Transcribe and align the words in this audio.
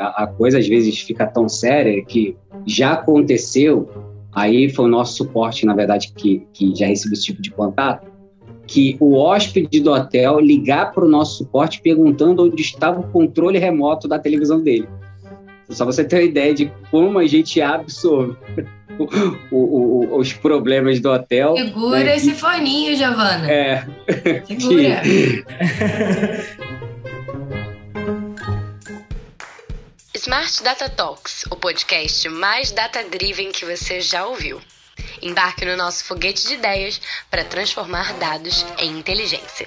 a, 0.00 0.24
a 0.24 0.26
coisa 0.26 0.58
às 0.58 0.66
vezes 0.66 0.98
fica 1.00 1.26
tão 1.26 1.48
séria 1.48 2.02
que 2.02 2.34
já 2.66 2.92
aconteceu, 2.92 3.88
aí 4.32 4.70
foi 4.70 4.86
o 4.86 4.88
nosso 4.88 5.16
suporte, 5.16 5.66
na 5.66 5.74
verdade, 5.74 6.12
que, 6.16 6.46
que 6.54 6.74
já 6.74 6.86
recebeu 6.86 7.12
esse 7.12 7.26
tipo 7.26 7.42
de 7.42 7.50
contato, 7.50 8.10
que 8.66 8.96
o 8.98 9.14
hóspede 9.14 9.80
do 9.80 9.92
hotel 9.92 10.40
ligar 10.40 10.92
para 10.92 11.04
o 11.04 11.08
nosso 11.08 11.38
suporte 11.38 11.82
perguntando 11.82 12.44
onde 12.44 12.62
estava 12.62 13.00
o 13.00 13.10
controle 13.10 13.58
remoto 13.58 14.08
da 14.08 14.18
televisão 14.18 14.62
dele. 14.62 14.88
Só 15.68 15.84
você 15.84 16.02
ter 16.02 16.16
uma 16.16 16.22
ideia 16.22 16.54
de 16.54 16.72
como 16.90 17.18
a 17.18 17.26
gente 17.26 17.60
absorve 17.60 18.36
o, 19.50 19.56
o, 19.56 20.18
os 20.18 20.32
problemas 20.32 20.98
do 21.00 21.10
hotel. 21.10 21.56
Segura 21.56 22.04
né? 22.04 22.16
esse 22.16 22.32
foninho, 22.32 22.96
Giovana. 22.96 23.50
É. 23.50 23.84
Segura. 24.46 25.02
Smart 30.20 30.62
Data 30.62 30.86
Talks, 30.86 31.46
o 31.50 31.56
podcast 31.56 32.28
mais 32.28 32.70
data-driven 32.70 33.50
que 33.52 33.64
você 33.64 34.02
já 34.02 34.26
ouviu. 34.26 34.60
Embarque 35.22 35.64
no 35.64 35.78
nosso 35.78 36.04
foguete 36.04 36.46
de 36.46 36.54
ideias 36.56 37.00
para 37.30 37.42
transformar 37.42 38.12
dados 38.18 38.66
em 38.76 38.98
inteligência. 38.98 39.66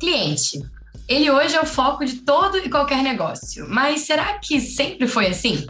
Cliente. 0.00 0.68
Ele 1.06 1.30
hoje 1.30 1.54
é 1.54 1.60
o 1.60 1.66
foco 1.66 2.04
de 2.04 2.16
todo 2.22 2.58
e 2.58 2.68
qualquer 2.68 3.04
negócio, 3.04 3.68
mas 3.68 4.00
será 4.00 4.38
que 4.38 4.60
sempre 4.60 5.06
foi 5.06 5.28
assim? 5.28 5.64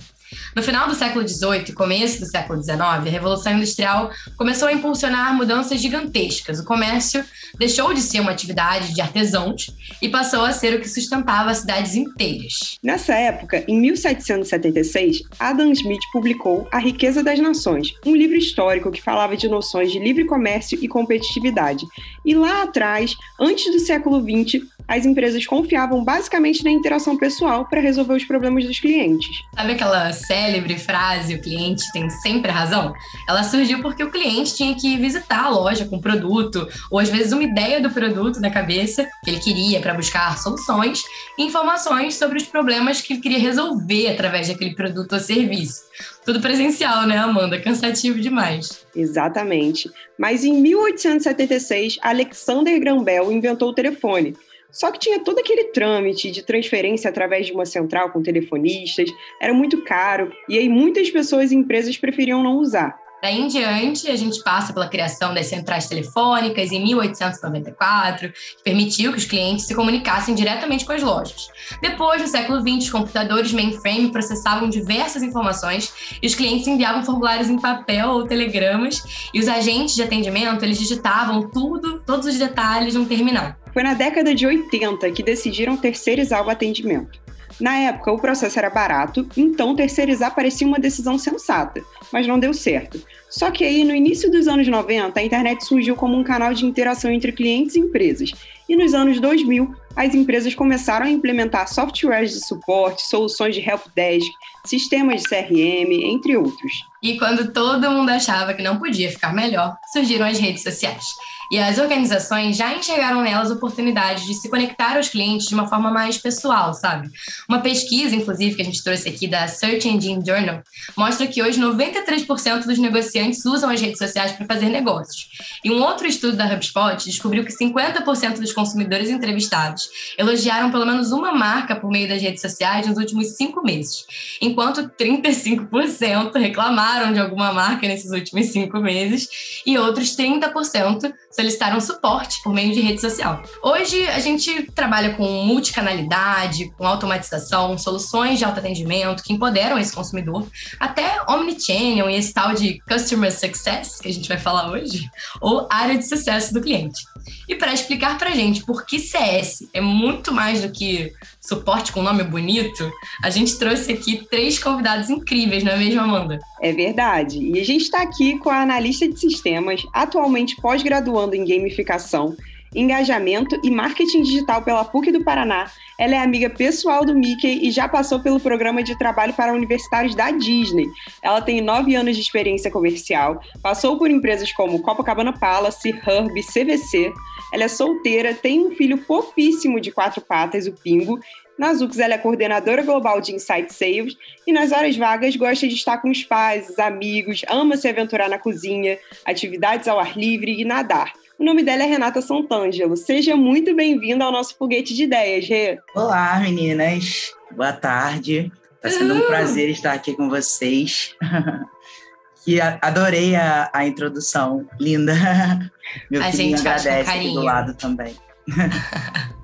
No 0.55 0.63
final 0.63 0.89
do 0.89 0.95
século 0.95 1.27
XVIII 1.27 1.65
e 1.69 1.73
começo 1.73 2.21
do 2.21 2.27
século 2.27 2.63
XIX, 2.63 2.81
a 2.81 2.99
Revolução 3.01 3.53
Industrial 3.53 4.11
começou 4.37 4.69
a 4.69 4.73
impulsionar 4.73 5.35
mudanças 5.35 5.81
gigantescas. 5.81 6.61
O 6.61 6.65
comércio 6.65 7.25
deixou 7.59 7.93
de 7.95 8.01
ser 8.01 8.21
uma 8.21 8.31
atividade 8.31 8.95
de 8.95 9.01
artesãos 9.01 9.75
e 10.01 10.09
passou 10.09 10.45
a 10.45 10.53
ser 10.53 10.75
o 10.75 10.81
que 10.81 10.89
sustentava 10.89 11.51
as 11.51 11.59
cidades 11.59 11.95
inteiras. 11.95 12.79
Nessa 12.83 13.15
época, 13.15 13.65
em 13.67 13.81
1776, 13.81 15.23
Adam 15.39 15.73
Smith 15.73 16.03
publicou 16.13 16.69
A 16.73 16.79
Riqueza 16.79 17.23
das 17.23 17.39
Nações, 17.39 17.95
um 18.05 18.15
livro 18.15 18.37
histórico 18.37 18.91
que 18.91 19.03
falava 19.03 19.37
de 19.37 19.49
noções 19.49 19.91
de 19.93 19.99
livre 19.99 20.25
comércio 20.25 20.79
e 20.81 20.89
competitividade. 20.89 21.85
E 22.25 22.35
lá 22.35 22.63
atrás, 22.63 23.15
antes 23.41 23.71
do 23.73 23.81
século 23.81 24.21
XX, 24.21 24.63
as 24.91 25.07
empresas 25.07 25.47
confiavam 25.47 26.03
basicamente 26.03 26.65
na 26.65 26.71
interação 26.71 27.17
pessoal 27.17 27.65
para 27.65 27.81
resolver 27.81 28.15
os 28.15 28.25
problemas 28.25 28.65
dos 28.65 28.81
clientes. 28.81 29.45
Sabe 29.55 29.73
aquela 29.73 30.13
célebre 30.13 30.77
frase, 30.77 31.37
o 31.37 31.41
cliente 31.41 31.85
tem 31.93 32.11
sempre 32.11 32.51
razão? 32.51 32.93
Ela 33.29 33.45
surgiu 33.45 33.81
porque 33.81 34.03
o 34.03 34.11
cliente 34.11 34.57
tinha 34.57 34.75
que 34.75 34.97
visitar 34.97 35.45
a 35.45 35.49
loja 35.49 35.85
com 35.85 35.99
o 35.99 36.01
produto, 36.01 36.69
ou 36.91 36.99
às 36.99 37.09
vezes 37.09 37.31
uma 37.33 37.45
ideia 37.45 37.81
do 37.81 37.91
produto 37.91 38.41
na 38.41 38.51
cabeça 38.51 39.09
que 39.25 39.31
ele 39.31 39.39
queria 39.39 39.81
para 39.81 39.95
buscar 39.95 40.37
soluções 40.37 41.01
e 41.39 41.45
informações 41.45 42.17
sobre 42.17 42.39
os 42.39 42.45
problemas 42.45 43.01
que 43.01 43.13
ele 43.13 43.23
queria 43.23 43.39
resolver 43.39 44.09
através 44.09 44.49
daquele 44.49 44.75
produto 44.75 45.13
ou 45.13 45.21
serviço. 45.21 45.83
Tudo 46.25 46.41
presencial, 46.41 47.07
né, 47.07 47.17
Amanda? 47.17 47.61
Cansativo 47.61 48.21
demais. 48.21 48.85
Exatamente. 48.97 49.89
Mas 50.19 50.43
em 50.43 50.55
1876, 50.55 51.99
Alexander 52.03 52.81
Graham 52.81 53.05
Bell 53.05 53.31
inventou 53.31 53.69
o 53.69 53.75
telefone 53.75 54.35
só 54.73 54.91
que 54.91 54.99
tinha 54.99 55.23
todo 55.23 55.39
aquele 55.39 55.65
trâmite 55.65 56.31
de 56.31 56.43
transferência 56.43 57.11
através 57.11 57.47
de 57.47 57.53
uma 57.53 57.67
central 57.67 58.11
com 58.11 58.23
telefonistas, 58.23 59.11
era 59.41 59.53
muito 59.53 59.83
caro, 59.85 60.33
e 60.49 60.59
aí 60.59 60.69
muitas 60.69 61.11
pessoas 61.11 61.53
e 61.53 61.57
empresas 61.57 61.97
preferiam 61.97 62.43
não 62.43 62.57
usar. 62.57 62.99
Daí 63.23 63.39
em 63.39 63.49
diante, 63.49 64.11
a 64.11 64.17
gente 64.17 64.43
passa 64.43 64.73
pela 64.73 64.89
criação 64.89 65.35
das 65.35 65.47
centrais 65.47 65.87
telefônicas 65.87 66.73
em 66.73 66.83
1894, 66.83 68.33
que 68.33 68.63
permitiu 68.65 69.13
que 69.13 69.19
os 69.19 69.27
clientes 69.27 69.67
se 69.67 69.75
comunicassem 69.75 70.35
diretamente 70.35 70.87
com 70.87 70.93
as 70.93 71.03
lojas. 71.03 71.51
Depois, 71.83 72.23
no 72.23 72.27
século 72.27 72.61
XX, 72.61 72.85
os 72.85 72.91
computadores 72.91 73.53
mainframe 73.53 74.11
processavam 74.11 74.71
diversas 74.71 75.23
informações 75.23 75.93
e 76.23 76.27
os 76.27 76.35
clientes 76.35 76.67
enviavam 76.67 77.05
formulários 77.05 77.51
em 77.51 77.61
papel 77.61 78.09
ou 78.09 78.27
telegramas, 78.27 79.03
e 79.35 79.41
os 79.41 79.49
agentes 79.49 79.95
de 79.95 80.03
atendimento 80.03 80.65
eles 80.65 80.79
digitavam 80.79 81.51
tudo, 81.51 82.01
todos 82.01 82.27
os 82.27 82.39
detalhes 82.39 82.95
num 82.95 83.05
terminal. 83.05 83.55
Foi 83.73 83.83
na 83.83 83.95
década 83.95 84.35
de 84.35 84.47
80 84.47 85.11
que 85.13 85.23
decidiram 85.23 85.77
terceirizar 85.77 86.45
o 86.47 86.51
atendimento. 86.51 87.21
Na 87.61 87.77
época, 87.77 88.11
o 88.11 88.19
processo 88.19 88.59
era 88.59 88.71
barato, 88.71 89.29
então 89.37 89.77
terceirizar 89.77 90.35
parecia 90.35 90.67
uma 90.67 90.79
decisão 90.79 91.19
sensata, 91.19 91.83
mas 92.11 92.27
não 92.27 92.39
deu 92.39 92.55
certo. 92.55 92.99
Só 93.29 93.51
que 93.51 93.63
aí, 93.63 93.85
no 93.85 93.95
início 93.95 94.31
dos 94.31 94.49
anos 94.49 94.67
90, 94.67 95.21
a 95.21 95.23
internet 95.23 95.65
surgiu 95.65 95.95
como 95.95 96.17
um 96.17 96.25
canal 96.25 96.55
de 96.55 96.65
interação 96.65 97.11
entre 97.11 97.33
clientes 97.33 97.77
e 97.77 97.81
empresas. 97.81 98.33
E 98.67 98.75
nos 98.77 98.95
anos 98.95 99.21
2000, 99.21 99.75
as 99.95 100.15
empresas 100.15 100.55
começaram 100.55 101.05
a 101.05 101.11
implementar 101.11 101.69
softwares 101.69 102.33
de 102.33 102.45
suporte, 102.47 103.07
soluções 103.07 103.55
de 103.55 103.61
helpdesk, 103.61 104.31
sistemas 104.65 105.23
de 105.23 105.29
CRM, 105.29 105.93
entre 106.05 106.37
outros. 106.37 106.73
E 107.03 107.19
quando 107.19 107.53
todo 107.53 107.91
mundo 107.91 108.11
achava 108.11 108.55
que 108.55 108.63
não 108.63 108.79
podia 108.79 109.11
ficar 109.11 109.35
melhor, 109.35 109.77
surgiram 109.93 110.27
as 110.27 110.39
redes 110.39 110.63
sociais. 110.63 111.05
E 111.51 111.59
as 111.59 111.79
organizações 111.79 112.57
já 112.57 112.73
enxergaram 112.73 113.23
nelas 113.23 113.51
oportunidades 113.51 114.25
de 114.25 114.35
se 114.35 114.49
conectar 114.49 114.97
aos 114.97 115.09
clientes 115.09 115.49
de 115.49 115.55
uma 115.55 115.67
forma 115.67 115.91
mais 115.91 116.17
pessoal, 116.17 116.73
sabe? 116.73 117.11
Uma 117.49 117.59
pesquisa, 117.59 118.15
inclusive, 118.15 118.55
que 118.55 118.63
a 118.63 118.65
gente 118.65 118.85
trouxe 118.85 119.09
aqui 119.09 119.27
da 119.27 119.49
Search 119.49 119.89
Engine 119.89 120.25
Journal, 120.25 120.63
mostra 120.97 121.27
que 121.27 121.43
hoje 121.43 121.61
93% 121.61 122.67
dos 122.67 122.79
negociantes 122.79 123.45
usam 123.45 123.69
as 123.69 123.81
redes 123.81 123.99
sociais 123.99 124.31
para 124.31 124.47
fazer 124.47 124.69
negócios. 124.69 125.29
E 125.65 125.73
um 125.73 125.83
outro 125.83 126.07
estudo 126.07 126.37
da 126.37 126.45
HubSpot 126.55 127.05
descobriu 127.05 127.45
que 127.45 127.53
50% 127.53 128.39
dos 128.39 128.53
consumidores 128.53 129.11
entrevistados 129.11 129.89
elogiaram 130.17 130.71
pelo 130.71 130.87
menos 130.87 131.11
uma 131.11 131.33
marca 131.33 131.75
por 131.75 131.91
meio 131.91 132.09
das 132.09 132.23
redes 132.23 132.43
sociais 132.43 132.87
nos 132.87 132.97
últimos 132.97 133.37
cinco 133.37 133.61
meses, 133.61 134.07
enquanto 134.41 134.89
35% 134.91 136.33
reclamaram 136.37 137.13
de 137.13 137.19
alguma 137.19 137.53
marca 137.53 137.89
nesses 137.89 138.13
últimos 138.13 138.47
cinco 138.47 138.79
meses 138.79 139.29
e 139.67 139.77
outros 139.77 140.17
30% 140.17 141.13
solicitaram 141.41 141.81
suporte 141.81 142.43
por 142.43 142.53
meio 142.53 142.73
de 142.73 142.81
rede 142.81 143.01
social. 143.01 143.43
Hoje 143.63 144.07
a 144.09 144.19
gente 144.21 144.71
trabalha 144.73 145.15
com 145.15 145.25
multicanalidade, 145.25 146.71
com 146.77 146.87
automatização, 146.87 147.79
soluções 147.79 148.39
de 148.39 148.45
autoatendimento 148.45 149.23
que 149.23 149.33
empoderam 149.33 149.79
esse 149.79 149.95
consumidor, 149.95 150.47
até 150.79 151.23
omnichannel 151.27 152.11
e 152.11 152.17
esse 152.17 152.35
tal 152.35 152.53
de 152.53 152.79
customer 152.87 153.33
success 153.33 153.99
que 154.01 154.09
a 154.09 154.13
gente 154.13 154.29
vai 154.29 154.37
falar 154.37 154.71
hoje, 154.71 155.09
ou 155.41 155.67
área 155.71 155.97
de 155.97 156.07
sucesso 156.07 156.53
do 156.53 156.61
cliente. 156.61 157.01
E 157.49 157.55
para 157.55 157.73
explicar 157.73 158.19
para 158.19 158.31
gente 158.31 158.65
por 158.65 158.85
que 158.85 158.99
CS 158.99 159.69
é 159.73 159.81
muito 159.81 160.33
mais 160.33 160.63
do 160.63 160.71
que 160.71 161.13
suporte 161.41 161.91
com 161.91 162.03
nome 162.03 162.23
bonito, 162.23 162.91
a 163.25 163.31
gente 163.31 163.59
trouxe 163.59 163.93
aqui 163.93 164.27
três 164.31 164.59
convidados 164.59 165.09
incríveis, 165.11 165.65
não 165.65 165.73
é 165.73 165.77
mesmo, 165.77 166.01
Amanda? 166.01 166.39
É 166.61 166.73
verdade. 166.73 167.39
E 167.39 167.59
a 167.59 167.65
gente 167.65 167.83
está 167.83 168.03
aqui 168.03 168.39
com 168.39 168.51
a 168.51 168.63
analista 168.63 169.09
de 169.09 169.19
sistemas, 169.19 169.83
atualmente 169.93 170.57
pós-graduando 170.57 171.30
em 171.35 171.45
gamificação, 171.45 172.37
engajamento 172.75 173.59
e 173.63 173.71
marketing 173.71 174.23
digital 174.23 174.63
pela 174.63 174.85
PUC 174.85 175.11
do 175.11 175.25
Paraná. 175.25 175.71
Ela 175.99 176.15
é 176.15 176.19
amiga 176.19 176.49
pessoal 176.49 177.05
do 177.05 177.15
Mickey 177.15 177.67
e 177.67 177.71
já 177.71 177.89
passou 177.89 178.21
pelo 178.21 178.41
programa 178.41 178.83
de 178.83 178.97
trabalho 178.97 179.35
para 179.35 179.53
universitários 179.53 180.15
da 180.15 180.31
Disney. 180.31 180.87
Ela 181.23 181.43
tem 181.43 181.61
nove 181.61 181.95
anos 181.95 182.17
de 182.17 182.23
experiência 182.23 182.71
comercial, 182.71 183.41
passou 183.63 183.99
por 183.99 184.11
empresas 184.11 184.53
como 184.53 184.81
Copacabana 184.81 185.33
Palace, 185.33 185.91
Herb, 185.91 186.33
CVC. 186.43 187.13
Ela 187.53 187.65
é 187.65 187.69
solteira, 187.69 188.33
tem 188.33 188.67
um 188.67 188.71
filho 188.71 188.97
fofíssimo 188.99 189.81
de 189.81 189.91
quatro 189.91 190.21
patas, 190.21 190.67
o 190.67 190.73
Pingo, 190.73 191.19
na 191.61 191.75
Zux, 191.75 191.99
ela 191.99 192.15
é 192.15 192.19
coordenadora 192.19 192.83
global 192.83 193.21
de 193.21 193.35
Insight 193.35 193.71
Sales 193.71 194.17
e 194.47 194.53
nas 194.53 194.73
horas 194.73 194.97
vagas 194.97 195.37
gosta 195.37 195.69
de 195.69 195.75
estar 195.75 195.99
com 195.99 196.11
os 196.11 196.25
pais, 196.25 196.71
os 196.71 196.79
amigos, 196.79 197.43
ama 197.51 197.77
se 197.77 197.87
aventurar 197.87 198.31
na 198.31 198.39
cozinha, 198.39 198.99
atividades 199.27 199.87
ao 199.87 200.01
ar 200.01 200.17
livre 200.17 200.59
e 200.59 200.65
nadar. 200.65 201.13
O 201.39 201.45
nome 201.45 201.63
dela 201.63 201.83
é 201.83 201.87
Renata 201.87 202.23
Santangelo. 202.23 202.97
Seja 202.97 203.37
muito 203.37 203.77
bem-vinda 203.77 204.25
ao 204.25 204.33
nosso 204.33 204.57
foguete 204.57 204.95
de 204.95 205.03
ideias, 205.03 205.47
Rê. 205.47 205.79
Olá, 205.95 206.41
meninas. 206.41 207.31
Boa 207.55 207.75
tarde. 207.75 208.51
Está 208.77 208.89
sendo 208.89 209.13
um 209.13 209.27
prazer 209.27 209.69
estar 209.69 209.93
aqui 209.93 210.15
com 210.15 210.31
vocês. 210.31 211.15
que 212.43 212.59
adorei 212.59 213.37
a, 213.37 213.69
a 213.71 213.87
introdução, 213.87 214.67
linda. 214.81 215.13
Meu 216.11 216.23
a 216.23 216.33
filho 216.33 216.59
agradece 216.59 217.11
aqui 217.11 217.35
do 217.35 217.43
lado 217.43 217.75
também. 217.75 218.15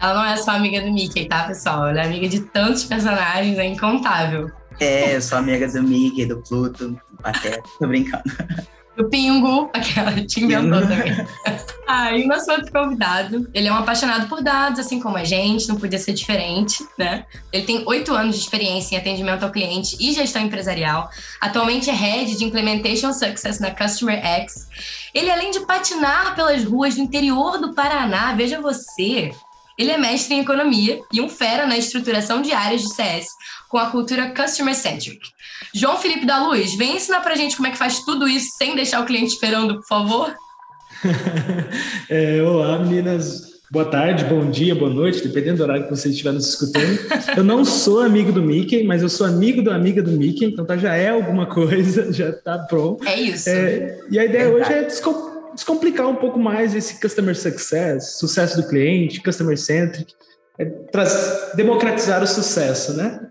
Ela 0.00 0.14
não 0.14 0.24
é 0.24 0.36
só 0.36 0.50
amiga 0.50 0.80
do 0.82 0.92
Mickey, 0.92 1.26
tá, 1.26 1.44
pessoal? 1.44 1.88
Ela 1.88 2.02
é 2.02 2.04
amiga 2.04 2.28
de 2.28 2.40
tantos 2.40 2.84
personagens, 2.84 3.58
é 3.58 3.64
incontável. 3.64 4.50
É, 4.78 5.16
eu 5.16 5.22
sou 5.22 5.38
amiga 5.38 5.66
do 5.68 5.82
Mickey, 5.82 6.26
do 6.26 6.42
Pluto, 6.42 7.00
Pateta, 7.22 7.62
tô 7.80 7.86
brincando. 7.86 8.22
do 8.94 9.08
Pingo, 9.08 9.70
aquela 9.72 10.12
te 10.26 10.44
inventou 10.44 10.82
também. 10.82 11.26
ah, 11.88 12.12
e 12.12 12.24
o 12.24 12.28
nosso 12.28 12.50
outro 12.50 12.70
convidado, 12.70 13.48
ele 13.54 13.68
é 13.68 13.72
um 13.72 13.76
apaixonado 13.76 14.28
por 14.28 14.42
dados, 14.42 14.78
assim 14.78 15.00
como 15.00 15.16
a 15.16 15.24
gente, 15.24 15.66
não 15.66 15.76
podia 15.76 15.98
ser 15.98 16.12
diferente, 16.12 16.86
né? 16.98 17.24
Ele 17.50 17.64
tem 17.64 17.82
oito 17.86 18.12
anos 18.12 18.36
de 18.36 18.42
experiência 18.42 18.96
em 18.96 18.98
atendimento 18.98 19.44
ao 19.44 19.50
cliente 19.50 19.96
e 19.98 20.12
gestão 20.12 20.42
empresarial. 20.42 21.08
Atualmente 21.40 21.88
é 21.88 21.94
Head 21.94 22.36
de 22.36 22.44
Implementation 22.44 23.14
Success 23.14 23.60
na 23.60 23.70
Customer 23.70 24.22
X. 24.24 24.68
Ele, 25.14 25.30
além 25.30 25.50
de 25.50 25.60
patinar 25.60 26.34
pelas 26.34 26.64
ruas 26.64 26.96
do 26.96 27.00
interior 27.00 27.58
do 27.58 27.74
Paraná, 27.74 28.34
veja 28.34 28.60
você, 28.60 29.32
ele 29.78 29.90
é 29.90 29.98
mestre 29.98 30.34
em 30.34 30.40
economia 30.40 31.00
e 31.12 31.20
um 31.20 31.28
fera 31.28 31.66
na 31.66 31.76
estruturação 31.76 32.40
de 32.40 32.52
áreas 32.52 32.82
de 32.82 32.94
CS, 32.94 33.28
com 33.68 33.78
a 33.78 33.90
cultura 33.90 34.32
customer 34.34 34.74
centric. 34.74 35.20
João 35.74 35.98
Felipe 35.98 36.24
da 36.24 36.46
Luz, 36.46 36.74
vem 36.74 36.96
ensinar 36.96 37.20
pra 37.20 37.34
gente 37.34 37.56
como 37.56 37.68
é 37.68 37.70
que 37.70 37.78
faz 37.78 38.00
tudo 38.00 38.26
isso 38.26 38.50
sem 38.56 38.74
deixar 38.74 39.00
o 39.00 39.06
cliente 39.06 39.32
esperando, 39.32 39.76
por 39.76 39.86
favor. 39.86 40.34
é, 42.08 42.42
olá, 42.42 42.78
meninas. 42.78 43.56
Boa 43.68 43.84
tarde, 43.84 44.24
bom 44.24 44.48
dia, 44.48 44.76
boa 44.76 44.88
noite, 44.88 45.26
dependendo 45.26 45.58
do 45.58 45.64
horário 45.64 45.84
que 45.84 45.90
você 45.90 46.08
estiver 46.08 46.32
nos 46.32 46.48
escutando. 46.48 46.98
Eu 47.36 47.42
não 47.42 47.64
sou 47.64 48.00
amigo 48.00 48.30
do 48.30 48.40
Mickey, 48.40 48.84
mas 48.84 49.02
eu 49.02 49.08
sou 49.08 49.26
amigo 49.26 49.60
do 49.60 49.72
amiga 49.72 50.00
do 50.00 50.12
Mickey, 50.12 50.44
então 50.44 50.64
tá, 50.64 50.76
já 50.76 50.94
é 50.94 51.08
alguma 51.08 51.46
coisa, 51.46 52.10
já 52.14 52.32
tá 52.32 52.58
pronto. 52.60 53.06
É 53.06 53.20
isso. 53.20 53.50
É, 53.50 53.98
e 54.08 54.20
a 54.20 54.24
ideia 54.24 54.48
hoje 54.50 54.72
é 54.72 54.84
descomplicar 55.56 56.06
um 56.08 56.14
pouco 56.14 56.38
mais 56.38 56.74
esse 56.74 57.00
customer 57.00 57.36
success, 57.36 58.18
sucesso 58.18 58.60
do 58.60 58.68
cliente, 58.68 59.22
customer 59.22 59.58
centric, 59.58 60.14
é, 60.58 60.64
democratizar 61.54 62.22
o 62.22 62.26
sucesso, 62.26 62.94
né? 62.96 63.28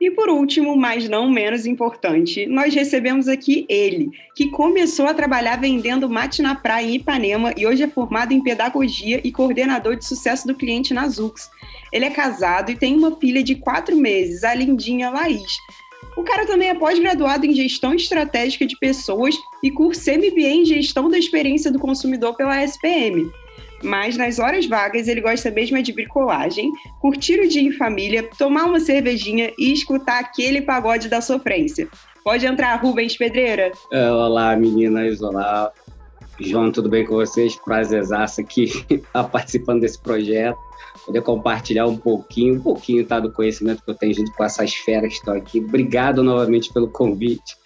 E 0.00 0.10
por 0.10 0.28
último, 0.28 0.76
mas 0.76 1.08
não 1.08 1.30
menos 1.30 1.64
importante, 1.64 2.44
nós 2.46 2.74
recebemos 2.74 3.28
aqui 3.28 3.64
ele, 3.68 4.10
que 4.34 4.50
começou 4.50 5.06
a 5.06 5.14
trabalhar 5.14 5.60
vendendo 5.60 6.10
mate 6.10 6.42
na 6.42 6.56
praia 6.56 6.86
em 6.86 6.96
Ipanema 6.96 7.52
e 7.56 7.64
hoje 7.68 7.84
é 7.84 7.88
formado 7.88 8.32
em 8.32 8.42
pedagogia 8.42 9.20
e 9.22 9.30
coordenador 9.30 9.94
de 9.94 10.04
sucesso 10.04 10.44
do 10.44 10.56
cliente 10.56 10.92
na 10.92 11.06
Zux. 11.06 11.48
Ele 11.92 12.04
é 12.04 12.10
casado 12.10 12.72
e 12.72 12.76
tem 12.76 12.96
uma 12.96 13.16
filha 13.16 13.44
de 13.44 13.54
quatro 13.54 13.94
meses, 13.94 14.42
a 14.42 14.52
lindinha 14.52 15.08
Laís. 15.08 15.52
O 16.16 16.22
cara 16.22 16.46
também 16.46 16.68
é 16.68 16.74
pós-graduado 16.74 17.46
em 17.46 17.54
gestão 17.54 17.94
estratégica 17.94 18.66
de 18.66 18.76
pessoas 18.78 19.34
e 19.62 19.70
cursa 19.70 20.12
MBA 20.12 20.48
em 20.48 20.64
gestão 20.64 21.08
da 21.08 21.18
experiência 21.18 21.70
do 21.70 21.78
consumidor 21.78 22.36
pela 22.36 22.62
SPM 22.62 23.30
mas 23.82 24.16
nas 24.16 24.38
horas 24.38 24.66
vagas 24.66 25.08
ele 25.08 25.20
gosta 25.20 25.50
mesmo 25.50 25.76
é 25.76 25.82
de 25.82 25.92
bricolagem, 25.92 26.70
curtir 27.00 27.40
o 27.40 27.48
dia 27.48 27.62
em 27.62 27.72
família, 27.72 28.28
tomar 28.38 28.64
uma 28.64 28.80
cervejinha 28.80 29.52
e 29.58 29.72
escutar 29.72 30.20
aquele 30.20 30.62
pagode 30.62 31.08
da 31.08 31.20
sofrência. 31.20 31.88
Pode 32.24 32.46
entrar, 32.46 32.76
Rubens 32.76 33.16
Pedreira. 33.16 33.72
Olá, 33.90 34.56
meninas, 34.56 35.20
olá. 35.20 35.72
João, 36.38 36.70
tudo 36.70 36.88
bem 36.88 37.04
com 37.04 37.14
vocês? 37.14 37.56
Prazerzaço 37.56 38.40
aqui 38.40 38.64
estar 38.88 39.24
participando 39.28 39.80
desse 39.80 40.00
projeto, 40.00 40.58
poder 41.04 41.22
compartilhar 41.22 41.86
um 41.86 41.96
pouquinho, 41.96 42.54
um 42.54 42.60
pouquinho 42.60 43.04
tá, 43.06 43.20
do 43.20 43.32
conhecimento 43.32 43.82
que 43.82 43.90
eu 43.90 43.94
tenho 43.94 44.14
junto 44.14 44.32
com 44.32 44.44
essas 44.44 44.72
feras 44.74 45.12
que 45.12 45.18
estão 45.18 45.34
aqui. 45.34 45.60
Obrigado 45.60 46.22
novamente 46.22 46.72
pelo 46.72 46.88
convite. 46.88 47.56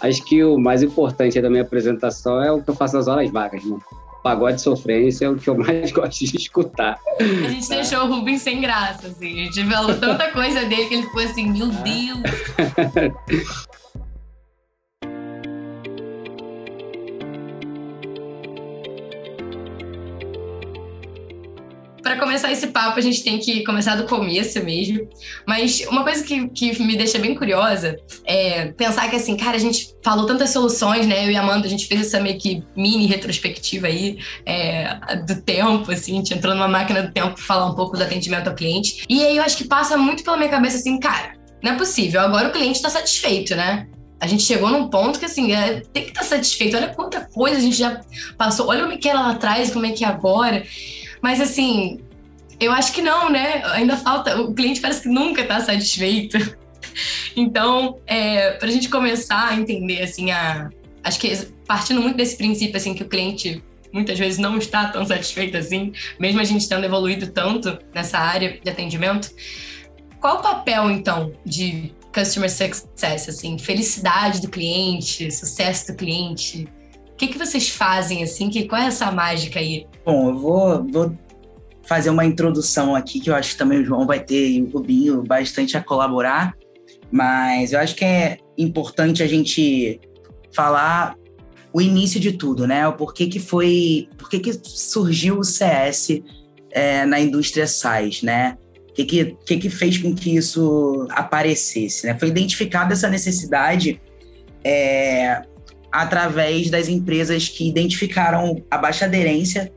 Acho 0.00 0.24
que 0.24 0.42
o 0.42 0.58
mais 0.58 0.82
importante 0.82 1.40
da 1.40 1.50
minha 1.50 1.62
apresentação 1.62 2.42
é 2.42 2.50
o 2.50 2.62
que 2.62 2.70
eu 2.70 2.74
faço 2.74 2.96
nas 2.96 3.08
horas 3.08 3.30
vagas, 3.30 3.64
né? 3.64 3.78
pagode 4.22 4.62
sofrência 4.62 5.26
é 5.26 5.28
o 5.28 5.36
que 5.36 5.50
eu 5.50 5.58
mais 5.58 5.90
gosto 5.92 6.24
de 6.24 6.36
escutar. 6.36 6.98
A 7.18 7.48
gente 7.48 7.68
deixou 7.68 8.04
o 8.04 8.06
Rubens 8.06 8.42
sem 8.42 8.60
graça, 8.60 9.08
assim. 9.08 9.42
A 9.42 9.44
gente 9.44 9.64
falou 9.68 9.98
tanta 9.98 10.30
coisa 10.30 10.64
dele 10.64 10.86
que 10.86 10.94
ele 10.94 11.02
ficou 11.02 11.22
assim, 11.22 11.50
meu 11.50 11.68
Deus. 11.68 12.22
para 22.12 22.20
começar 22.20 22.52
esse 22.52 22.66
papo, 22.66 22.98
a 22.98 23.02
gente 23.02 23.24
tem 23.24 23.38
que 23.38 23.64
começar 23.64 23.96
do 23.96 24.04
começo 24.04 24.62
mesmo. 24.62 25.08
Mas 25.46 25.80
uma 25.88 26.02
coisa 26.02 26.22
que, 26.22 26.48
que 26.48 26.82
me 26.82 26.96
deixa 26.96 27.18
bem 27.18 27.34
curiosa 27.34 27.96
é 28.24 28.66
pensar 28.72 29.08
que, 29.08 29.16
assim, 29.16 29.36
cara, 29.36 29.56
a 29.56 29.60
gente 29.60 29.94
falou 30.02 30.26
tantas 30.26 30.50
soluções, 30.50 31.06
né? 31.06 31.24
Eu 31.24 31.30
e 31.30 31.36
a 31.36 31.40
Amanda, 31.40 31.66
a 31.66 31.70
gente 31.70 31.86
fez 31.86 32.02
essa 32.02 32.20
meio 32.20 32.38
que 32.38 32.62
mini 32.76 33.06
retrospectiva 33.06 33.86
aí 33.86 34.18
é, 34.44 35.16
do 35.26 35.40
tempo, 35.40 35.90
assim, 35.90 36.12
a 36.12 36.16
gente 36.16 36.34
entrou 36.34 36.54
numa 36.54 36.68
máquina 36.68 37.02
do 37.02 37.12
tempo 37.12 37.34
para 37.34 37.44
falar 37.44 37.66
um 37.66 37.74
pouco 37.74 37.96
do 37.96 38.02
atendimento 38.02 38.48
ao 38.48 38.54
cliente. 38.54 39.04
E 39.08 39.24
aí 39.24 39.36
eu 39.36 39.42
acho 39.42 39.56
que 39.56 39.64
passa 39.64 39.96
muito 39.96 40.22
pela 40.22 40.36
minha 40.36 40.50
cabeça 40.50 40.76
assim, 40.76 41.00
cara, 41.00 41.32
não 41.62 41.72
é 41.72 41.76
possível, 41.76 42.20
agora 42.20 42.48
o 42.48 42.52
cliente 42.52 42.76
está 42.76 42.90
satisfeito, 42.90 43.54
né? 43.54 43.86
a 44.22 44.26
gente 44.28 44.44
chegou 44.44 44.70
num 44.70 44.88
ponto 44.88 45.18
que, 45.18 45.24
assim, 45.24 45.52
é, 45.52 45.80
tem 45.92 46.04
que 46.04 46.10
estar 46.10 46.20
tá 46.20 46.26
satisfeito. 46.26 46.76
Olha 46.76 46.94
quanta 46.94 47.22
coisa 47.22 47.56
a 47.56 47.60
gente 47.60 47.76
já 47.76 48.00
passou. 48.38 48.68
Olha 48.68 48.86
o 48.86 48.96
que 48.96 49.08
era 49.08 49.20
lá 49.20 49.32
atrás, 49.32 49.72
como 49.72 49.84
é 49.84 49.90
que 49.90 50.04
é 50.04 50.06
agora. 50.06 50.64
Mas 51.22 51.40
assim, 51.40 52.00
eu 52.60 52.72
acho 52.72 52.92
que 52.92 53.00
não, 53.00 53.30
né? 53.30 53.62
Ainda 53.72 53.96
falta. 53.96 54.40
O 54.40 54.52
cliente 54.52 54.80
parece 54.80 55.02
que 55.02 55.08
nunca 55.08 55.42
está 55.42 55.60
satisfeito. 55.60 56.38
Então, 57.34 57.98
é, 58.06 58.50
para 58.52 58.68
a 58.68 58.70
gente 58.70 58.90
começar 58.90 59.48
a 59.48 59.54
entender, 59.54 60.02
assim, 60.02 60.30
a, 60.30 60.68
acho 61.02 61.18
que 61.18 61.34
partindo 61.66 62.02
muito 62.02 62.18
desse 62.18 62.36
princípio, 62.36 62.76
assim, 62.76 62.92
que 62.92 63.02
o 63.02 63.08
cliente 63.08 63.62
muitas 63.92 64.18
vezes 64.18 64.38
não 64.38 64.58
está 64.58 64.88
tão 64.88 65.04
satisfeito 65.04 65.56
assim, 65.56 65.92
mesmo 66.18 66.40
a 66.40 66.44
gente 66.44 66.68
tendo 66.68 66.84
evoluído 66.84 67.28
tanto 67.28 67.78
nessa 67.94 68.18
área 68.18 68.58
de 68.62 68.70
atendimento. 68.70 69.30
Qual 70.20 70.38
o 70.38 70.42
papel, 70.42 70.90
então, 70.90 71.32
de 71.44 71.94
customer 72.14 72.50
success, 72.50 73.28
assim, 73.28 73.58
felicidade 73.58 74.40
do 74.40 74.48
cliente, 74.48 75.30
sucesso 75.30 75.92
do 75.92 75.96
cliente? 75.96 76.68
O 77.12 77.16
que, 77.16 77.28
que 77.28 77.38
vocês 77.38 77.68
fazem, 77.68 78.22
assim? 78.22 78.50
Que, 78.50 78.64
qual 78.64 78.80
é 78.80 78.86
essa 78.86 79.10
mágica 79.10 79.60
aí? 79.60 79.86
Bom, 80.04 80.30
eu 80.30 80.38
vou, 80.38 80.86
vou 80.88 81.18
fazer 81.84 82.10
uma 82.10 82.24
introdução 82.24 82.94
aqui, 82.94 83.20
que 83.20 83.30
eu 83.30 83.34
acho 83.34 83.52
que 83.52 83.58
também 83.58 83.80
o 83.80 83.84
João 83.84 84.06
vai 84.06 84.20
ter 84.20 84.50
e 84.50 84.62
o 84.62 84.70
Rubinho 84.70 85.22
bastante 85.22 85.76
a 85.76 85.82
colaborar, 85.82 86.56
mas 87.10 87.72
eu 87.72 87.80
acho 87.80 87.94
que 87.94 88.04
é 88.04 88.38
importante 88.56 89.22
a 89.22 89.26
gente 89.26 90.00
falar 90.52 91.16
o 91.72 91.80
início 91.80 92.20
de 92.20 92.32
tudo, 92.32 92.66
né? 92.66 92.86
O 92.86 92.92
porquê 92.92 93.26
que 93.26 93.38
foi, 93.38 94.08
por 94.18 94.28
que 94.28 94.52
surgiu 94.62 95.38
o 95.38 95.44
CS 95.44 96.20
é, 96.70 97.06
na 97.06 97.18
indústria 97.18 97.66
SaaS, 97.66 98.22
né? 98.22 98.58
O 98.90 98.92
que 98.92 99.04
que, 99.04 99.36
que 99.46 99.56
que 99.56 99.70
fez 99.70 99.96
com 99.96 100.14
que 100.14 100.36
isso 100.36 101.06
aparecesse, 101.10 102.06
né? 102.06 102.18
Foi 102.18 102.28
identificada 102.28 102.92
essa 102.92 103.08
necessidade 103.08 104.00
é, 104.62 105.42
através 105.92 106.70
das 106.70 106.88
empresas 106.88 107.48
que 107.48 107.68
identificaram 107.68 108.64
a 108.70 108.78
baixa 108.78 109.04
aderência 109.04 109.70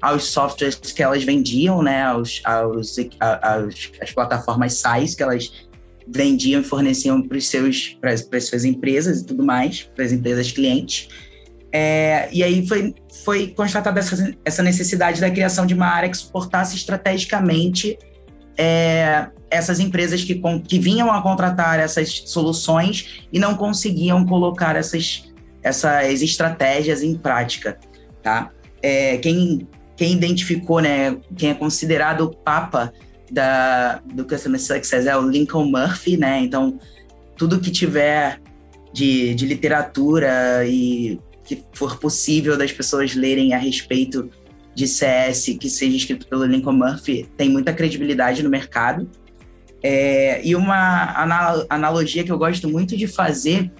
aos 0.00 0.24
softwares 0.24 0.76
que 0.76 1.02
elas 1.02 1.24
vendiam, 1.24 1.82
né, 1.82 2.02
aos, 2.02 2.42
aos, 2.44 2.96
aos 3.40 3.92
as 4.00 4.12
plataformas 4.12 4.74
SaaS 4.74 5.14
que 5.14 5.22
elas 5.22 5.50
vendiam 6.06 6.60
e 6.60 6.64
forneciam 6.64 7.22
para 7.22 7.40
seus 7.40 7.96
para 8.00 8.10
as 8.10 8.44
suas 8.44 8.64
empresas 8.64 9.20
e 9.20 9.24
tudo 9.24 9.44
mais, 9.44 9.82
para 9.94 10.04
as 10.04 10.12
empresas 10.12 10.50
clientes. 10.50 11.08
É, 11.74 12.28
e 12.30 12.42
aí 12.42 12.66
foi, 12.66 12.94
foi 13.24 13.46
constatada 13.48 13.98
essa, 13.98 14.34
essa 14.44 14.62
necessidade 14.62 15.20
da 15.20 15.30
criação 15.30 15.64
de 15.64 15.72
uma 15.72 15.86
área 15.86 16.10
que 16.10 16.16
suportasse 16.18 16.76
estrategicamente 16.76 17.98
é, 18.58 19.28
essas 19.50 19.80
empresas 19.80 20.22
que, 20.22 20.42
que 20.66 20.78
vinham 20.78 21.10
a 21.10 21.22
contratar 21.22 21.80
essas 21.80 22.24
soluções 22.26 23.26
e 23.32 23.38
não 23.38 23.54
conseguiam 23.54 24.26
colocar 24.26 24.76
essas 24.76 25.31
essas 25.62 26.22
estratégias 26.22 27.02
em 27.02 27.14
prática, 27.14 27.78
tá? 28.22 28.50
É, 28.82 29.16
quem, 29.18 29.68
quem 29.96 30.12
identificou, 30.12 30.80
né, 30.80 31.16
quem 31.36 31.50
é 31.50 31.54
considerado 31.54 32.22
o 32.22 32.36
papa 32.36 32.92
da, 33.30 34.00
do 34.12 34.24
Customer 34.26 34.60
Success 34.60 35.06
é 35.06 35.16
o 35.16 35.22
Lincoln 35.22 35.66
Murphy, 35.66 36.16
né? 36.16 36.40
Então, 36.40 36.78
tudo 37.36 37.60
que 37.60 37.70
tiver 37.70 38.40
de, 38.92 39.34
de 39.34 39.46
literatura 39.46 40.66
e 40.66 41.18
que 41.44 41.62
for 41.72 41.98
possível 41.98 42.56
das 42.56 42.72
pessoas 42.72 43.14
lerem 43.14 43.54
a 43.54 43.58
respeito 43.58 44.30
de 44.74 44.86
CS 44.86 45.56
que 45.58 45.68
seja 45.68 45.96
escrito 45.96 46.26
pelo 46.26 46.44
Lincoln 46.44 46.72
Murphy 46.72 47.28
tem 47.36 47.48
muita 47.48 47.72
credibilidade 47.72 48.42
no 48.42 48.50
mercado. 48.50 49.08
É, 49.82 50.46
e 50.46 50.54
uma 50.54 51.12
analogia 51.68 52.22
que 52.22 52.30
eu 52.30 52.38
gosto 52.38 52.68
muito 52.68 52.96
de 52.96 53.06
fazer 53.06 53.70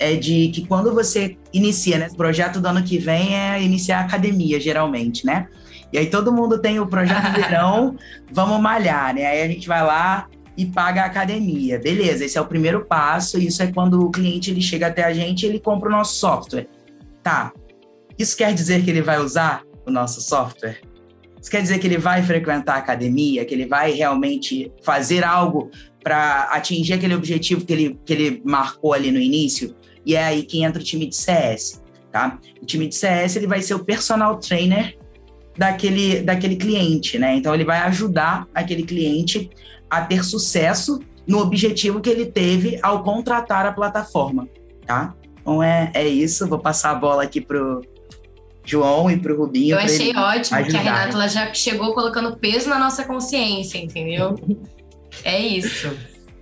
é 0.00 0.16
de 0.16 0.48
que 0.48 0.66
quando 0.66 0.92
você 0.94 1.36
inicia, 1.52 1.98
né? 1.98 2.08
O 2.10 2.16
projeto 2.16 2.58
do 2.58 2.66
ano 2.66 2.82
que 2.82 2.98
vem 2.98 3.36
é 3.38 3.62
iniciar 3.62 3.98
a 3.98 4.00
academia, 4.00 4.58
geralmente, 4.58 5.26
né? 5.26 5.46
E 5.92 5.98
aí 5.98 6.06
todo 6.06 6.32
mundo 6.32 6.58
tem 6.58 6.80
o 6.80 6.86
projeto 6.86 7.32
verão, 7.34 7.96
vamos 8.32 8.58
malhar, 8.60 9.14
né? 9.14 9.26
Aí 9.26 9.42
a 9.42 9.46
gente 9.46 9.68
vai 9.68 9.84
lá 9.84 10.26
e 10.56 10.64
paga 10.64 11.02
a 11.02 11.06
academia. 11.06 11.78
Beleza, 11.78 12.24
esse 12.24 12.38
é 12.38 12.40
o 12.40 12.46
primeiro 12.46 12.86
passo, 12.86 13.38
isso 13.38 13.62
é 13.62 13.70
quando 13.70 14.00
o 14.00 14.10
cliente 14.10 14.50
ele 14.50 14.62
chega 14.62 14.86
até 14.86 15.04
a 15.04 15.12
gente 15.12 15.42
e 15.42 15.48
ele 15.48 15.60
compra 15.60 15.90
o 15.90 15.92
nosso 15.92 16.16
software. 16.16 16.66
Tá. 17.22 17.52
Isso 18.18 18.36
quer 18.36 18.54
dizer 18.54 18.82
que 18.82 18.90
ele 18.90 19.02
vai 19.02 19.18
usar 19.20 19.62
o 19.86 19.90
nosso 19.90 20.22
software? 20.22 20.80
Isso 21.40 21.50
quer 21.50 21.60
dizer 21.60 21.78
que 21.78 21.86
ele 21.86 21.98
vai 21.98 22.22
frequentar 22.22 22.74
a 22.74 22.78
academia, 22.78 23.44
que 23.44 23.54
ele 23.54 23.66
vai 23.66 23.92
realmente 23.92 24.72
fazer 24.82 25.24
algo 25.24 25.70
para 26.02 26.44
atingir 26.52 26.94
aquele 26.94 27.14
objetivo 27.14 27.64
que 27.64 27.72
ele, 27.72 28.00
que 28.04 28.12
ele 28.12 28.42
marcou 28.44 28.94
ali 28.94 29.10
no 29.10 29.18
início? 29.18 29.74
E 30.04 30.14
é 30.14 30.24
aí 30.24 30.42
que 30.42 30.62
entra 30.62 30.80
o 30.80 30.84
time 30.84 31.06
de 31.06 31.16
CS. 31.16 31.82
tá? 32.10 32.38
O 32.60 32.66
time 32.66 32.88
de 32.88 32.94
CS 32.94 33.36
ele 33.36 33.46
vai 33.46 33.62
ser 33.62 33.74
o 33.74 33.84
personal 33.84 34.38
trainer 34.38 34.96
daquele, 35.56 36.22
daquele 36.22 36.56
cliente, 36.56 37.18
né? 37.18 37.36
Então 37.36 37.54
ele 37.54 37.64
vai 37.64 37.78
ajudar 37.80 38.46
aquele 38.54 38.82
cliente 38.82 39.50
a 39.88 40.00
ter 40.02 40.24
sucesso 40.24 41.00
no 41.26 41.38
objetivo 41.38 42.00
que 42.00 42.08
ele 42.08 42.26
teve 42.26 42.78
ao 42.82 43.02
contratar 43.02 43.66
a 43.66 43.72
plataforma, 43.72 44.48
tá? 44.86 45.14
Então 45.40 45.62
é, 45.62 45.90
é 45.94 46.06
isso, 46.06 46.46
vou 46.46 46.58
passar 46.58 46.90
a 46.90 46.94
bola 46.94 47.22
aqui 47.22 47.40
pro 47.40 47.82
João 48.64 49.10
e 49.10 49.18
pro 49.18 49.36
Rubinho. 49.36 49.74
Eu 49.74 49.78
achei 49.78 50.14
ótimo 50.14 50.58
ajudar. 50.58 50.70
que 50.70 50.76
a 50.76 50.80
Renata 50.92 51.14
ela 51.14 51.28
já 51.28 51.52
chegou 51.52 51.94
colocando 51.94 52.36
peso 52.36 52.68
na 52.68 52.78
nossa 52.78 53.04
consciência, 53.04 53.78
entendeu? 53.78 54.34
é 55.24 55.38
isso. 55.38 55.90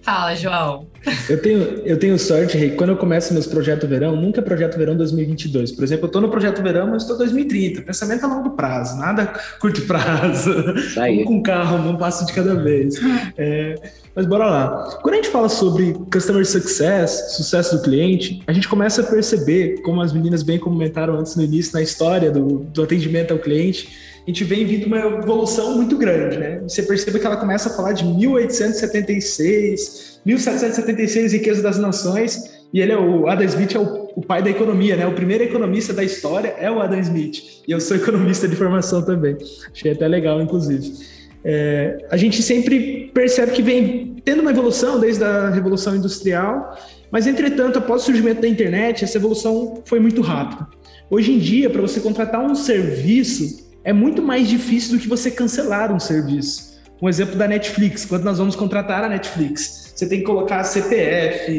Fala, 0.08 0.34
João. 0.34 0.86
Eu 1.28 1.42
tenho, 1.42 1.60
eu 1.84 1.98
tenho 1.98 2.18
sorte, 2.18 2.56
Rei, 2.56 2.70
quando 2.70 2.88
eu 2.88 2.96
começo 2.96 3.34
meus 3.34 3.46
projetos 3.46 3.86
verão, 3.86 4.16
nunca 4.16 4.40
é 4.40 4.42
projeto 4.42 4.78
verão 4.78 4.96
2022. 4.96 5.72
Por 5.72 5.84
exemplo, 5.84 6.04
eu 6.04 6.06
estou 6.06 6.22
no 6.22 6.30
projeto 6.30 6.62
verão, 6.62 6.86
mas 6.86 7.02
estou 7.02 7.18
2030. 7.18 7.82
Pensamento 7.82 8.24
a 8.24 8.26
longo 8.26 8.50
prazo, 8.56 8.96
nada 8.96 9.26
curto 9.60 9.82
prazo. 9.82 10.50
Vamos 10.94 11.24
com 11.24 11.42
calma, 11.42 11.90
um 11.90 11.96
passo 11.98 12.24
de 12.24 12.32
cada 12.32 12.54
vez. 12.54 12.94
É, 13.36 13.74
mas 14.14 14.24
bora 14.24 14.46
lá. 14.46 14.98
Quando 15.02 15.12
a 15.12 15.16
gente 15.18 15.28
fala 15.28 15.50
sobre 15.50 15.92
customer 16.10 16.46
success, 16.46 17.34
sucesso 17.36 17.76
do 17.76 17.82
cliente, 17.82 18.42
a 18.46 18.52
gente 18.54 18.66
começa 18.66 19.02
a 19.02 19.04
perceber, 19.04 19.82
como 19.82 20.00
as 20.00 20.10
meninas 20.10 20.42
bem 20.42 20.58
comentaram 20.58 21.18
antes 21.18 21.36
no 21.36 21.42
início, 21.42 21.74
na 21.74 21.82
história 21.82 22.30
do, 22.30 22.60
do 22.60 22.82
atendimento 22.82 23.32
ao 23.32 23.38
cliente, 23.38 24.07
a 24.28 24.30
gente 24.30 24.44
vem 24.44 24.64
vindo 24.66 24.84
uma 24.84 24.98
evolução 24.98 25.74
muito 25.74 25.96
grande, 25.96 26.36
né? 26.36 26.60
Você 26.60 26.82
percebe 26.82 27.18
que 27.18 27.24
ela 27.24 27.38
começa 27.38 27.70
a 27.70 27.72
falar 27.72 27.94
de 27.94 28.04
1876, 28.04 30.20
1776, 30.22 31.32
riqueza 31.32 31.62
das 31.62 31.78
nações, 31.78 32.38
e 32.70 32.78
ele 32.78 32.92
é 32.92 32.98
o 32.98 33.26
Adam 33.26 33.46
Smith 33.46 33.74
é 33.74 33.78
o, 33.78 34.10
o, 34.14 34.20
pai 34.20 34.42
da 34.42 34.50
economia, 34.50 34.96
né? 34.96 35.06
O 35.06 35.14
primeiro 35.14 35.44
economista 35.44 35.94
da 35.94 36.04
história 36.04 36.54
é 36.58 36.70
o 36.70 36.78
Adam 36.78 37.00
Smith. 37.00 37.62
E 37.66 37.72
eu 37.72 37.80
sou 37.80 37.96
economista 37.96 38.46
de 38.46 38.54
formação 38.54 39.00
também. 39.00 39.34
Achei 39.72 39.92
até 39.92 40.06
legal, 40.06 40.42
inclusive. 40.42 40.92
É, 41.42 41.96
a 42.10 42.18
gente 42.18 42.42
sempre 42.42 43.10
percebe 43.14 43.52
que 43.52 43.62
vem 43.62 44.16
tendo 44.26 44.42
uma 44.42 44.50
evolução 44.50 45.00
desde 45.00 45.24
a 45.24 45.48
Revolução 45.48 45.96
Industrial, 45.96 46.76
mas 47.10 47.26
entretanto, 47.26 47.78
após 47.78 48.02
o 48.02 48.04
surgimento 48.04 48.42
da 48.42 48.48
internet, 48.48 49.04
essa 49.04 49.16
evolução 49.16 49.82
foi 49.86 49.98
muito 49.98 50.20
rápida. 50.20 50.66
Hoje 51.10 51.32
em 51.32 51.38
dia, 51.38 51.70
para 51.70 51.80
você 51.80 51.98
contratar 51.98 52.44
um 52.44 52.54
serviço, 52.54 53.66
é 53.88 53.92
muito 53.92 54.20
mais 54.20 54.46
difícil 54.46 54.92
do 54.92 54.98
que 55.00 55.08
você 55.08 55.30
cancelar 55.30 55.90
um 55.90 55.98
serviço. 55.98 56.76
Um 57.00 57.08
exemplo 57.08 57.36
da 57.36 57.48
Netflix, 57.48 58.04
quando 58.04 58.22
nós 58.22 58.36
vamos 58.36 58.54
contratar 58.54 59.02
a 59.02 59.08
Netflix, 59.08 59.94
você 59.96 60.06
tem 60.06 60.18
que 60.18 60.26
colocar 60.26 60.62
CPF, 60.62 61.58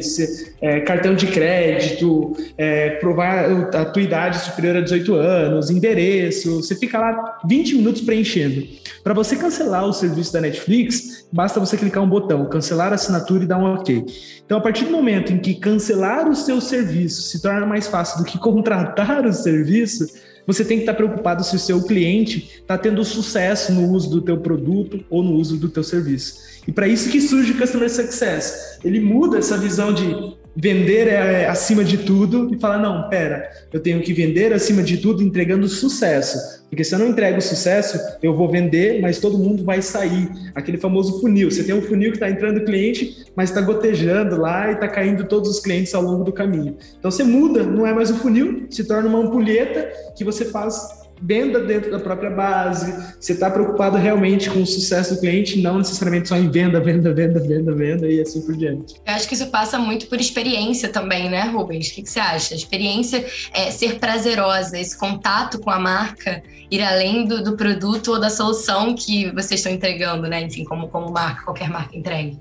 é, 0.62 0.82
cartão 0.82 1.16
de 1.16 1.26
crédito, 1.26 2.38
é, 2.56 2.92
provar 2.92 3.46
a 3.74 3.86
tua 3.86 4.04
idade 4.04 4.42
superior 4.42 4.78
a 4.78 4.82
18 4.82 5.16
anos, 5.16 5.72
endereço, 5.72 6.58
você 6.58 6.76
fica 6.76 7.00
lá 7.00 7.40
20 7.48 7.78
minutos 7.78 8.02
preenchendo. 8.02 8.64
Para 9.04 9.16
você 9.16 9.36
cancelar 9.36 9.86
o 9.86 9.92
serviço 9.92 10.32
da 10.32 10.42
Netflix, 10.42 11.26
basta 11.32 11.60
você 11.60 11.78
clicar 11.78 12.04
um 12.04 12.10
botão, 12.10 12.46
cancelar 12.46 12.92
a 12.92 12.96
assinatura 12.96 13.44
e 13.44 13.48
dar 13.48 13.58
um 13.58 13.74
OK. 13.74 14.06
Então, 14.46 14.60
a 14.60 14.62
partir 14.62 14.86
do 14.86 14.92
momento 14.92 15.34
em 15.34 15.40
que 15.40 15.56
cancelar 15.56 16.30
o 16.30 16.36
seu 16.36 16.62
serviço 16.62 17.24
se 17.24 17.42
torna 17.42 17.66
mais 17.66 17.88
fácil 17.88 18.20
do 18.20 18.24
que 18.24 18.38
contratar 18.40 19.26
o 19.26 19.34
serviço, 19.34 20.06
você 20.52 20.66
tem 20.66 20.78
que 20.78 20.82
estar 20.82 20.96
preocupado 20.96 21.44
se 21.44 21.56
o 21.56 21.60
seu 21.60 21.84
cliente 21.84 22.60
está 22.60 22.76
tendo 22.76 23.06
sucesso 23.06 23.72
no 23.72 23.88
uso 23.92 24.10
do 24.10 24.20
teu 24.20 24.38
produto 24.38 25.06
ou 25.08 25.22
no 25.22 25.34
uso 25.34 25.58
do 25.58 25.70
teu 25.70 25.84
serviço. 25.84 26.40
E 26.68 26.72
para 26.72 26.88
isso 26.88 27.12
que 27.12 27.22
surge 27.22 27.52
o 27.52 27.58
Customer 27.60 27.88
Success. 27.88 28.80
Ele 28.84 29.00
muda 29.00 29.38
essa 29.38 29.60
visão 29.60 29.94
de 29.94 30.39
vender 30.62 31.08
é 31.08 31.48
acima 31.48 31.86
de 31.86 32.00
tudo 32.00 32.54
e 32.54 32.60
falar, 32.60 32.80
não, 32.80 33.08
pera, 33.08 33.50
eu 33.72 33.80
tenho 33.80 34.02
que 34.02 34.12
vender 34.12 34.52
acima 34.52 34.84
de 34.84 34.98
tudo 34.98 35.24
entregando 35.24 35.70
sucesso. 35.70 36.60
Porque 36.70 36.84
se 36.84 36.94
eu 36.94 37.00
não 37.00 37.08
entrego 37.08 37.42
sucesso, 37.42 37.98
eu 38.22 38.36
vou 38.36 38.50
vender, 38.52 39.02
mas 39.02 39.20
todo 39.20 39.38
mundo 39.38 39.64
vai 39.64 39.82
sair. 39.82 40.30
Aquele 40.54 40.78
famoso 40.78 41.22
funil. 41.22 41.50
Você 41.50 41.64
tem 41.64 41.74
um 41.74 41.82
funil 41.82 42.12
que 42.12 42.18
está 42.18 42.30
entrando 42.30 42.64
cliente, 42.66 43.26
mas 43.36 43.50
está 43.50 43.62
gotejando 43.62 44.36
lá 44.36 44.70
e 44.70 44.74
está 44.74 44.88
caindo 44.88 45.24
todos 45.24 45.50
os 45.50 45.60
clientes 45.62 45.96
ao 45.96 46.04
longo 46.04 46.26
do 46.26 46.34
caminho. 46.34 46.76
Então 47.00 47.10
você 47.10 47.24
muda, 47.24 47.64
não 47.64 47.88
é 47.88 47.94
mais 47.94 48.12
um 48.12 48.18
funil, 48.18 48.68
se 48.70 48.84
torna 48.84 49.08
uma 49.08 49.20
ampulheta 49.20 49.90
que 50.16 50.26
você 50.26 50.46
faz 50.46 50.99
venda 51.22 51.60
dentro 51.60 51.92
da 51.92 52.00
própria 52.00 52.30
base, 52.30 52.94
você 53.20 53.34
está 53.34 53.50
preocupado 53.50 53.98
realmente 53.98 54.50
com 54.50 54.62
o 54.62 54.66
sucesso 54.66 55.16
do 55.16 55.20
cliente, 55.20 55.62
não 55.62 55.78
necessariamente 55.78 56.30
só 56.30 56.36
em 56.36 56.50
venda, 56.50 56.80
venda, 56.80 57.14
venda, 57.14 57.40
venda, 57.40 57.74
venda 57.74 58.08
e 58.08 58.22
assim 58.22 58.42
por 58.42 58.56
diante. 58.56 58.96
Eu 59.06 59.14
acho 59.14 59.28
que 59.28 59.34
isso 59.34 59.48
passa 59.48 59.78
muito 59.78 60.08
por 60.08 60.20
experiência 60.20 60.90
também, 60.90 61.30
né, 61.30 61.44
Rubens? 61.44 61.90
O 61.90 61.96
que, 61.96 62.04
que 62.04 62.10
você 62.10 62.20
acha? 62.20 62.54
A 62.54 62.58
experiência 62.58 63.26
é 63.54 63.72
ser 63.72 64.00
prazerosa, 64.00 64.78
esse 64.80 64.98
contato 64.98 65.60
com 65.60 65.70
a 65.70 65.80
marca, 65.80 66.42
ir 66.72 66.82
além 66.82 67.26
do, 67.26 67.44
do 67.44 67.58
produto 67.58 68.12
ou 68.12 68.20
da 68.20 68.30
solução 68.30 68.96
que 68.96 69.32
vocês 69.32 69.60
estão 69.60 69.72
entregando, 69.72 70.28
né? 70.28 70.42
Enfim, 70.44 70.64
como, 70.64 70.88
como 70.88 71.12
marca, 71.12 71.44
qualquer 71.44 71.70
marca 71.70 71.98
entregue. 71.98 72.40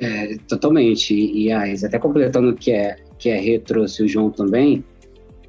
É, 0.00 0.36
totalmente. 0.48 1.14
E, 1.14 1.52
a 1.52 1.64
até 1.64 1.98
completando 1.98 2.50
o 2.50 2.54
que 2.54 2.72
é, 2.72 2.96
que 3.18 3.28
é 3.28 3.38
retro, 3.38 3.82
o 3.82 4.08
João 4.08 4.30
também, 4.30 4.82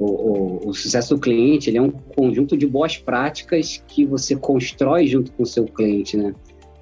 o, 0.01 0.65
o, 0.65 0.69
o, 0.69 0.73
sucesso 0.73 1.13
do 1.13 1.21
cliente 1.21 1.69
ele 1.69 1.77
é 1.77 1.81
um 1.81 1.91
conjunto 1.91 2.57
de 2.57 2.65
boas 2.65 2.97
práticas 2.97 3.83
que 3.87 4.03
você 4.03 4.35
constrói 4.35 5.05
junto 5.05 5.31
com 5.33 5.43
o 5.43 5.45
seu 5.45 5.65
cliente, 5.65 6.17
né? 6.17 6.33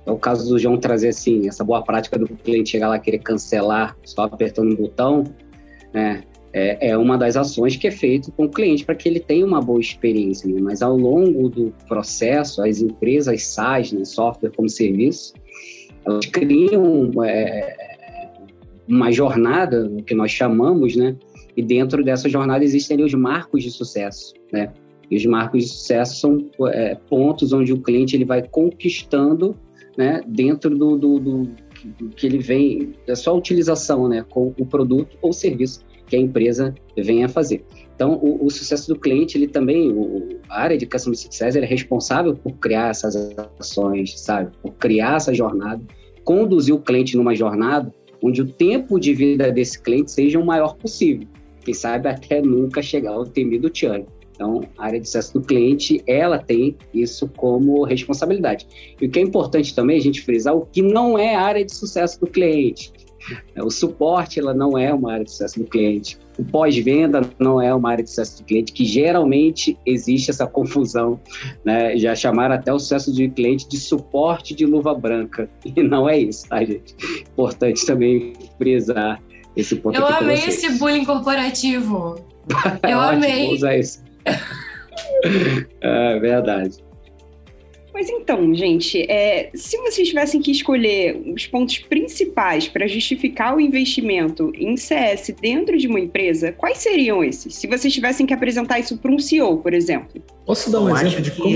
É 0.06 0.12
o 0.12 0.18
caso 0.18 0.48
do 0.48 0.58
João 0.58 0.78
trazer 0.78 1.10
assim 1.10 1.46
essa 1.48 1.64
boa 1.64 1.84
prática 1.84 2.18
do 2.18 2.28
cliente 2.28 2.70
chegar 2.70 2.88
lá 2.88 2.98
querer 2.98 3.20
cancelar 3.20 3.98
só 4.06 4.24
apertando 4.24 4.72
um 4.72 4.76
botão, 4.76 5.26
né? 5.94 6.24
É, 6.52 6.92
é 6.92 6.98
uma 6.98 7.18
das 7.18 7.36
ações 7.36 7.76
que 7.76 7.88
é 7.88 7.92
feito 7.92 8.32
com 8.32 8.46
o 8.46 8.50
cliente 8.50 8.86
para 8.86 8.96
que 8.96 9.08
ele 9.08 9.20
tenha 9.20 9.46
uma 9.46 9.62
boa 9.62 9.82
experiência, 9.82 10.50
né? 10.50 10.60
Mas 10.62 10.82
ao 10.82 10.96
longo 10.96 11.50
do 11.50 11.74
processo, 11.90 12.64
as 12.64 12.82
empresas 12.82 13.44
SaaS, 13.44 13.92
né, 13.92 14.06
software 14.06 14.52
como 14.56 14.70
serviço, 14.70 15.34
elas 16.06 16.26
criam 16.26 17.12
é, 17.24 17.98
uma 18.88 19.12
jornada, 19.12 19.92
que 20.08 20.16
nós 20.16 20.32
chamamos, 20.32 20.96
né? 20.96 21.16
E 21.60 21.62
dentro 21.62 22.02
dessa 22.06 22.30
jornada 22.30 22.64
existem 22.64 23.04
os 23.04 23.14
marcos 23.14 23.62
de 23.62 23.70
sucesso, 23.70 24.34
né? 24.50 24.72
E 25.12 25.18
os 25.18 25.26
marcos 25.26 25.64
de 25.64 25.70
sucesso 25.70 26.16
são 26.16 26.50
é, 26.70 26.96
pontos 26.96 27.52
onde 27.52 27.74
o 27.74 27.82
cliente 27.82 28.16
ele 28.16 28.24
vai 28.24 28.42
conquistando, 28.48 29.58
né? 29.98 30.22
Dentro 30.26 30.70
do, 30.70 30.98
do, 30.98 31.20
do, 31.20 31.50
que 32.16 32.26
ele 32.26 32.38
vem 32.38 32.94
da 33.06 33.14
sua 33.14 33.34
utilização, 33.34 34.08
né? 34.08 34.26
Com 34.30 34.54
o 34.58 34.66
produto 34.66 35.18
ou 35.22 35.34
serviço 35.34 35.82
que 36.08 36.16
a 36.16 36.20
empresa 36.20 36.74
venha 36.96 37.26
a 37.26 37.30
fazer. 37.30 37.66
Então, 37.94 38.14
o, 38.14 38.46
o, 38.46 38.50
sucesso 38.50 38.88
do 38.94 38.98
cliente, 38.98 39.38
ele 39.38 39.50
também, 39.50 39.92
o, 39.92 40.40
a 40.48 40.62
área 40.62 40.78
de 40.78 40.86
Customer 40.86 41.20
Success, 41.20 41.58
é 41.58 41.66
responsável 41.66 42.38
por 42.38 42.54
criar 42.54 42.92
essas 42.92 43.36
ações, 43.60 44.18
sabe? 44.18 44.50
Por 44.62 44.72
criar 44.76 45.18
essa 45.18 45.34
jornada, 45.34 45.82
conduzir 46.24 46.74
o 46.74 46.80
cliente 46.80 47.18
numa 47.18 47.36
jornada 47.36 47.94
onde 48.24 48.42
o 48.42 48.48
tempo 48.48 48.98
de 48.98 49.14
vida 49.14 49.52
desse 49.52 49.82
cliente 49.82 50.12
seja 50.12 50.40
o 50.40 50.46
maior 50.46 50.78
possível 50.78 51.28
quem 51.64 51.74
sabe 51.74 52.08
até 52.10 52.42
nunca 52.42 52.82
chegar 52.82 53.12
ao 53.12 53.26
temido 53.26 53.70
churn. 53.74 54.06
Então, 54.40 54.62
a 54.78 54.86
área 54.86 55.00
de 55.00 55.06
sucesso 55.06 55.34
do 55.34 55.42
cliente, 55.42 56.02
ela 56.08 56.40
tem 56.40 56.78
isso 56.94 57.28
como 57.36 57.84
responsabilidade. 57.84 58.66
E 59.02 59.06
o 59.06 59.10
que 59.10 59.20
é 59.20 59.22
importante 59.22 59.76
também 59.76 59.98
a 59.98 60.02
gente 60.02 60.22
frisar 60.22 60.56
o 60.56 60.66
que 60.66 60.82
não 60.82 61.20
é 61.20 61.36
área 61.36 61.66
de 61.66 61.76
sucesso 61.76 62.22
do 62.22 62.28
cliente. 62.28 62.94
O 63.58 63.70
suporte, 63.70 64.40
ela 64.40 64.54
não 64.54 64.78
é 64.78 64.94
uma 64.94 65.12
área 65.12 65.26
de 65.26 65.32
sucesso 65.32 65.60
do 65.60 65.66
cliente. 65.66 66.18
O 66.38 66.46
pós-venda 66.46 67.22
não 67.38 67.62
é 67.62 67.76
uma 67.76 67.92
área 67.92 68.02
de 68.02 68.10
sucesso 68.10 68.42
do 68.42 68.46
cliente, 68.46 68.72
que 68.72 68.86
geralmente 68.86 69.78
existe 69.86 70.32
essa 70.32 70.48
confusão, 70.48 71.20
né? 71.66 71.98
Já 71.98 72.16
chamaram 72.16 72.56
até 72.56 72.74
o 72.74 72.80
sucesso 72.80 73.14
de 73.14 73.28
cliente 73.30 73.68
de 73.68 73.78
suporte 73.78 74.56
de 74.56 74.66
luva 74.66 74.94
branca. 74.96 75.50
E 75.66 75.84
não 75.84 76.08
é 76.08 76.18
isso, 76.18 76.48
tá, 76.48 76.64
gente? 76.64 76.96
Importante 77.34 77.86
também 77.86 78.34
frisar 78.58 79.22
esse 79.56 79.76
ponto 79.76 79.98
Eu 79.98 80.06
amei 80.08 80.38
esse 80.38 80.78
bullying 80.78 81.06
corporativo. 81.06 82.16
Eu 82.88 83.00
amei. 83.00 83.46
Vou 83.46 83.56
usar 83.56 83.78
isso. 83.78 84.04
é 85.82 86.20
verdade. 86.20 86.78
Mas 87.94 88.10
então, 88.10 88.54
gente, 88.56 89.02
é, 89.12 89.50
se 89.54 89.76
vocês 89.78 90.08
tivessem 90.08 90.42
que 90.42 90.52
escolher 90.52 91.22
os 91.36 91.48
pontos 91.48 91.80
principais 91.80 92.68
para 92.68 92.88
justificar 92.88 93.56
o 93.56 93.60
investimento 93.60 94.52
em 94.56 94.78
CS 94.78 95.34
dentro 95.42 95.78
de 95.78 95.88
uma 95.88 96.00
empresa, 96.00 96.52
quais 96.54 96.78
seriam 96.78 97.22
esses? 97.24 97.56
Se 97.56 97.68
vocês 97.68 97.94
tivessem 97.94 98.26
que 98.26 98.34
apresentar 98.34 98.80
isso 98.80 98.98
para 98.98 99.12
um 99.12 99.20
CEO, 99.20 99.58
por 99.58 99.74
exemplo. 99.74 100.22
Posso 100.46 100.72
dar 100.72 100.80
um 100.80 100.90
Eu 100.90 100.96
exemplo 100.96 101.22
de 101.22 101.32
como... 101.32 101.50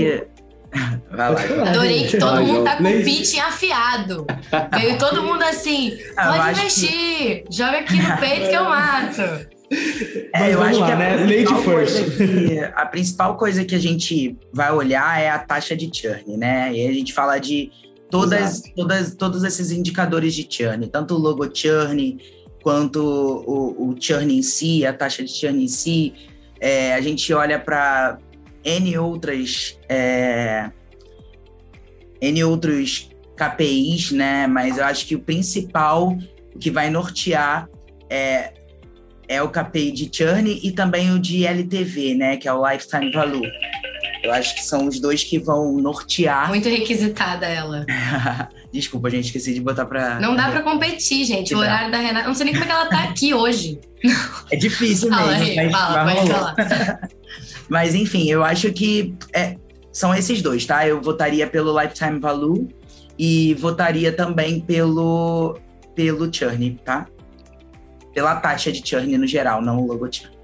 Vai 1.10 1.32
lá. 1.32 1.70
Adorei 1.70 2.06
que 2.06 2.18
todo 2.18 2.42
mundo 2.42 2.64
tá 2.64 2.76
com 2.76 2.84
o 2.84 3.04
pitch 3.04 3.38
afiado. 3.38 4.26
Veio 4.74 4.98
todo 4.98 5.22
mundo 5.22 5.42
assim, 5.42 5.96
ah, 6.16 6.32
pode 6.32 6.60
investir, 6.60 6.90
que... 6.90 7.44
joga 7.50 7.78
aqui 7.78 7.96
no 7.96 8.16
peito 8.18 8.48
que 8.48 8.56
eu 8.56 8.64
mato. 8.64 9.54
É, 10.34 10.52
eu 10.52 10.62
acho 10.62 10.80
lá, 10.80 10.86
que 10.86 10.92
a, 10.92 10.96
né? 10.96 11.26
principal 11.26 11.62
que, 12.16 12.58
a 12.74 12.86
principal 12.86 13.36
coisa 13.36 13.64
que 13.64 13.74
a 13.74 13.78
gente 13.78 14.36
vai 14.52 14.70
olhar 14.72 15.20
é 15.20 15.30
a 15.30 15.38
taxa 15.38 15.76
de 15.76 15.90
churn, 15.92 16.36
né? 16.36 16.72
E 16.72 16.86
a 16.86 16.92
gente 16.92 17.12
fala 17.12 17.38
de 17.38 17.72
todas, 18.10 18.62
todas, 18.76 19.14
todos 19.14 19.42
esses 19.42 19.70
indicadores 19.70 20.34
de 20.34 20.46
churn, 20.48 20.86
tanto 20.88 21.14
o 21.14 21.18
logo 21.18 21.48
churn 21.52 22.18
quanto 22.62 23.00
o, 23.00 23.90
o 23.90 23.96
churn 23.98 24.38
em 24.38 24.42
si, 24.42 24.86
a 24.86 24.92
taxa 24.92 25.24
de 25.24 25.30
churn 25.30 25.62
em 25.62 25.68
si, 25.68 26.14
É, 26.60 26.94
a 26.94 27.00
gente 27.00 27.32
olha 27.32 27.58
para 27.58 28.18
N 28.64 28.98
outras. 28.98 29.78
É, 29.88 30.70
N 32.20 32.44
outros 32.44 33.10
KPIs, 33.36 34.12
né? 34.12 34.46
Mas 34.46 34.78
eu 34.78 34.84
acho 34.84 35.06
que 35.06 35.14
o 35.14 35.20
principal, 35.20 36.16
o 36.54 36.58
que 36.58 36.70
vai 36.70 36.88
nortear 36.88 37.68
é, 38.08 38.52
é 39.28 39.42
o 39.42 39.48
KPI 39.48 39.92
de 39.92 40.10
churn 40.12 40.60
e 40.62 40.72
também 40.72 41.10
o 41.12 41.18
de 41.18 41.46
LTV, 41.46 42.14
né? 42.14 42.36
Que 42.36 42.48
é 42.48 42.52
o 42.52 42.66
Lifetime 42.66 43.10
Value. 43.12 43.42
Eu 44.22 44.32
acho 44.32 44.54
que 44.54 44.62
são 44.62 44.86
os 44.86 44.98
dois 44.98 45.22
que 45.22 45.38
vão 45.38 45.72
nortear. 45.72 46.48
Muito 46.48 46.68
requisitada 46.68 47.46
ela. 47.46 47.84
Desculpa, 48.72 49.10
gente, 49.10 49.26
esqueci 49.26 49.52
de 49.52 49.60
botar 49.60 49.84
pra. 49.84 50.18
Não 50.18 50.34
dá 50.34 50.50
pra 50.50 50.62
competir, 50.62 51.24
gente. 51.24 51.54
O 51.54 51.58
horário 51.58 51.92
da 51.92 51.98
Renata. 51.98 52.26
Não 52.26 52.34
sei 52.34 52.46
nem 52.46 52.54
como 52.54 52.64
é 52.64 52.66
que 52.66 52.72
ela 52.72 52.86
tá 52.86 53.04
aqui 53.04 53.34
hoje. 53.34 53.78
É 54.50 54.56
difícil 54.56 55.10
fala, 55.10 55.38
mesmo. 55.38 55.44
Rê, 55.44 55.70
fala, 55.70 56.14
pode 56.14 56.30
falar. 56.30 56.54
mas, 57.68 57.94
enfim, 57.94 58.30
eu 58.30 58.42
acho 58.42 58.72
que 58.72 59.14
é, 59.32 59.56
são 59.92 60.14
esses 60.14 60.42
dois, 60.42 60.66
tá? 60.66 60.86
Eu 60.86 61.00
votaria 61.00 61.46
pelo 61.46 61.78
Lifetime 61.80 62.18
Value 62.18 62.68
e 63.18 63.54
votaria 63.54 64.12
também 64.12 64.60
pelo, 64.60 65.58
pelo 65.94 66.32
churn, 66.32 66.78
tá? 66.84 67.06
Pela 68.12 68.36
taxa 68.36 68.70
de 68.70 68.86
churn 68.86 69.16
no 69.18 69.26
geral, 69.26 69.62
não 69.62 69.80
o 69.82 69.86
logo 69.86 70.12
churn. 70.12 70.34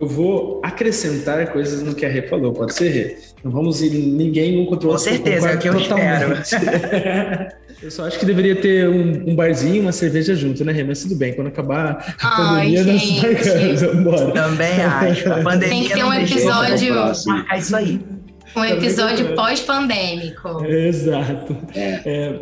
Eu 0.00 0.08
vou 0.08 0.60
acrescentar 0.62 1.52
coisas 1.52 1.82
no 1.82 1.94
que 1.94 2.04
a 2.04 2.08
Rê 2.08 2.22
falou, 2.22 2.52
pode 2.52 2.74
ser, 2.74 2.88
Rê? 2.88 3.16
Não 3.44 3.50
vamos 3.52 3.80
ir 3.80 3.90
ninguém 3.90 4.60
um 4.60 4.66
contra 4.66 4.88
o 4.88 4.90
outro. 4.90 5.04
Com 5.04 5.10
certeza, 5.10 5.50
é 5.50 5.54
o 5.54 5.58
que 5.58 5.68
eu 5.68 5.78
espero. 5.78 7.54
eu 7.82 7.90
só 7.90 8.06
acho 8.06 8.18
que 8.18 8.26
deveria 8.26 8.56
ter 8.56 8.88
um, 8.88 9.30
um, 9.30 9.36
barzinho, 9.36 9.82
uma 9.82 9.92
cerveja 9.92 10.34
junto, 10.34 10.64
né, 10.64 10.72
Rê? 10.72 10.84
Mas 10.84 11.02
tudo 11.02 11.16
bem, 11.16 11.34
quando 11.34 11.48
acabar 11.48 12.16
a 12.20 12.54
Ai, 12.56 12.74
pandemia, 12.74 12.84
nós 12.84 13.22
marcamos, 13.22 13.82
embora. 13.82 14.32
Também 14.32 14.80
acho. 14.82 15.32
A 15.32 15.42
pandemia 15.42 15.68
Tem 15.68 15.84
que 15.84 15.94
ter 15.94 16.04
um 16.04 16.12
episódio... 16.12 16.94
Marcar 17.26 17.58
isso 17.58 17.76
aí. 17.76 18.00
Um 18.56 18.64
episódio 18.64 19.34
pós-pandêmico. 19.34 20.64
Exato. 20.64 21.56
É. 21.74 22.00
É, 22.06 22.40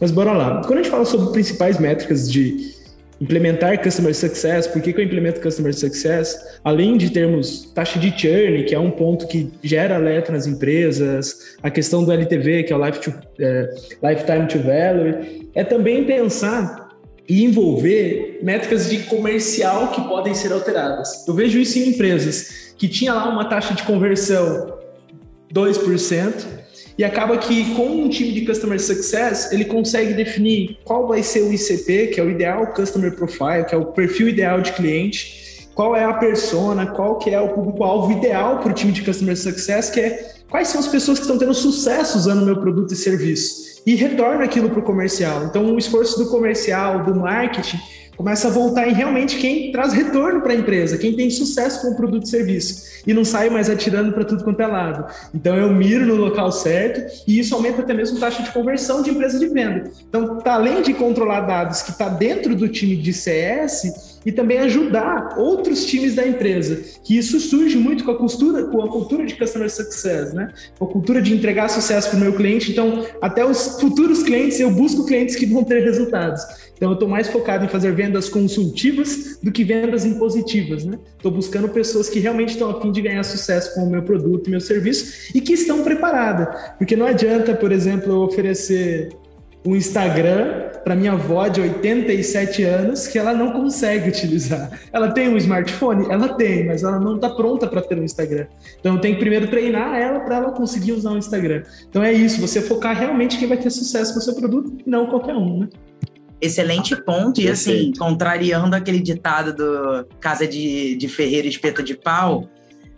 mas 0.00 0.10
bora 0.10 0.32
lá. 0.32 0.60
Quando 0.66 0.80
a 0.80 0.82
gente 0.82 0.90
fala 0.90 1.04
sobre 1.04 1.32
principais 1.32 1.78
métricas 1.78 2.30
de 2.30 2.74
implementar 3.22 3.80
Customer 3.80 4.12
Success, 4.12 4.66
por 4.66 4.82
que, 4.82 4.92
que 4.92 5.00
eu 5.00 5.04
implemento 5.04 5.40
Customer 5.40 5.72
Success? 5.72 6.58
Além 6.64 6.96
de 6.96 7.08
termos 7.08 7.70
taxa 7.72 7.96
de 8.00 8.10
churn, 8.10 8.64
que 8.64 8.74
é 8.74 8.78
um 8.78 8.90
ponto 8.90 9.28
que 9.28 9.48
gera 9.62 9.94
alerta 9.94 10.32
nas 10.32 10.48
empresas, 10.48 11.56
a 11.62 11.70
questão 11.70 12.02
do 12.02 12.10
LTV, 12.10 12.64
que 12.64 12.72
é 12.72 12.76
o 12.76 12.84
Life 12.84 12.98
to, 12.98 13.14
é, 13.38 13.70
Lifetime 14.02 14.48
to 14.48 14.58
Value, 14.58 15.48
é 15.54 15.62
também 15.62 16.02
pensar 16.04 16.88
e 17.28 17.44
envolver 17.44 18.40
métricas 18.42 18.90
de 18.90 18.98
comercial 19.04 19.92
que 19.92 20.00
podem 20.00 20.34
ser 20.34 20.52
alteradas. 20.52 21.24
Eu 21.28 21.34
vejo 21.34 21.60
isso 21.60 21.78
em 21.78 21.90
empresas 21.90 22.74
que 22.76 22.88
tinha 22.88 23.14
lá 23.14 23.28
uma 23.28 23.44
taxa 23.44 23.72
de 23.72 23.84
conversão 23.84 24.78
2%, 25.54 26.61
e 27.02 27.04
acaba 27.04 27.36
que 27.36 27.74
com 27.74 28.04
um 28.04 28.08
time 28.08 28.30
de 28.30 28.42
Customer 28.42 28.80
Success, 28.80 29.50
ele 29.50 29.64
consegue 29.64 30.14
definir 30.14 30.78
qual 30.84 31.08
vai 31.08 31.20
ser 31.20 31.40
o 31.40 31.52
ICP, 31.52 32.12
que 32.14 32.20
é 32.20 32.22
o 32.22 32.30
Ideal 32.30 32.68
Customer 32.68 33.12
Profile, 33.16 33.64
que 33.68 33.74
é 33.74 33.76
o 33.76 33.86
perfil 33.86 34.28
ideal 34.28 34.60
de 34.60 34.70
cliente, 34.70 35.68
qual 35.74 35.96
é 35.96 36.04
a 36.04 36.12
persona, 36.12 36.86
qual 36.86 37.18
que 37.18 37.30
é 37.30 37.40
o 37.40 37.48
público-alvo 37.48 38.12
ideal 38.12 38.60
para 38.60 38.70
o 38.70 38.72
time 38.72 38.92
de 38.92 39.02
Customer 39.02 39.36
Success, 39.36 39.90
que 39.90 39.98
é 39.98 40.32
quais 40.48 40.68
são 40.68 40.78
as 40.78 40.86
pessoas 40.86 41.18
que 41.18 41.24
estão 41.24 41.36
tendo 41.36 41.54
sucesso 41.54 42.16
usando 42.16 42.46
meu 42.46 42.60
produto 42.60 42.94
e 42.94 42.96
serviço. 42.96 43.82
E 43.84 43.96
retorna 43.96 44.44
aquilo 44.44 44.70
para 44.70 44.78
o 44.78 44.84
comercial. 44.84 45.46
Então, 45.46 45.74
o 45.74 45.78
esforço 45.78 46.16
do 46.16 46.30
comercial, 46.30 47.02
do 47.02 47.16
marketing, 47.16 47.80
começa 48.16 48.48
a 48.48 48.50
voltar 48.50 48.88
em 48.88 48.92
realmente 48.92 49.38
quem 49.38 49.72
traz 49.72 49.92
retorno 49.92 50.40
para 50.40 50.52
a 50.52 50.56
empresa, 50.56 50.98
quem 50.98 51.14
tem 51.14 51.30
sucesso 51.30 51.82
com 51.82 51.88
o 51.88 51.96
produto 51.96 52.24
e 52.24 52.28
serviço 52.28 52.92
e 53.06 53.12
não 53.12 53.24
sai 53.24 53.50
mais 53.50 53.68
atirando 53.68 54.12
para 54.12 54.24
tudo 54.24 54.44
quanto 54.44 54.60
é 54.60 54.66
lado. 54.66 55.12
Então 55.34 55.56
eu 55.56 55.72
miro 55.72 56.06
no 56.06 56.14
local 56.14 56.50
certo 56.52 57.22
e 57.26 57.38
isso 57.38 57.54
aumenta 57.54 57.82
até 57.82 57.94
mesmo 57.94 58.18
a 58.18 58.20
taxa 58.20 58.42
de 58.42 58.52
conversão 58.52 59.02
de 59.02 59.10
empresa 59.10 59.38
de 59.38 59.48
venda. 59.48 59.90
Então, 60.08 60.38
tá, 60.38 60.54
além 60.54 60.82
de 60.82 60.94
controlar 60.94 61.40
dados 61.42 61.82
que 61.82 61.90
está 61.90 62.08
dentro 62.08 62.54
do 62.54 62.68
time 62.68 62.96
de 62.96 63.12
CS 63.12 64.20
e 64.24 64.30
também 64.30 64.58
ajudar 64.58 65.34
outros 65.36 65.84
times 65.84 66.14
da 66.14 66.26
empresa, 66.26 66.80
que 67.02 67.16
isso 67.16 67.40
surge 67.40 67.76
muito 67.76 68.04
com 68.04 68.12
a 68.12 68.16
cultura, 68.16 68.64
com 68.64 68.82
a 68.82 68.88
cultura 68.88 69.26
de 69.26 69.34
customer 69.34 69.68
success, 69.68 70.32
né? 70.32 70.52
Com 70.78 70.84
a 70.84 70.88
cultura 70.88 71.20
de 71.20 71.34
entregar 71.34 71.68
sucesso 71.68 72.10
para 72.10 72.18
o 72.18 72.20
meu 72.20 72.32
cliente. 72.32 72.70
Então, 72.70 73.04
até 73.20 73.44
os 73.44 73.80
futuros 73.80 74.22
clientes 74.22 74.60
eu 74.60 74.70
busco 74.70 75.06
clientes 75.06 75.34
que 75.34 75.46
vão 75.46 75.64
ter 75.64 75.82
resultados. 75.82 76.42
Então, 76.82 76.90
eu 76.90 76.94
estou 76.94 77.08
mais 77.08 77.28
focado 77.28 77.64
em 77.64 77.68
fazer 77.68 77.92
vendas 77.92 78.28
consultivas 78.28 79.38
do 79.40 79.52
que 79.52 79.62
vendas 79.62 80.04
impositivas, 80.04 80.84
né? 80.84 80.98
Estou 81.16 81.30
buscando 81.30 81.68
pessoas 81.68 82.08
que 82.08 82.18
realmente 82.18 82.54
estão 82.54 82.68
a 82.70 82.80
fim 82.80 82.90
de 82.90 83.00
ganhar 83.00 83.22
sucesso 83.22 83.72
com 83.72 83.84
o 83.84 83.88
meu 83.88 84.02
produto 84.02 84.50
meu 84.50 84.60
serviço 84.60 85.30
e 85.32 85.40
que 85.40 85.52
estão 85.52 85.84
preparadas. 85.84 86.48
Porque 86.78 86.96
não 86.96 87.06
adianta, 87.06 87.54
por 87.54 87.70
exemplo, 87.70 88.12
eu 88.12 88.22
oferecer 88.22 89.10
um 89.64 89.76
Instagram 89.76 90.72
para 90.82 90.96
minha 90.96 91.12
avó 91.12 91.46
de 91.46 91.60
87 91.60 92.64
anos 92.64 93.06
que 93.06 93.16
ela 93.16 93.32
não 93.32 93.52
consegue 93.52 94.08
utilizar. 94.08 94.76
Ela 94.92 95.12
tem 95.12 95.28
um 95.28 95.36
smartphone? 95.36 96.10
Ela 96.10 96.30
tem, 96.30 96.66
mas 96.66 96.82
ela 96.82 96.98
não 96.98 97.14
está 97.14 97.30
pronta 97.30 97.68
para 97.68 97.80
ter 97.80 97.96
um 97.96 98.02
Instagram. 98.02 98.46
Então 98.80 98.96
eu 98.96 99.00
tenho 99.00 99.14
que 99.14 99.20
primeiro 99.20 99.46
treinar 99.46 99.94
ela 99.94 100.18
para 100.18 100.34
ela 100.34 100.50
conseguir 100.50 100.90
usar 100.90 101.12
um 101.12 101.18
Instagram. 101.18 101.62
Então 101.88 102.02
é 102.02 102.12
isso, 102.12 102.40
você 102.40 102.60
focar 102.60 102.98
realmente 102.98 103.38
quem 103.38 103.46
vai 103.46 103.56
ter 103.56 103.70
sucesso 103.70 104.12
com 104.12 104.18
o 104.18 104.22
seu 104.22 104.34
produto, 104.34 104.78
não 104.84 105.06
qualquer 105.06 105.36
um, 105.36 105.60
né? 105.60 105.68
Excelente 106.42 106.96
ponto. 106.96 107.40
E 107.40 107.48
assim, 107.48 107.92
contrariando 107.96 108.74
aquele 108.74 108.98
ditado 108.98 109.54
do 109.54 110.04
Casa 110.18 110.44
de, 110.44 110.96
de 110.96 111.06
Ferreira 111.06 111.46
Espeta 111.46 111.84
de 111.84 111.94
Pau, 111.94 112.50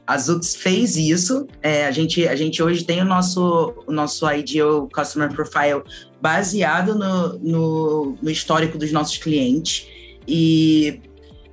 a 0.07 0.17
Zux 0.17 0.57
fez 0.57 0.97
isso. 0.97 1.47
É, 1.63 1.85
a, 1.87 1.91
gente, 1.91 2.27
a 2.27 2.35
gente 2.35 2.63
hoje 2.63 2.85
tem 2.85 3.03
o 3.03 3.05
nosso, 3.05 3.75
o 3.87 3.93
nosso 3.93 4.27
Ideal 4.33 4.89
Customer 4.91 5.31
Profile 5.31 5.83
baseado 6.23 6.95
no, 6.95 7.39
no, 7.39 8.19
no 8.23 8.31
histórico 8.31 8.79
dos 8.79 8.91
nossos 8.91 9.19
clientes. 9.19 9.87
E 10.27 11.03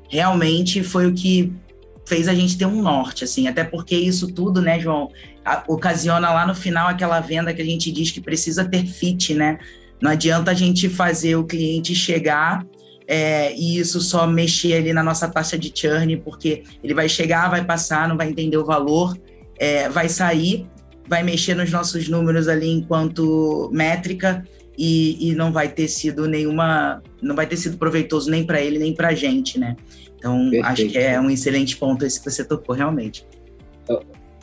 realmente 0.10 0.82
foi 0.84 1.08
o 1.08 1.14
que 1.14 1.52
fez 2.06 2.30
a 2.30 2.34
gente 2.34 2.58
ter 2.58 2.66
um 2.66 2.82
norte, 2.82 3.26
assim, 3.26 3.50
até 3.50 3.66
porque 3.66 3.96
isso 3.96 4.32
tudo, 4.32 4.62
né, 4.62 4.80
João, 4.80 5.10
a, 5.44 5.64
ocasiona 5.68 6.32
lá 6.32 6.48
no 6.48 6.56
final 6.56 6.88
aquela 6.88 7.20
venda 7.20 7.54
que 7.54 7.62
a 7.62 7.66
gente 7.66 7.92
diz 7.92 8.12
que 8.12 8.22
precisa 8.22 8.64
ter 8.64 8.86
fit, 8.86 9.34
né? 9.34 9.60
Não 10.02 10.12
adianta 10.12 10.52
a 10.52 10.54
gente 10.54 10.90
fazer 10.90 11.36
o 11.36 11.44
cliente 11.44 11.94
chegar 11.94 12.66
é, 13.08 13.54
e 13.56 13.78
isso 13.78 14.00
só 14.00 14.26
mexer 14.26 14.76
ali 14.76 14.94
na 14.94 15.04
nossa 15.04 15.28
taxa 15.28 15.58
de 15.58 15.72
churn, 15.76 16.18
porque 16.18 16.64
ele 16.84 16.94
vai 16.94 17.10
chegar, 17.10 17.50
vai 17.50 17.64
passar, 17.64 18.08
não 18.08 18.16
vai 18.16 18.30
entender 18.30 18.58
o 18.58 18.66
valor, 18.66 19.18
é, 19.60 19.90
vai 19.90 20.08
sair, 20.08 20.66
vai 21.08 21.22
mexer 21.22 21.54
nos 21.56 21.70
nossos 21.70 22.08
números 22.08 22.48
ali 22.48 22.70
enquanto 22.70 23.70
métrica 23.74 24.44
e, 24.78 25.30
e 25.30 25.36
não 25.36 25.52
vai 25.52 25.68
ter 25.68 25.88
sido 25.88 26.28
nenhuma, 26.28 27.04
não 27.22 27.36
vai 27.36 27.46
ter 27.46 27.58
sido 27.58 27.78
proveitoso 27.78 28.32
nem 28.32 28.46
para 28.46 28.62
ele 28.62 28.80
nem 28.80 28.96
para 28.96 29.10
a 29.10 29.14
gente, 29.14 29.60
né? 29.60 29.76
Então 30.18 30.50
Perfeito. 30.50 30.66
acho 30.66 30.88
que 30.88 30.98
é 30.98 31.20
um 31.20 31.30
excelente 31.30 31.76
ponto 31.76 32.06
esse 32.06 32.18
que 32.18 32.32
você 32.32 32.46
tocou 32.46 32.74
realmente. 32.74 33.26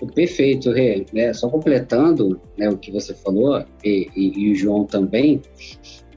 Perfeito, 0.06 0.70
Rê. 0.70 1.04
É, 1.14 1.32
só 1.32 1.48
completando 1.48 2.40
né, 2.56 2.68
o 2.68 2.76
que 2.76 2.90
você 2.90 3.14
falou, 3.14 3.64
e, 3.84 4.08
e, 4.14 4.32
e, 4.38 4.52
o 4.52 4.54
João 4.54 4.84
também, 4.84 5.42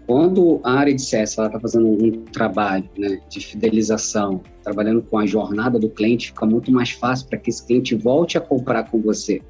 quando 0.06 0.60
a 0.64 0.74
área 0.74 0.94
de 0.94 1.02
CS 1.02 1.32
está 1.32 1.60
fazendo 1.60 1.88
um 1.88 2.26
trabalho 2.26 2.88
né, 2.98 3.20
de 3.30 3.40
fidelização, 3.40 4.42
trabalhando 4.64 5.02
com 5.02 5.18
a 5.18 5.26
jornada 5.26 5.80
do 5.80 5.90
cliente, 5.90 6.28
fica 6.28 6.46
muito 6.46 6.72
mais 6.72 6.92
fácil 6.92 7.28
para 7.28 7.40
que 7.40 7.50
esse 7.50 7.66
cliente 7.66 7.96
volte 7.96 8.38
a 8.38 8.42
comprar 8.42 8.90
com 8.90 9.02
você. 9.02 9.42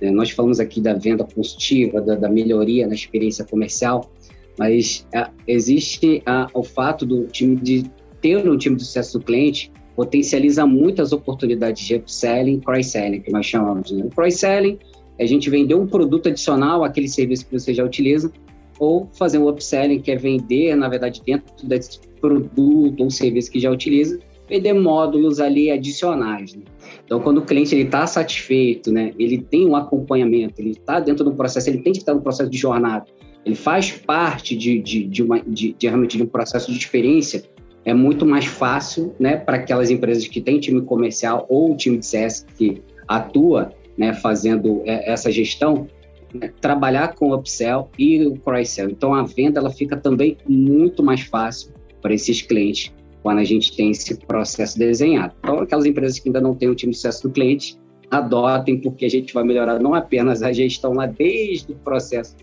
É, 0.00 0.10
nós 0.10 0.30
falamos 0.30 0.60
aqui 0.60 0.80
da 0.80 0.94
venda 0.94 1.24
positiva, 1.24 2.00
da, 2.00 2.14
da 2.14 2.28
melhoria 2.28 2.86
na 2.86 2.94
experiência 2.94 3.44
comercial, 3.44 4.10
mas 4.58 5.06
é, 5.14 5.28
existe 5.46 6.22
o 6.52 6.62
fato 6.62 7.06
do 7.06 7.26
time 7.26 7.56
de 7.56 7.90
ter 8.20 8.36
um 8.48 8.58
time 8.58 8.76
de 8.76 8.84
sucesso 8.84 9.18
do 9.18 9.24
cliente 9.24 9.72
potencializa 10.00 10.64
muitas 10.64 11.12
oportunidades 11.12 11.86
de 11.86 11.96
upselling 11.96 12.58
cross-selling, 12.60 13.20
que 13.20 13.30
nós 13.30 13.44
chamamos. 13.44 13.90
Né? 13.90 14.08
Cross-selling 14.14 14.78
é 15.18 15.24
a 15.24 15.26
gente 15.26 15.50
vender 15.50 15.74
um 15.74 15.86
produto 15.86 16.30
adicional 16.30 16.82
àquele 16.82 17.06
serviço 17.06 17.44
que 17.44 17.52
você 17.52 17.74
já 17.74 17.84
utiliza, 17.84 18.32
ou 18.78 19.10
fazer 19.12 19.36
um 19.36 19.46
upselling, 19.46 20.00
que 20.00 20.10
é 20.10 20.16
vender, 20.16 20.74
na 20.74 20.88
verdade, 20.88 21.20
dentro 21.26 21.66
desse 21.68 22.00
produto 22.18 22.98
ou 22.98 23.10
serviço 23.10 23.50
que 23.50 23.60
já 23.60 23.70
utiliza, 23.70 24.18
vender 24.48 24.72
módulos 24.72 25.38
ali 25.38 25.70
adicionais. 25.70 26.54
Né? 26.54 26.62
Então, 27.04 27.20
quando 27.20 27.36
o 27.36 27.42
cliente 27.42 27.76
está 27.76 28.06
satisfeito, 28.06 28.90
né, 28.90 29.12
ele 29.18 29.36
tem 29.36 29.66
um 29.66 29.76
acompanhamento, 29.76 30.62
ele 30.62 30.70
está 30.70 30.98
dentro 30.98 31.26
do 31.26 31.34
processo, 31.34 31.68
ele 31.68 31.82
tem 31.82 31.92
que 31.92 31.98
estar 31.98 32.14
no 32.14 32.22
processo 32.22 32.48
de 32.48 32.56
jornada, 32.56 33.04
ele 33.44 33.54
faz 33.54 33.92
parte 33.92 34.56
de, 34.56 34.78
de, 34.78 35.04
de, 35.04 35.22
uma, 35.22 35.40
de, 35.40 35.74
de, 35.78 35.86
realmente 35.86 36.16
de 36.16 36.22
um 36.22 36.26
processo 36.26 36.72
de 36.72 36.78
experiência 36.78 37.42
é 37.84 37.94
muito 37.94 38.26
mais 38.26 38.44
fácil, 38.44 39.14
né, 39.18 39.36
para 39.36 39.56
aquelas 39.56 39.90
empresas 39.90 40.26
que 40.26 40.40
têm 40.40 40.60
time 40.60 40.82
comercial 40.82 41.46
ou 41.48 41.76
time 41.76 41.98
de 41.98 42.06
CS 42.06 42.46
que 42.56 42.82
atua, 43.08 43.72
né, 43.96 44.12
fazendo 44.14 44.82
é, 44.84 45.10
essa 45.10 45.30
gestão, 45.30 45.86
né, 46.34 46.52
trabalhar 46.60 47.14
com 47.14 47.30
o 47.30 47.34
upsell 47.34 47.88
e 47.98 48.26
o 48.26 48.36
cross-sell. 48.36 48.90
Então 48.90 49.14
a 49.14 49.22
venda 49.22 49.60
ela 49.60 49.70
fica 49.70 49.96
também 49.96 50.36
muito 50.46 51.02
mais 51.02 51.22
fácil 51.22 51.72
para 52.02 52.14
esses 52.14 52.42
clientes 52.42 52.92
quando 53.22 53.38
a 53.38 53.44
gente 53.44 53.76
tem 53.76 53.90
esse 53.90 54.16
processo 54.16 54.78
desenhado. 54.78 55.34
Então, 55.40 55.58
aquelas 55.58 55.84
empresas 55.84 56.18
que 56.18 56.28
ainda 56.28 56.40
não 56.40 56.54
têm 56.54 56.68
o 56.68 56.74
time 56.74 56.92
de 56.92 56.96
sucesso 56.96 57.28
do 57.28 57.30
cliente, 57.30 57.78
adotem, 58.10 58.78
porque 58.78 59.04
a 59.04 59.10
gente 59.10 59.32
vai 59.32 59.44
melhorar 59.44 59.78
não 59.78 59.94
apenas 59.94 60.42
a 60.42 60.52
gestão 60.52 60.94
lá 60.94 61.06
desde 61.06 61.72
o 61.72 61.76
processo 61.76 62.34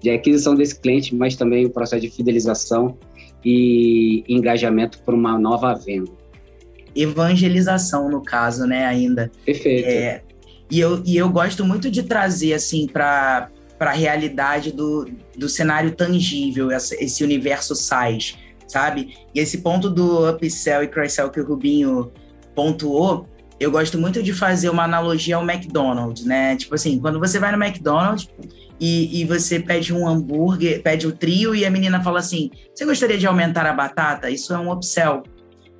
de 0.00 0.10
aquisição 0.10 0.54
desse 0.54 0.78
cliente, 0.78 1.14
mas 1.14 1.34
também 1.34 1.66
o 1.66 1.70
processo 1.70 2.02
de 2.02 2.10
fidelização 2.10 2.96
e 3.44 4.24
engajamento 4.28 5.00
para 5.02 5.14
uma 5.14 5.38
nova 5.38 5.74
venda. 5.74 6.10
Evangelização, 6.94 8.10
no 8.10 8.22
caso, 8.22 8.66
né, 8.66 8.84
ainda. 8.84 9.30
Perfeito. 9.44 9.88
É, 9.88 10.22
e, 10.70 10.80
eu, 10.80 11.02
e 11.04 11.16
eu 11.16 11.28
gosto 11.28 11.64
muito 11.64 11.90
de 11.90 12.02
trazer, 12.02 12.54
assim, 12.54 12.86
para 12.86 13.50
a 13.78 13.90
realidade 13.90 14.72
do, 14.72 15.08
do 15.36 15.48
cenário 15.48 15.92
tangível, 15.92 16.70
esse 16.72 17.22
universo 17.22 17.74
SaaS, 17.74 18.36
sabe? 18.66 19.14
E 19.34 19.40
esse 19.40 19.58
ponto 19.58 19.88
do 19.88 20.28
upsell 20.28 20.82
e 20.82 20.88
cross-sell 20.88 21.30
que 21.30 21.40
o 21.40 21.46
Rubinho 21.46 22.10
pontuou, 22.54 23.26
eu 23.60 23.70
gosto 23.70 23.98
muito 23.98 24.22
de 24.22 24.32
fazer 24.32 24.70
uma 24.70 24.84
analogia 24.84 25.36
ao 25.36 25.48
McDonald's, 25.48 26.24
né? 26.24 26.56
Tipo 26.56 26.74
assim, 26.74 26.98
quando 26.98 27.18
você 27.18 27.38
vai 27.38 27.50
no 27.50 27.62
McDonald's 27.62 28.28
e, 28.80 29.20
e 29.20 29.24
você 29.24 29.58
pede 29.58 29.92
um 29.92 30.06
hambúrguer, 30.06 30.82
pede 30.82 31.06
o 31.06 31.12
trio 31.12 31.54
e 31.54 31.64
a 31.64 31.70
menina 31.70 32.02
fala 32.02 32.20
assim: 32.20 32.50
você 32.74 32.84
gostaria 32.84 33.18
de 33.18 33.26
aumentar 33.26 33.66
a 33.66 33.72
batata? 33.72 34.30
Isso 34.30 34.52
é 34.52 34.58
um 34.58 34.70
upsell, 34.70 35.22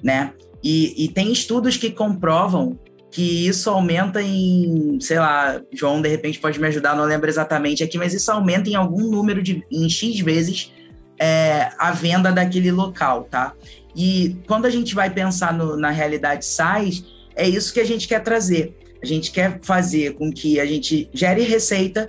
né? 0.03 0.33
E, 0.63 1.05
e 1.05 1.09
tem 1.09 1.33
estudos 1.33 1.77
que 1.77 1.91
comprovam 1.91 2.79
que 3.11 3.47
isso 3.47 3.71
aumenta 3.71 4.21
em, 4.21 4.99
sei 5.01 5.19
lá, 5.19 5.61
João 5.73 6.03
de 6.03 6.09
repente 6.09 6.39
pode 6.39 6.61
me 6.61 6.67
ajudar, 6.67 6.95
não 6.95 7.05
lembro 7.05 7.29
exatamente 7.29 7.83
aqui, 7.83 7.97
mas 7.97 8.13
isso 8.13 8.31
aumenta 8.31 8.69
em 8.69 8.75
algum 8.75 9.11
número 9.11 9.43
de, 9.43 9.65
em 9.71 9.89
X 9.89 10.21
vezes 10.21 10.73
é, 11.19 11.71
a 11.79 11.91
venda 11.91 12.31
daquele 12.31 12.71
local, 12.71 13.27
tá? 13.31 13.55
E 13.97 14.37
quando 14.47 14.67
a 14.67 14.71
gente 14.71 14.95
vai 14.95 15.11
pensar 15.11 15.53
no, 15.53 15.77
na 15.77 15.91
realidade 15.91 16.45
SaaS, 16.45 17.03
é 17.39 17.49
isso 17.49 17.73
que 17.73 17.81
a 17.81 17.85
gente 17.85 18.07
quer 18.09 18.23
trazer. 18.23 18.75
A 19.01 19.07
gente 19.07 19.31
quer 19.31 19.61
fazer 19.63 20.15
com 20.15 20.31
que 20.31 20.59
a 20.59 20.67
gente 20.67 21.09
gere 21.15 21.43
receita 21.43 22.09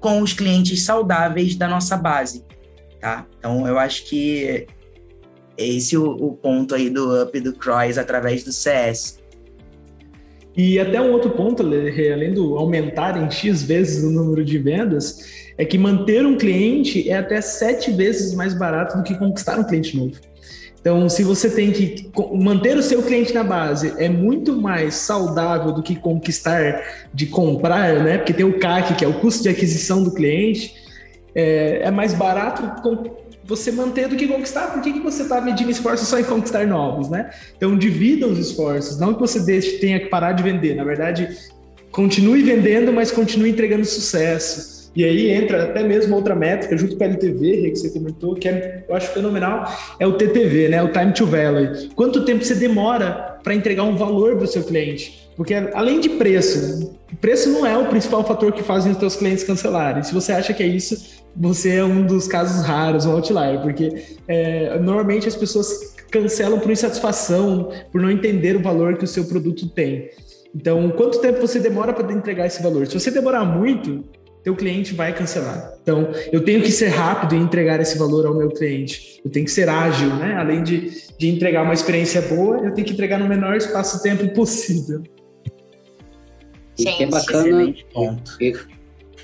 com 0.00 0.22
os 0.22 0.32
clientes 0.32 0.82
saudáveis 0.82 1.54
da 1.54 1.68
nossa 1.68 1.96
base, 1.96 2.42
tá? 2.98 3.26
Então, 3.38 3.68
eu 3.68 3.78
acho 3.78 4.06
que 4.06 4.66
esse 5.58 5.94
é 5.94 5.98
o, 5.98 6.10
o 6.10 6.32
ponto 6.32 6.74
aí 6.74 6.88
do 6.88 7.22
up 7.22 7.38
do 7.38 7.52
cross 7.52 7.98
através 7.98 8.42
do 8.42 8.50
CS. 8.50 9.20
E 10.56 10.80
até 10.80 11.00
um 11.00 11.12
outro 11.12 11.30
ponto, 11.30 11.62
além 11.62 12.32
do 12.32 12.56
aumentar 12.56 13.22
em 13.22 13.30
X 13.30 13.62
vezes 13.62 14.02
o 14.02 14.10
número 14.10 14.42
de 14.42 14.58
vendas, 14.58 15.52
é 15.58 15.64
que 15.64 15.76
manter 15.76 16.24
um 16.24 16.38
cliente 16.38 17.08
é 17.08 17.18
até 17.18 17.42
sete 17.42 17.90
vezes 17.90 18.34
mais 18.34 18.54
barato 18.54 18.96
do 18.96 19.02
que 19.02 19.14
conquistar 19.14 19.58
um 19.58 19.64
cliente 19.64 19.94
novo. 19.94 20.18
Então, 20.80 21.08
se 21.10 21.22
você 21.22 21.50
tem 21.50 21.72
que 21.72 22.10
manter 22.34 22.76
o 22.76 22.82
seu 22.82 23.02
cliente 23.02 23.34
na 23.34 23.44
base, 23.44 23.92
é 23.98 24.08
muito 24.08 24.56
mais 24.56 24.94
saudável 24.94 25.72
do 25.72 25.82
que 25.82 25.94
conquistar 25.94 26.82
de 27.12 27.26
comprar, 27.26 28.02
né? 28.02 28.16
Porque 28.16 28.32
tem 28.32 28.46
o 28.46 28.58
CAC, 28.58 28.94
que 28.94 29.04
é 29.04 29.08
o 29.08 29.20
custo 29.20 29.42
de 29.42 29.50
aquisição 29.50 30.02
do 30.02 30.12
cliente, 30.12 30.74
é, 31.34 31.82
é 31.84 31.90
mais 31.90 32.14
barato 32.14 32.62
você 33.44 33.70
manter 33.70 34.08
do 34.08 34.16
que 34.16 34.26
conquistar. 34.26 34.68
Por 34.68 34.80
que, 34.80 34.98
você 35.00 35.22
está 35.22 35.38
medindo 35.40 35.70
esforços 35.70 36.08
só 36.08 36.18
em 36.18 36.24
conquistar 36.24 36.66
novos, 36.66 37.10
né? 37.10 37.28
Então, 37.56 37.76
divida 37.76 38.26
os 38.26 38.38
esforços, 38.38 38.98
não 38.98 39.12
que 39.12 39.20
você 39.20 39.40
deixe, 39.40 39.78
tenha 39.78 40.00
que 40.00 40.06
parar 40.06 40.32
de 40.32 40.42
vender. 40.42 40.74
Na 40.76 40.84
verdade, 40.84 41.36
continue 41.90 42.42
vendendo, 42.42 42.90
mas 42.90 43.10
continue 43.10 43.50
entregando 43.50 43.84
sucesso. 43.84 44.79
E 44.94 45.04
aí 45.04 45.30
entra 45.30 45.64
até 45.64 45.82
mesmo 45.82 46.16
outra 46.16 46.34
métrica, 46.34 46.76
junto 46.76 46.96
com 46.96 47.04
a 47.04 47.06
LTV, 47.06 47.70
que 47.70 47.76
você 47.76 47.90
comentou, 47.90 48.34
que 48.34 48.48
é, 48.48 48.84
eu 48.88 48.94
acho 48.94 49.08
fenomenal, 49.12 49.64
é 49.98 50.06
o 50.06 50.14
TTV, 50.14 50.68
né? 50.68 50.82
O 50.82 50.92
Time 50.92 51.12
to 51.12 51.26
Value. 51.26 51.88
Quanto 51.94 52.24
tempo 52.24 52.44
você 52.44 52.54
demora 52.54 53.38
para 53.42 53.54
entregar 53.54 53.84
um 53.84 53.96
valor 53.96 54.36
para 54.36 54.44
o 54.44 54.48
seu 54.48 54.64
cliente? 54.64 55.30
Porque 55.36 55.54
além 55.54 56.00
de 56.00 56.10
preço, 56.10 56.98
preço 57.20 57.48
não 57.50 57.64
é 57.64 57.76
o 57.78 57.86
principal 57.86 58.24
fator 58.24 58.52
que 58.52 58.62
faz 58.62 58.84
os 58.84 58.96
seus 58.96 59.16
clientes 59.16 59.44
cancelarem. 59.44 60.02
Se 60.02 60.12
você 60.12 60.32
acha 60.32 60.52
que 60.52 60.62
é 60.62 60.66
isso, 60.66 61.20
você 61.36 61.76
é 61.76 61.84
um 61.84 62.04
dos 62.04 62.26
casos 62.26 62.66
raros, 62.66 63.06
um 63.06 63.12
outlier, 63.12 63.60
porque 63.62 64.18
é, 64.26 64.78
normalmente 64.78 65.28
as 65.28 65.36
pessoas 65.36 65.94
cancelam 66.10 66.58
por 66.58 66.70
insatisfação, 66.70 67.70
por 67.92 68.00
não 68.00 68.10
entender 68.10 68.56
o 68.56 68.60
valor 68.60 68.96
que 68.96 69.04
o 69.04 69.08
seu 69.08 69.24
produto 69.24 69.68
tem. 69.68 70.10
Então, 70.54 70.90
quanto 70.90 71.20
tempo 71.20 71.40
você 71.40 71.60
demora 71.60 71.92
para 71.92 72.12
entregar 72.12 72.46
esse 72.46 72.62
valor? 72.62 72.86
Se 72.86 72.98
você 72.98 73.10
demorar 73.10 73.44
muito, 73.44 74.04
teu 74.42 74.56
cliente 74.56 74.94
vai 74.94 75.12
cancelar. 75.14 75.74
Então, 75.82 76.10
eu 76.32 76.44
tenho 76.44 76.62
que 76.62 76.72
ser 76.72 76.88
rápido 76.88 77.34
em 77.34 77.42
entregar 77.42 77.80
esse 77.80 77.98
valor 77.98 78.26
ao 78.26 78.34
meu 78.34 78.48
cliente. 78.50 79.20
Eu 79.24 79.30
tenho 79.30 79.44
que 79.44 79.50
ser 79.50 79.68
ágil, 79.68 80.08
né? 80.16 80.36
Além 80.36 80.62
de, 80.62 80.90
de 81.18 81.28
entregar 81.28 81.62
uma 81.62 81.74
experiência 81.74 82.22
boa, 82.22 82.58
eu 82.58 82.72
tenho 82.72 82.86
que 82.86 82.92
entregar 82.92 83.18
no 83.18 83.28
menor 83.28 83.56
espaço 83.56 83.98
de 83.98 84.02
tempo 84.02 84.28
possível. 84.34 85.02
Gente, 86.78 86.96
que 86.96 87.04
é 87.04 87.06
bacana. 87.06 87.74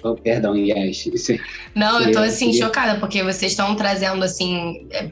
Oh, 0.03 0.15
perdão, 0.15 0.55
Yes. 0.55 1.09
Não, 1.75 2.01
eu 2.01 2.13
tô 2.13 2.19
assim, 2.19 2.53
chocada, 2.53 3.01
porque 3.01 3.23
vocês 3.23 3.53
estão 3.53 3.75
trazendo 3.75 4.23
assim. 4.23 4.87
É, 4.91 5.11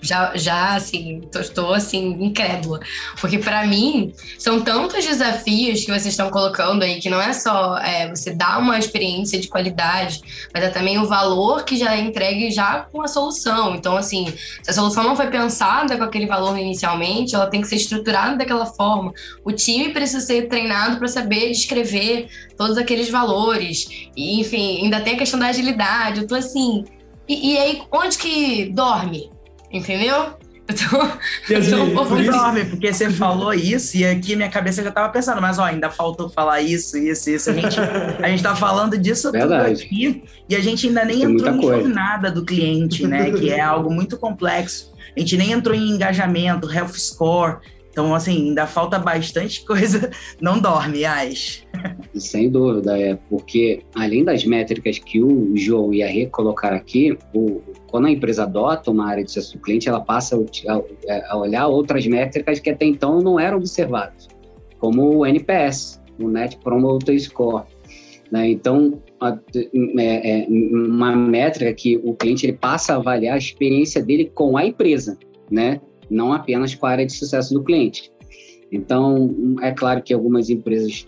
já, 0.00 0.36
já 0.36 0.76
assim, 0.76 1.22
estou 1.34 1.72
assim, 1.72 2.16
incrédula. 2.20 2.80
Porque 3.20 3.38
para 3.38 3.66
mim, 3.66 4.12
são 4.38 4.60
tantos 4.60 5.04
desafios 5.04 5.80
que 5.80 5.86
vocês 5.86 6.06
estão 6.06 6.30
colocando 6.30 6.82
aí, 6.82 7.00
que 7.00 7.08
não 7.08 7.20
é 7.20 7.32
só 7.32 7.78
é, 7.78 8.08
você 8.08 8.32
dar 8.32 8.58
uma 8.58 8.78
experiência 8.78 9.40
de 9.40 9.48
qualidade, 9.48 10.20
mas 10.52 10.64
é 10.64 10.68
também 10.68 10.98
o 10.98 11.06
valor 11.06 11.64
que 11.64 11.76
já 11.76 11.94
é 11.94 12.00
entregue 12.00 12.50
já 12.50 12.80
com 12.92 13.02
a 13.02 13.08
solução. 13.08 13.74
Então, 13.74 13.96
assim, 13.96 14.32
se 14.62 14.70
a 14.70 14.72
solução 14.72 15.04
não 15.04 15.16
foi 15.16 15.28
pensada 15.28 15.96
com 15.96 16.04
aquele 16.04 16.26
valor 16.26 16.58
inicialmente, 16.58 17.34
ela 17.34 17.46
tem 17.46 17.60
que 17.60 17.68
ser 17.68 17.76
estruturada 17.76 18.36
daquela 18.36 18.66
forma. 18.66 19.12
O 19.44 19.52
time 19.52 19.92
precisa 19.92 20.20
ser 20.24 20.48
treinado 20.48 20.98
para 20.98 21.08
saber 21.08 21.50
descrever 21.50 22.28
todos 22.56 22.76
aqueles 22.76 23.08
valores. 23.08 23.86
E, 24.16 24.40
enfim, 24.40 24.82
ainda 24.84 25.00
tem 25.00 25.14
a 25.14 25.18
questão 25.18 25.38
da 25.38 25.46
agilidade. 25.46 26.20
Eu 26.20 26.26
tô 26.26 26.34
assim. 26.34 26.84
E, 27.28 27.52
e 27.52 27.58
aí, 27.58 27.82
onde 27.90 28.18
que 28.18 28.66
dorme? 28.66 29.33
Entendeu? 29.74 30.34
Eu 31.50 31.70
tô, 31.70 31.82
um 31.82 31.94
pouco 31.94 32.16
dorme, 32.16 32.64
porque 32.64 32.90
você 32.90 33.10
falou 33.10 33.52
isso 33.52 33.98
e 33.98 34.06
aqui 34.06 34.34
minha 34.34 34.48
cabeça 34.48 34.82
já 34.82 34.90
tava 34.90 35.10
pensando, 35.10 35.42
mas 35.42 35.58
ó, 35.58 35.64
ainda 35.64 35.90
faltou 35.90 36.30
falar 36.30 36.62
isso, 36.62 36.96
isso, 36.96 37.28
isso. 37.28 37.50
A 37.50 37.52
gente, 37.52 37.78
a 37.78 38.28
gente 38.28 38.42
tá 38.42 38.56
falando 38.56 38.96
disso 38.96 39.30
Verdade. 39.30 39.74
tudo 39.74 39.84
aqui 39.84 40.24
e 40.48 40.56
a 40.56 40.60
gente 40.60 40.86
ainda 40.86 41.04
nem 41.04 41.20
Tem 41.20 41.32
entrou 41.32 41.54
em 41.54 41.60
coisa. 41.60 41.82
jornada 41.82 42.30
do 42.30 42.46
cliente, 42.46 43.06
né? 43.06 43.30
que 43.32 43.50
é 43.50 43.60
algo 43.60 43.92
muito 43.92 44.16
complexo. 44.16 44.90
A 45.14 45.20
gente 45.20 45.36
nem 45.36 45.52
entrou 45.52 45.76
em 45.76 45.90
engajamento, 45.90 46.70
health 46.72 46.94
score. 46.94 47.58
Então, 47.94 48.12
assim, 48.12 48.48
ainda 48.48 48.66
falta 48.66 48.98
bastante 48.98 49.62
coisa. 49.64 50.10
Não 50.40 50.58
dorme, 50.58 51.04
Ais. 51.04 51.64
Sem 52.12 52.50
dúvida, 52.50 52.98
é 52.98 53.16
porque 53.30 53.84
além 53.94 54.24
das 54.24 54.44
métricas 54.44 54.98
que 54.98 55.22
o 55.22 55.56
João 55.56 55.94
e 55.94 56.02
a 56.02 56.08
Rê 56.08 56.26
colocaram 56.26 56.76
aqui, 56.76 57.16
o, 57.32 57.62
quando 57.86 58.08
a 58.08 58.10
empresa 58.10 58.42
adota 58.42 58.90
uma 58.90 59.06
área 59.08 59.22
de 59.22 59.30
sucesso 59.30 59.56
do 59.56 59.62
cliente, 59.62 59.88
ela 59.88 60.00
passa 60.00 60.36
a, 60.36 61.32
a 61.32 61.36
olhar 61.36 61.68
outras 61.68 62.04
métricas 62.04 62.58
que 62.58 62.70
até 62.70 62.84
então 62.84 63.20
não 63.20 63.38
eram 63.38 63.58
observadas, 63.58 64.26
como 64.80 65.18
o 65.18 65.26
NPS, 65.26 66.02
o 66.18 66.28
Net 66.28 66.58
Promoter 66.58 67.18
Score. 67.20 67.64
Né? 68.32 68.50
Então, 68.50 69.00
é, 69.98 70.42
é, 70.42 70.46
uma 70.48 71.14
métrica 71.14 71.72
que 71.72 71.96
o 71.98 72.14
cliente 72.14 72.44
ele 72.44 72.54
passa 72.54 72.94
a 72.94 72.96
avaliar 72.96 73.34
a 73.34 73.38
experiência 73.38 74.02
dele 74.02 74.32
com 74.34 74.56
a 74.56 74.66
empresa, 74.66 75.16
né? 75.48 75.80
Não 76.10 76.32
apenas 76.32 76.74
com 76.74 76.86
a 76.86 76.90
área 76.90 77.06
de 77.06 77.12
sucesso 77.12 77.54
do 77.54 77.62
cliente. 77.62 78.10
Então, 78.70 79.56
é 79.62 79.70
claro 79.70 80.02
que 80.02 80.12
algumas 80.12 80.50
empresas, 80.50 81.06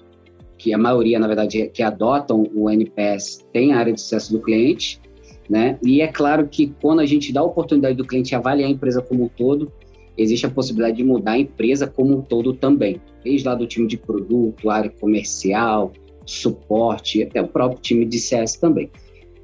que 0.59 0.73
a 0.73 0.79
maioria, 0.79 1.19
na 1.19 1.27
verdade, 1.27 1.69
que 1.69 1.83
adotam 1.83 2.47
o 2.55 2.71
NPS, 2.71 3.45
tem 3.53 3.73
a 3.73 3.79
área 3.79 3.93
de 3.93 4.01
sucesso 4.01 4.33
do 4.33 4.41
cliente, 4.41 5.01
né? 5.49 5.79
E 5.83 6.01
é 6.01 6.09
claro 6.09 6.49
que 6.49 6.73
quando 6.81 7.01
a 7.01 7.07
gente 7.07 7.33
dá 7.33 7.41
a 7.41 7.45
oportunidade 7.45 7.97
do 7.97 8.05
cliente 8.05 8.35
avaliar 8.35 8.69
a 8.69 8.73
empresa 8.73 9.03
como 9.03 9.25
um 9.25 9.29
todo, 9.29 9.73
existe 10.17 10.47
a 10.47 10.51
possibilidade 10.51 10.97
de 10.97 11.05
mudar 11.05 11.33
a 11.33 11.39
empresa 11.39 11.87
como 11.87 12.17
um 12.17 12.23
todo 12.23 12.55
também, 12.55 13.01
desde 13.23 13.47
lá 13.47 13.55
do 13.55 13.67
time 13.67 13.87
de 13.87 13.97
produto, 13.97 14.71
área 14.71 14.91
comercial, 14.91 15.93
suporte, 16.25 17.23
até 17.23 17.41
o 17.41 17.49
próprio 17.49 17.81
time 17.81 18.05
de 18.05 18.19
CS 18.19 18.57
também. 18.57 18.91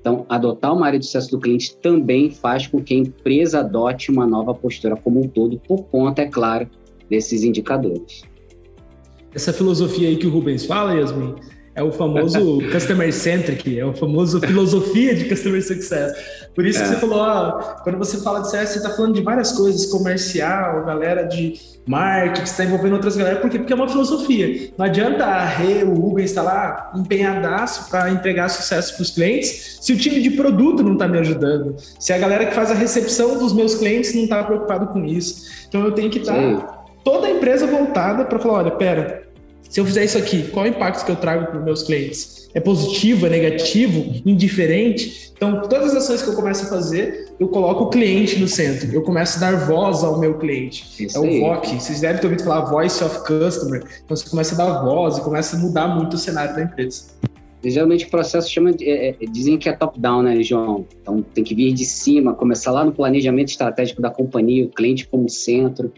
Então, 0.02 0.26
adotar 0.28 0.74
uma 0.74 0.84
área 0.84 0.98
de 0.98 1.06
sucesso 1.06 1.30
do 1.30 1.38
cliente 1.38 1.76
também 1.76 2.28
faz 2.28 2.66
com 2.66 2.82
que 2.82 2.92
a 2.92 2.96
empresa 2.96 3.60
adote 3.60 4.10
uma 4.10 4.26
nova 4.26 4.52
postura 4.52 4.96
como 4.96 5.20
um 5.20 5.28
todo, 5.28 5.56
por 5.60 5.84
conta, 5.84 6.22
é 6.22 6.26
claro, 6.26 6.68
desses 7.08 7.44
indicadores. 7.44 8.24
Essa 9.32 9.52
filosofia 9.52 10.08
aí 10.08 10.16
que 10.16 10.26
o 10.26 10.30
Rubens 10.30 10.66
fala, 10.66 10.94
Yasmin, 10.94 11.36
É 11.74 11.82
o 11.82 11.90
famoso 11.90 12.60
customer 12.70 13.10
centric, 13.12 13.78
é 13.78 13.84
o 13.84 13.94
famoso 13.94 14.38
filosofia 14.40 15.14
de 15.14 15.24
customer 15.24 15.66
success. 15.66 16.12
Por 16.54 16.66
isso 16.66 16.78
é. 16.78 16.82
que 16.82 16.88
você 16.90 16.96
falou, 16.96 17.18
ó, 17.18 17.52
quando 17.82 17.96
você 17.96 18.18
fala 18.18 18.40
de 18.40 18.50
CS, 18.50 18.70
você 18.70 18.78
está 18.78 18.90
falando 18.90 19.14
de 19.14 19.22
várias 19.22 19.52
coisas, 19.52 19.86
comercial, 19.86 20.84
galera 20.84 21.22
de 21.22 21.54
marketing, 21.86 22.42
está 22.42 22.64
envolvendo 22.64 22.92
outras 22.92 23.16
galera, 23.16 23.40
por 23.40 23.48
quê? 23.48 23.58
Porque 23.58 23.72
é 23.72 23.76
uma 23.76 23.88
filosofia. 23.88 24.70
Não 24.76 24.84
adianta 24.84 25.24
a 25.24 25.44
Rê, 25.46 25.82
o 25.82 25.92
Uber 25.92 26.22
estar 26.22 26.42
lá 26.42 26.92
empenhadaço 26.94 27.88
para 27.88 28.10
entregar 28.10 28.50
sucesso 28.50 28.94
para 28.94 29.02
os 29.02 29.10
clientes 29.10 29.78
se 29.80 29.92
o 29.94 29.96
time 29.96 30.20
de 30.20 30.30
produto 30.30 30.82
não 30.82 30.92
está 30.92 31.08
me 31.08 31.18
ajudando, 31.18 31.76
se 31.98 32.12
a 32.12 32.18
galera 32.18 32.46
que 32.46 32.54
faz 32.54 32.70
a 32.70 32.74
recepção 32.74 33.38
dos 33.38 33.52
meus 33.54 33.74
clientes 33.74 34.14
não 34.14 34.24
está 34.24 34.44
preocupado 34.44 34.88
com 34.88 35.04
isso. 35.04 35.66
Então 35.68 35.82
eu 35.84 35.92
tenho 35.92 36.10
que 36.10 36.18
estar 36.18 36.34
tá 36.34 36.84
toda 37.02 37.26
a 37.26 37.30
empresa 37.30 37.66
voltada 37.66 38.26
para 38.26 38.38
falar, 38.38 38.58
olha, 38.58 38.70
pera, 38.70 39.22
se 39.72 39.80
eu 39.80 39.86
fizer 39.86 40.04
isso 40.04 40.18
aqui, 40.18 40.48
qual 40.48 40.66
é 40.66 40.68
o 40.68 40.72
impacto 40.72 41.02
que 41.02 41.10
eu 41.10 41.16
trago 41.16 41.46
para 41.46 41.58
os 41.58 41.64
meus 41.64 41.82
clientes? 41.82 42.50
É 42.52 42.60
positivo, 42.60 43.24
é 43.24 43.30
negativo, 43.30 44.20
indiferente? 44.26 45.32
Então, 45.34 45.62
todas 45.62 45.96
as 45.96 46.04
ações 46.04 46.20
que 46.20 46.28
eu 46.28 46.34
começo 46.34 46.66
a 46.66 46.68
fazer, 46.68 47.32
eu 47.40 47.48
coloco 47.48 47.84
o 47.84 47.88
cliente 47.88 48.38
no 48.38 48.46
centro. 48.46 48.92
Eu 48.92 49.00
começo 49.00 49.38
a 49.38 49.50
dar 49.50 49.64
voz 49.64 50.04
ao 50.04 50.20
meu 50.20 50.36
cliente. 50.36 50.84
Isso 51.02 51.16
é 51.16 51.20
o 51.20 51.40
VOC. 51.40 51.80
Vocês 51.80 52.02
devem 52.02 52.20
ter 52.20 52.26
ouvido 52.26 52.44
falar 52.44 52.66
Voice 52.66 53.02
of 53.02 53.20
Customer. 53.20 53.82
Então, 54.04 54.14
você 54.14 54.28
começa 54.28 54.54
a 54.54 54.58
dar 54.58 54.82
voz 54.82 55.16
e 55.16 55.22
começa 55.22 55.56
a 55.56 55.58
mudar 55.58 55.88
muito 55.88 56.16
o 56.16 56.18
cenário 56.18 56.54
da 56.54 56.64
empresa. 56.64 57.04
Geralmente 57.64 58.04
o 58.04 58.10
processo 58.10 58.50
chama 58.50 58.72
de, 58.72 58.86
é, 58.86 59.10
é, 59.10 59.16
dizem 59.30 59.56
que 59.56 59.70
é 59.70 59.72
top-down, 59.72 60.22
né, 60.22 60.42
João? 60.42 60.84
Então 61.00 61.22
tem 61.22 61.44
que 61.44 61.54
vir 61.54 61.72
de 61.72 61.86
cima, 61.86 62.34
começar 62.34 62.72
lá 62.72 62.84
no 62.84 62.92
planejamento 62.92 63.50
estratégico 63.50 64.02
da 64.02 64.10
companhia, 64.10 64.64
o 64.64 64.68
cliente 64.68 65.06
como 65.06 65.28
centro, 65.30 65.92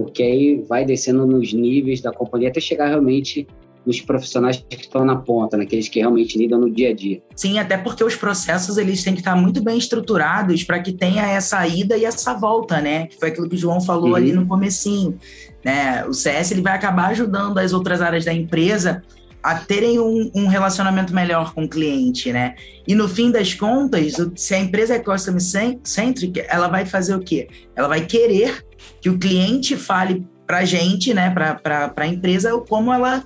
porque 0.00 0.22
aí 0.22 0.64
vai 0.66 0.82
descendo 0.82 1.26
nos 1.26 1.52
níveis 1.52 2.00
da 2.00 2.10
companhia 2.10 2.48
até 2.48 2.58
chegar 2.58 2.88
realmente 2.88 3.46
nos 3.84 4.00
profissionais 4.00 4.62
que 4.68 4.76
estão 4.76 5.04
na 5.04 5.16
ponta, 5.16 5.58
naqueles 5.58 5.88
que 5.88 6.00
realmente 6.00 6.38
lidam 6.38 6.58
no 6.58 6.70
dia 6.70 6.90
a 6.90 6.94
dia. 6.94 7.20
Sim, 7.34 7.58
até 7.58 7.76
porque 7.76 8.02
os 8.02 8.16
processos 8.16 8.78
eles 8.78 9.02
têm 9.04 9.12
que 9.12 9.20
estar 9.20 9.36
muito 9.36 9.62
bem 9.62 9.76
estruturados 9.76 10.64
para 10.64 10.80
que 10.80 10.92
tenha 10.92 11.26
essa 11.26 11.66
ida 11.66 11.98
e 11.98 12.04
essa 12.06 12.32
volta, 12.32 12.80
né? 12.80 13.08
Que 13.08 13.18
foi 13.18 13.28
aquilo 13.28 13.48
que 13.48 13.56
o 13.56 13.58
João 13.58 13.80
falou 13.80 14.10
uhum. 14.10 14.14
ali 14.14 14.32
no 14.32 14.46
comecinho, 14.46 15.18
né? 15.62 16.04
O 16.06 16.14
CS 16.14 16.52
ele 16.52 16.62
vai 16.62 16.74
acabar 16.74 17.10
ajudando 17.10 17.58
as 17.58 17.72
outras 17.74 18.00
áreas 18.00 18.24
da 18.24 18.32
empresa 18.32 19.02
a 19.42 19.54
terem 19.54 19.98
um, 19.98 20.30
um, 20.34 20.46
relacionamento 20.46 21.14
melhor 21.14 21.54
com 21.54 21.64
o 21.64 21.68
cliente, 21.68 22.32
né? 22.32 22.54
E 22.86 22.94
no 22.94 23.08
fim 23.08 23.30
das 23.30 23.54
contas, 23.54 24.14
se 24.34 24.54
a 24.54 24.58
empresa 24.58 24.94
é 24.94 24.98
customer 24.98 25.40
centric, 25.82 26.44
ela 26.48 26.68
vai 26.68 26.84
fazer 26.84 27.14
o 27.14 27.20
quê? 27.20 27.48
Ela 27.74 27.88
vai 27.88 28.04
querer 28.04 28.62
que 29.00 29.08
o 29.08 29.18
cliente 29.18 29.76
fale 29.76 30.26
para 30.46 30.58
a 30.58 30.64
gente, 30.64 31.14
né, 31.14 31.30
para 31.30 31.92
a 31.96 32.06
empresa, 32.06 32.58
como 32.68 32.92
ela 32.92 33.24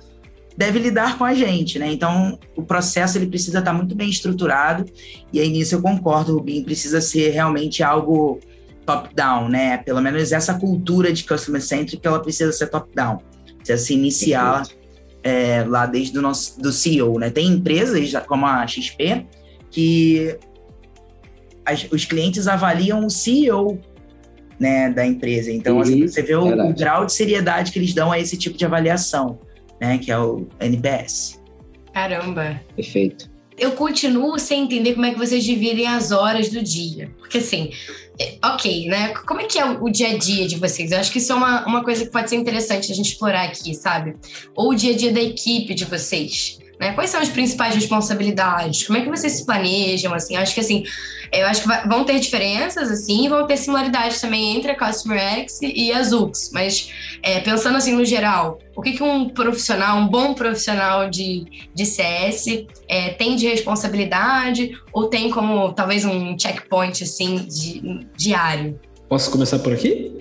deve 0.57 0.79
lidar 0.79 1.17
com 1.17 1.25
a 1.25 1.33
gente, 1.33 1.77
né? 1.77 1.91
Então, 1.91 2.39
o 2.55 2.63
processo 2.63 3.17
ele 3.17 3.27
precisa 3.27 3.59
estar 3.59 3.73
muito 3.73 3.93
bem 3.93 4.09
estruturado 4.09 4.85
e 5.33 5.39
aí 5.39 5.49
nisso 5.49 5.75
eu 5.75 5.81
concordo, 5.81 6.35
Rubinho, 6.35 6.63
precisa 6.63 7.01
ser 7.01 7.31
realmente 7.31 7.83
algo 7.83 8.39
top-down, 8.85 9.49
né? 9.49 9.77
Pelo 9.79 10.01
menos 10.01 10.31
essa 10.31 10.53
cultura 10.53 11.11
de 11.11 11.23
customer 11.23 11.61
centric, 11.61 12.05
ela 12.05 12.21
precisa 12.21 12.53
ser 12.53 12.67
top-down, 12.67 13.19
precisa 13.57 13.77
se 13.77 13.93
iniciar 13.93 14.63
é, 15.23 15.65
lá 15.67 15.85
desde 15.85 16.17
o 16.17 16.21
nosso 16.21 16.61
do 16.61 16.71
CEO, 16.71 17.19
né? 17.19 17.29
Tem 17.29 17.47
empresas 17.47 18.13
como 18.27 18.45
a 18.45 18.65
XP 18.65 19.25
que 19.71 20.37
as, 21.65 21.87
os 21.91 22.05
clientes 22.05 22.47
avaliam 22.47 23.05
o 23.05 23.09
CEO 23.09 23.81
né, 24.59 24.89
da 24.89 25.05
empresa. 25.05 25.51
Então, 25.51 25.79
assim, 25.79 26.07
você 26.07 26.21
vê 26.21 26.35
o, 26.35 26.69
o, 26.69 26.73
grau 26.73 27.05
de 27.05 27.13
seriedade 27.13 27.71
que 27.71 27.79
eles 27.79 27.93
dão 27.93 28.11
a 28.11 28.19
esse 28.19 28.37
tipo 28.37 28.57
de 28.57 28.65
avaliação, 28.65 29.39
né, 29.79 29.97
que 29.97 30.11
é 30.11 30.17
o 30.17 30.47
NPS. 30.59 31.41
Caramba. 31.93 32.61
Perfeito. 32.75 33.29
Eu 33.57 33.71
continuo 33.71 34.37
sem 34.37 34.63
entender 34.63 34.95
como 34.95 35.05
é 35.05 35.11
que 35.11 35.17
vocês 35.17 35.43
dividem 35.43 35.87
as 35.87 36.11
horas 36.11 36.49
do 36.49 36.61
dia. 36.61 37.09
Porque, 37.17 37.37
assim, 37.37 37.71
é, 38.19 38.37
ok, 38.43 38.87
né? 38.87 39.13
Como 39.25 39.39
é 39.39 39.45
que 39.45 39.57
é 39.57 39.65
o 39.65 39.89
dia 39.89 40.09
a 40.09 40.17
dia 40.17 40.45
de 40.45 40.57
vocês? 40.57 40.91
Eu 40.91 40.99
acho 40.99 41.11
que 41.11 41.19
isso 41.19 41.31
é 41.31 41.35
uma, 41.35 41.65
uma 41.65 41.83
coisa 41.83 42.05
que 42.05 42.11
pode 42.11 42.29
ser 42.29 42.35
interessante 42.35 42.91
a 42.91 42.95
gente 42.95 43.11
explorar 43.13 43.43
aqui, 43.43 43.73
sabe? 43.73 44.15
Ou 44.53 44.71
o 44.71 44.75
dia 44.75 44.93
a 44.93 44.97
dia 44.97 45.13
da 45.13 45.21
equipe 45.21 45.73
de 45.73 45.85
vocês. 45.85 46.59
Né? 46.79 46.93
Quais 46.93 47.09
são 47.09 47.21
as 47.21 47.29
principais 47.29 47.73
responsabilidades? 47.73 48.85
Como 48.85 48.97
é 48.97 49.01
que 49.01 49.09
vocês 49.09 49.33
se 49.33 49.45
planejam? 49.45 50.13
Assim, 50.13 50.35
acho 50.35 50.53
que 50.53 50.59
assim, 50.59 50.83
eu 51.31 51.47
acho 51.47 51.61
que 51.61 51.67
vai, 51.67 51.87
vão 51.87 52.03
ter 52.03 52.19
diferenças 52.19 52.91
assim, 52.91 53.25
e 53.25 53.29
vão 53.29 53.47
ter 53.47 53.57
similaridades 53.57 54.19
também 54.19 54.57
entre 54.57 54.71
a 54.71 54.77
Customer 54.77 55.19
X 55.19 55.59
e 55.61 55.91
a 55.91 56.03
Zux. 56.03 56.51
Mas 56.53 56.91
é, 57.23 57.39
pensando 57.39 57.77
assim 57.77 57.93
no 57.93 58.03
geral, 58.03 58.59
o 58.75 58.81
que, 58.81 58.93
que 58.93 59.03
um 59.03 59.29
profissional, 59.29 59.97
um 59.97 60.07
bom 60.07 60.33
profissional 60.33 61.09
de, 61.09 61.45
de 61.73 61.85
CS 61.85 62.65
é, 62.87 63.09
tem 63.11 63.35
de 63.35 63.47
responsabilidade 63.47 64.77
ou 64.91 65.07
tem 65.07 65.29
como 65.29 65.71
talvez 65.73 66.05
um 66.05 66.37
checkpoint 66.37 67.03
assim 67.03 67.45
de, 67.47 68.05
diário? 68.15 68.79
Posso 69.07 69.31
começar 69.31 69.59
por 69.59 69.71
aqui? 69.71 70.17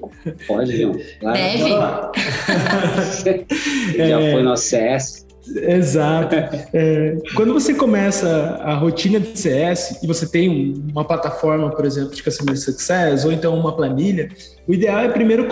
Pode, 0.47 0.77
João. 0.77 0.95
Claro. 1.19 1.39
Deve. 1.39 1.71
Já 3.97 4.21
é... 4.21 4.33
foi 4.33 4.43
no 4.43 4.57
CS. 4.57 5.24
Exato. 5.47 6.35
É, 6.73 7.17
quando 7.35 7.53
você 7.53 7.75
começa 7.75 8.29
a 8.63 8.75
rotina 8.75 9.21
de 9.21 9.39
CS 9.39 10.03
e 10.03 10.07
você 10.07 10.27
tem 10.27 10.83
uma 10.91 11.05
plataforma, 11.05 11.71
por 11.71 11.85
exemplo, 11.85 12.15
de 12.15 12.23
Customer 12.23 12.59
Success 12.59 13.25
ou 13.25 13.33
então 13.33 13.59
uma 13.59 13.75
planilha, 13.77 14.31
o 14.67 14.73
ideal 14.73 15.01
é 15.01 15.09
primeiro 15.09 15.47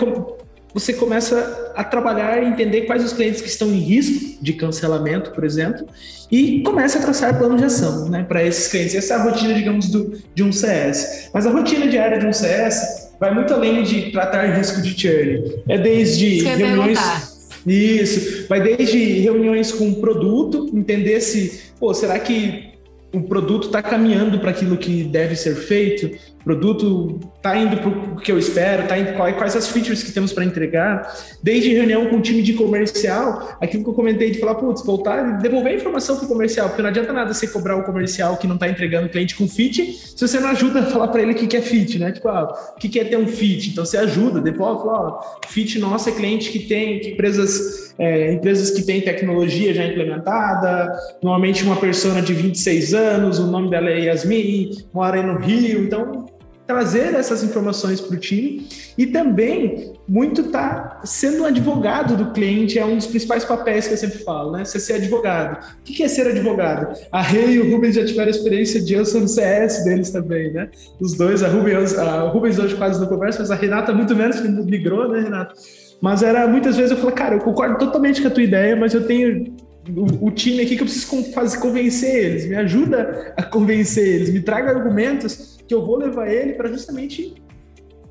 você 0.73 0.91
começa 0.91 1.71
a 1.75 1.83
trabalhar 1.83 2.41
e 2.41 2.47
entender 2.47 2.81
quais 2.81 3.03
os 3.03 3.13
clientes 3.13 3.41
que 3.41 3.47
estão 3.47 3.67
em 3.67 3.77
risco 3.77 4.43
de 4.43 4.53
cancelamento, 4.53 5.31
por 5.31 5.43
exemplo, 5.43 5.87
e 6.31 6.63
começa 6.63 6.97
a 6.97 7.01
traçar 7.01 7.37
plano 7.37 7.55
de 7.57 7.63
ação 7.63 8.09
né, 8.09 8.23
para 8.23 8.43
esses 8.43 8.69
clientes. 8.69 8.95
Essa 8.95 9.13
é 9.13 9.17
a 9.17 9.23
rotina, 9.23 9.53
digamos, 9.53 9.89
do, 9.89 10.17
de 10.33 10.43
um 10.43 10.51
CS. 10.51 11.29
Mas 11.31 11.45
a 11.45 11.51
rotina 11.51 11.87
diária 11.87 12.17
de 12.17 12.25
um 12.25 12.33
CS 12.33 13.11
vai 13.19 13.31
muito 13.33 13.53
além 13.53 13.83
de 13.83 14.11
tratar 14.11 14.57
risco 14.57 14.81
de 14.81 14.99
churn. 14.99 15.61
É 15.69 15.77
desde 15.77 16.41
reuniões. 16.43 17.32
Isso, 17.65 18.47
vai 18.47 18.61
desde 18.61 18.97
reuniões 19.19 19.71
com 19.71 19.89
o 19.89 19.95
produto, 19.95 20.69
entender 20.73 21.21
se, 21.21 21.71
pô, 21.79 21.93
será 21.93 22.19
que 22.19 22.73
o 23.13 23.21
produto 23.21 23.67
está 23.67 23.81
caminhando 23.81 24.39
para 24.39 24.51
aquilo 24.51 24.77
que 24.77 25.03
deve 25.03 25.35
ser 25.35 25.55
feito? 25.55 26.07
O 26.41 26.43
produto 26.43 27.19
está 27.43 27.57
indo 27.57 27.75
para 27.75 27.89
o 27.89 28.15
que 28.15 28.31
eu 28.31 28.39
espero, 28.39 28.87
tá 28.87 28.97
indo, 28.97 29.11
quais 29.15 29.53
as 29.53 29.67
features 29.67 30.01
que 30.01 30.13
temos 30.13 30.31
para 30.31 30.45
entregar, 30.45 31.13
desde 31.43 31.73
reunião 31.73 32.05
com 32.05 32.15
o 32.15 32.21
time 32.21 32.41
de 32.41 32.53
comercial, 32.53 33.57
aquilo 33.59 33.83
que 33.83 33.89
eu 33.89 33.93
comentei 33.93 34.31
de 34.31 34.39
falar, 34.39 34.55
putz, 34.55 34.81
voltar 34.85 35.39
e 35.39 35.43
devolver 35.43 35.73
a 35.73 35.75
informação 35.75 36.15
para 36.15 36.23
o 36.23 36.27
comercial, 36.29 36.69
porque 36.69 36.81
não 36.81 36.89
adianta 36.89 37.11
nada 37.11 37.33
você 37.33 37.45
cobrar 37.45 37.75
o 37.75 37.83
comercial 37.83 38.37
que 38.37 38.47
não 38.47 38.55
está 38.55 38.69
entregando 38.69 39.07
o 39.07 39.09
cliente 39.09 39.35
com 39.35 39.45
fit, 39.45 39.93
se 40.15 40.25
você 40.25 40.39
não 40.39 40.47
ajuda 40.51 40.79
a 40.79 40.85
falar 40.85 41.09
para 41.09 41.21
ele 41.21 41.33
o 41.33 41.35
que, 41.35 41.45
que 41.45 41.57
é 41.57 41.61
fit, 41.61 41.99
né? 41.99 42.13
Tipo, 42.13 42.29
ah, 42.29 42.73
o 42.77 42.79
que, 42.79 42.87
que 42.87 42.97
é 42.97 43.03
ter 43.03 43.17
um 43.17 43.27
fit? 43.27 43.71
Então 43.71 43.85
você 43.85 43.97
ajuda, 43.97 44.39
devolve, 44.39 44.85
fala, 44.85 45.09
ó, 45.09 45.47
fit 45.49 45.77
nosso 45.79 46.07
é 46.07 46.13
cliente 46.13 46.49
que 46.49 46.59
tem 46.59 46.99
que 46.99 47.09
empresas, 47.09 47.93
é, 47.99 48.31
empresas 48.31 48.71
que 48.71 48.83
têm 48.83 49.01
tecnologia 49.01 49.73
já 49.73 49.85
implementada, 49.85 50.97
normalmente 51.21 51.61
uma 51.65 51.75
persona 51.75 52.21
de 52.21 52.33
26 52.33 52.93
anos, 52.93 53.39
o 53.39 53.47
nome 53.47 53.69
dela 53.69 53.89
é 53.89 54.05
Yasmin, 54.05 54.71
mora 54.93 55.17
aí 55.17 55.25
no 55.25 55.37
Rio, 55.39 55.83
então 55.83 56.25
trazer 56.65 57.13
essas 57.13 57.43
informações 57.43 57.99
para 57.99 58.15
o 58.15 58.19
time 58.19 58.67
e 58.97 59.05
também 59.05 59.93
muito 60.07 60.43
tá 60.43 61.01
sendo 61.03 61.43
um 61.43 61.45
advogado 61.45 62.15
do 62.15 62.31
cliente 62.31 62.79
é 62.79 62.85
um 62.85 62.97
dos 62.97 63.07
principais 63.07 63.43
papéis 63.43 63.87
que 63.87 63.93
eu 63.93 63.97
sempre 63.97 64.19
falo, 64.19 64.51
né? 64.51 64.63
Você 64.63 64.79
ser 64.79 64.93
advogado. 64.93 65.63
O 65.79 65.83
que 65.83 66.03
é 66.03 66.07
ser 66.07 66.27
advogado? 66.27 66.97
A 67.11 67.21
Rei 67.21 67.55
e 67.55 67.59
o 67.59 67.71
Rubens 67.71 67.95
já 67.95 68.05
tiveram 68.05 68.29
experiência 68.29 68.81
de 68.81 68.93
eu 68.93 69.03
no 69.03 69.27
CS 69.27 69.83
deles 69.83 70.09
também, 70.11 70.51
né? 70.53 70.69
Os 70.99 71.13
dois, 71.15 71.43
a 71.43 71.47
Rubens, 71.47 71.97
a 71.97 72.21
Rubens 72.29 72.57
hoje 72.57 72.75
quase 72.75 72.99
não 72.99 73.07
conversa, 73.07 73.39
mas 73.39 73.51
a 73.51 73.55
Renata 73.55 73.93
muito 73.93 74.15
menos, 74.15 74.39
que 74.39 74.47
migrou, 74.47 75.09
né, 75.09 75.21
Renata? 75.21 75.53
Mas 76.01 76.23
era 76.23 76.47
muitas 76.47 76.75
vezes 76.75 76.91
eu 76.91 76.97
falo, 76.97 77.11
cara, 77.11 77.35
eu 77.35 77.39
concordo 77.39 77.77
totalmente 77.77 78.21
com 78.21 78.27
a 78.27 78.31
tua 78.31 78.43
ideia, 78.43 78.75
mas 78.75 78.93
eu 78.93 79.05
tenho 79.05 79.53
o, 79.89 80.27
o, 80.27 80.31
time 80.31 80.61
aqui 80.61 80.75
que 80.75 80.81
eu 80.81 80.85
preciso 80.85 81.31
fazer, 81.33 81.59
convencer 81.59 82.15
eles, 82.15 82.45
me 82.45 82.55
ajuda 82.55 83.33
a 83.35 83.43
convencer 83.43 84.07
eles, 84.07 84.29
me 84.29 84.41
traga 84.41 84.71
argumentos 84.71 85.52
que 85.73 85.75
eu 85.75 85.83
vou 85.83 85.97
levar 85.97 86.31
ele 86.31 86.53
para 86.53 86.69
justamente 86.69 87.33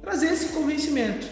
trazer 0.01 0.33
esse 0.33 0.49
convencimento, 0.49 1.29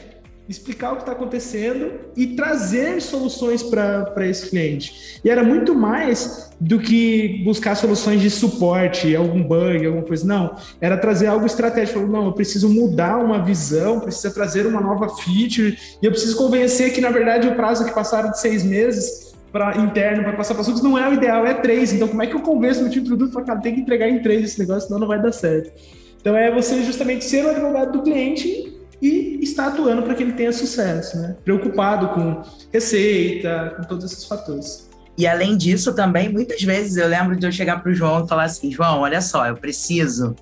explicar 0.48 0.92
o 0.92 0.96
que 0.96 1.02
está 1.02 1.10
acontecendo 1.10 1.90
e 2.16 2.36
trazer 2.36 3.02
soluções 3.02 3.64
para 3.64 4.28
esse 4.28 4.48
cliente. 4.48 5.20
E 5.24 5.28
era 5.28 5.42
muito 5.42 5.74
mais 5.74 6.50
do 6.60 6.78
que 6.78 7.42
buscar 7.44 7.74
soluções 7.74 8.20
de 8.20 8.30
suporte, 8.30 9.14
algum 9.16 9.42
bug, 9.42 9.84
alguma 9.84 10.04
coisa. 10.04 10.24
Não, 10.24 10.54
era 10.80 10.96
trazer 10.96 11.26
algo 11.26 11.46
estratégico. 11.46 11.98
Não, 12.06 12.26
eu 12.26 12.32
preciso 12.32 12.68
mudar 12.68 13.18
uma 13.18 13.44
visão, 13.44 13.98
precisa 13.98 14.32
trazer 14.32 14.66
uma 14.66 14.80
nova 14.80 15.08
feature 15.16 15.76
e 16.00 16.06
eu 16.06 16.12
preciso 16.12 16.36
convencer 16.36 16.92
que, 16.92 17.00
na 17.00 17.10
verdade, 17.10 17.48
o 17.48 17.56
prazo 17.56 17.84
que 17.84 17.92
passaram 17.92 18.30
de 18.30 18.38
seis 18.38 18.62
meses 18.62 19.34
para 19.50 19.76
interno 19.78 20.22
para 20.22 20.34
passar 20.34 20.54
para 20.54 20.62
assuntos 20.62 20.82
não 20.82 20.96
é 20.96 21.08
o 21.08 21.14
ideal, 21.14 21.44
é 21.44 21.54
três. 21.54 21.92
Então, 21.92 22.06
como 22.06 22.22
é 22.22 22.26
que 22.26 22.34
eu 22.34 22.40
convenço 22.40 22.82
meu 22.82 22.90
time 22.90 23.02
de 23.02 23.08
produto? 23.08 23.44
Cara, 23.44 23.60
tem 23.60 23.74
que 23.74 23.80
entregar 23.80 24.08
em 24.08 24.22
três 24.22 24.44
esse 24.44 24.60
negócio, 24.60 24.86
senão 24.86 25.00
não 25.00 25.08
vai 25.08 25.20
dar 25.20 25.32
certo. 25.32 25.72
Então, 26.20 26.36
é 26.36 26.50
você 26.50 26.82
justamente 26.82 27.24
ser 27.24 27.44
o 27.44 27.50
advogado 27.50 27.92
do 27.92 28.02
cliente 28.02 28.72
e 29.00 29.38
estar 29.42 29.68
atuando 29.68 30.02
para 30.02 30.14
que 30.14 30.22
ele 30.22 30.32
tenha 30.32 30.52
sucesso, 30.52 31.18
né? 31.18 31.36
Preocupado 31.44 32.08
com 32.08 32.42
receita, 32.72 33.74
com 33.76 33.84
todos 33.84 34.04
esses 34.04 34.24
fatores. 34.24 34.90
E 35.16 35.26
além 35.26 35.56
disso, 35.56 35.94
também, 35.94 36.28
muitas 36.28 36.62
vezes 36.62 36.96
eu 36.96 37.08
lembro 37.08 37.36
de 37.36 37.46
eu 37.46 37.52
chegar 37.52 37.82
para 37.82 37.90
o 37.90 37.94
João 37.94 38.24
e 38.24 38.28
falar 38.28 38.44
assim: 38.44 38.70
João, 38.70 39.00
olha 39.00 39.20
só, 39.20 39.46
eu 39.46 39.56
preciso 39.56 40.34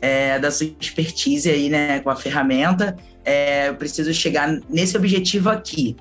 é, 0.00 0.38
da 0.38 0.50
sua 0.50 0.66
expertise 0.80 1.50
aí, 1.50 1.68
né, 1.68 2.00
com 2.00 2.10
a 2.10 2.16
ferramenta, 2.16 2.96
é, 3.24 3.68
eu 3.68 3.74
preciso 3.74 4.12
chegar 4.12 4.60
nesse 4.68 4.96
objetivo 4.96 5.50
aqui. 5.50 5.96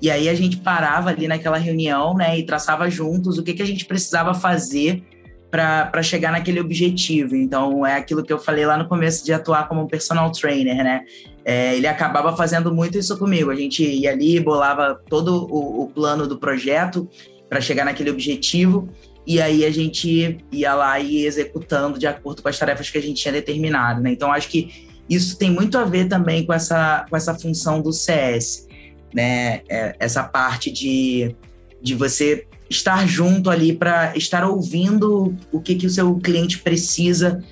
E 0.00 0.10
aí 0.10 0.28
a 0.28 0.34
gente 0.34 0.56
parava 0.56 1.10
ali 1.10 1.28
naquela 1.28 1.58
reunião, 1.58 2.14
né, 2.14 2.38
e 2.38 2.44
traçava 2.44 2.88
juntos 2.88 3.38
o 3.38 3.42
que, 3.42 3.52
que 3.52 3.62
a 3.62 3.66
gente 3.66 3.84
precisava 3.84 4.32
fazer 4.32 5.02
para 5.50 6.02
chegar 6.02 6.30
naquele 6.30 6.60
objetivo. 6.60 7.34
Então, 7.34 7.84
é 7.84 7.96
aquilo 7.96 8.22
que 8.22 8.32
eu 8.32 8.38
falei 8.38 8.64
lá 8.64 8.76
no 8.76 8.86
começo 8.86 9.24
de 9.24 9.32
atuar 9.32 9.68
como 9.68 9.88
personal 9.88 10.30
trainer, 10.30 10.76
né? 10.76 11.04
É, 11.44 11.76
ele 11.76 11.86
acabava 11.86 12.36
fazendo 12.36 12.72
muito 12.72 12.96
isso 12.96 13.18
comigo. 13.18 13.50
A 13.50 13.54
gente 13.56 13.82
ia 13.82 14.10
ali, 14.10 14.38
bolava 14.38 15.00
todo 15.08 15.46
o, 15.50 15.82
o 15.82 15.88
plano 15.88 16.28
do 16.28 16.38
projeto 16.38 17.08
para 17.48 17.60
chegar 17.60 17.84
naquele 17.84 18.10
objetivo, 18.10 18.88
e 19.26 19.40
aí 19.40 19.64
a 19.64 19.70
gente 19.70 20.38
ia 20.52 20.74
lá 20.74 21.00
e 21.00 21.24
executando 21.24 21.98
de 21.98 22.06
acordo 22.06 22.42
com 22.42 22.48
as 22.48 22.58
tarefas 22.58 22.88
que 22.88 22.98
a 22.98 23.02
gente 23.02 23.20
tinha 23.20 23.32
determinado, 23.32 24.00
né? 24.00 24.12
Então, 24.12 24.32
acho 24.32 24.48
que 24.48 24.88
isso 25.08 25.36
tem 25.36 25.50
muito 25.50 25.76
a 25.76 25.84
ver 25.84 26.06
também 26.06 26.46
com 26.46 26.52
essa, 26.52 27.04
com 27.10 27.16
essa 27.16 27.34
função 27.34 27.82
do 27.82 27.92
CS, 27.92 28.68
né? 29.12 29.62
É, 29.68 29.96
essa 29.98 30.22
parte 30.22 30.70
de, 30.70 31.34
de 31.82 31.96
você 31.96 32.46
estar 32.70 33.06
junto 33.06 33.50
ali 33.50 33.72
para 33.72 34.16
estar 34.16 34.48
ouvindo 34.48 35.34
o 35.50 35.60
que, 35.60 35.74
que 35.74 35.86
o 35.86 35.90
seu 35.90 36.14
cliente 36.16 36.60
precisa 36.60 37.42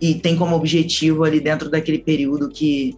e 0.00 0.14
tem 0.14 0.34
como 0.34 0.56
objetivo 0.56 1.22
ali 1.22 1.38
dentro 1.38 1.70
daquele 1.70 1.98
período 1.98 2.48
que 2.48 2.96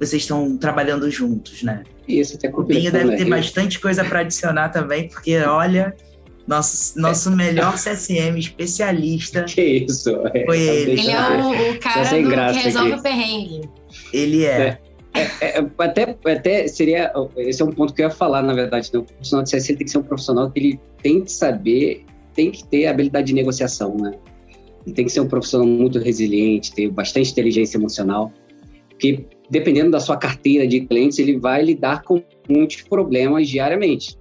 vocês 0.00 0.22
estão 0.22 0.56
trabalhando 0.56 1.08
juntos, 1.10 1.62
né? 1.62 1.84
Isso, 2.08 2.36
até 2.36 2.48
O 2.48 2.62
Binho 2.62 2.90
deve 2.90 3.16
ter 3.16 3.26
bastante 3.26 3.78
coisa 3.78 4.04
para 4.04 4.20
adicionar 4.20 4.70
também, 4.70 5.08
porque 5.08 5.38
olha, 5.38 5.94
nosso, 6.46 6.98
nosso 6.98 7.30
melhor 7.30 7.74
CSM 7.74 8.38
especialista. 8.38 9.44
Que 9.48 9.62
isso? 9.62 10.10
É, 10.34 10.44
foi 10.44 10.60
ele. 10.60 10.92
Ele 10.92 11.10
é 11.10 11.20
o, 11.20 11.72
o 11.72 11.78
cara 11.78 12.10
do, 12.10 12.52
que 12.54 12.64
resolve 12.64 12.92
aqui. 12.92 13.00
o 13.00 13.02
perrengue. 13.02 13.60
Ele 14.12 14.44
é. 14.44 14.48
é. 14.48 14.78
É, 15.14 15.58
é, 15.58 15.70
até, 15.78 16.16
até 16.24 16.66
seria. 16.68 17.12
Esse 17.36 17.62
é 17.62 17.64
um 17.64 17.70
ponto 17.70 17.92
que 17.92 18.02
eu 18.02 18.06
ia 18.06 18.10
falar, 18.10 18.42
na 18.42 18.54
verdade. 18.54 18.90
Né? 18.92 19.00
O 19.00 19.02
profissional 19.02 19.44
de 19.44 19.50
CS 19.50 19.66
tem 19.66 19.76
que 19.76 19.90
ser 19.90 19.98
um 19.98 20.02
profissional 20.02 20.50
que 20.50 20.58
ele 20.58 20.80
tem 21.02 21.22
que 21.22 21.32
saber, 21.32 22.04
tem 22.34 22.50
que 22.50 22.64
ter 22.64 22.86
habilidade 22.86 23.26
de 23.26 23.34
negociação, 23.34 23.96
né? 23.96 24.12
Ele 24.86 24.94
tem 24.94 25.04
que 25.04 25.12
ser 25.12 25.20
um 25.20 25.28
profissional 25.28 25.66
muito 25.66 25.98
resiliente, 25.98 26.72
ter 26.74 26.90
bastante 26.90 27.30
inteligência 27.30 27.76
emocional, 27.76 28.32
porque 28.88 29.26
dependendo 29.50 29.90
da 29.90 30.00
sua 30.00 30.16
carteira 30.16 30.66
de 30.66 30.80
clientes, 30.80 31.18
ele 31.18 31.38
vai 31.38 31.62
lidar 31.62 32.02
com 32.02 32.22
muitos 32.48 32.82
problemas 32.82 33.48
diariamente. 33.48 34.18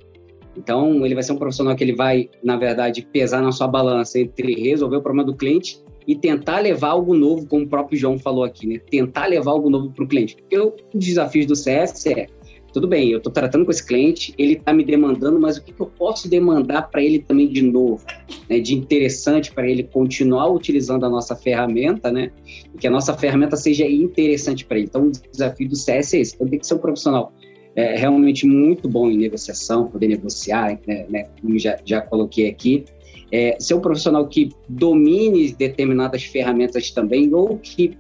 Então, 0.58 1.06
ele 1.06 1.14
vai 1.14 1.24
ser 1.24 1.32
um 1.32 1.38
profissional 1.38 1.76
que 1.76 1.84
ele 1.84 1.96
vai, 1.96 2.30
na 2.44 2.58
verdade, 2.58 3.08
pesar 3.14 3.42
na 3.42 3.54
sua 3.54 3.68
balança 3.68 4.20
entre 4.20 4.54
resolver 4.54 4.98
o 4.98 5.02
problema 5.02 5.26
do 5.26 5.36
cliente 5.36 5.82
e 6.12 6.16
tentar 6.18 6.60
levar 6.60 6.90
algo 6.90 7.16
novo, 7.16 7.48
como 7.48 7.64
o 7.64 7.68
próprio 7.70 7.98
João 7.98 8.20
falou 8.20 8.44
aqui, 8.44 8.68
né? 8.68 8.80
Tentar 8.90 9.28
levar 9.28 9.52
algo 9.52 9.70
novo 9.70 9.92
para 9.92 10.04
o 10.04 10.08
cliente. 10.08 10.36
Porque 10.36 10.58
o 10.60 10.76
desafio 10.94 11.48
do 11.48 11.56
CS 11.56 12.06
é, 12.08 12.28
tudo 12.74 12.86
bem, 12.86 13.12
eu 13.12 13.20
estou 13.20 13.32
tratando 13.32 13.64
com 13.64 13.72
esse 13.72 13.86
cliente, 13.86 14.34
ele 14.38 14.56
está 14.56 14.74
me 14.74 14.84
demandando, 14.84 15.40
mas 15.40 15.56
o 15.56 15.64
que, 15.64 15.72
que 15.72 15.80
eu 15.80 15.86
posso 15.86 16.28
demandar 16.28 16.90
para 16.90 17.02
ele 17.02 17.20
também 17.20 17.48
de 17.48 17.62
novo, 17.62 18.06
né? 18.50 18.60
de 18.60 18.76
interessante 18.76 19.54
para 19.54 19.70
ele 19.70 19.84
continuar 19.84 20.50
utilizando 20.50 21.06
a 21.06 21.10
nossa 21.10 21.34
ferramenta, 21.34 22.12
né? 22.12 22.30
E 22.76 22.78
que 22.78 22.88
a 22.88 22.92
nossa 22.92 23.18
ferramenta 23.18 23.56
seja 23.56 23.88
interessante 23.88 24.66
para 24.66 24.80
ele. 24.80 24.88
Então, 24.88 25.08
o 25.08 25.12
desafio 25.32 25.70
do 25.70 25.78
CS 25.78 26.14
é 26.14 26.20
esse. 26.20 26.36
Então, 26.36 26.46
tem 26.46 26.60
que 26.60 26.68
ser 26.68 26.74
um 26.74 26.80
profissional 26.80 27.32
é, 27.74 27.96
realmente 27.96 28.46
muito 28.46 28.90
bom 28.90 29.10
em 29.10 29.18
negociação, 29.18 29.88
poder 29.88 30.10
negociar, 30.10 30.78
né? 30.86 31.06
né 31.08 31.30
como 31.42 31.58
já, 31.58 31.78
já 31.86 32.02
coloquei 32.02 32.50
aqui, 32.50 32.84
é, 33.32 33.56
ser 33.60 33.74
um 33.76 33.80
profissional 33.80 34.28
que 34.28 34.50
domine 34.68 35.54
determinadas 35.54 36.24
ferramentas 36.24 36.92
também, 36.92 37.34
ou 37.34 37.58
que 37.58 37.98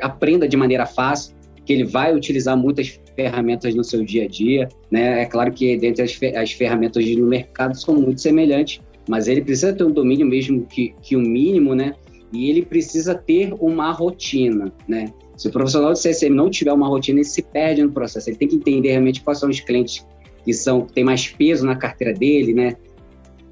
aprenda 0.00 0.48
de 0.48 0.56
maneira 0.56 0.86
fácil, 0.86 1.34
que 1.64 1.72
ele 1.72 1.84
vai 1.84 2.14
utilizar 2.14 2.56
muitas 2.56 2.98
ferramentas 3.14 3.74
no 3.74 3.84
seu 3.84 4.04
dia 4.04 4.24
a 4.24 4.28
dia. 4.28 4.68
Né? 4.90 5.22
É 5.22 5.26
claro 5.26 5.52
que 5.52 5.76
dentre 5.76 6.02
as, 6.02 6.18
as 6.36 6.52
ferramentas 6.52 7.04
no 7.16 7.26
mercado 7.26 7.78
são 7.78 7.94
muito 7.94 8.20
semelhantes, 8.20 8.80
mas 9.08 9.26
ele 9.26 9.42
precisa 9.42 9.72
ter 9.72 9.84
um 9.84 9.90
domínio 9.90 10.26
mesmo 10.26 10.64
que, 10.66 10.94
que 11.02 11.16
o 11.16 11.20
mínimo, 11.20 11.74
né? 11.74 11.94
E 12.32 12.50
ele 12.50 12.62
precisa 12.62 13.14
ter 13.14 13.54
uma 13.58 13.90
rotina, 13.90 14.72
né? 14.86 15.12
Se 15.36 15.48
o 15.48 15.50
profissional 15.50 15.92
de 15.94 16.00
CSM 16.00 16.30
não 16.30 16.50
tiver 16.50 16.72
uma 16.72 16.86
rotina, 16.86 17.20
ele 17.20 17.24
se 17.24 17.42
perde 17.42 17.82
no 17.82 17.90
processo. 17.90 18.28
Ele 18.28 18.36
tem 18.36 18.48
que 18.48 18.56
entender 18.56 18.90
realmente 18.90 19.22
quais 19.22 19.38
são 19.38 19.48
os 19.48 19.60
clientes 19.60 20.06
que 20.44 20.52
são 20.52 20.82
que 20.82 20.92
tem 20.92 21.04
mais 21.04 21.28
peso 21.28 21.64
na 21.64 21.76
carteira 21.76 22.12
dele, 22.12 22.52
né? 22.52 22.76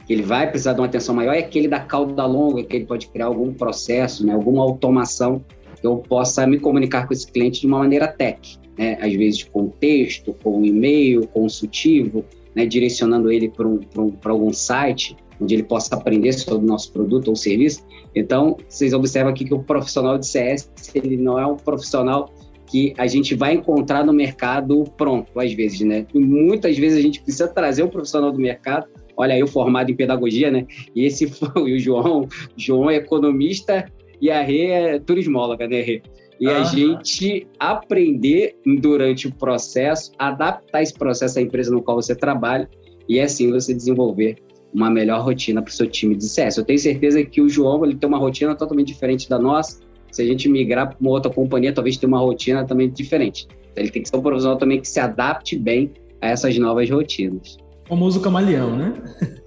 Que 0.07 0.13
ele 0.13 0.23
vai 0.23 0.49
precisar 0.49 0.73
de 0.73 0.81
uma 0.81 0.87
atenção 0.87 1.15
maior 1.15 1.35
é 1.35 1.41
aquele 1.41 1.67
da 1.67 1.81
cauda 1.81 2.25
longa, 2.25 2.63
que 2.63 2.77
ele 2.77 2.87
pode 2.87 3.09
criar 3.09 3.27
algum 3.27 3.53
processo, 3.53 4.25
né, 4.25 4.33
alguma 4.33 4.63
automação 4.63 5.45
que 5.81 5.87
eu 5.87 5.97
possa 5.97 6.47
me 6.47 6.61
comunicar 6.61 7.07
com 7.07 7.13
esse 7.13 7.31
cliente 7.31 7.61
de 7.61 7.67
uma 7.67 7.81
maneira 7.81 8.07
tech, 8.07 8.57
né, 8.79 8.97
às 9.01 9.13
vezes 9.13 9.43
com 9.43 9.69
texto, 9.69 10.35
com 10.45 10.65
e-mail 10.65 11.27
consultivo, 11.29 12.25
né, 12.55 12.65
direcionando 12.65 13.33
ele 13.33 13.49
para 13.49 13.67
um, 13.67 13.81
um, 13.99 14.13
algum 14.25 14.53
site 14.53 15.17
onde 15.41 15.55
ele 15.55 15.65
possa 15.65 15.95
aprender 15.97 16.33
sobre 16.33 16.65
o 16.65 16.69
nosso 16.69 16.93
produto 16.93 17.29
ou 17.29 17.37
serviço. 17.37 17.85
Então, 18.15 18.57
vocês 18.69 18.95
observam 18.95 19.33
aqui 19.33 19.45
que 19.45 19.53
o 19.53 19.59
profissional 19.59 20.17
de 20.17 20.27
CS, 20.27 20.71
ele 20.95 21.17
não 21.17 21.39
é 21.39 21.47
um 21.47 21.57
profissional 21.57 22.33
que 22.65 22.95
a 22.97 23.07
gente 23.07 23.35
vai 23.35 23.55
encontrar 23.55 24.05
no 24.05 24.13
mercado 24.13 24.85
pronto, 24.97 25.39
às 25.39 25.53
vezes, 25.53 25.81
né? 25.81 26.07
Muitas 26.15 26.77
vezes 26.79 26.99
a 26.99 27.03
gente 27.03 27.21
precisa 27.21 27.47
trazer 27.47 27.83
um 27.83 27.89
profissional 27.89 28.33
do 28.33 28.39
mercado 28.39 28.89
olha 29.17 29.39
eu 29.39 29.47
formado 29.47 29.91
em 29.91 29.95
pedagogia, 29.95 30.51
né? 30.51 30.67
E 30.95 31.05
esse 31.05 31.27
foi 31.29 31.73
o 31.73 31.79
João, 31.79 32.29
João 32.57 32.91
é 32.91 32.97
economista 32.97 33.91
e 34.21 34.31
a 34.31 34.43
Rê 34.43 34.67
é 34.67 34.99
turismóloga, 34.99 35.67
né, 35.67 35.81
Rê? 35.81 36.03
E 36.39 36.49
a 36.49 36.65
gente 36.65 37.47
aprender 37.59 38.57
durante 38.81 39.27
o 39.27 39.35
processo, 39.35 40.13
adaptar 40.19 40.83
esse 40.83 40.93
processo 40.93 41.39
à 41.39 41.43
empresa 41.43 41.71
no 41.71 41.83
qual 41.83 41.97
você 41.97 42.15
trabalha 42.15 42.69
e 43.09 43.19
assim 43.19 43.51
você 43.51 43.73
desenvolver 43.73 44.37
uma 44.75 44.91
melhor 44.91 45.23
rotina 45.23 45.63
para 45.63 45.71
o 45.71 45.73
seu 45.73 45.87
time 45.87 46.15
de 46.15 46.29
CS. 46.29 46.59
Eu 46.59 46.65
tenho 46.65 46.79
certeza 46.79 47.25
que 47.25 47.41
o 47.41 47.49
João 47.49 47.83
ele 47.87 47.97
tem 47.97 48.07
uma 48.07 48.19
rotina 48.19 48.55
totalmente 48.55 48.89
diferente 48.89 49.31
da 49.31 49.39
nossa. 49.39 49.81
Se 50.13 50.21
a 50.21 50.27
gente 50.27 50.47
migrar 50.49 50.89
para 50.91 50.99
uma 51.01 51.11
outra 51.11 51.33
companhia, 51.33 51.73
talvez 51.73 51.97
tenha 51.97 52.09
uma 52.09 52.21
rotina 52.21 52.67
também 52.67 52.91
diferente. 52.91 53.47
Então, 53.73 53.83
ele 53.83 53.91
tem 53.91 54.03
que 54.03 54.09
ser 54.09 54.17
um 54.17 54.23
profissional 54.23 54.59
também 54.59 54.79
que 54.79 54.89
se 54.89 55.01
adapte 55.01 55.59
bem 55.59 55.91
a 56.21 56.29
essas 56.29 56.59
novas 56.59 56.91
rotinas 56.91 57.57
famoso 57.89 58.21
camaleão, 58.21 58.77
né? 58.77 58.95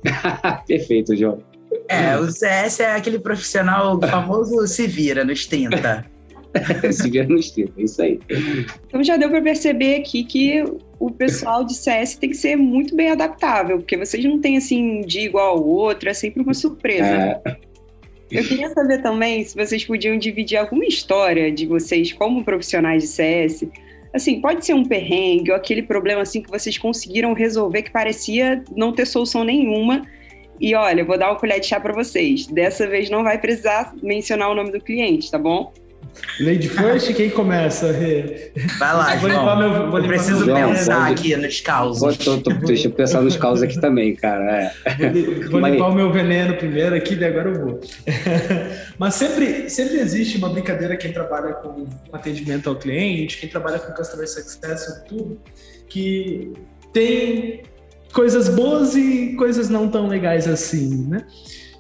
Perfeito, 0.68 1.16
João. 1.16 1.44
É, 1.88 2.18
o 2.18 2.32
CS 2.32 2.80
é 2.80 2.96
aquele 2.96 3.20
profissional 3.20 4.00
famoso 4.10 4.66
se 4.68 4.88
vira 4.88 5.24
nos 5.24 5.46
30. 5.46 6.06
se 6.92 7.10
vira 7.10 7.28
nos 7.28 7.52
30, 7.52 7.74
é 7.78 7.84
isso 7.84 8.02
aí. 8.02 8.20
Então 8.88 9.04
já 9.04 9.18
deu 9.18 9.30
para 9.30 9.42
perceber 9.42 9.98
aqui 9.98 10.24
que 10.24 10.64
o 11.00 11.12
pessoal 11.12 11.64
de 11.64 11.76
CS 11.76 12.16
tem 12.16 12.30
que 12.30 12.38
ser 12.38 12.56
muito 12.56 12.96
bem 12.96 13.12
adaptável, 13.12 13.78
porque 13.78 13.98
vocês 13.98 14.24
não 14.24 14.40
têm 14.40 14.58
assim 14.58 15.02
de 15.02 15.22
igual 15.22 15.58
ao 15.58 15.68
outro, 15.68 16.10
é 16.10 16.14
sempre 16.14 16.42
uma 16.42 16.54
surpresa. 16.54 17.08
É. 17.46 17.58
Eu 18.32 18.44
queria 18.44 18.70
saber 18.70 19.02
também 19.02 19.44
se 19.44 19.56
vocês 19.56 19.84
podiam 19.84 20.18
dividir 20.18 20.58
alguma 20.58 20.86
história 20.86 21.52
de 21.52 21.66
vocês 21.66 22.14
como 22.14 22.44
profissionais 22.44 23.02
de 23.04 23.10
CS, 23.10 23.68
assim, 24.14 24.42
pode 24.42 24.66
ser 24.66 24.74
um 24.74 24.84
perrengue 24.84 25.52
ou 25.52 25.58
aquele 25.58 25.84
problema 25.84 26.22
assim 26.22 26.42
que 26.42 26.50
vocês 26.50 26.78
conseguiram 26.78 27.34
resolver 27.34 27.84
que 27.84 27.92
parecia 27.92 28.64
não 28.76 28.92
ter 28.92 29.06
solução 29.06 29.44
nenhuma. 29.44 30.06
E 30.60 30.76
olha, 30.76 31.06
vou 31.06 31.18
dar 31.18 31.30
uma 31.30 31.40
colher 31.40 31.60
de 31.60 31.68
chá 31.68 31.80
para 31.80 31.94
vocês. 31.94 32.48
Dessa 32.48 32.86
vez 32.88 33.10
não 33.10 33.24
vai 33.24 33.38
precisar 33.38 33.94
mencionar 34.02 34.50
o 34.50 34.56
nome 34.56 34.72
do 34.72 34.82
cliente, 34.82 35.32
tá 35.32 35.38
bom? 35.38 35.72
Lady 36.40 36.70
First, 36.70 37.14
quem 37.14 37.30
começa? 37.30 37.94
Vai 38.78 38.94
lá, 38.94 39.16
vou 39.18 39.30
limpar 39.30 39.58
meu, 39.58 39.92
vou 39.92 40.00
eu 40.00 40.08
preciso 40.08 40.46
meu... 40.46 40.56
pensar 40.56 40.94
João, 40.94 41.12
aqui 41.12 41.36
nos 41.36 41.60
causos. 41.60 42.18
Tô, 42.18 42.38
tô, 42.38 42.52
deixa 42.54 42.88
eu 42.88 42.92
pensar 42.92 43.22
nos 43.22 43.36
causos 43.36 43.62
aqui 43.62 43.80
também, 43.80 44.16
cara. 44.16 44.72
É. 44.86 45.10
Vou, 45.50 45.52
vou 45.60 45.70
limpar 45.70 45.90
o 45.90 45.96
meu 45.96 46.12
veneno 46.12 46.56
primeiro 46.56 46.96
aqui, 46.96 47.16
e 47.16 47.26
agora 47.26 47.50
eu 47.50 47.60
vou. 47.60 47.80
Mas 48.98 49.16
sempre, 49.16 49.70
sempre 49.70 49.98
existe 49.98 50.38
uma 50.38 50.50
brincadeira 50.50 50.96
quem 50.96 51.12
trabalha 51.12 51.54
com 51.54 51.86
atendimento 52.14 52.70
ao 52.70 52.76
cliente, 52.76 53.38
quem 53.38 53.50
trabalha 53.50 53.80
com 53.80 53.92
customer 53.92 54.28
success, 54.28 54.86
sobretudo, 54.86 55.42
que 55.90 56.54
tem 56.94 57.64
coisas 58.14 58.48
boas 58.48 58.96
e 58.96 59.36
coisas 59.38 59.70
não 59.70 59.90
tão 59.90 60.08
legais 60.08 60.48
assim, 60.48 61.06
né? 61.08 61.26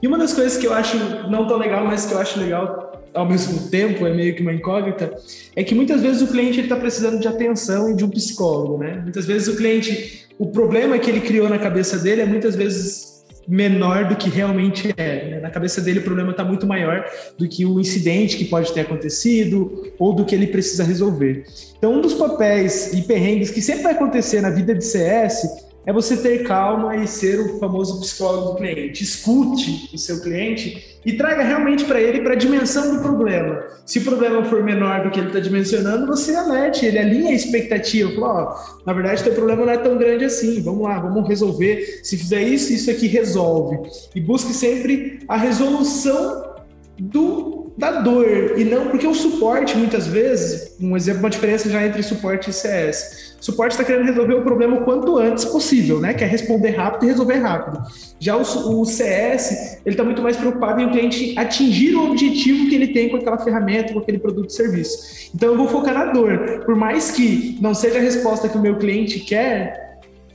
E 0.02 0.08
uma 0.08 0.18
das 0.18 0.34
coisas 0.34 0.58
que 0.58 0.68
eu 0.68 0.74
acho 0.74 0.98
não 1.30 1.48
tão 1.48 1.58
legal, 1.58 1.86
mas 1.86 2.06
que 2.06 2.14
eu 2.14 2.20
acho 2.20 2.40
legal 2.40 2.89
ao 3.14 3.28
mesmo 3.28 3.70
tempo 3.70 4.06
é 4.06 4.14
meio 4.14 4.36
que 4.36 4.42
uma 4.42 4.54
incógnita, 4.54 5.14
é 5.56 5.64
que 5.64 5.76
muitas 5.76 6.02
vezes 6.02 6.22
o 6.22 6.28
cliente 6.28 6.60
está 6.62 6.76
precisando 6.76 7.20
de 7.20 7.28
atenção 7.28 7.92
e 7.92 7.96
de 7.96 8.06
um 8.06 8.10
psicólogo, 8.10 8.78
né? 8.78 9.00
Muitas 9.04 9.26
vezes 9.26 9.48
o 9.48 9.56
cliente, 9.56 10.28
o 10.38 10.48
problema 10.48 10.98
que 11.00 11.10
ele 11.10 11.22
criou 11.22 11.50
na 11.50 11.58
cabeça 11.58 11.98
dele 11.98 12.22
é 12.22 12.26
muitas 12.26 12.56
vezes 12.56 13.10
menor 13.50 14.08
do 14.08 14.16
que 14.16 14.30
realmente 14.30 14.94
é. 14.96 15.30
Né? 15.30 15.40
Na 15.40 15.50
cabeça 15.50 15.82
dele 15.82 16.00
o 16.00 16.04
problema 16.04 16.32
está 16.32 16.44
muito 16.44 16.68
maior 16.68 17.04
do 17.36 17.48
que 17.48 17.66
o 17.66 17.80
incidente 17.80 18.38
que 18.38 18.46
pode 18.46 18.72
ter 18.72 18.82
acontecido 18.82 19.92
ou 19.98 20.14
do 20.14 20.24
que 20.24 20.36
ele 20.36 20.48
precisa 20.48 20.84
resolver. 20.84 21.46
Então 21.78 21.94
um 21.94 22.02
dos 22.02 22.14
papéis 22.14 22.94
e 22.94 23.02
perrengues 23.02 23.50
que 23.50 23.62
sempre 23.62 23.84
vai 23.84 23.94
acontecer 23.94 24.42
na 24.42 24.52
vida 24.52 24.76
de 24.76 24.86
CS 24.86 25.68
é 25.86 25.92
você 25.92 26.16
ter 26.18 26.44
calma 26.44 26.96
e 26.98 27.08
ser 27.08 27.40
o 27.40 27.58
famoso 27.58 28.00
psicólogo 28.00 28.52
do 28.52 28.56
cliente. 28.58 29.04
Escute 29.04 29.90
o 29.92 29.98
seu 29.98 30.22
cliente 30.22 30.89
e 31.06 31.14
traga 31.14 31.44
realmente 31.44 31.86
para 31.86 32.02
ele 32.02 32.22
para 32.22 32.34
a 32.34 32.38
dimensão 32.38 32.96
do 32.96 33.02
problema. 33.02 33.64
Se 33.86 34.00
o 34.00 34.04
problema 34.04 34.44
for 34.46 34.64
menor 34.64 35.04
do 35.04 35.10
que 35.10 35.20
ele 35.20 35.28
está 35.28 35.40
dimensionando, 35.40 36.06
você 36.06 36.36
alerte, 36.36 36.86
ele 36.86 37.00
alinha 37.00 37.32
a 37.32 37.36
expectativa. 37.36 38.12
Fala, 38.12 38.54
oh, 38.54 38.86
na 38.86 38.94
verdade, 38.94 39.24
teu 39.24 39.34
problema 39.34 39.66
não 39.66 39.74
é 39.74 39.78
tão 39.78 39.98
grande 39.98 40.26
assim. 40.26 40.62
Vamos 40.62 40.84
lá, 40.84 41.00
vamos 41.00 41.28
resolver. 41.28 42.02
Se 42.04 42.18
fizer 42.18 42.42
isso, 42.44 42.74
isso 42.74 42.92
aqui 42.92 43.08
resolve. 43.08 43.80
E 44.14 44.20
busque 44.20 44.54
sempre 44.54 45.20
a 45.28 45.38
resolução 45.38 46.56
do 47.00 47.59
da 47.80 48.02
dor 48.02 48.60
e 48.60 48.66
não 48.66 48.90
porque 48.90 49.08
o 49.08 49.14
suporte 49.14 49.78
muitas 49.78 50.06
vezes 50.06 50.76
um 50.82 50.98
exemplo 50.98 51.22
uma 51.22 51.30
diferença 51.30 51.70
já 51.70 51.86
entre 51.86 52.04
suporte 52.04 52.50
e 52.50 52.54
CS 52.54 53.38
o 53.40 53.46
suporte 53.46 53.72
está 53.72 53.86
querendo 53.86 54.06
resolver 54.06 54.34
o 54.34 54.42
problema 54.42 54.76
o 54.76 54.84
quanto 54.84 55.18
antes 55.18 55.46
possível 55.46 56.00
né? 56.00 56.14
Quer 56.14 56.28
responder 56.28 56.72
rápido 56.72 57.06
e 57.06 57.08
resolver 57.08 57.36
rápido. 57.36 57.82
Já 58.20 58.36
o, 58.36 58.42
o 58.82 58.86
CS 58.86 59.80
ele 59.86 59.94
está 59.94 60.04
muito 60.04 60.22
mais 60.22 60.36
preocupado 60.36 60.82
em 60.82 60.88
o 60.88 60.92
cliente 60.92 61.34
atingir 61.38 61.96
o 61.96 62.12
objetivo 62.12 62.68
que 62.68 62.76
ele 62.76 62.90
tem 62.90 63.10
com 63.10 63.16
aquela 63.16 63.38
ferramenta 63.38 63.94
com 63.94 64.00
aquele 64.00 64.20
produto 64.20 64.46
ou 64.46 64.50
serviço. 64.50 65.30
Então 65.34 65.50
eu 65.50 65.58
vou 65.58 65.70
focar 65.70 65.94
na 65.94 66.12
dor. 66.12 66.64
Por 66.66 66.76
mais 66.76 67.12
que 67.12 67.58
não 67.62 67.74
seja 67.74 67.98
a 67.98 68.02
resposta 68.02 68.50
que 68.50 68.58
o 68.58 68.62
meu 68.62 68.78
cliente 68.78 69.22
quer 69.22 69.89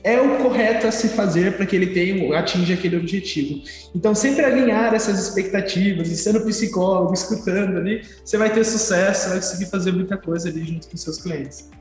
é 0.05 0.21
o 0.21 0.37
correto 0.37 0.85
a 0.85 0.91
se 0.91 1.09
fazer 1.09 1.57
para 1.57 1.65
que 1.65 1.75
ele 1.75 1.87
tenha, 1.87 2.37
atinja 2.37 2.75
aquele 2.75 2.95
objetivo. 2.95 3.63
Então, 3.95 4.13
sempre 4.13 4.45
alinhar 4.45 4.93
essas 4.93 5.19
expectativas 5.19 6.11
e 6.11 6.15
sendo 6.15 6.41
psicólogo, 6.41 7.11
escutando 7.11 7.75
ali, 7.75 8.03
você 8.23 8.37
vai 8.37 8.53
ter 8.53 8.63
sucesso, 8.63 9.29
vai 9.29 9.39
conseguir 9.39 9.65
fazer 9.65 9.91
muita 9.91 10.15
coisa 10.15 10.47
ali 10.47 10.63
junto 10.63 10.87
com 10.87 10.95
seus 10.95 11.19
clientes. 11.19 11.71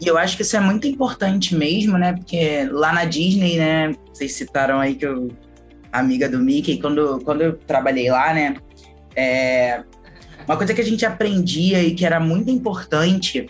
E 0.00 0.08
eu 0.08 0.18
acho 0.18 0.36
que 0.36 0.42
isso 0.42 0.56
é 0.56 0.60
muito 0.60 0.88
importante 0.88 1.54
mesmo, 1.54 1.96
né? 1.96 2.12
Porque 2.12 2.68
lá 2.68 2.92
na 2.92 3.04
Disney, 3.04 3.56
né? 3.56 3.94
Vocês 4.12 4.32
citaram 4.32 4.80
aí 4.80 4.96
que 4.96 5.06
eu, 5.06 5.28
amiga 5.92 6.28
do 6.28 6.40
Mickey, 6.40 6.80
quando, 6.80 7.20
quando 7.24 7.42
eu 7.42 7.56
trabalhei 7.58 8.10
lá, 8.10 8.34
né? 8.34 8.56
É, 9.14 9.84
uma 10.48 10.56
coisa 10.56 10.74
que 10.74 10.80
a 10.80 10.84
gente 10.84 11.06
aprendia 11.06 11.80
e 11.80 11.94
que 11.94 12.04
era 12.04 12.18
muito 12.18 12.50
importante 12.50 13.46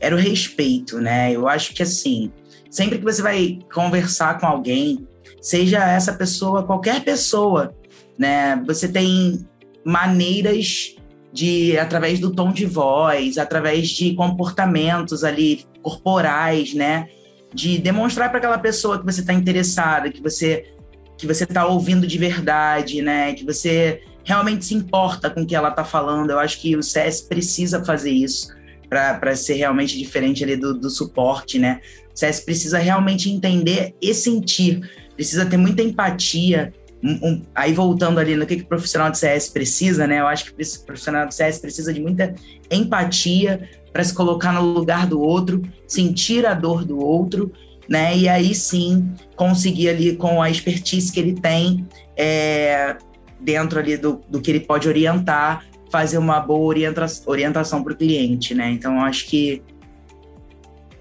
era 0.00 0.14
o 0.14 0.18
respeito, 0.18 1.00
né? 1.00 1.32
Eu 1.32 1.48
acho 1.48 1.74
que 1.74 1.82
assim, 1.82 2.30
sempre 2.76 2.98
que 2.98 3.04
você 3.04 3.22
vai 3.22 3.58
conversar 3.72 4.38
com 4.38 4.46
alguém, 4.46 5.08
seja 5.40 5.78
essa 5.82 6.12
pessoa, 6.12 6.62
qualquer 6.62 7.02
pessoa, 7.02 7.74
né? 8.18 8.62
Você 8.66 8.86
tem 8.86 9.48
maneiras 9.82 10.94
de, 11.32 11.78
através 11.78 12.20
do 12.20 12.34
tom 12.34 12.52
de 12.52 12.66
voz, 12.66 13.38
através 13.38 13.88
de 13.88 14.14
comportamentos 14.14 15.24
ali 15.24 15.64
corporais, 15.82 16.74
né? 16.74 17.08
De 17.54 17.78
demonstrar 17.78 18.28
para 18.28 18.36
aquela 18.36 18.58
pessoa 18.58 18.98
que 18.98 19.06
você 19.06 19.22
está 19.22 19.32
interessada, 19.32 20.12
que 20.12 20.22
você 20.22 20.70
que 21.16 21.26
você 21.26 21.44
está 21.44 21.66
ouvindo 21.66 22.06
de 22.06 22.18
verdade, 22.18 23.00
né? 23.00 23.32
Que 23.32 23.42
você 23.42 24.02
realmente 24.22 24.66
se 24.66 24.74
importa 24.74 25.30
com 25.30 25.40
o 25.40 25.46
que 25.46 25.56
ela 25.56 25.70
está 25.70 25.82
falando. 25.82 26.28
Eu 26.28 26.38
acho 26.38 26.60
que 26.60 26.76
o 26.76 26.82
CS 26.82 27.22
precisa 27.22 27.82
fazer 27.82 28.10
isso 28.10 28.54
para 28.86 29.34
ser 29.34 29.54
realmente 29.54 29.96
diferente 29.96 30.44
ali 30.44 30.56
do, 30.56 30.74
do 30.78 30.90
suporte, 30.90 31.58
né? 31.58 31.80
CS 32.16 32.40
precisa 32.40 32.78
realmente 32.78 33.30
entender 33.30 33.94
e 34.00 34.14
sentir, 34.14 34.80
precisa 35.14 35.44
ter 35.44 35.56
muita 35.56 35.82
empatia. 35.82 36.72
Um, 37.04 37.28
um, 37.28 37.42
aí 37.54 37.72
voltando 37.74 38.18
ali 38.18 38.34
no 38.34 38.46
que, 38.46 38.56
que 38.56 38.62
o 38.62 38.66
profissional 38.66 39.10
de 39.10 39.18
CS 39.18 39.50
precisa, 39.50 40.06
né? 40.06 40.20
Eu 40.20 40.26
acho 40.26 40.46
que 40.46 40.50
o 40.50 40.86
profissional 40.86 41.26
de 41.28 41.34
CS 41.34 41.58
precisa 41.58 41.92
de 41.92 42.00
muita 42.00 42.34
empatia 42.70 43.68
para 43.92 44.02
se 44.02 44.14
colocar 44.14 44.52
no 44.52 44.62
lugar 44.62 45.06
do 45.06 45.20
outro, 45.20 45.62
sentir 45.86 46.46
a 46.46 46.54
dor 46.54 46.84
do 46.84 46.98
outro, 46.98 47.52
né? 47.88 48.16
E 48.16 48.28
aí 48.28 48.54
sim 48.54 49.12
conseguir 49.36 49.90
ali 49.90 50.16
com 50.16 50.40
a 50.40 50.50
expertise 50.50 51.12
que 51.12 51.20
ele 51.20 51.34
tem 51.34 51.86
é, 52.16 52.96
dentro 53.40 53.78
ali 53.78 53.96
do, 53.96 54.20
do 54.28 54.40
que 54.40 54.50
ele 54.50 54.60
pode 54.60 54.88
orientar, 54.88 55.64
fazer 55.90 56.18
uma 56.18 56.40
boa 56.40 56.66
orienta 56.66 57.06
orientação 57.26 57.82
para 57.82 57.92
o 57.92 57.96
cliente, 57.96 58.54
né? 58.54 58.70
Então, 58.70 59.00
acho 59.00 59.26
que 59.26 59.62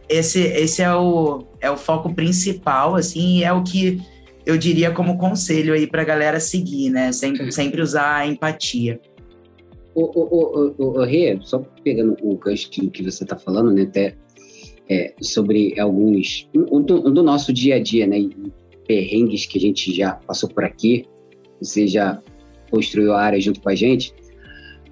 esse, 0.09 0.41
esse 0.41 0.81
é, 0.81 0.93
o, 0.93 1.43
é 1.59 1.69
o 1.69 1.77
foco 1.77 2.13
principal, 2.13 2.95
assim, 2.95 3.39
e 3.39 3.43
é 3.43 3.51
o 3.51 3.63
que 3.63 4.01
eu 4.45 4.57
diria 4.57 4.91
como 4.91 5.17
conselho 5.17 5.73
aí 5.73 5.87
para 5.87 6.03
a 6.03 6.05
galera 6.05 6.39
seguir, 6.39 6.89
né? 6.91 7.11
Sempre, 7.11 7.51
sempre 7.51 7.81
usar 7.81 8.17
a 8.17 8.27
empatia. 8.27 8.99
O, 9.95 10.03
o, 10.03 10.73
o, 10.77 10.99
o, 10.99 11.03
Rê, 11.03 11.39
só 11.41 11.59
pegando 11.83 12.17
o 12.21 12.37
gancho 12.37 12.69
que 12.69 13.01
você 13.01 13.23
está 13.23 13.37
falando, 13.37 13.71
né, 13.71 13.83
até 13.83 14.15
é, 14.89 15.13
sobre 15.21 15.79
alguns 15.79 16.49
um, 16.53 16.81
do, 16.81 17.07
um, 17.07 17.13
do, 17.13 17.23
nosso 17.23 17.53
dia 17.53 17.75
a 17.75 17.79
dia, 17.79 18.05
né, 18.05 18.17
perrengues 18.85 19.45
que 19.45 19.57
a 19.57 19.61
gente 19.61 19.95
já 19.95 20.13
passou 20.13 20.49
por 20.49 20.65
aqui, 20.65 21.05
você 21.61 21.87
já 21.87 22.21
construiu 22.69 23.13
a 23.13 23.21
área 23.21 23.39
junto 23.39 23.61
com 23.61 23.69
a 23.69 23.75
gente, 23.75 24.13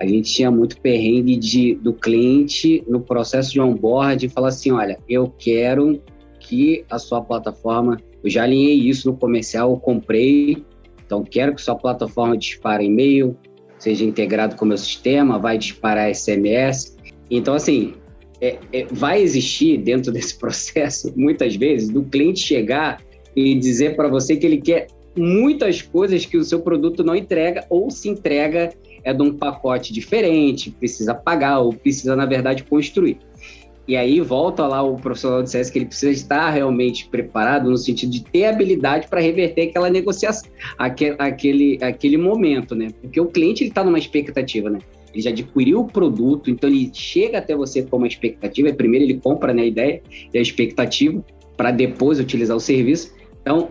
a 0.04 0.06
gente 0.06 0.34
tinha 0.34 0.52
muito 0.52 0.80
perrengue 0.82 1.38
de, 1.38 1.76
do 1.76 1.94
cliente 1.94 2.84
no 2.88 3.00
processo 3.00 3.54
de 3.54 3.62
onboard 3.62 4.28
falar 4.28 4.50
assim, 4.50 4.72
olha, 4.72 5.00
eu 5.08 5.34
quero 5.38 6.02
que 6.40 6.84
a 6.90 7.00
sua 7.00 7.22
plataforma, 7.22 7.98
eu 8.22 8.30
já 8.30 8.44
alinhei 8.44 8.76
isso 8.76 9.10
no 9.10 9.18
comercial, 9.18 9.72
eu 9.72 9.78
comprei, 9.78 10.62
então 11.06 11.24
quero 11.24 11.56
que 11.56 11.62
sua 11.62 11.76
plataforma 11.76 12.38
dispare 12.38 12.86
e-mail, 12.86 13.38
seja 13.80 14.04
integrado 14.04 14.58
com 14.58 14.66
o 14.66 14.68
meu 14.68 14.78
sistema, 14.78 15.40
vai 15.40 15.58
disparar 15.58 16.14
SMS. 16.14 16.98
Então, 17.32 17.54
assim, 17.54 17.94
é, 18.42 18.58
é, 18.74 18.86
vai 18.92 19.22
existir 19.22 19.78
dentro 19.78 20.12
desse 20.14 20.38
processo, 20.38 21.14
muitas 21.16 21.56
vezes, 21.56 21.88
do 21.88 22.04
cliente 22.04 22.42
chegar 22.42 23.02
e 23.34 23.56
dizer 23.56 23.96
para 23.96 24.10
você 24.10 24.36
que 24.36 24.46
ele 24.46 24.60
quer 24.60 24.88
muitas 25.16 25.82
coisas 25.82 26.26
que 26.26 26.36
o 26.36 26.44
seu 26.44 26.60
produto 26.60 27.06
não 27.06 27.16
entrega 27.16 27.66
ou 27.70 27.90
se 27.90 28.10
entrega 28.10 28.74
é 29.04 29.14
de 29.14 29.22
um 29.22 29.34
pacote 29.34 29.92
diferente, 29.94 30.72
precisa 30.72 31.14
pagar 31.14 31.60
ou 31.60 31.74
precisa, 31.74 32.16
na 32.16 32.26
verdade, 32.26 32.64
construir. 32.64 33.18
E 33.86 33.98
aí 33.98 34.22
volta 34.22 34.66
lá 34.66 34.82
o 34.82 34.96
profissional 34.96 35.44
de 35.44 35.50
CS 35.50 35.70
que 35.70 35.80
ele 35.80 35.86
precisa 35.86 36.12
estar 36.12 36.50
realmente 36.50 37.08
preparado 37.10 37.70
no 37.70 37.78
sentido 37.78 38.12
de 38.12 38.24
ter 38.24 38.46
habilidade 38.46 39.08
para 39.10 39.20
reverter 39.20 39.70
aquela 39.70 39.90
negociação, 39.90 40.50
aquele, 40.78 41.16
aquele, 41.20 41.80
aquele 41.82 42.18
momento, 42.18 42.76
né? 42.76 42.88
Porque 43.02 43.20
o 43.20 43.26
cliente 43.26 43.66
está 43.66 43.84
numa 43.84 44.00
expectativa, 44.00 44.70
né? 44.70 44.80
Ele 45.14 45.22
já 45.22 45.30
adquiriu 45.32 45.82
o 45.82 45.86
produto, 45.86 46.50
então 46.50 46.70
ele 46.70 46.90
chega 46.94 47.40
até 47.40 47.56
você 47.56 47.84
com 47.84 47.98
uma 47.98 48.08
expectativa. 48.08 48.74
Primeiro 48.74 49.06
ele 49.06 49.20
compra 49.20 49.54
né, 49.54 49.64
a 49.64 49.66
ideia 49.66 50.02
e 50.34 50.38
a 50.38 50.42
expectativa 50.42 51.24
para 51.58 51.70
depois 51.70 52.20
utilizar 52.20 52.56
o 52.56 52.62
serviço. 52.62 53.14
Então 53.42 53.70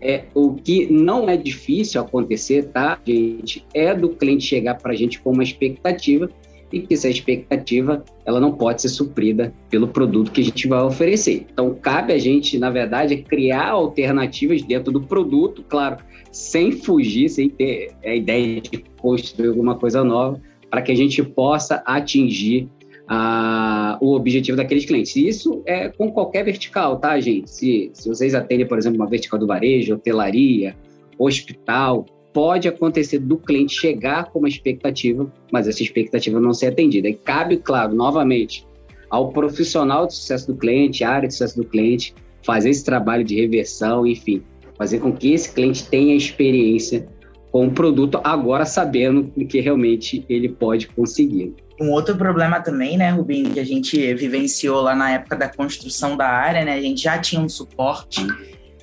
é, 0.00 0.24
o 0.34 0.54
que 0.54 0.90
não 0.90 1.28
é 1.28 1.36
difícil 1.36 2.00
acontecer, 2.00 2.68
tá, 2.68 3.00
gente, 3.04 3.64
é 3.74 3.94
do 3.94 4.10
cliente 4.10 4.44
chegar 4.44 4.76
para 4.76 4.92
a 4.92 4.96
gente 4.96 5.20
com 5.20 5.32
uma 5.32 5.42
expectativa 5.42 6.28
e 6.72 6.80
que 6.80 6.94
essa 6.94 7.08
expectativa 7.08 8.04
ela 8.24 8.38
não 8.38 8.52
pode 8.52 8.82
ser 8.82 8.88
suprida 8.88 9.52
pelo 9.70 9.88
produto 9.88 10.30
que 10.30 10.40
a 10.40 10.44
gente 10.44 10.68
vai 10.68 10.82
oferecer. 10.82 11.46
Então, 11.50 11.74
cabe 11.74 12.12
a 12.12 12.18
gente, 12.18 12.58
na 12.58 12.70
verdade, 12.70 13.16
criar 13.16 13.70
alternativas 13.70 14.62
dentro 14.62 14.92
do 14.92 15.00
produto, 15.00 15.64
claro, 15.66 15.96
sem 16.30 16.72
fugir, 16.72 17.28
sem 17.30 17.48
ter 17.48 17.92
a 18.04 18.14
ideia 18.14 18.60
de 18.60 18.84
construir 19.00 19.48
alguma 19.48 19.76
coisa 19.76 20.04
nova, 20.04 20.40
para 20.70 20.82
que 20.82 20.92
a 20.92 20.96
gente 20.96 21.22
possa 21.22 21.82
atingir 21.86 22.68
a, 23.08 23.98
o 24.00 24.14
objetivo 24.14 24.56
daqueles 24.56 24.84
clientes. 24.84 25.16
E 25.16 25.26
isso 25.26 25.62
é 25.64 25.88
com 25.88 26.12
qualquer 26.12 26.44
vertical, 26.44 26.98
tá, 26.98 27.18
gente? 27.18 27.50
Se, 27.50 27.90
se 27.94 28.08
vocês 28.08 28.34
atendem, 28.34 28.66
por 28.66 28.78
exemplo, 28.78 29.00
uma 29.00 29.08
vertical 29.08 29.38
do 29.38 29.46
varejo, 29.46 29.94
hotelaria, 29.94 30.76
hospital, 31.18 32.04
pode 32.32 32.68
acontecer 32.68 33.18
do 33.18 33.38
cliente 33.38 33.74
chegar 33.74 34.26
com 34.30 34.40
uma 34.40 34.48
expectativa, 34.48 35.32
mas 35.50 35.66
essa 35.66 35.82
expectativa 35.82 36.38
não 36.38 36.52
ser 36.52 36.66
atendida. 36.66 37.08
E 37.08 37.14
cabe, 37.14 37.56
claro, 37.56 37.94
novamente, 37.94 38.66
ao 39.08 39.32
profissional 39.32 40.06
de 40.06 40.14
sucesso 40.14 40.52
do 40.52 40.58
cliente, 40.58 41.02
área 41.02 41.26
de 41.26 41.34
sucesso 41.34 41.56
do 41.56 41.64
cliente, 41.66 42.14
fazer 42.42 42.70
esse 42.70 42.84
trabalho 42.84 43.24
de 43.24 43.34
reversão, 43.34 44.06
enfim, 44.06 44.42
fazer 44.76 45.00
com 45.00 45.12
que 45.12 45.32
esse 45.32 45.52
cliente 45.52 45.88
tenha 45.88 46.14
experiência 46.14 47.08
com 47.50 47.66
o 47.66 47.70
produto, 47.70 48.20
agora 48.22 48.66
sabendo 48.66 49.32
o 49.34 49.46
que 49.46 49.60
realmente 49.60 50.24
ele 50.28 50.50
pode 50.50 50.88
conseguir. 50.88 51.54
Um 51.80 51.90
outro 51.90 52.16
problema 52.16 52.60
também, 52.60 52.96
né, 52.96 53.10
Rubinho, 53.10 53.50
que 53.50 53.60
a 53.60 53.64
gente 53.64 54.14
vivenciou 54.14 54.80
lá 54.80 54.96
na 54.96 55.12
época 55.12 55.36
da 55.36 55.48
construção 55.48 56.16
da 56.16 56.28
área, 56.28 56.64
né? 56.64 56.74
A 56.74 56.80
gente 56.80 57.02
já 57.02 57.18
tinha 57.18 57.40
um 57.40 57.48
suporte, 57.48 58.26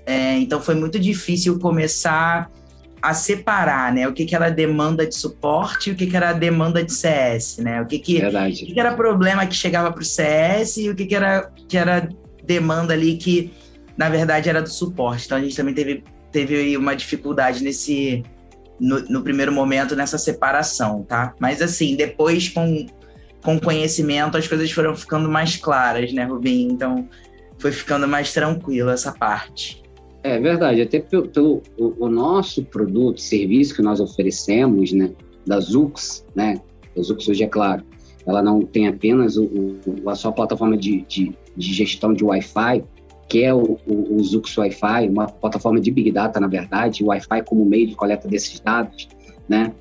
é, 0.05 0.37
então 0.37 0.61
foi 0.61 0.75
muito 0.75 0.97
difícil 0.97 1.59
começar 1.59 2.49
a 3.01 3.13
separar, 3.13 3.93
né? 3.93 4.07
O 4.07 4.13
que, 4.13 4.25
que 4.25 4.35
era 4.35 4.49
demanda 4.49 5.05
de 5.05 5.13
suporte 5.13 5.89
e 5.89 5.93
o 5.93 5.95
que, 5.95 6.07
que 6.07 6.15
era 6.15 6.33
demanda 6.33 6.83
de 6.83 6.91
CS, 6.91 7.57
né? 7.57 7.81
O 7.81 7.85
que, 7.85 7.99
que, 7.99 8.19
Verdade. 8.19 8.63
O 8.63 8.67
que, 8.67 8.73
que 8.73 8.79
era 8.79 8.95
problema 8.95 9.45
que 9.45 9.55
chegava 9.55 9.91
para 9.91 10.01
o 10.01 10.05
CS 10.05 10.77
e 10.77 10.89
o 10.89 10.95
que, 10.95 11.05
que, 11.05 11.15
era, 11.15 11.51
que 11.67 11.77
era 11.77 12.09
demanda 12.43 12.93
ali 12.93 13.17
que, 13.17 13.51
na 13.97 14.09
verdade, 14.09 14.49
era 14.49 14.61
do 14.61 14.69
suporte. 14.69 15.25
Então 15.25 15.37
a 15.37 15.41
gente 15.41 15.55
também 15.55 15.73
teve, 15.73 16.03
teve 16.31 16.75
uma 16.77 16.95
dificuldade 16.95 17.63
nesse, 17.63 18.23
no, 18.79 18.99
no, 19.09 19.21
primeiro 19.21 19.51
momento 19.51 19.95
nessa 19.95 20.17
separação, 20.17 21.03
tá? 21.03 21.33
Mas 21.39 21.61
assim, 21.61 21.95
depois 21.95 22.49
com, 22.49 22.85
com 23.43 23.59
conhecimento 23.59 24.37
as 24.37 24.47
coisas 24.47 24.71
foram 24.71 24.95
ficando 24.95 25.29
mais 25.29 25.55
claras, 25.55 26.11
né, 26.13 26.23
Rubinho? 26.23 26.71
Então 26.71 27.07
foi 27.57 27.71
ficando 27.71 28.07
mais 28.07 28.33
tranquilo 28.33 28.89
essa 28.89 29.11
parte. 29.11 29.81
É 30.23 30.39
verdade, 30.39 30.81
até 30.81 30.99
pelo, 30.99 31.27
pelo 31.27 31.61
o, 31.77 32.05
o, 32.05 32.09
nosso 32.09 32.65
produto, 32.65 33.21
serviço 33.21 33.75
que 33.75 33.81
nós 33.81 33.99
oferecemos, 33.99 34.91
né, 34.91 35.11
da 35.45 35.59
Zux, 35.59 36.25
né, 36.33 36.59
a 36.97 37.01
Zux 37.01 37.27
hoje 37.27 37.43
é 37.43 37.47
claro, 37.47 37.83
ela 38.25 38.41
não 38.41 38.61
tem 38.61 38.87
apenas 38.87 39.37
o, 39.37 39.43
o, 39.43 40.09
a 40.09 40.15
sua 40.15 40.31
plataforma 40.31 40.75
de, 40.75 41.01
de, 41.07 41.31
de 41.55 41.73
gestão 41.73 42.11
de 42.11 42.23
Wi-Fi, 42.23 42.83
que 43.27 43.43
é 43.43 43.53
o, 43.53 43.77
o, 43.87 44.15
o 44.15 44.23
Zux 44.23 44.57
Wi-Fi, 44.57 45.09
uma 45.09 45.27
plataforma 45.27 45.79
de 45.79 45.91
Big 45.91 46.11
Data, 46.11 46.39
na 46.39 46.47
verdade, 46.47 47.03
o 47.03 47.07
Wi-Fi 47.07 47.43
como 47.45 47.65
meio 47.65 47.87
de 47.87 47.95
coleta 47.95 48.27
desses 48.27 48.59
dados, 48.59 49.07
né? 49.47 49.73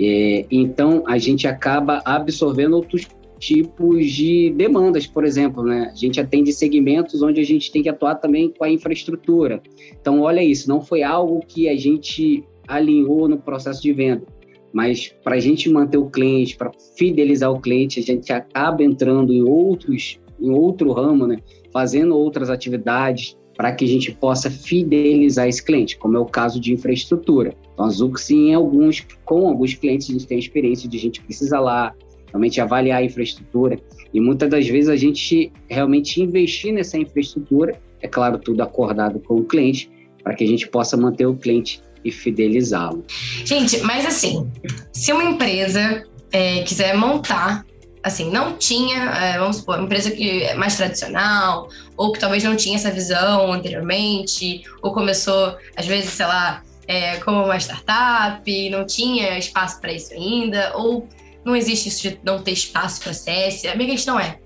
É, 0.00 0.46
então, 0.50 1.02
a 1.06 1.18
gente 1.18 1.46
acaba 1.46 2.00
absorvendo 2.04 2.74
outros 2.74 3.06
tipos 3.38 4.10
de 4.10 4.50
demandas, 4.50 5.06
por 5.06 5.24
exemplo, 5.24 5.62
né? 5.62 5.90
A 5.92 5.96
gente 5.96 6.20
atende 6.20 6.52
segmentos 6.52 7.22
onde 7.22 7.40
a 7.40 7.44
gente 7.44 7.70
tem 7.70 7.82
que 7.82 7.88
atuar 7.88 8.16
também 8.16 8.52
com 8.56 8.64
a 8.64 8.70
infraestrutura. 8.70 9.62
Então, 10.00 10.20
olha 10.20 10.42
isso, 10.42 10.68
não 10.68 10.80
foi 10.80 11.02
algo 11.02 11.40
que 11.46 11.68
a 11.68 11.76
gente 11.76 12.44
alinhou 12.66 13.28
no 13.28 13.38
processo 13.38 13.80
de 13.80 13.92
venda, 13.92 14.26
mas 14.72 15.14
para 15.24 15.36
a 15.36 15.40
gente 15.40 15.70
manter 15.70 15.98
o 15.98 16.10
cliente, 16.10 16.56
para 16.56 16.70
fidelizar 16.96 17.50
o 17.50 17.60
cliente, 17.60 18.00
a 18.00 18.02
gente 18.02 18.32
acaba 18.32 18.82
entrando 18.82 19.32
em 19.32 19.42
outros, 19.42 20.20
em 20.40 20.50
outro 20.50 20.92
ramo, 20.92 21.26
né? 21.26 21.38
Fazendo 21.72 22.16
outras 22.16 22.50
atividades 22.50 23.36
para 23.56 23.72
que 23.72 23.84
a 23.84 23.88
gente 23.88 24.12
possa 24.12 24.48
fidelizar 24.48 25.48
esse 25.48 25.62
cliente, 25.62 25.98
como 25.98 26.16
é 26.16 26.20
o 26.20 26.26
caso 26.26 26.60
de 26.60 26.72
infraestrutura. 26.72 27.54
Então, 27.72 27.86
a 27.86 27.90
Zux, 27.90 28.30
em 28.30 28.54
alguns, 28.54 29.04
com 29.24 29.48
alguns 29.48 29.74
clientes, 29.74 30.08
a 30.08 30.12
gente 30.12 30.26
tem 30.28 30.38
experiência 30.38 30.88
de 30.88 30.96
a 30.96 31.00
gente 31.00 31.20
precisa 31.20 31.58
lá 31.58 31.92
realmente 32.28 32.60
avaliar 32.60 32.98
a 33.00 33.04
infraestrutura. 33.04 33.78
E 34.14 34.20
muitas 34.20 34.48
das 34.48 34.66
vezes 34.68 34.88
a 34.88 34.96
gente 34.96 35.52
realmente 35.68 36.22
investir 36.22 36.72
nessa 36.72 36.96
infraestrutura, 36.98 37.80
é 38.00 38.06
claro, 38.06 38.38
tudo 38.38 38.62
acordado 38.62 39.18
com 39.18 39.34
o 39.34 39.44
cliente, 39.44 39.90
para 40.22 40.34
que 40.34 40.44
a 40.44 40.46
gente 40.46 40.68
possa 40.68 40.96
manter 40.96 41.26
o 41.26 41.34
cliente 41.34 41.82
e 42.04 42.12
fidelizá-lo. 42.12 43.04
Gente, 43.44 43.80
mas 43.82 44.06
assim, 44.06 44.48
se 44.92 45.12
uma 45.12 45.24
empresa 45.24 46.04
é, 46.30 46.62
quiser 46.62 46.96
montar, 46.96 47.66
assim, 48.02 48.30
não 48.30 48.56
tinha, 48.56 49.10
é, 49.10 49.38
vamos 49.38 49.56
supor, 49.56 49.76
uma 49.76 49.84
empresa 49.84 50.10
que 50.10 50.42
é 50.42 50.54
mais 50.54 50.76
tradicional, 50.76 51.68
ou 51.96 52.12
que 52.12 52.18
talvez 52.18 52.44
não 52.44 52.56
tinha 52.56 52.76
essa 52.76 52.90
visão 52.90 53.52
anteriormente, 53.52 54.64
ou 54.82 54.92
começou, 54.92 55.56
às 55.76 55.86
vezes, 55.86 56.10
sei 56.10 56.26
lá, 56.26 56.62
é, 56.86 57.16
como 57.16 57.44
uma 57.44 57.56
startup, 57.58 58.70
não 58.70 58.86
tinha 58.86 59.38
espaço 59.38 59.80
para 59.80 59.92
isso 59.92 60.14
ainda, 60.14 60.72
ou 60.76 61.06
não 61.44 61.54
existe 61.54 61.88
isso 61.88 62.02
de 62.02 62.20
não 62.24 62.42
ter 62.42 62.52
espaço 62.52 63.00
para 63.00 63.12
CS. 63.12 63.66
A 63.66 63.74
minha 63.74 63.90
questão 63.90 64.18
é, 64.18 64.38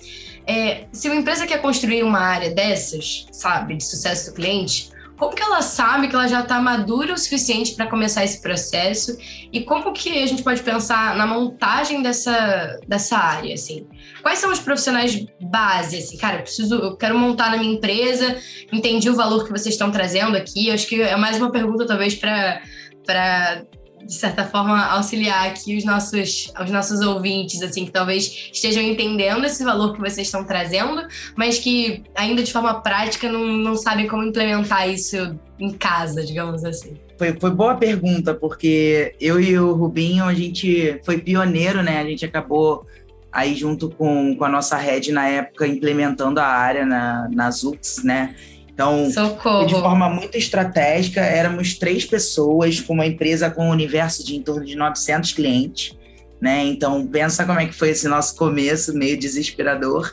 é, 0.46 0.84
se 0.92 1.08
uma 1.08 1.16
empresa 1.16 1.46
quer 1.46 1.60
construir 1.60 2.02
uma 2.02 2.18
área 2.18 2.50
dessas, 2.50 3.26
sabe, 3.30 3.76
de 3.76 3.84
sucesso 3.84 4.30
do 4.30 4.34
cliente, 4.34 4.90
como 5.22 5.36
que 5.36 5.42
ela 5.42 5.62
sabe 5.62 6.08
que 6.08 6.16
ela 6.16 6.26
já 6.26 6.40
está 6.40 6.60
madura 6.60 7.14
o 7.14 7.16
suficiente 7.16 7.76
para 7.76 7.86
começar 7.86 8.24
esse 8.24 8.42
processo 8.42 9.16
e 9.52 9.60
como 9.60 9.92
que 9.92 10.20
a 10.20 10.26
gente 10.26 10.42
pode 10.42 10.60
pensar 10.64 11.14
na 11.14 11.24
montagem 11.24 12.02
dessa, 12.02 12.80
dessa 12.88 13.16
área, 13.16 13.54
assim? 13.54 13.86
Quais 14.20 14.40
são 14.40 14.50
os 14.50 14.58
profissionais 14.58 15.24
base, 15.40 15.98
assim? 15.98 16.16
Cara, 16.16 16.38
eu 16.38 16.42
preciso, 16.42 16.74
eu 16.74 16.96
quero 16.96 17.16
montar 17.16 17.52
na 17.52 17.58
minha 17.58 17.72
empresa, 17.72 18.36
entendi 18.72 19.08
o 19.08 19.14
valor 19.14 19.44
que 19.44 19.52
vocês 19.52 19.76
estão 19.76 19.92
trazendo 19.92 20.36
aqui, 20.36 20.72
acho 20.72 20.88
que 20.88 21.00
é 21.00 21.16
mais 21.16 21.36
uma 21.36 21.52
pergunta 21.52 21.86
talvez 21.86 22.16
para 22.16 22.60
para 23.06 23.62
de 24.06 24.14
certa 24.14 24.44
forma, 24.44 24.84
auxiliar 24.86 25.48
aqui 25.48 25.76
os 25.76 25.84
nossos, 25.84 26.52
os 26.60 26.70
nossos 26.70 27.00
ouvintes, 27.00 27.62
assim, 27.62 27.84
que 27.84 27.90
talvez 27.90 28.50
estejam 28.52 28.82
entendendo 28.82 29.44
esse 29.44 29.62
valor 29.64 29.92
que 29.94 30.00
vocês 30.00 30.26
estão 30.26 30.44
trazendo, 30.44 31.06
mas 31.36 31.58
que 31.58 32.02
ainda 32.14 32.42
de 32.42 32.52
forma 32.52 32.80
prática 32.80 33.30
não, 33.30 33.46
não 33.46 33.76
sabem 33.76 34.06
como 34.06 34.22
implementar 34.22 34.88
isso 34.88 35.36
em 35.58 35.72
casa, 35.72 36.24
digamos 36.24 36.64
assim. 36.64 36.96
Foi, 37.18 37.32
foi 37.38 37.50
boa 37.50 37.76
pergunta, 37.76 38.34
porque 38.34 39.14
eu 39.20 39.40
e 39.40 39.56
o 39.58 39.72
Rubinho, 39.74 40.24
a 40.24 40.34
gente 40.34 41.00
foi 41.04 41.18
pioneiro, 41.18 41.82
né? 41.82 42.00
A 42.00 42.04
gente 42.04 42.24
acabou 42.24 42.86
aí 43.32 43.54
junto 43.54 43.88
com, 43.88 44.36
com 44.36 44.44
a 44.44 44.48
nossa 44.48 44.76
rede 44.76 45.10
na 45.10 45.26
época 45.26 45.66
implementando 45.66 46.38
a 46.38 46.46
área 46.46 46.84
na, 46.84 47.28
na 47.32 47.50
Zux, 47.50 48.02
né? 48.04 48.34
Então, 48.82 49.10
Socorro. 49.10 49.66
de 49.66 49.74
forma 49.74 50.08
muito 50.08 50.36
estratégica, 50.36 51.20
éramos 51.20 51.74
três 51.74 52.04
pessoas 52.04 52.80
com 52.80 52.94
uma 52.94 53.06
empresa 53.06 53.50
com 53.50 53.66
um 53.66 53.70
universo 53.70 54.24
de 54.24 54.36
em 54.36 54.42
torno 54.42 54.64
de 54.64 54.74
900 54.74 55.32
clientes, 55.32 55.96
né? 56.40 56.64
Então, 56.64 57.06
pensa 57.06 57.44
como 57.44 57.60
é 57.60 57.66
que 57.66 57.74
foi 57.74 57.90
esse 57.90 58.08
nosso 58.08 58.36
começo, 58.36 58.92
meio 58.94 59.16
desesperador. 59.16 60.12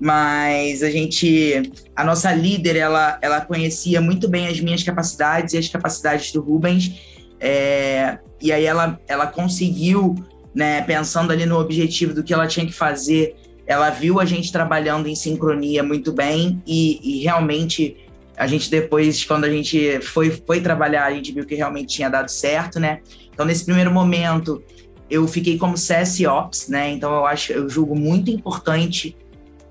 Mas 0.00 0.82
a 0.82 0.90
gente, 0.90 1.70
a 1.94 2.04
nossa 2.04 2.32
líder, 2.32 2.76
ela, 2.76 3.18
ela 3.20 3.40
conhecia 3.40 4.00
muito 4.00 4.28
bem 4.28 4.46
as 4.46 4.60
minhas 4.60 4.82
capacidades 4.82 5.54
e 5.54 5.58
as 5.58 5.68
capacidades 5.68 6.32
do 6.32 6.40
Rubens. 6.40 6.92
É, 7.40 8.18
e 8.40 8.52
aí 8.52 8.64
ela, 8.64 9.00
ela 9.08 9.26
conseguiu, 9.26 10.14
né, 10.54 10.82
pensando 10.82 11.32
ali 11.32 11.44
no 11.44 11.58
objetivo 11.58 12.14
do 12.14 12.22
que 12.22 12.32
ela 12.32 12.46
tinha 12.46 12.64
que 12.64 12.72
fazer, 12.72 13.36
ela 13.68 13.90
viu 13.90 14.18
a 14.18 14.24
gente 14.24 14.50
trabalhando 14.50 15.08
em 15.08 15.14
sincronia 15.14 15.82
muito 15.82 16.10
bem 16.10 16.62
e, 16.66 16.98
e, 17.02 17.22
realmente 17.22 17.98
a 18.34 18.46
gente 18.46 18.70
depois, 18.70 19.24
quando 19.26 19.44
a 19.44 19.50
gente 19.50 20.00
foi, 20.00 20.30
foi 20.30 20.60
trabalhar, 20.62 21.04
a 21.04 21.12
gente 21.12 21.32
viu 21.32 21.44
que 21.44 21.54
realmente 21.54 21.94
tinha 21.94 22.08
dado 22.08 22.30
certo, 22.30 22.80
né? 22.80 23.00
Então, 23.30 23.44
nesse 23.44 23.66
primeiro 23.66 23.90
momento, 23.90 24.62
eu 25.10 25.28
fiquei 25.28 25.58
como 25.58 25.76
CS 25.76 26.20
Ops, 26.20 26.68
né? 26.68 26.90
Então, 26.92 27.12
eu 27.12 27.26
acho, 27.26 27.52
eu 27.52 27.68
julgo 27.68 27.94
muito 27.94 28.30
importante. 28.30 29.14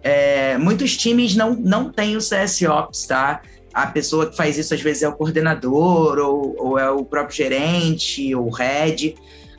É, 0.03 0.57
muitos 0.57 0.95
times 0.95 1.35
não, 1.35 1.55
não 1.55 1.91
têm 1.91 2.15
o 2.15 2.21
CS 2.21 2.61
Ops, 2.63 3.07
tá? 3.07 3.41
A 3.73 3.87
pessoa 3.87 4.29
que 4.29 4.35
faz 4.35 4.59
isso, 4.59 4.75
às 4.75 4.81
vezes, 4.81 5.01
é 5.01 5.07
o 5.07 5.13
coordenador, 5.13 6.19
ou, 6.19 6.55
ou 6.59 6.77
é 6.77 6.89
o 6.89 7.03
próprio 7.03 7.35
gerente, 7.35 8.35
ou 8.35 8.47
o 8.47 8.51
head, 8.51 9.15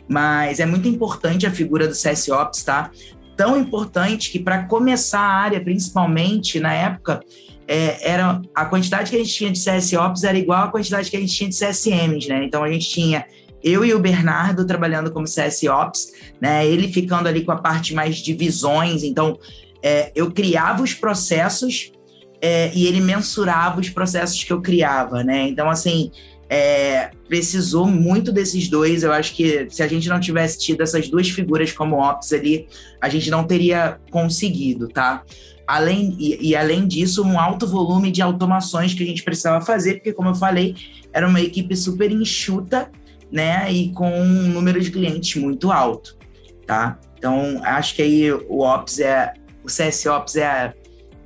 mas 0.07 0.61
é 0.61 0.66
muito 0.66 0.86
importante 0.86 1.47
a 1.47 1.51
figura 1.51 1.89
do 1.89 1.95
CS 1.95 2.28
Ops, 2.28 2.62
tá? 2.62 2.91
Tão 3.39 3.57
importante 3.57 4.32
que 4.32 4.41
para 4.41 4.64
começar 4.64 5.20
a 5.20 5.32
área, 5.32 5.61
principalmente 5.61 6.59
na 6.59 6.74
época, 6.74 7.20
é, 7.68 8.11
era 8.11 8.43
a 8.53 8.64
quantidade 8.64 9.11
que 9.11 9.16
a 9.16 9.20
gente 9.20 9.32
tinha 9.32 9.53
de 9.53 9.61
CSOps 9.61 10.24
era 10.24 10.36
igual 10.36 10.64
à 10.64 10.68
quantidade 10.68 11.09
que 11.09 11.16
a 11.16 11.20
gente 11.20 11.32
tinha 11.32 11.49
de 11.49 11.57
CSMs, 11.57 12.28
né? 12.28 12.45
Então 12.45 12.64
a 12.64 12.70
gente 12.70 12.91
tinha 12.91 13.24
eu 13.62 13.84
e 13.84 13.95
o 13.95 13.99
Bernardo 14.01 14.66
trabalhando 14.66 15.12
como 15.12 15.24
CSOps, 15.24 16.12
né? 16.41 16.66
Ele 16.66 16.89
ficando 16.89 17.28
ali 17.28 17.45
com 17.45 17.53
a 17.53 17.57
parte 17.57 17.95
mais 17.95 18.16
de 18.16 18.32
visões. 18.32 19.05
Então 19.05 19.39
é, 19.80 20.11
eu 20.16 20.32
criava 20.32 20.82
os 20.82 20.93
processos 20.93 21.93
é, 22.43 22.72
e 22.74 22.86
ele 22.89 23.01
mensurava 23.01 23.80
os 23.80 23.89
processos 23.89 24.43
que 24.43 24.53
eu 24.53 24.61
criava, 24.61 25.22
né? 25.22 25.47
Então 25.49 25.70
assim 25.70 26.11
é, 26.49 27.11
precisou 27.29 27.87
muito 27.87 28.33
desses 28.33 28.69
dois. 28.69 29.03
Eu 29.03 29.13
acho 29.13 29.35
que 29.35 29.67
se 29.71 29.83
a 29.83 29.89
gente 29.89 30.09
não 30.09 30.19
tivesse 30.19 30.59
tido 30.59 30.83
essas 30.83 31.09
duas 31.09 31.29
figuras 31.29 31.73
como 31.73 31.97
ops 31.97 32.33
ali, 32.33 32.67
a 33.01 33.09
gente 33.09 33.31
não 33.31 33.45
teria 33.45 34.01
conseguido, 34.11 34.89
tá? 34.89 35.23
Além, 35.67 36.17
e, 36.19 36.49
e, 36.49 36.57
além 36.57 36.87
disso, 36.87 37.23
um 37.23 37.39
alto 37.39 37.67
volume 37.67 38.11
de 38.11 38.23
automações 38.23 38.95
que 38.95 39.03
a 39.03 39.07
gente 39.07 39.23
precisava 39.23 39.63
fazer, 39.63 39.95
porque, 39.97 40.15
como 40.15 40.31
eu 40.31 40.35
falei, 40.35 40.75
era 41.13 41.29
uma 41.29 41.43
equipe 41.43 41.77
super 41.77 42.11
enxuta, 42.11 42.91
né? 43.31 43.71
E 43.71 43.93
com 43.93 44.11
um 44.11 44.49
número 44.49 44.81
de 44.81 44.91
clientes 44.91 45.39
muito 45.39 45.71
alto, 45.71 46.17
tá? 46.67 46.99
Então, 47.19 47.61
acho 47.63 47.95
que 47.95 48.03
aí 48.03 48.33
o 48.33 48.61
Ops 48.61 49.01
é. 49.01 49.35
O 49.63 49.69
CS 49.69 50.07
Ops 50.07 50.37
é, 50.37 50.73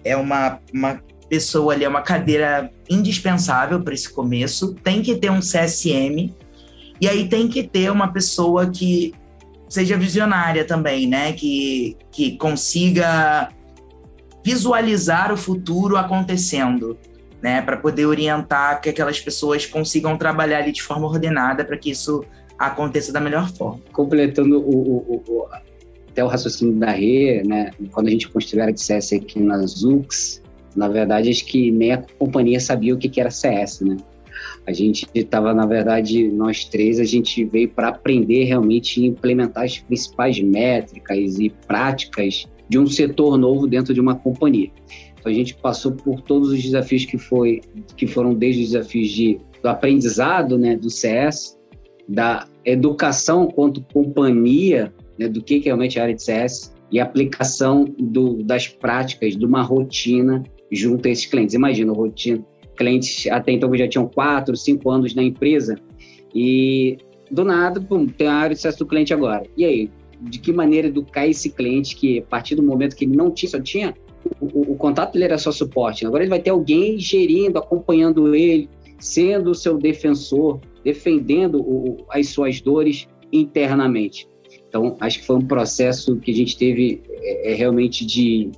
é 0.05 0.17
uma, 0.17 0.59
uma 0.75 1.01
pessoa 1.33 1.73
ali, 1.73 1.83
é 1.83 1.89
uma 1.89 2.03
cadeira 2.03 2.71
indispensável 2.91 3.81
para 3.81 3.95
esse 3.95 4.13
começo. 4.13 4.75
Tem 4.85 5.01
que 5.01 5.17
ter 5.17 5.31
um 5.31 5.41
CSM, 5.41 6.31
e 7.01 7.09
aí 7.09 7.27
tem 7.27 7.49
que 7.49 7.63
ter 7.63 7.91
uma 7.91 8.13
pessoa 8.13 8.69
que 8.69 9.15
seja 9.67 9.97
visionária 9.97 10.63
também, 10.63 11.07
né? 11.07 11.33
Que, 11.33 11.97
que 12.11 12.37
consiga 12.37 13.49
visualizar 14.45 15.33
o 15.33 15.37
futuro 15.39 15.97
acontecendo, 15.97 16.99
né? 17.41 17.63
Para 17.63 17.79
poder 17.79 18.05
orientar 18.05 18.83
que 18.83 18.91
aquelas 18.91 19.19
pessoas 19.19 19.65
consigam 19.65 20.19
trabalhar 20.19 20.59
ali 20.59 20.71
de 20.71 20.83
forma 20.83 21.07
ordenada 21.07 21.65
para 21.65 21.79
que 21.79 21.93
isso 21.93 22.23
aconteça 22.59 23.11
da 23.11 23.21
melhor 23.21 23.49
forma. 23.49 23.81
Completando 23.91 24.61
o, 24.61 24.71
o, 24.71 25.25
o, 25.27 25.49
até 26.11 26.23
o 26.23 26.29
raciocínio 26.29 26.79
da 26.79 26.91
Rê, 26.91 27.43
né? 27.43 27.71
Quando 27.91 28.09
a 28.09 28.11
gente 28.11 28.29
construiu 28.29 28.67
a 28.67 28.77
CS 28.77 29.15
aqui 29.15 29.41
na 29.41 29.57
Zux, 29.67 30.42
na 30.77 30.89
verdade, 30.89 31.31
acho 31.31 31.45
que 31.45 31.71
nem 31.71 31.93
a 31.93 32.03
companhia 32.19 32.61
sabia 32.61 32.95
o 32.95 32.99
que, 32.99 33.09
que 33.09 33.21
era 33.21 33.31
CS, 33.31 33.81
né? 33.81 33.97
A 34.67 34.73
gente 34.73 35.07
estava, 35.15 35.53
na 35.53 35.67
verdade, 35.67 36.29
nós 36.29 36.65
três, 36.65 37.01
a 37.01 37.05
gente 37.05 37.45
veio 37.45 37.69
para 37.69 37.89
aprender 37.89 38.45
realmente 38.45 39.01
e 39.01 39.07
implementar 39.07 39.65
as 39.65 39.79
principais 39.79 40.41
métricas 40.41 41.39
e 41.39 41.51
práticas 41.67 42.47
de 42.69 42.79
um 42.79 42.87
setor 42.87 43.37
novo 43.37 43.67
dentro 43.67 43.93
de 43.93 44.01
uma 44.01 44.15
companhia. 44.15 44.71
Então, 45.19 45.31
a 45.31 45.35
gente 45.35 45.55
passou 45.55 45.93
por 45.93 46.21
todos 46.21 46.51
os 46.51 46.63
desafios 46.63 47.05
que, 47.05 47.19
foi, 47.19 47.61
que 47.97 48.07
foram 48.07 48.35
desde 48.35 48.63
os 48.63 48.71
desafios 48.71 49.11
de, 49.11 49.39
do 49.63 49.69
aprendizado 49.69 50.57
né, 50.57 50.77
do 50.77 50.91
CS, 50.91 51.59
da 52.09 52.47
educação 52.65 53.49
quanto 53.49 53.83
companhia, 53.93 54.93
né, 55.19 55.29
do 55.29 55.43
que, 55.43 55.61
que 55.61 55.67
realmente 55.67 55.99
é 55.99 56.01
a 56.01 56.05
área 56.05 56.15
de 56.15 56.23
CS, 56.23 56.73
e 56.91 57.01
aplicação 57.01 57.85
do, 57.99 58.43
das 58.43 58.69
práticas 58.69 59.37
de 59.37 59.45
uma 59.45 59.63
rotina 59.63 60.43
junto 60.73 61.07
a 61.07 61.11
esses 61.11 61.27
clientes. 61.27 61.55
Imagina, 61.55 61.93
rotina, 61.93 62.45
clientes 62.77 63.27
até 63.31 63.53
então 63.53 63.71
que 63.71 63.79
já 63.79 63.89
tinham 63.89 64.09
quatro, 64.09 64.57
cinco 64.57 64.91
anos 64.91 65.15
na 65.15 65.23
empresa, 65.23 65.77
e 66.35 66.97
do 67.31 67.45
nada, 67.45 67.81
pum, 67.81 68.07
tem 68.07 68.27
a 68.27 68.35
área 68.35 68.51
de 68.51 68.57
sucesso 68.57 68.79
do 68.79 68.87
cliente 68.87 69.13
agora. 69.13 69.45
E 69.57 69.65
aí, 69.65 69.91
de 70.21 70.39
que 70.39 70.53
maneira 70.53 70.89
educar 70.89 71.27
esse 71.27 71.51
cliente 71.51 71.97
que, 71.97 72.21
a 72.21 72.23
partir 72.23 72.55
do 72.55 72.63
momento 72.63 72.97
que 72.97 73.05
ele 73.05 73.17
não 73.17 73.31
tinha, 73.31 73.51
só 73.51 73.61
tinha 73.61 73.95
o, 74.41 74.47
o, 74.47 74.73
o 74.73 74.77
contato 74.77 75.13
dele 75.13 75.25
era 75.25 75.39
só 75.39 75.51
suporte. 75.51 76.07
Agora 76.07 76.23
ele 76.23 76.31
vai 76.31 76.41
ter 76.41 76.51
alguém 76.51 76.99
gerindo, 76.99 77.59
acompanhando 77.59 78.35
ele, 78.35 78.69
sendo 78.99 79.51
o 79.51 79.55
seu 79.55 79.79
defensor, 79.79 80.61
defendendo 80.85 81.61
o, 81.61 82.05
as 82.11 82.29
suas 82.29 82.61
dores 82.61 83.09
internamente. 83.33 84.29
Então, 84.69 84.97
acho 85.01 85.21
que 85.21 85.27
foi 85.27 85.37
um 85.37 85.47
processo 85.47 86.17
que 86.17 86.31
a 86.31 86.35
gente 86.35 86.57
teve 86.57 87.03
é, 87.11 87.53
é 87.53 87.55
realmente 87.55 88.07
de 88.07 88.51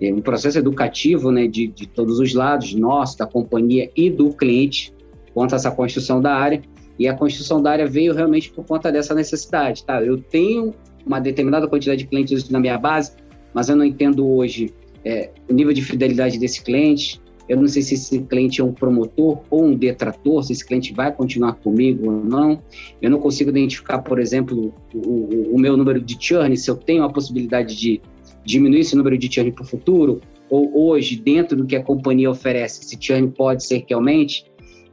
é, 0.00 0.12
um 0.12 0.20
processo 0.20 0.58
educativo, 0.58 1.30
né, 1.30 1.46
de, 1.46 1.66
de 1.68 1.86
todos 1.86 2.18
os 2.18 2.34
lados, 2.34 2.74
nosso, 2.74 3.18
da 3.18 3.26
companhia 3.26 3.90
e 3.96 4.10
do 4.10 4.30
cliente, 4.30 4.92
quanto 5.32 5.52
a 5.52 5.56
essa 5.56 5.70
construção 5.70 6.20
da 6.20 6.34
área. 6.34 6.62
E 6.98 7.08
a 7.08 7.14
construção 7.14 7.60
da 7.60 7.72
área 7.72 7.86
veio 7.86 8.14
realmente 8.14 8.50
por 8.50 8.64
conta 8.64 8.90
dessa 8.92 9.14
necessidade, 9.14 9.84
tá? 9.84 10.00
Eu 10.00 10.18
tenho 10.18 10.72
uma 11.04 11.18
determinada 11.18 11.66
quantidade 11.66 12.02
de 12.02 12.06
clientes 12.06 12.48
na 12.48 12.60
minha 12.60 12.78
base, 12.78 13.12
mas 13.52 13.68
eu 13.68 13.76
não 13.76 13.84
entendo 13.84 14.26
hoje 14.26 14.72
é, 15.04 15.30
o 15.48 15.52
nível 15.52 15.72
de 15.72 15.82
fidelidade 15.82 16.38
desse 16.38 16.62
cliente. 16.62 17.20
Eu 17.48 17.58
não 17.58 17.68
sei 17.68 17.82
se 17.82 17.94
esse 17.94 18.20
cliente 18.20 18.60
é 18.60 18.64
um 18.64 18.72
promotor 18.72 19.42
ou 19.50 19.64
um 19.64 19.76
detrator, 19.76 20.42
se 20.42 20.52
esse 20.52 20.64
cliente 20.64 20.94
vai 20.94 21.12
continuar 21.12 21.54
comigo 21.54 22.10
ou 22.10 22.24
não. 22.24 22.62
Eu 23.02 23.10
não 23.10 23.18
consigo 23.18 23.50
identificar, 23.50 23.98
por 23.98 24.18
exemplo, 24.18 24.72
o, 24.94 24.98
o, 24.98 25.54
o 25.54 25.58
meu 25.58 25.76
número 25.76 26.00
de 26.00 26.16
churn, 26.18 26.56
se 26.56 26.70
eu 26.70 26.76
tenho 26.76 27.02
a 27.02 27.12
possibilidade 27.12 27.76
de 27.76 28.00
diminuir 28.44 28.80
esse 28.80 28.96
número 28.96 29.16
de 29.16 29.32
churn 29.32 29.50
para 29.52 29.62
o 29.62 29.66
futuro, 29.66 30.20
ou 30.50 30.88
hoje, 30.88 31.16
dentro 31.16 31.56
do 31.56 31.66
que 31.66 31.74
a 31.74 31.82
companhia 31.82 32.30
oferece, 32.30 32.82
esse 32.82 32.96
churn 33.00 33.28
pode 33.30 33.64
ser 33.64 33.80
que 33.82 33.94
aumente. 33.94 34.44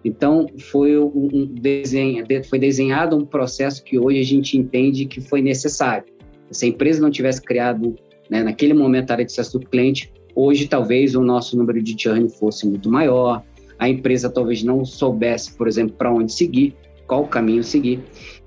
Então, 0.03 0.47
foi, 0.57 0.97
um 0.97 1.45
desenho, 1.45 2.25
foi 2.49 2.57
desenhado 2.57 3.15
um 3.15 3.25
processo 3.25 3.83
que 3.83 3.99
hoje 3.99 4.19
a 4.19 4.23
gente 4.23 4.57
entende 4.57 5.05
que 5.05 5.21
foi 5.21 5.41
necessário. 5.41 6.05
Se 6.49 6.65
a 6.65 6.69
empresa 6.69 7.01
não 7.01 7.11
tivesse 7.11 7.41
criado, 7.41 7.95
né, 8.29 8.41
naquele 8.43 8.73
momento, 8.73 9.11
a 9.11 9.13
área 9.13 9.25
de 9.25 9.31
acesso 9.31 9.59
do 9.59 9.67
cliente, 9.67 10.11
hoje 10.33 10.67
talvez 10.67 11.15
o 11.15 11.21
nosso 11.21 11.55
número 11.57 11.81
de 11.81 11.95
churn 12.01 12.27
fosse 12.29 12.67
muito 12.67 12.89
maior, 12.89 13.43
a 13.77 13.89
empresa 13.89 14.29
talvez 14.29 14.63
não 14.63 14.83
soubesse, 14.85 15.53
por 15.55 15.67
exemplo, 15.67 15.95
para 15.95 16.11
onde 16.11 16.31
seguir, 16.31 16.75
qual 17.07 17.27
caminho 17.27 17.63
seguir. 17.63 17.99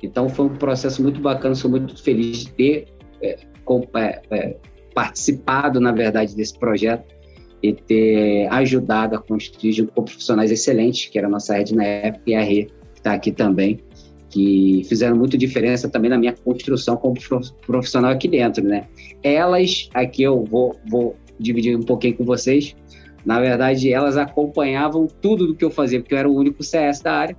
Então, 0.02 0.28
foi 0.28 0.46
um 0.46 0.57
processo 0.57 1.02
muito 1.02 1.20
bacana, 1.20 1.55
sou 1.55 1.70
muito 1.70 2.02
feliz 2.02 2.44
de 2.44 2.52
ter 2.52 2.86
é, 3.20 3.38
é, 3.96 4.22
é, 4.30 4.57
participado, 4.95 5.80
na 5.80 5.92
verdade, 5.92 6.34
desse 6.36 6.59
projeto 6.59 7.14
e 7.62 7.72
ter 7.72 8.47
ajudado 8.49 9.16
a 9.16 9.18
construir 9.18 9.72
junto 9.72 9.92
com 9.92 10.05
profissionais 10.05 10.51
excelentes, 10.51 11.09
que 11.09 11.18
era 11.18 11.26
a 11.26 11.30
nossa 11.30 11.55
rede 11.55 11.74
na 11.74 11.84
época, 11.84 12.22
e 12.26 12.34
a 12.34 12.42
Rê, 12.42 12.64
que 12.64 12.99
está 13.01 13.14
aqui 13.14 13.32
também, 13.32 13.80
que 14.28 14.82
fizeram 14.88 15.16
muito 15.16 15.38
diferença 15.38 15.88
também 15.88 16.11
na 16.11 16.18
minha 16.18 16.32
construção 16.32 16.97
como 16.97 17.14
profissional 17.66 18.11
aqui 18.11 18.28
dentro, 18.28 18.62
né? 18.62 18.86
Elas, 19.22 19.88
aqui 19.95 20.22
eu 20.22 20.45
vou, 20.45 20.76
vou 20.86 21.16
dividir 21.38 21.76
um 21.76 21.82
pouquinho 21.82 22.16
com 22.16 22.24
vocês, 22.24 22.76
na 23.24 23.40
verdade, 23.40 23.90
elas 23.90 24.16
acompanhavam 24.16 25.07
tudo 25.07 25.47
do 25.47 25.55
que 25.55 25.64
eu 25.64 25.70
fazia, 25.70 26.01
porque 26.01 26.14
eu 26.14 26.18
era 26.18 26.28
o 26.28 26.34
único 26.34 26.62
CS 26.62 27.01
da 27.01 27.14
área. 27.14 27.36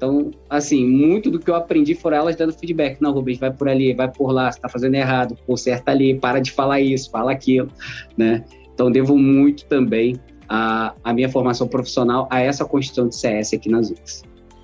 Então, 0.00 0.30
assim, 0.48 0.86
muito 0.86 1.30
do 1.30 1.38
que 1.38 1.50
eu 1.50 1.54
aprendi 1.54 1.94
foram 1.94 2.16
elas 2.16 2.34
dando 2.34 2.54
feedback. 2.54 3.02
Não, 3.02 3.12
Rubens, 3.12 3.36
vai 3.36 3.52
por 3.52 3.68
ali, 3.68 3.92
vai 3.92 4.10
por 4.10 4.32
lá, 4.32 4.50
você 4.50 4.56
está 4.56 4.66
fazendo 4.66 4.94
errado, 4.94 5.36
conserta 5.46 5.90
ali, 5.90 6.18
para 6.18 6.40
de 6.40 6.50
falar 6.52 6.80
isso, 6.80 7.10
fala 7.10 7.32
aquilo, 7.32 7.68
né? 8.16 8.42
Então, 8.72 8.90
devo 8.90 9.18
muito 9.18 9.66
também 9.66 10.16
a, 10.48 10.94
a 11.04 11.12
minha 11.12 11.28
formação 11.28 11.68
profissional 11.68 12.26
a 12.30 12.40
essa 12.40 12.64
construção 12.64 13.08
de 13.08 13.14
CS 13.14 13.52
aqui 13.52 13.68
nas 13.68 13.90
UX. 13.90 14.22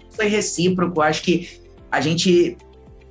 Foi 0.09 0.26
recíproco, 0.26 1.03
acho 1.03 1.22
que 1.22 1.51
a 1.93 2.01
gente 2.01 2.57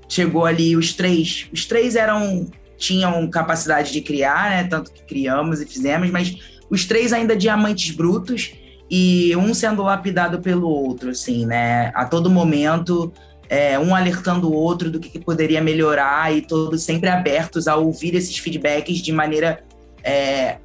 chegou 0.10 0.46
ali, 0.46 0.76
os 0.76 0.94
três, 0.94 1.48
os 1.54 1.68
três 1.68 1.96
eram 1.96 2.50
tinham 2.76 3.30
capacidade 3.30 3.94
de 3.94 4.02
criar, 4.02 4.50
né? 4.50 4.64
Tanto 4.64 4.92
que 4.92 5.04
criamos 5.04 5.62
e 5.62 5.66
fizemos, 5.68 6.10
mas 6.10 6.36
os 6.72 6.86
três 6.86 7.14
ainda 7.14 7.36
diamantes 7.38 7.96
brutos 7.96 8.54
e 8.90 9.36
um 9.36 9.54
sendo 9.54 9.84
lapidado 9.84 10.40
pelo 10.40 10.70
outro, 10.70 11.10
assim, 11.10 11.46
né? 11.46 11.92
A 11.96 12.06
todo 12.06 12.30
momento, 12.30 13.12
é, 13.50 13.78
um 13.80 13.96
alertando 13.96 14.50
o 14.50 14.54
outro 14.54 14.92
do 14.92 15.00
que, 15.00 15.10
que, 15.10 15.20
poderia 15.20 15.62
melhorar 15.62 16.34
e 16.34 16.42
todos 16.42 16.84
sempre 16.84 17.10
abertos 17.10 17.68
a 17.68 17.76
ouvir 17.76 18.16
esses 18.16 18.38
feedbacks 18.38 18.98
de 18.98 19.12
maneira 19.12 19.64
é, 20.04 20.58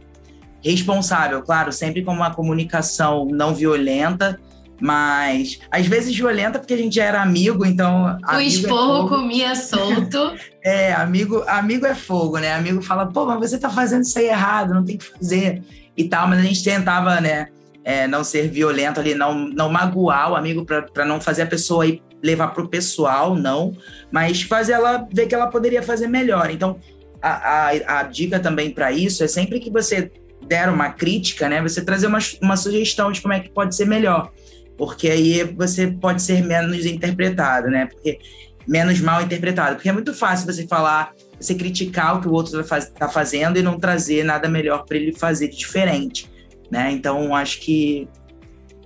responsável, 0.62 1.42
claro, 1.42 1.72
sempre 1.72 2.02
com 2.02 2.12
uma 2.12 2.34
comunicação 2.34 3.26
não 3.26 3.54
violenta, 3.54 4.38
mas 4.80 5.58
às 5.70 5.86
vezes 5.86 6.14
violenta 6.14 6.58
porque 6.58 6.74
a 6.74 6.76
gente 6.76 6.96
já 6.96 7.04
era 7.04 7.22
amigo, 7.22 7.66
então. 7.66 8.18
O 8.26 8.34
é 8.34 8.44
esporro 8.44 9.06
é 9.06 9.08
comia 9.08 9.54
solto. 9.54 10.34
é, 10.64 10.92
amigo, 10.92 11.42
amigo 11.46 11.86
é 11.86 11.94
fogo, 11.94 12.38
né? 12.38 12.54
Amigo 12.54 12.82
fala, 12.82 13.06
pô, 13.06 13.26
mas 13.26 13.50
você 13.50 13.58
tá 13.58 13.68
fazendo 13.68 14.02
isso 14.02 14.18
aí 14.18 14.26
errado, 14.26 14.74
não 14.74 14.84
tem 14.84 14.96
que 14.96 15.04
fazer 15.04 15.62
e 15.96 16.04
tal, 16.04 16.28
mas 16.28 16.38
a 16.38 16.42
gente 16.42 16.64
tentava, 16.64 17.20
né? 17.20 17.48
É, 17.82 18.06
não 18.06 18.22
ser 18.22 18.48
violento 18.48 19.00
ali, 19.00 19.14
não, 19.14 19.34
não 19.34 19.70
magoar 19.70 20.32
o 20.32 20.36
amigo 20.36 20.66
para 20.66 21.04
não 21.04 21.20
fazer 21.20 21.42
a 21.42 21.46
pessoa 21.46 21.84
aí 21.84 22.02
levar 22.22 22.48
pro 22.48 22.68
pessoal, 22.68 23.34
não, 23.34 23.74
mas 24.10 24.42
fazer 24.42 24.72
ela 24.72 25.08
ver 25.10 25.26
que 25.26 25.34
ela 25.34 25.46
poderia 25.46 25.82
fazer 25.82 26.06
melhor. 26.06 26.50
Então, 26.50 26.78
a, 27.22 27.68
a, 27.68 28.00
a 28.00 28.02
dica 28.02 28.38
também 28.38 28.70
para 28.70 28.92
isso 28.92 29.24
é 29.24 29.28
sempre 29.28 29.60
que 29.60 29.70
você 29.70 30.10
der 30.46 30.68
uma 30.68 30.90
crítica, 30.90 31.48
né, 31.48 31.62
você 31.62 31.84
trazer 31.84 32.06
uma, 32.06 32.18
uma 32.42 32.56
sugestão 32.56 33.12
de 33.12 33.20
como 33.20 33.34
é 33.34 33.40
que 33.40 33.50
pode 33.50 33.74
ser 33.74 33.86
melhor, 33.86 34.32
porque 34.76 35.08
aí 35.08 35.44
você 35.44 35.86
pode 35.86 36.22
ser 36.22 36.42
menos 36.42 36.86
interpretado, 36.86 37.68
né, 37.68 37.86
porque 37.86 38.18
menos 38.66 39.00
mal 39.00 39.22
interpretado, 39.22 39.76
porque 39.76 39.88
é 39.88 39.92
muito 39.92 40.14
fácil 40.14 40.46
você 40.46 40.66
falar, 40.66 41.12
você 41.38 41.54
criticar 41.54 42.16
o 42.16 42.20
que 42.20 42.28
o 42.28 42.32
outro 42.32 42.60
está 42.60 42.80
tá 42.80 43.08
fazendo 43.08 43.58
e 43.58 43.62
não 43.62 43.78
trazer 43.78 44.24
nada 44.24 44.48
melhor 44.48 44.84
para 44.84 44.96
ele 44.96 45.12
fazer 45.12 45.48
diferente, 45.48 46.29
né? 46.70 46.92
Então 46.92 47.34
acho 47.34 47.60
que 47.60 48.08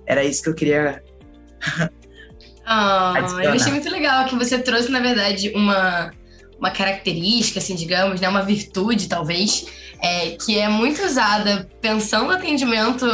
era 0.05 0.23
isso 0.23 0.43
que 0.43 0.49
eu 0.49 0.55
queria. 0.55 1.03
ah, 2.65 3.13
eu 3.43 3.51
achei 3.51 3.71
muito 3.71 3.89
legal 3.89 4.25
que 4.25 4.35
você 4.35 4.59
trouxe, 4.59 4.89
na 4.91 4.99
verdade, 4.99 5.51
uma 5.55 6.11
uma 6.59 6.71
característica, 6.71 7.59
assim, 7.59 7.75
digamos, 7.75 8.21
né, 8.21 8.29
uma 8.29 8.41
virtude, 8.41 9.07
talvez, 9.07 9.65
é, 10.01 10.31
que 10.31 10.57
é 10.57 10.67
muito 10.67 11.03
usada 11.03 11.69
pensando 11.81 12.27
no 12.27 12.31
atendimento 12.31 13.05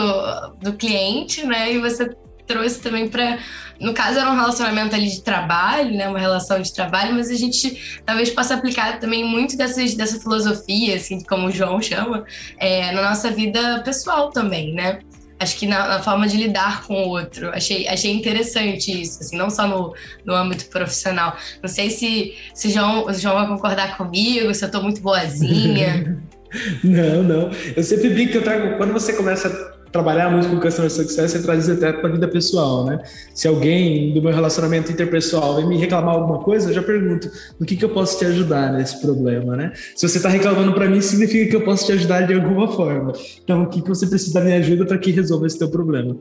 do 0.62 0.74
cliente, 0.74 1.46
né, 1.46 1.74
e 1.74 1.80
você 1.80 2.10
trouxe 2.46 2.80
também 2.80 3.10
para 3.10 3.40
no 3.82 3.94
caso 3.94 4.20
era 4.20 4.30
um 4.30 4.36
relacionamento 4.36 4.96
ali 4.96 5.10
de 5.10 5.22
trabalho, 5.22 5.96
né, 5.96 6.08
uma 6.08 6.20
relação 6.20 6.62
de 6.62 6.72
trabalho, 6.74 7.14
mas 7.14 7.30
a 7.30 7.36
gente 7.36 8.02
talvez 8.06 8.30
possa 8.30 8.54
aplicar 8.54 9.00
também 9.00 9.26
muito 9.26 9.58
dessas, 9.58 9.96
dessa 9.96 10.20
filosofia, 10.20 10.96
assim, 10.96 11.22
como 11.24 11.48
o 11.48 11.52
João 11.52 11.82
chama, 11.82 12.24
é, 12.58 12.92
na 12.92 13.02
nossa 13.02 13.32
vida 13.32 13.82
pessoal 13.84 14.30
também, 14.30 14.74
né? 14.74 15.00
acho 15.40 15.58
que 15.58 15.66
na, 15.66 15.88
na, 15.88 16.00
forma 16.00 16.28
de 16.28 16.38
lidar 16.38 16.84
com 16.86 16.94
o 17.04 17.10
outro. 17.10 17.50
Achei, 17.50 17.88
achei 17.88 18.12
interessante 18.14 19.02
isso, 19.02 19.22
assim, 19.22 19.36
não 19.36 19.50
só 19.50 19.68
no, 19.68 19.96
no 20.24 20.36
âmbito 20.36 20.66
profissional. 20.66 21.36
Não 21.64 21.68
sei 21.68 21.90
se, 21.90 22.36
se 22.54 22.70
João, 22.70 23.08
o 23.08 23.14
João 23.14 23.36
vai 23.36 23.48
concordar 23.48 23.98
comigo, 23.98 24.54
se 24.54 24.64
eu 24.64 24.68
estou 24.68 24.84
muito 24.84 25.02
boazinha. 25.02 26.22
não, 26.84 27.24
não. 27.24 27.52
Eu 27.76 27.84
sempre 27.84 28.10
brinco 28.10 28.34
que 28.34 28.38
eu 28.38 28.44
trago, 28.44 28.78
quando 28.78 28.94
você 28.94 29.14
começa 29.14 29.50
trabalhar 29.92 30.30
muito 30.30 30.48
com 30.48 30.60
Customer 30.60 30.89
Success 30.89 31.36
é 31.36 31.39
trazer 31.39 31.74
até 31.74 31.92
para 31.92 32.10
a 32.10 32.12
vida 32.12 32.28
pessoal, 32.28 32.86
né? 32.86 33.02
Se 33.34 33.48
alguém 33.48 34.14
do 34.14 34.22
meu 34.22 34.34
relacionamento 34.34 34.92
interpessoal 34.92 35.58
vem 35.58 35.68
me 35.68 35.78
reclamar 35.78 36.16
alguma 36.16 36.39
coisa, 36.39 36.70
eu 36.70 36.74
já 36.74 36.82
pergunto, 36.82 37.30
no 37.60 37.66
que, 37.66 37.76
que 37.76 37.84
eu 37.84 37.89
posso 37.89 38.18
te 38.18 38.26
ajudar 38.26 38.72
nesse 38.74 39.02
problema, 39.02 39.56
né? 39.56 39.74
Se 39.96 40.08
você 40.08 40.18
está 40.18 40.30
reclamando 40.30 40.74
para 40.74 40.89
mim, 40.89 41.02
significa 41.02 41.50
que 41.50 41.56
eu 41.56 41.62
posso 41.62 41.86
te 41.86 41.92
ajudar 41.92 42.22
de 42.22 42.34
alguma 42.34 42.72
forma. 42.72 43.14
Então, 43.44 43.64
o 43.64 43.68
que, 43.68 43.82
que 43.82 43.89
você 43.89 44.08
precisa 44.08 44.34
da 44.34 44.42
minha 44.42 44.58
ajuda 44.58 44.86
para 44.86 44.98
que 44.98 45.12
resolva 45.12 45.48
esse 45.48 45.60
teu 45.60 45.70
problema? 45.70 46.16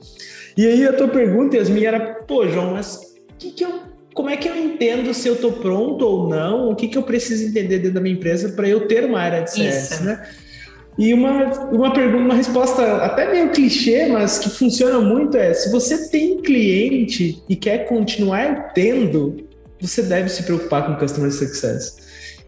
E 0.56 0.66
aí, 0.66 0.86
a 0.86 0.92
tua 0.92 1.08
pergunta, 1.08 1.56
Yasmin, 1.56 1.84
era, 1.84 2.00
pô, 2.00 2.46
João, 2.48 2.72
mas 2.72 3.00
que 3.38 3.52
que 3.52 3.64
eu 3.64 3.90
como 4.12 4.28
é 4.28 4.36
que 4.36 4.48
eu 4.48 4.56
entendo 4.56 5.14
se 5.14 5.28
eu 5.28 5.34
estou 5.34 5.52
pronto 5.52 6.04
ou 6.04 6.28
não? 6.28 6.70
O 6.70 6.76
que, 6.76 6.88
que 6.88 6.98
eu 6.98 7.02
preciso 7.02 7.44
entender 7.46 7.78
dentro 7.78 7.94
da 7.94 8.00
minha 8.00 8.14
empresa 8.14 8.50
para 8.50 8.68
eu 8.68 8.86
ter 8.86 9.04
uma 9.04 9.20
área 9.20 9.42
de 9.42 9.52
CS, 9.52 9.92
Isso. 9.92 10.04
né? 10.04 10.28
E 10.98 11.14
uma, 11.14 11.44
uma 11.70 11.92
pergunta, 11.92 12.24
uma 12.24 12.34
resposta 12.34 12.96
até 12.96 13.30
meio 13.30 13.50
clichê, 13.50 14.06
mas 14.06 14.38
que 14.38 14.50
funciona 14.50 15.00
muito 15.00 15.36
é: 15.36 15.54
se 15.54 15.70
você 15.70 16.08
tem 16.08 16.40
cliente 16.42 17.42
e 17.48 17.56
quer 17.56 17.86
continuar 17.86 18.72
tendo, 18.74 19.48
você 19.80 20.02
deve 20.02 20.28
se 20.28 20.42
preocupar 20.42 20.86
com 20.86 20.96
customer 20.96 21.32
success. 21.32 21.96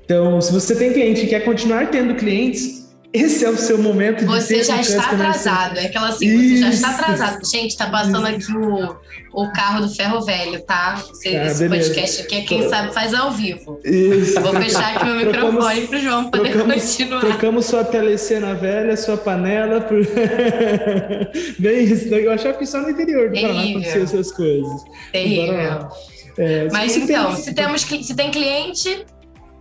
Então, 0.05 0.41
se 0.41 0.53
você 0.53 0.75
tem 0.75 0.93
cliente 0.93 1.25
e 1.25 1.29
quer 1.29 1.41
continuar 1.41 1.91
tendo 1.91 2.15
clientes, 2.15 2.82
esse 3.13 3.45
é 3.45 3.51
o 3.51 3.57
seu 3.59 3.77
momento 3.77 4.21
de 4.21 4.25
Você 4.25 4.63
já 4.65 4.81
está 4.81 5.11
atrasado. 5.11 5.79
É 5.79 5.87
aquela 5.87 6.09
assim, 6.09 6.27
Isso. 6.27 6.55
você 6.55 6.59
já 6.59 6.71
está 6.71 6.91
atrasado. 6.91 7.51
Gente, 7.51 7.77
tá 7.77 7.91
passando 7.91 8.27
aqui 8.27 8.57
o, 8.57 8.97
o 9.35 9.53
carro 9.53 9.83
do 9.83 9.95
ferro 9.95 10.23
velho, 10.23 10.61
tá? 10.63 10.95
Você, 10.95 11.37
ah, 11.37 11.47
esse 11.47 11.69
beleza. 11.69 11.89
podcast 11.89 12.23
aqui 12.23 12.37
é 12.37 12.41
quem 12.41 12.69
sabe 12.71 12.95
faz 12.95 13.13
ao 13.13 13.31
vivo. 13.31 13.79
Isso. 13.85 14.41
Vou 14.41 14.55
fechar 14.55 14.97
aqui 14.97 15.05
meu 15.05 15.17
microfone 15.27 15.87
para 15.87 15.99
o 15.99 16.01
João 16.01 16.31
poder 16.31 16.53
trocamos, 16.53 16.83
continuar. 16.83 17.21
Trocamos 17.21 17.67
sua 17.67 17.85
telecena 17.85 18.55
velha, 18.55 18.97
sua 18.97 19.19
panela 19.19 19.81
por. 19.83 19.99
Bem 21.59 21.85
isso. 21.85 22.15
Eu 22.15 22.33
achava 22.33 22.57
que 22.57 22.65
só 22.65 22.81
no 22.81 22.91
interior 22.91 23.29
do 23.29 23.41
Paraná 23.41 23.63
aconteciam 23.63 24.05
essas 24.05 24.33
coisas. 24.33 24.85
Terrível. 25.13 25.89
É, 26.39 26.69
Mas 26.73 26.97
então, 26.97 27.37
se, 27.37 27.53
temos, 27.53 27.83
se 27.83 28.15
tem 28.15 28.31
cliente, 28.31 29.05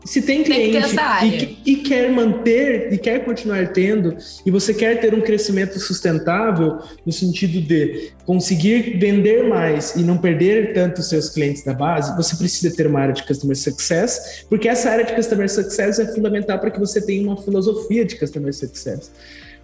se 0.04 0.22
tem 0.22 0.44
cliente 0.44 0.96
tem 0.96 1.30
e, 1.30 1.58
e, 1.66 1.76
quer 1.78 2.12
manter 2.12 2.92
e 2.92 2.98
quer 2.98 3.24
continuar 3.24 3.72
tendo, 3.72 4.18
e 4.46 4.50
você 4.50 4.74
quer 4.74 5.00
ter 5.00 5.14
um 5.14 5.22
crescimento 5.22 5.80
sustentável, 5.80 6.80
no 7.06 7.12
sentido 7.12 7.62
de 7.62 8.12
conseguir 8.26 8.98
vender 8.98 9.48
mais 9.48 9.96
e 9.96 10.02
não 10.02 10.18
perder 10.18 10.74
tanto 10.74 11.02
os 11.02 11.10
seus 11.10 11.30
clientes 11.30 11.64
da 11.64 11.74
base, 11.74 12.16
você 12.16 12.36
precisa 12.36 12.76
ter 12.76 12.88
uma 12.88 13.00
área 13.00 13.14
de 13.14 13.24
Customer 13.24 13.56
Success, 13.56 14.46
porque 14.50 14.68
essa 14.68 14.90
área 14.90 15.06
de 15.06 15.14
Customer 15.14 15.50
Success 15.50 16.00
é 16.00 16.08
fundamental 16.14 16.58
para 16.60 16.72
que 16.72 16.80
você 16.80 17.00
tenha 17.00 17.28
uma 17.28 17.38
filosofia 17.38 18.04
de 18.04 18.16
Customer 18.16 18.54
Success. 18.54 19.12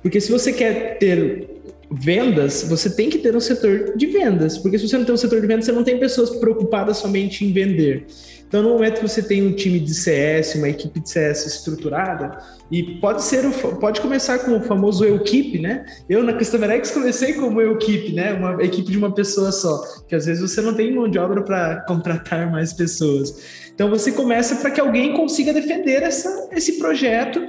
Porque 0.02 0.22
se 0.22 0.32
você 0.32 0.54
quer 0.54 1.00
ter 1.00 1.57
vendas, 1.90 2.64
você 2.64 2.90
tem 2.90 3.10
que 3.10 3.18
ter 3.18 3.36
um 3.36 3.40
setor 3.40 3.96
de 3.96 4.06
vendas, 4.08 4.58
porque 4.58 4.78
se 4.78 4.88
você 4.88 4.98
não 4.98 5.06
tem 5.06 5.16
um 5.16 5.18
setor 5.18 5.40
de 5.40 5.48
vendas, 5.48 5.66
você 5.66 5.72
não 5.72 5.84
tem 5.84 5.98
pessoas 5.98 6.30
preocupadas 6.32 6.98
somente 6.98 7.46
em 7.46 7.54
vender. 7.54 8.06
Então, 8.48 8.64
no 8.64 8.70
momento 8.70 9.02
que 9.02 9.08
você 9.08 9.22
tem 9.22 9.46
um 9.46 9.52
time 9.52 9.78
de 9.78 9.94
CS, 9.94 10.56
uma 10.56 10.70
equipe 10.70 11.02
de 11.02 11.10
CS 11.10 11.46
estruturada, 11.46 12.40
e 12.72 13.00
pode 13.00 13.22
ser, 13.24 13.44
pode 13.80 14.00
começar 14.00 14.40
com 14.40 14.58
o 14.58 14.62
famoso 14.62 15.06
equipe, 15.06 15.60
né? 15.60 15.86
Eu 16.08 16.24
na 16.24 16.34
Customer 16.34 16.70
X 16.72 16.92
comecei 16.92 17.34
como 17.34 17.62
equipe, 17.62 18.14
né? 18.14 18.34
Uma 18.34 18.64
equipe 18.64 18.90
de 18.90 18.98
uma 18.98 19.14
pessoa 19.14 19.52
só, 19.52 19.82
que 20.08 20.16
às 20.16 20.26
vezes 20.26 20.50
você 20.50 20.62
não 20.62 20.74
tem 20.74 20.94
mão 20.94 21.10
de 21.10 21.20
obra 21.20 21.42
para 21.42 21.84
contratar 21.88 22.50
mais 22.50 22.72
pessoas. 22.72 23.68
Então, 23.74 23.90
você 23.90 24.14
começa 24.14 24.56
para 24.56 24.72
que 24.72 24.80
alguém 24.80 25.14
consiga 25.14 25.52
defender 25.54 26.02
essa, 26.02 26.50
esse 26.54 26.80
projeto 26.80 27.42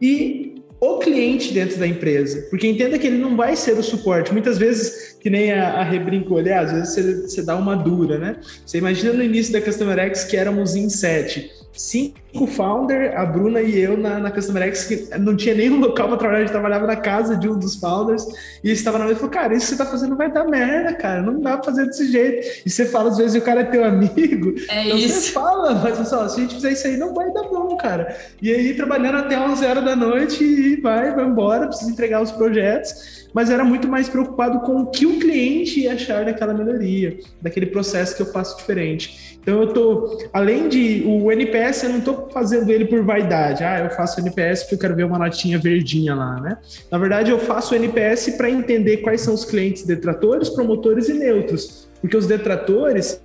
e 0.00 0.57
o 0.80 0.98
cliente 0.98 1.52
dentro 1.52 1.78
da 1.78 1.86
empresa, 1.86 2.46
porque 2.50 2.66
entenda 2.66 2.98
que 2.98 3.06
ele 3.06 3.18
não 3.18 3.36
vai 3.36 3.56
ser 3.56 3.72
o 3.72 3.82
suporte. 3.82 4.32
Muitas 4.32 4.58
vezes, 4.58 5.16
que 5.20 5.28
nem 5.28 5.52
a, 5.52 5.80
a 5.80 5.82
Rê 5.82 5.98
brincou 5.98 6.38
ali, 6.38 6.52
às 6.52 6.72
vezes 6.72 6.94
você, 6.94 7.22
você, 7.22 7.42
dá 7.42 7.56
uma 7.56 7.74
dura, 7.74 8.18
né? 8.18 8.36
Você 8.64 8.78
imagina 8.78 9.12
no 9.12 9.22
início 9.22 9.52
da 9.52 9.60
Customer 9.60 9.98
X 9.98 10.24
que 10.24 10.36
éramos 10.36 10.76
em 10.76 10.88
sete 10.88 11.57
cinco 11.78 12.46
founder, 12.46 13.18
a 13.18 13.24
Bruna 13.24 13.62
e 13.62 13.78
eu 13.78 13.96
na, 13.96 14.18
na 14.18 14.30
Customer 14.30 14.64
X, 14.64 14.84
que 14.84 15.18
não 15.18 15.36
tinha 15.36 15.54
nenhum 15.54 15.78
local 15.80 16.08
para 16.08 16.16
trabalhar, 16.16 16.38
a 16.38 16.40
gente 16.42 16.50
trabalhava 16.50 16.86
na 16.86 16.96
casa 16.96 17.36
de 17.36 17.48
um 17.48 17.58
dos 17.58 17.76
founders, 17.76 18.26
e 18.62 18.70
estava 18.70 18.98
na 18.98 19.04
mesa 19.04 19.16
e 19.16 19.20
falou, 19.20 19.30
cara, 19.30 19.54
isso 19.54 19.70
que 19.70 19.76
você 19.76 19.84
tá 19.84 19.86
fazendo 19.86 20.16
vai 20.16 20.30
dar 20.30 20.44
merda, 20.44 20.92
cara, 20.94 21.22
não 21.22 21.40
dá 21.40 21.56
pra 21.56 21.64
fazer 21.64 21.86
desse 21.86 22.10
jeito. 22.10 22.46
E 22.66 22.70
você 22.70 22.84
fala, 22.84 23.10
às 23.10 23.18
vezes, 23.18 23.40
o 23.40 23.44
cara 23.44 23.60
é 23.60 23.64
teu 23.64 23.84
amigo, 23.84 24.54
é 24.68 24.84
então 24.84 24.98
isso. 24.98 25.20
você 25.20 25.32
fala, 25.32 25.74
mas 25.74 26.08
só, 26.08 26.28
se 26.28 26.40
a 26.40 26.42
gente 26.42 26.56
fizer 26.56 26.72
isso 26.72 26.86
aí, 26.86 26.96
não 26.96 27.14
vai 27.14 27.32
dar 27.32 27.44
bom, 27.44 27.76
cara. 27.76 28.16
E 28.42 28.52
aí, 28.52 28.74
trabalhando 28.74 29.18
até 29.18 29.38
11 29.38 29.64
horas 29.64 29.84
da 29.84 29.94
noite, 29.94 30.42
e 30.42 30.80
vai, 30.80 31.14
vai 31.14 31.24
embora, 31.24 31.68
precisa 31.68 31.90
entregar 31.90 32.20
os 32.20 32.32
projetos, 32.32 33.28
mas 33.32 33.50
era 33.50 33.64
muito 33.64 33.86
mais 33.86 34.08
preocupado 34.08 34.60
com 34.60 34.82
o 34.82 34.86
que 34.90 35.06
o 35.06 35.18
cliente 35.18 35.80
ia 35.80 35.94
achar 35.94 36.24
daquela 36.24 36.54
melhoria, 36.54 37.18
daquele 37.40 37.66
processo 37.66 38.16
que 38.16 38.22
eu 38.22 38.26
faço 38.26 38.56
diferente. 38.56 39.38
Então 39.40 39.62
eu 39.62 39.72
tô, 39.72 40.18
além 40.32 40.68
de 40.68 41.02
o 41.06 41.30
NPS, 41.30 41.67
eu 41.82 41.90
não 41.90 41.98
estou 41.98 42.28
fazendo 42.32 42.70
ele 42.70 42.86
por 42.86 43.02
vaidade. 43.04 43.62
Ah, 43.62 43.80
eu 43.80 43.90
faço 43.90 44.20
NPS 44.20 44.62
porque 44.62 44.74
eu 44.74 44.78
quero 44.78 44.96
ver 44.96 45.04
uma 45.04 45.18
notinha 45.18 45.58
verdinha 45.58 46.14
lá, 46.14 46.40
né? 46.40 46.58
Na 46.90 46.98
verdade, 46.98 47.30
eu 47.30 47.38
faço 47.38 47.74
NPS 47.74 48.30
para 48.36 48.50
entender 48.50 48.98
quais 48.98 49.20
são 49.20 49.34
os 49.34 49.44
clientes 49.44 49.84
detratores, 49.84 50.48
promotores 50.48 51.08
e 51.08 51.14
neutros, 51.14 51.88
porque 52.00 52.16
os 52.16 52.26
detratores 52.26 53.20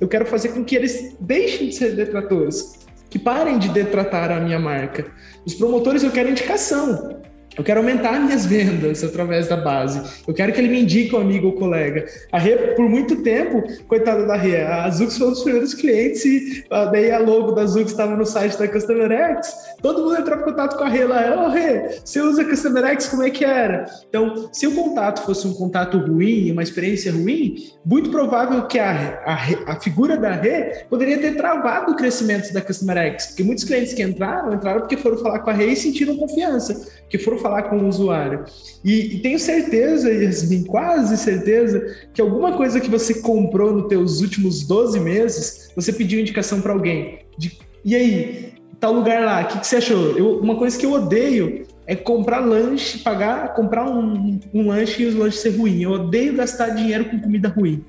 eu 0.00 0.08
quero 0.08 0.26
fazer 0.26 0.50
com 0.50 0.64
que 0.64 0.74
eles 0.74 1.16
deixem 1.20 1.68
de 1.68 1.74
ser 1.74 1.94
detratores, 1.94 2.86
que 3.10 3.18
parem 3.18 3.58
de 3.58 3.68
detratar 3.68 4.30
a 4.30 4.40
minha 4.40 4.58
marca. 4.58 5.06
Os 5.44 5.54
promotores 5.54 6.02
eu 6.02 6.10
quero 6.10 6.30
indicação. 6.30 7.15
Eu 7.56 7.64
quero 7.64 7.80
aumentar 7.80 8.20
minhas 8.20 8.44
vendas 8.44 9.02
através 9.02 9.48
da 9.48 9.56
base. 9.56 10.02
Eu 10.28 10.34
quero 10.34 10.52
que 10.52 10.60
ele 10.60 10.68
me 10.68 10.82
indique 10.82 11.16
um 11.16 11.20
amigo 11.20 11.46
ou 11.46 11.52
colega. 11.54 12.04
A 12.30 12.38
Rê, 12.38 12.54
por 12.74 12.86
muito 12.86 13.22
tempo, 13.22 13.62
coitada 13.88 14.26
da 14.26 14.36
Rê, 14.36 14.60
a 14.60 14.90
Zux 14.90 15.16
foi 15.16 15.28
um 15.28 15.30
dos 15.30 15.42
primeiros 15.42 15.72
clientes 15.72 16.22
e 16.24 16.64
daí 16.68 17.10
a 17.10 17.18
logo 17.18 17.52
da 17.52 17.64
Zux 17.64 17.90
estava 17.90 18.14
no 18.14 18.26
site 18.26 18.58
da 18.58 18.68
Customer 18.68 19.10
X. 19.10 19.54
Todo 19.80 20.02
mundo 20.02 20.16
entrou 20.16 20.38
em 20.38 20.42
contato 20.42 20.76
com 20.76 20.84
a 20.84 20.88
Rê 20.88 21.04
lá. 21.04 21.44
Ô, 21.44 21.46
oh, 21.46 21.48
Rê, 21.48 21.98
você 22.04 22.20
usa 22.20 22.44
Customer 22.44 22.84
X? 22.84 23.08
Como 23.08 23.22
é 23.22 23.30
que 23.30 23.44
era? 23.44 23.86
Então, 24.06 24.50
se 24.52 24.66
o 24.66 24.74
contato 24.74 25.24
fosse 25.24 25.46
um 25.46 25.54
contato 25.54 25.96
ruim, 25.96 26.52
uma 26.52 26.62
experiência 26.62 27.10
ruim, 27.10 27.56
muito 27.82 28.10
provável 28.10 28.66
que 28.66 28.78
a, 28.78 29.22
a, 29.24 29.72
a 29.72 29.80
figura 29.80 30.18
da 30.18 30.32
Rê 30.32 30.84
poderia 30.90 31.18
ter 31.18 31.36
travado 31.36 31.92
o 31.92 31.96
crescimento 31.96 32.52
da 32.52 32.60
Customer 32.60 32.98
X. 32.98 33.28
Porque 33.28 33.42
muitos 33.42 33.64
clientes 33.64 33.94
que 33.94 34.02
entraram, 34.02 34.52
entraram 34.52 34.80
porque 34.80 34.98
foram 34.98 35.16
falar 35.16 35.38
com 35.38 35.48
a 35.48 35.54
Rê 35.54 35.68
e 35.68 35.76
sentiram 35.76 36.16
confiança. 36.16 36.86
Que 37.08 37.16
foram 37.16 37.38
falar 37.46 37.62
com 37.64 37.78
o 37.78 37.88
usuário. 37.88 38.44
E, 38.84 39.14
e, 39.14 39.18
tenho 39.20 39.38
certeza, 39.38 40.12
Yasmin, 40.12 40.64
quase 40.64 41.16
certeza, 41.16 41.94
que 42.12 42.20
alguma 42.20 42.56
coisa 42.56 42.80
que 42.80 42.90
você 42.90 43.14
comprou 43.14 43.72
nos 43.72 43.88
teus 43.88 44.20
últimos 44.20 44.66
12 44.66 44.98
meses, 44.98 45.70
você 45.76 45.92
pediu 45.92 46.20
indicação 46.20 46.60
para 46.60 46.72
alguém. 46.72 47.20
De, 47.38 47.56
e 47.84 47.94
aí, 47.94 48.54
tal 48.80 48.92
lugar 48.92 49.24
lá, 49.24 49.42
o 49.42 49.46
que, 49.46 49.60
que, 49.60 49.66
você 49.66 49.76
achou? 49.76 50.18
Eu, 50.18 50.40
uma 50.40 50.56
coisa 50.56 50.76
que 50.76 50.84
eu 50.84 50.92
odeio 50.92 51.64
é 51.86 51.94
comprar 51.94 52.40
lanche, 52.40 52.98
pagar, 52.98 53.54
comprar 53.54 53.88
um, 53.88 54.40
um 54.52 54.68
lanche 54.68 55.02
e 55.02 55.06
o 55.06 55.18
lanche 55.18 55.38
ser 55.38 55.56
ruim. 55.56 55.82
Eu 55.82 55.92
odeio 55.92 56.34
gastar 56.34 56.70
dinheiro 56.70 57.04
com 57.04 57.20
comida 57.20 57.48
ruim. 57.48 57.84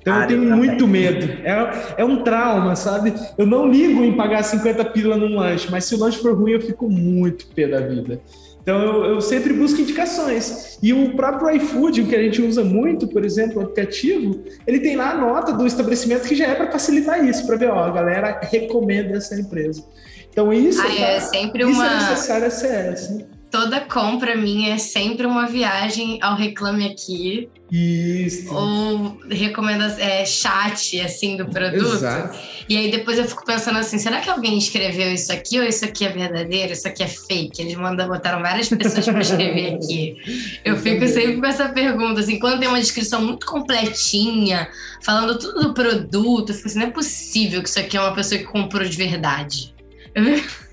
Então 0.00 0.14
ah, 0.14 0.22
eu 0.22 0.28
tenho 0.28 0.48
eu 0.48 0.56
muito 0.56 0.86
medo. 0.86 1.26
É, 1.44 1.94
é 1.98 2.04
um 2.04 2.22
trauma, 2.22 2.74
sabe? 2.74 3.12
Eu 3.36 3.46
não 3.46 3.70
ligo 3.70 4.02
em 4.02 4.16
pagar 4.16 4.42
50 4.42 4.84
pila 4.86 5.16
num 5.16 5.36
lanche, 5.36 5.68
mas 5.70 5.84
se 5.84 5.94
o 5.94 5.98
lanche 5.98 6.18
for 6.18 6.34
ruim, 6.34 6.52
eu 6.52 6.60
fico 6.60 6.88
muito 6.88 7.46
pé 7.48 7.68
da 7.68 7.80
vida. 7.80 8.20
Então 8.66 8.82
eu, 8.82 9.04
eu, 9.04 9.20
sempre 9.20 9.52
busco 9.52 9.80
indicações. 9.80 10.76
E 10.82 10.92
o 10.92 11.14
próprio 11.14 11.54
iFood, 11.54 12.02
que 12.02 12.16
a 12.16 12.20
gente 12.20 12.42
usa 12.42 12.64
muito, 12.64 13.06
por 13.06 13.24
exemplo, 13.24 13.58
o 13.58 13.64
aplicativo, 13.64 14.42
ele 14.66 14.80
tem 14.80 14.96
lá 14.96 15.12
a 15.12 15.16
nota 15.16 15.52
do 15.52 15.64
estabelecimento 15.64 16.26
que 16.26 16.34
já 16.34 16.46
é 16.46 16.54
para 16.56 16.72
facilitar 16.72 17.24
isso, 17.24 17.46
para 17.46 17.54
ver, 17.54 17.70
ó, 17.70 17.84
a 17.84 17.90
galera 17.90 18.40
recomenda 18.42 19.18
essa 19.18 19.38
empresa. 19.38 19.84
Então 20.28 20.52
isso, 20.52 20.82
ah, 20.82 21.00
é, 21.00 21.20
sempre 21.20 21.62
isso 21.62 21.80
é 21.80 21.94
necessário 21.94 22.46
a 22.48 22.50
CS. 22.50 23.10
Né? 23.10 23.24
Toda 23.56 23.80
compra 23.80 24.36
minha 24.36 24.74
é 24.74 24.78
sempre 24.78 25.26
uma 25.26 25.46
viagem 25.46 26.18
ao 26.20 26.36
Reclame 26.36 26.86
Aqui. 26.86 27.48
Isso. 27.72 28.54
Ou 28.54 29.18
recomenda 29.30 29.86
é, 29.98 30.26
chat, 30.26 31.00
assim, 31.00 31.38
do 31.38 31.46
produto. 31.46 31.94
Exato. 31.94 32.38
E 32.68 32.76
aí 32.76 32.90
depois 32.90 33.18
eu 33.18 33.24
fico 33.24 33.44
pensando 33.46 33.78
assim, 33.78 33.98
será 33.98 34.20
que 34.20 34.28
alguém 34.28 34.58
escreveu 34.58 35.12
isso 35.12 35.32
aqui 35.32 35.58
ou 35.58 35.64
isso 35.64 35.84
aqui 35.86 36.04
é 36.04 36.10
verdadeiro? 36.10 36.72
Isso 36.74 36.86
aqui 36.86 37.02
é 37.02 37.08
fake? 37.08 37.62
Eles 37.62 37.74
mandam, 37.76 38.06
botaram 38.06 38.42
várias 38.42 38.68
pessoas 38.68 39.06
para 39.06 39.20
escrever 39.20 39.74
aqui. 39.76 40.16
Eu 40.62 40.76
fico 40.76 41.08
sempre 41.08 41.38
com 41.38 41.46
essa 41.46 41.70
pergunta, 41.70 42.20
assim, 42.20 42.38
quando 42.38 42.60
tem 42.60 42.68
uma 42.68 42.78
descrição 42.78 43.22
muito 43.22 43.46
completinha, 43.46 44.68
falando 45.02 45.38
tudo 45.38 45.68
do 45.68 45.74
produto, 45.74 46.50
eu 46.50 46.54
fico 46.54 46.68
assim, 46.68 46.78
não 46.78 46.86
é 46.88 46.90
possível 46.90 47.62
que 47.62 47.70
isso 47.70 47.80
aqui 47.80 47.96
é 47.96 48.00
uma 48.00 48.14
pessoa 48.14 48.38
que 48.38 48.46
comprou 48.46 48.84
de 48.84 48.96
verdade. 48.96 49.74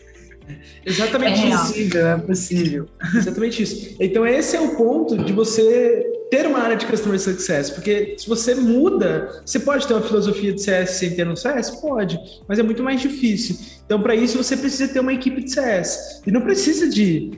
Exatamente 0.85 1.41
é 1.41 1.49
isso. 1.49 1.97
É 1.97 2.17
possível. 2.17 2.85
Exatamente 3.15 3.63
isso. 3.63 3.95
Então, 3.99 4.25
esse 4.25 4.55
é 4.55 4.61
o 4.61 4.75
ponto 4.75 5.17
de 5.17 5.33
você 5.33 6.05
ter 6.29 6.47
uma 6.47 6.59
área 6.59 6.75
de 6.75 6.85
Customer 6.85 7.19
Success, 7.19 7.69
porque 7.69 8.15
se 8.17 8.27
você 8.27 8.55
muda, 8.55 9.41
você 9.45 9.59
pode 9.59 9.87
ter 9.87 9.93
uma 9.93 10.01
filosofia 10.01 10.51
de 10.51 10.61
CS 10.61 10.91
sem 10.91 11.11
ter 11.11 11.27
um 11.27 11.35
CS? 11.35 11.71
Pode, 11.81 12.19
mas 12.47 12.57
é 12.57 12.63
muito 12.63 12.81
mais 12.81 13.01
difícil. 13.01 13.55
Então, 13.85 14.01
para 14.01 14.15
isso, 14.15 14.37
você 14.37 14.57
precisa 14.57 14.87
ter 14.87 14.99
uma 14.99 15.13
equipe 15.13 15.43
de 15.43 15.51
CS. 15.51 16.21
E 16.25 16.31
não 16.31 16.41
precisa 16.41 16.89
de 16.89 17.31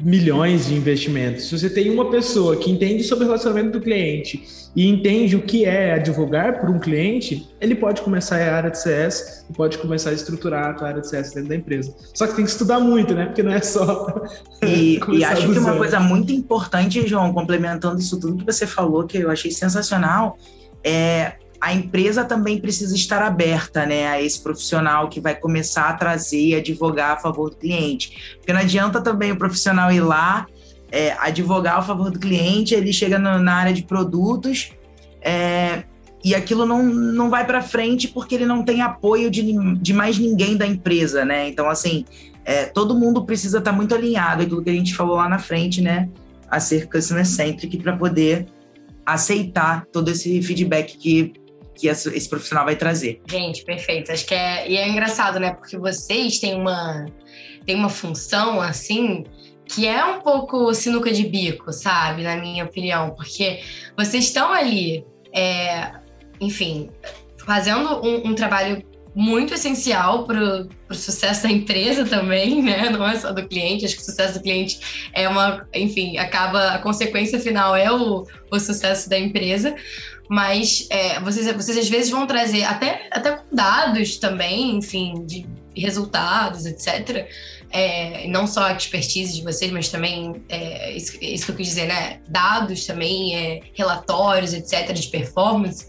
milhões 0.00 0.66
de 0.66 0.74
investimentos. 0.74 1.48
Se 1.48 1.58
você 1.58 1.70
tem 1.70 1.90
uma 1.90 2.10
pessoa 2.10 2.56
que 2.56 2.70
entende 2.70 3.02
sobre 3.02 3.24
o 3.24 3.28
relacionamento 3.28 3.78
do 3.78 3.80
cliente 3.80 4.44
e 4.74 4.86
entende 4.86 5.34
o 5.36 5.42
que 5.42 5.64
é 5.64 5.94
advogar 5.94 6.60
por 6.60 6.68
um 6.68 6.78
cliente, 6.78 7.48
ele 7.60 7.74
pode 7.74 8.02
começar 8.02 8.36
a 8.36 8.56
área 8.56 8.70
de 8.70 8.78
CS 8.78 9.46
e 9.48 9.52
pode 9.54 9.78
começar 9.78 10.10
a 10.10 10.12
estruturar 10.12 10.76
a 10.82 10.86
área 10.86 11.00
de 11.00 11.08
CS 11.08 11.32
dentro 11.32 11.48
da 11.48 11.56
empresa. 11.56 11.94
Só 12.12 12.26
que 12.26 12.36
tem 12.36 12.44
que 12.44 12.50
estudar 12.50 12.78
muito, 12.78 13.14
né? 13.14 13.26
Porque 13.26 13.42
não 13.42 13.52
é 13.52 13.62
só. 13.62 14.22
E, 14.62 15.00
e 15.12 15.24
acho 15.24 15.50
que 15.50 15.58
uma 15.58 15.76
coisa 15.76 15.98
muito 15.98 16.30
importante, 16.30 17.06
João, 17.06 17.32
complementando 17.32 17.98
isso 17.98 18.20
tudo 18.20 18.36
que 18.36 18.44
você 18.44 18.66
falou, 18.66 19.06
que 19.06 19.16
eu 19.16 19.30
achei 19.30 19.50
sensacional, 19.50 20.36
é 20.84 21.36
a 21.60 21.72
empresa 21.72 22.24
também 22.24 22.60
precisa 22.60 22.94
estar 22.94 23.22
aberta 23.22 23.86
né, 23.86 24.06
a 24.06 24.20
esse 24.20 24.40
profissional 24.40 25.08
que 25.08 25.20
vai 25.20 25.34
começar 25.34 25.88
a 25.88 25.94
trazer 25.94 26.40
e 26.40 26.54
advogar 26.54 27.12
a 27.12 27.16
favor 27.16 27.50
do 27.50 27.56
cliente. 27.56 28.36
Porque 28.36 28.52
não 28.52 28.60
adianta 28.60 29.00
também 29.00 29.32
o 29.32 29.36
profissional 29.36 29.90
ir 29.92 30.00
lá, 30.00 30.46
é, 30.90 31.12
advogar 31.18 31.78
a 31.78 31.82
favor 31.82 32.10
do 32.10 32.18
cliente, 32.18 32.74
ele 32.74 32.92
chega 32.92 33.18
no, 33.18 33.38
na 33.38 33.54
área 33.54 33.72
de 33.72 33.82
produtos 33.82 34.70
é, 35.20 35.84
e 36.24 36.34
aquilo 36.34 36.66
não, 36.66 36.82
não 36.82 37.30
vai 37.30 37.46
para 37.46 37.62
frente 37.62 38.08
porque 38.08 38.34
ele 38.34 38.46
não 38.46 38.62
tem 38.62 38.82
apoio 38.82 39.30
de, 39.30 39.52
de 39.76 39.92
mais 39.92 40.18
ninguém 40.18 40.56
da 40.56 40.66
empresa. 40.66 41.24
Né? 41.24 41.48
Então, 41.48 41.68
assim, 41.68 42.04
é, 42.44 42.64
todo 42.64 42.94
mundo 42.94 43.24
precisa 43.24 43.58
estar 43.58 43.72
tá 43.72 43.76
muito 43.76 43.94
alinhado, 43.94 44.42
aquilo 44.42 44.62
que 44.62 44.70
a 44.70 44.72
gente 44.72 44.94
falou 44.94 45.16
lá 45.16 45.28
na 45.28 45.38
frente, 45.38 45.82
né? 45.82 46.08
A 46.48 46.60
ser 46.60 46.88
customer 46.88 47.26
centric 47.26 47.76
para 47.78 47.96
poder 47.96 48.46
aceitar 49.04 49.84
todo 49.86 50.10
esse 50.10 50.40
feedback 50.42 50.96
que, 50.96 51.32
que 51.76 51.88
esse 51.88 52.28
profissional 52.28 52.64
vai 52.64 52.76
trazer. 52.76 53.20
Gente, 53.28 53.64
perfeito. 53.64 54.10
Acho 54.10 54.26
que 54.26 54.34
é. 54.34 54.68
E 54.68 54.76
é 54.76 54.88
engraçado, 54.88 55.38
né? 55.38 55.52
Porque 55.52 55.76
vocês 55.76 56.38
têm 56.38 56.54
uma, 56.54 57.06
têm 57.64 57.76
uma 57.76 57.90
função 57.90 58.60
assim 58.60 59.24
que 59.66 59.86
é 59.86 60.04
um 60.04 60.20
pouco 60.20 60.72
sinuca 60.72 61.12
de 61.12 61.26
bico, 61.26 61.72
sabe? 61.72 62.22
Na 62.22 62.36
minha 62.36 62.64
opinião, 62.64 63.10
porque 63.10 63.60
vocês 63.96 64.26
estão 64.26 64.52
ali, 64.52 65.04
é, 65.34 65.92
enfim, 66.40 66.88
fazendo 67.44 68.00
um, 68.00 68.28
um 68.28 68.34
trabalho 68.34 68.82
muito 69.16 69.54
essencial 69.54 70.26
para 70.26 70.68
o 70.90 70.94
sucesso 70.94 71.44
da 71.44 71.50
empresa 71.50 72.04
também, 72.04 72.62
né? 72.62 72.90
Não 72.92 73.08
é 73.08 73.18
só 73.18 73.32
do 73.32 73.48
cliente. 73.48 73.86
Acho 73.86 73.96
que 73.96 74.02
o 74.02 74.04
sucesso 74.04 74.34
do 74.34 74.42
cliente 74.42 75.08
é 75.14 75.26
uma, 75.26 75.66
enfim, 75.72 76.18
acaba 76.18 76.72
a 76.72 76.78
consequência 76.78 77.40
final 77.40 77.74
é 77.74 77.90
o, 77.90 78.26
o 78.52 78.60
sucesso 78.60 79.08
da 79.08 79.18
empresa. 79.18 79.74
Mas 80.28 80.86
é, 80.90 81.18
vocês, 81.20 81.50
vocês 81.54 81.78
às 81.78 81.88
vezes 81.88 82.10
vão 82.10 82.26
trazer 82.26 82.64
até, 82.64 83.08
até 83.10 83.32
com 83.32 83.56
dados 83.56 84.18
também, 84.18 84.76
enfim, 84.76 85.24
de 85.24 85.46
resultados, 85.74 86.66
etc. 86.66 87.26
É, 87.70 88.28
não 88.28 88.46
só 88.46 88.64
a 88.64 88.72
expertise 88.74 89.34
de 89.34 89.42
vocês, 89.42 89.70
mas 89.70 89.88
também 89.88 90.44
é, 90.50 90.94
isso, 90.94 91.16
isso, 91.22 91.46
que 91.46 91.52
eu 91.52 91.56
quis 91.56 91.68
dizer, 91.68 91.86
né? 91.86 92.20
Dados 92.28 92.84
também, 92.84 93.34
é, 93.34 93.60
relatórios, 93.72 94.52
etc., 94.52 94.92
de 94.92 95.08
performance 95.08 95.86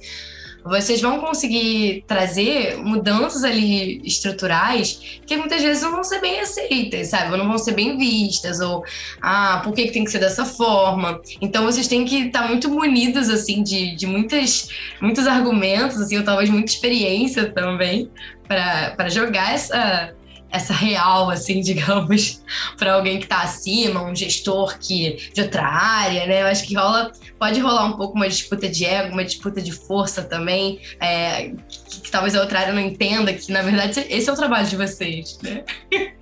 vocês 0.68 1.02
vão 1.02 1.20
conseguir 1.20 2.04
trazer 2.08 2.78
mudanças 2.78 3.44
ali 3.44 4.02
estruturais 4.04 5.20
que 5.26 5.38
muitas 5.38 5.62
vezes 5.62 5.84
não 5.84 5.92
vão 5.92 6.04
ser 6.04 6.20
bem 6.20 6.40
aceitas, 6.40 7.10
sabe? 7.10 7.32
Ou 7.32 7.38
não 7.38 7.48
vão 7.48 7.58
ser 7.58 7.74
bem 7.74 7.98
vistas, 7.98 8.60
ou 8.60 8.84
ah, 9.22 9.62
por 9.64 9.74
que, 9.74 9.86
que 9.86 9.92
tem 9.92 10.04
que 10.04 10.12
ser 10.12 10.20
dessa 10.20 10.46
forma? 10.46 11.22
Então 11.42 11.66
vocês 11.66 11.88
têm 11.88 12.06
que 12.06 12.28
estar 12.28 12.48
muito 12.48 12.70
munidos 12.70 13.30
assim 13.30 13.64
de, 13.64 13.96
de 13.96 14.06
muitas, 14.06 14.70
muitos 15.02 15.28
argumentos, 15.28 16.00
assim, 16.02 16.18
ou 16.18 16.24
talvez 16.24 16.50
muita 16.50 16.72
experiência 16.72 17.52
também, 17.52 18.10
para 18.48 19.10
jogar 19.10 19.54
essa, 19.54 20.14
essa 20.52 20.74
real, 20.74 21.30
assim, 21.30 21.60
digamos, 21.62 22.42
para 22.78 22.94
alguém 22.94 23.20
que 23.20 23.26
está 23.26 23.42
acima, 23.42 24.04
um 24.04 24.16
gestor 24.16 24.78
que 24.80 25.32
de 25.34 25.42
outra 25.42 25.64
área, 25.64 26.26
né? 26.26 26.42
Eu 26.42 26.48
acho 26.48 26.66
que 26.66 26.76
rola, 26.76 27.12
pode 27.40 27.60
rolar 27.60 27.86
um 27.86 27.94
pouco 27.94 28.16
uma 28.16 28.28
disputa 28.28 28.68
de 28.68 28.86
ego, 28.86 29.14
uma 29.14 29.26
disputa 29.26 29.62
de 29.62 29.72
força 29.72 30.24
também, 30.24 30.80
é, 31.00 31.52
que, 31.70 32.02
que, 32.02 32.12
talvez 32.12 32.36
a 32.36 32.42
outra 32.42 32.60
área 32.60 32.74
não 32.74 32.82
entenda 32.82 33.34
que, 33.34 33.52
na 33.52 33.62
verdade, 33.62 34.06
esse 34.10 34.30
é 34.30 34.34
o 34.34 34.36
trabalho 34.36 34.68
de 34.68 34.76
vocês, 34.76 35.40
né? 35.44 35.64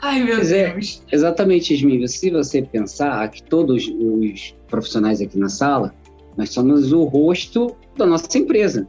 Ai, 0.00 0.22
meu 0.22 0.36
pois 0.36 0.52
é, 0.52 0.72
Deus. 0.72 1.02
É, 1.10 1.16
exatamente, 1.16 1.74
Esmívia. 1.74 2.06
Se 2.06 2.30
você 2.30 2.62
pensar 2.62 3.28
que 3.30 3.42
todos 3.42 3.88
os 3.88 4.54
profissionais 4.68 5.20
aqui 5.20 5.38
na 5.38 5.48
sala, 5.48 5.92
nós 6.36 6.50
somos 6.50 6.92
o 6.92 7.04
rosto 7.04 7.76
da 7.96 8.06
nossa 8.06 8.38
empresa. 8.38 8.86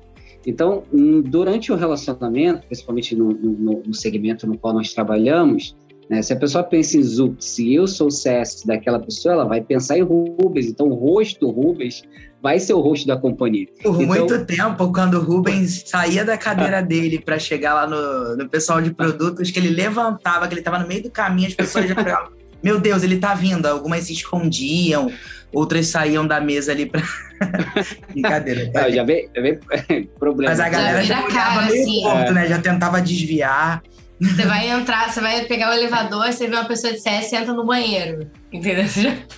Então, 0.47 0.83
durante 1.25 1.73
o 1.73 1.75
relacionamento, 1.75 2.65
principalmente 2.67 3.13
no, 3.13 3.33
no, 3.33 3.83
no 3.85 3.93
segmento 3.93 4.47
no 4.47 4.57
qual 4.57 4.73
nós 4.73 4.93
trabalhamos, 4.93 5.75
né, 6.09 6.21
se 6.21 6.31
a 6.31 6.37
pessoa 6.37 6.63
pensa 6.63 6.97
em 6.97 7.03
Zuc, 7.03 7.43
se 7.43 7.73
eu 7.73 7.85
sou 7.85 8.07
o 8.07 8.11
CS 8.11 8.63
daquela 8.65 8.97
pessoa, 8.97 9.33
ela 9.33 9.43
vai 9.43 9.59
pensar 9.59 9.97
em 9.97 10.03
Rubens. 10.03 10.67
Então, 10.67 10.87
o 10.87 10.93
rosto 10.93 11.41
do 11.41 11.51
Rubens 11.51 12.01
vai 12.41 12.59
ser 12.59 12.73
o 12.73 12.79
rosto 12.79 13.05
da 13.05 13.17
companhia. 13.17 13.67
Por 13.83 14.01
então, 14.01 14.07
muito 14.07 14.45
tempo, 14.45 14.89
quando 14.93 15.15
o 15.15 15.21
Rubens 15.21 15.83
saía 15.85 16.23
da 16.23 16.37
cadeira 16.37 16.81
dele 16.81 17.19
para 17.19 17.37
chegar 17.37 17.73
lá 17.73 17.85
no, 17.85 18.37
no 18.37 18.47
pessoal 18.47 18.81
de 18.81 18.93
produtos, 18.93 19.51
que 19.51 19.59
ele 19.59 19.69
levantava, 19.69 20.47
que 20.47 20.53
ele 20.53 20.61
estava 20.61 20.79
no 20.79 20.87
meio 20.87 21.03
do 21.03 21.11
caminho, 21.11 21.49
as 21.49 21.55
pessoas 21.55 21.89
já 21.89 21.95
pegavam. 21.95 22.31
Meu 22.63 22.79
Deus, 22.79 23.03
ele 23.03 23.17
tá 23.17 23.33
vindo. 23.33 23.65
Algumas 23.65 24.05
se 24.05 24.13
escondiam, 24.13 25.11
outras 25.53 25.87
saíam 25.87 26.25
da 26.25 26.39
mesa 26.39 26.71
ali 26.71 26.85
para 26.85 27.01
Brincadeira. 28.11 28.71
Tá? 28.71 28.83
Não, 28.83 28.91
já 28.91 29.03
vem 29.03 29.29
problema. 30.19 30.51
Mas 30.51 30.59
a 30.59 30.69
galera 30.69 31.03
já, 31.03 31.15
já 31.15 31.25
olhava 31.25 31.61
meio 31.67 31.81
assim. 31.81 32.01
torto, 32.01 32.33
né? 32.33 32.47
Já 32.47 32.59
tentava 32.59 33.01
desviar. 33.01 33.83
Você 34.19 34.47
vai 34.47 34.67
entrar, 34.71 35.11
você 35.11 35.21
vai 35.21 35.45
pegar 35.45 35.69
o 35.69 35.73
elevador, 35.73 36.33
você 36.33 36.47
vê 36.47 36.55
uma 36.55 36.65
pessoa 36.65 36.91
de 36.91 36.99
CS 36.99 37.31
e 37.31 37.35
entra 37.35 37.53
no 37.53 37.63
banheiro. 37.63 38.27
Entendeu? 38.51 38.85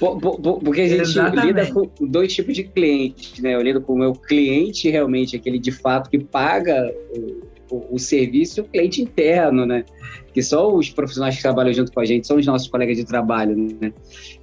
Porque 0.64 0.82
a 0.82 0.88
gente 0.88 1.01
Exatamente. 1.01 1.47
lida 1.47 1.66
com 1.74 1.89
dois 2.07 2.34
tipos 2.34 2.55
de 2.55 2.64
clientes, 2.64 3.39
né? 3.39 3.55
Eu 3.55 3.62
lido 3.62 3.82
com 3.82 3.93
o 3.93 3.97
meu 3.99 4.14
cliente, 4.14 4.89
realmente, 4.89 5.36
aquele 5.36 5.60
de 5.60 5.72
fato 5.74 6.10
que 6.10 6.18
paga 6.18 6.89
o, 7.70 7.96
o 7.96 8.00
serviço, 8.00 8.62
o 8.62 8.64
cliente 8.66 9.02
interno, 9.02 9.66
né? 9.66 9.86
que 10.34 10.44
só 10.44 10.74
os 10.74 10.90
profissionais 10.90 11.36
que 11.36 11.42
trabalham 11.42 11.74
junto 11.74 11.92
com 11.92 12.00
a 12.00 12.06
gente 12.06 12.26
são 12.26 12.38
os 12.38 12.46
nossos 12.46 12.68
colegas 12.68 12.98
de 12.98 13.04
trabalho, 13.04 13.56
né? 13.56 13.92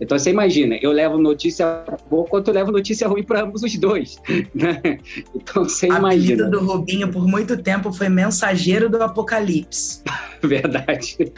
Então 0.01 0.18
você 0.18 0.31
imagina, 0.31 0.79
eu 0.83 0.93
levo 0.93 1.18
notícia 1.18 1.85
boa 2.11 2.27
quanto 2.27 2.49
eu 2.49 2.55
levo 2.55 2.72
notícia 2.72 3.09
ruim 3.09 3.22
para 3.22 3.43
ambos 3.43 3.62
os 3.62 3.77
dois, 3.77 4.20
né? 4.55 4.99
Então 5.35 5.64
você 5.64 5.87
a 5.87 5.99
imagina. 5.99 6.47
A 6.47 6.51
do 6.51 6.61
Rubinho 6.61 7.11
por 7.11 7.27
muito 7.27 7.57
tempo 7.57 7.93
foi 7.93 8.09
mensageiro 8.09 8.89
do 8.89 9.03
apocalipse. 9.03 10.03
Verdade. 10.43 11.16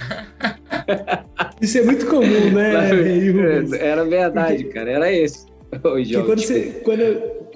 Isso 1.61 1.79
é 1.79 1.83
muito 1.83 2.07
comum, 2.07 2.51
né? 2.53 2.91
Era 3.81 4.05
verdade, 4.05 4.65
cara, 4.65 4.91
era 4.91 5.13
esse. 5.13 5.47
Quando, 6.25 6.41
você, 6.41 6.81
quando, 6.83 7.03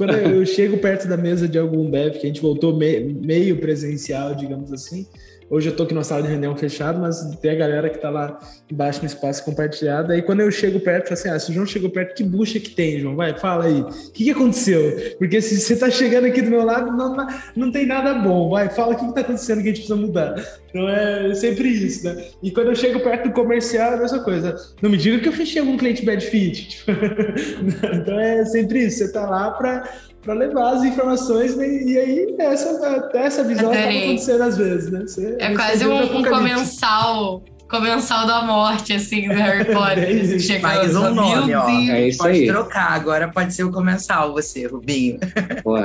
quando 0.03 0.14
eu 0.14 0.44
chego 0.44 0.78
perto 0.78 1.07
da 1.07 1.16
mesa 1.16 1.46
de 1.46 1.57
algum 1.57 1.88
dev, 1.88 2.14
que 2.14 2.26
a 2.26 2.26
gente 2.26 2.40
voltou 2.40 2.76
me, 2.76 2.98
meio 2.98 3.59
presencial, 3.59 4.34
digamos 4.34 4.72
assim, 4.72 5.07
Hoje 5.53 5.68
eu 5.68 5.76
tô 5.76 5.82
aqui 5.82 5.92
numa 5.92 6.03
sala 6.03 6.22
de 6.22 6.28
reunião 6.28 6.57
fechada, 6.57 6.98
mas 6.98 7.36
tem 7.42 7.50
a 7.50 7.55
galera 7.55 7.90
que 7.90 7.98
tá 7.98 8.09
lá 8.09 8.38
embaixo 8.70 9.00
no 9.00 9.07
espaço 9.07 9.44
compartilhado. 9.44 10.11
Aí 10.11 10.22
quando 10.22 10.40
eu 10.40 10.50
chego 10.50 10.80
perto, 10.80 11.03
eu 11.03 11.09
falo 11.09 11.20
assim: 11.20 11.28
ah, 11.28 11.38
se 11.38 11.50
o 11.50 11.55
João 11.55 11.66
chegou 11.66 11.90
perto, 11.90 12.14
que 12.14 12.24
bucha 12.24 12.59
que 12.59 12.70
tem, 12.70 12.98
João? 12.98 13.14
Vai, 13.14 13.38
fala 13.38 13.66
aí. 13.66 13.82
O 13.82 14.12
que, 14.12 14.24
que 14.24 14.30
aconteceu? 14.30 15.14
Porque 15.18 15.42
se 15.42 15.61
você 15.61 15.76
tá 15.76 15.90
chegando 15.90 16.24
aqui 16.24 16.40
do 16.40 16.48
meu 16.48 16.64
lado, 16.64 16.90
não, 16.96 17.14
não, 17.55 17.70
tem 17.70 17.84
nada 17.84 18.14
bom. 18.14 18.48
Vai, 18.48 18.70
fala 18.70 18.94
o 18.94 18.96
que, 18.96 19.07
que 19.07 19.14
tá 19.14 19.20
acontecendo 19.20 19.59
que 19.59 19.64
a 19.64 19.74
gente 19.74 19.86
precisa 19.86 19.96
mudar. 19.96 20.42
Então 20.70 20.88
é 20.88 21.34
sempre 21.34 21.68
isso, 21.68 22.07
né? 22.07 22.28
E 22.42 22.50
quando 22.50 22.68
eu 22.68 22.74
chego 22.74 23.00
perto 23.00 23.28
do 23.28 23.34
comercial, 23.34 23.92
é 23.92 23.96
a 23.96 24.00
mesma 24.00 24.20
coisa. 24.20 24.57
Não 24.80 24.88
me 24.88 24.96
diga 24.96 25.18
que 25.18 25.28
eu 25.28 25.34
fechei 25.34 25.61
algum 25.61 25.76
cliente 25.76 26.03
bad 26.03 26.24
fit. 26.24 26.82
então 27.92 28.18
é 28.18 28.42
sempre 28.46 28.86
isso. 28.86 29.05
Você 29.05 29.12
tá 29.12 29.28
lá 29.28 29.50
para 29.50 29.86
para 30.22 30.34
levar 30.34 30.74
as 30.74 30.84
informações 30.84 31.56
né? 31.56 31.66
e 31.66 31.98
aí 31.98 32.34
essa, 32.38 33.10
essa 33.12 33.44
visão 33.44 33.72
está 33.72 33.88
acontecendo 33.88 34.42
às 34.42 34.56
vezes, 34.56 34.90
né? 34.90 35.00
Você, 35.00 35.36
é 35.38 35.54
quase 35.54 35.86
um, 35.86 36.18
um 36.18 36.22
comensal 36.22 37.42
comensal 37.68 38.26
da 38.26 38.42
morte, 38.42 38.92
assim, 38.92 39.26
do 39.26 39.34
Harry 39.34 39.64
Potter. 39.72 40.50
é 40.50 40.58
Mais 40.58 40.94
um 40.94 41.14
nome, 41.14 41.54
ó. 41.54 41.66
É 41.68 42.06
isso 42.08 42.18
pode 42.18 42.40
aí. 42.40 42.46
trocar, 42.46 42.92
agora 42.92 43.28
pode 43.28 43.54
ser 43.54 43.64
o 43.64 43.72
comensal, 43.72 44.34
você, 44.34 44.66
Rubinho. 44.66 45.18
Pô, 45.64 45.76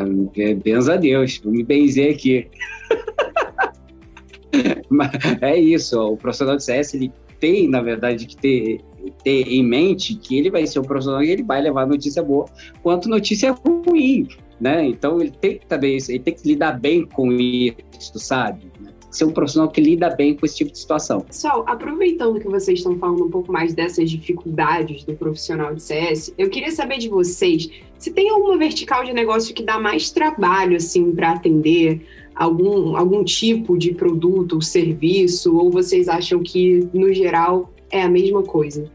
benza 0.61 0.95
a 0.95 0.97
Deus, 0.97 1.39
vou 1.41 1.53
me 1.53 1.63
benzer 1.63 2.13
aqui. 2.13 2.45
Mas 4.89 5.11
é 5.41 5.55
isso, 5.55 5.97
ó, 5.97 6.11
o 6.11 6.17
profissional 6.17 6.57
de 6.57 6.63
CS, 6.65 6.93
ele 6.93 7.09
tem, 7.39 7.69
na 7.69 7.81
verdade, 7.81 8.25
que 8.25 8.35
ter 8.35 8.81
ter 9.23 9.47
em 9.47 9.63
mente 9.63 10.15
que 10.15 10.37
ele 10.37 10.49
vai 10.49 10.65
ser 10.65 10.79
o 10.79 10.83
profissional 10.83 11.23
e 11.23 11.29
ele 11.29 11.43
vai 11.43 11.61
levar 11.61 11.85
notícia 11.85 12.23
boa 12.23 12.45
quanto 12.81 13.09
notícia 13.09 13.51
ruim, 13.51 14.27
né? 14.59 14.85
Então 14.85 15.19
ele 15.21 15.31
tem 15.31 15.57
que 15.57 15.65
também 15.65 15.97
ele 16.09 16.19
tem 16.19 16.33
que 16.33 16.47
lidar 16.47 16.79
bem 16.79 17.05
com 17.05 17.31
isso, 17.31 17.75
sabe? 18.15 18.71
Ser 19.09 19.25
um 19.25 19.31
profissional 19.31 19.69
que 19.69 19.79
lida 19.79 20.09
bem 20.09 20.35
com 20.35 20.45
esse 20.45 20.57
tipo 20.57 20.71
de 20.71 20.77
situação. 20.77 21.21
Pessoal, 21.21 21.63
aproveitando 21.65 22.39
que 22.39 22.47
vocês 22.47 22.79
estão 22.79 22.97
falando 22.97 23.25
um 23.25 23.29
pouco 23.29 23.51
mais 23.51 23.73
dessas 23.73 24.11
dificuldades 24.11 25.03
do 25.05 25.15
profissional 25.15 25.73
de 25.73 25.81
CS, 25.81 26.33
eu 26.37 26.49
queria 26.49 26.71
saber 26.71 26.97
de 26.97 27.07
vocês 27.07 27.69
se 27.97 28.11
tem 28.11 28.29
alguma 28.29 28.57
vertical 28.57 29.03
de 29.03 29.13
negócio 29.13 29.55
que 29.55 29.63
dá 29.63 29.79
mais 29.79 30.11
trabalho 30.11 30.75
assim 30.75 31.11
para 31.11 31.31
atender 31.31 32.05
algum, 32.37 32.95
algum 32.95 33.23
tipo 33.23 33.77
de 33.77 33.93
produto 33.93 34.61
serviço, 34.61 35.55
ou 35.57 35.71
vocês 35.71 36.07
acham 36.07 36.41
que, 36.41 36.87
no 36.93 37.11
geral, 37.13 37.73
é 37.91 38.01
a 38.01 38.09
mesma 38.09 38.43
coisa? 38.43 38.89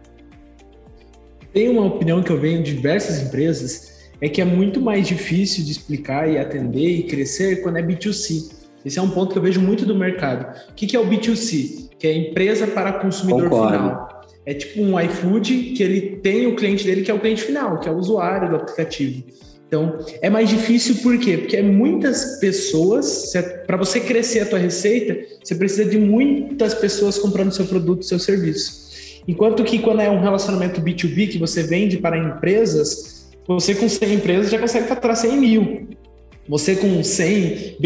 Tem 1.52 1.68
uma 1.68 1.84
opinião 1.84 2.22
que 2.22 2.30
eu 2.30 2.38
venho 2.38 2.62
de 2.62 2.74
diversas 2.74 3.20
empresas, 3.20 3.92
é 4.20 4.28
que 4.28 4.40
é 4.40 4.44
muito 4.44 4.80
mais 4.80 5.06
difícil 5.06 5.64
de 5.64 5.72
explicar 5.72 6.30
e 6.30 6.38
atender 6.38 6.88
e 6.88 7.02
crescer 7.02 7.62
quando 7.62 7.76
é 7.76 7.82
B2C. 7.82 8.52
Esse 8.84 8.98
é 8.98 9.02
um 9.02 9.10
ponto 9.10 9.32
que 9.32 9.38
eu 9.38 9.42
vejo 9.42 9.60
muito 9.60 9.84
do 9.84 9.94
mercado. 9.94 10.56
O 10.70 10.74
que 10.74 10.96
é 10.96 10.98
o 10.98 11.06
B2C? 11.06 11.90
Que 11.98 12.06
é 12.06 12.16
empresa 12.16 12.66
para 12.66 12.92
consumidor 12.94 13.50
Concordo. 13.50 13.76
final. 13.76 14.22
É 14.44 14.54
tipo 14.54 14.80
um 14.80 14.98
iFood 14.98 15.74
que 15.76 15.82
ele 15.82 16.16
tem 16.16 16.46
o 16.46 16.56
cliente 16.56 16.84
dele 16.84 17.02
que 17.02 17.10
é 17.10 17.14
o 17.14 17.20
cliente 17.20 17.42
final, 17.42 17.78
que 17.78 17.88
é 17.88 17.92
o 17.92 17.96
usuário 17.96 18.48
do 18.48 18.56
aplicativo. 18.56 19.22
Então, 19.68 19.98
é 20.20 20.28
mais 20.28 20.48
difícil 20.48 20.96
por 20.96 21.16
quê? 21.18 21.38
Porque 21.38 21.56
é 21.56 21.62
muitas 21.62 22.38
pessoas, 22.40 23.32
para 23.66 23.76
você 23.76 24.00
crescer 24.00 24.40
a 24.40 24.46
tua 24.46 24.58
receita, 24.58 25.16
você 25.42 25.54
precisa 25.54 25.84
de 25.84 25.98
muitas 25.98 26.74
pessoas 26.74 27.18
comprando 27.18 27.52
seu 27.52 27.66
produto, 27.66 28.04
seu 28.04 28.18
serviço. 28.18 28.81
Enquanto 29.26 29.62
que 29.64 29.78
quando 29.78 30.00
é 30.00 30.10
um 30.10 30.20
relacionamento 30.20 30.80
B2B 30.80 31.30
que 31.30 31.38
você 31.38 31.62
vende 31.62 31.98
para 31.98 32.18
empresas, 32.18 33.30
você 33.46 33.74
com 33.74 33.88
100 33.88 34.14
empresas 34.14 34.50
já 34.50 34.58
consegue 34.58 34.88
faturar 34.88 35.16
100 35.16 35.36
mil. 35.36 35.88
Você 36.48 36.74
com 36.74 37.02
100 37.02 37.76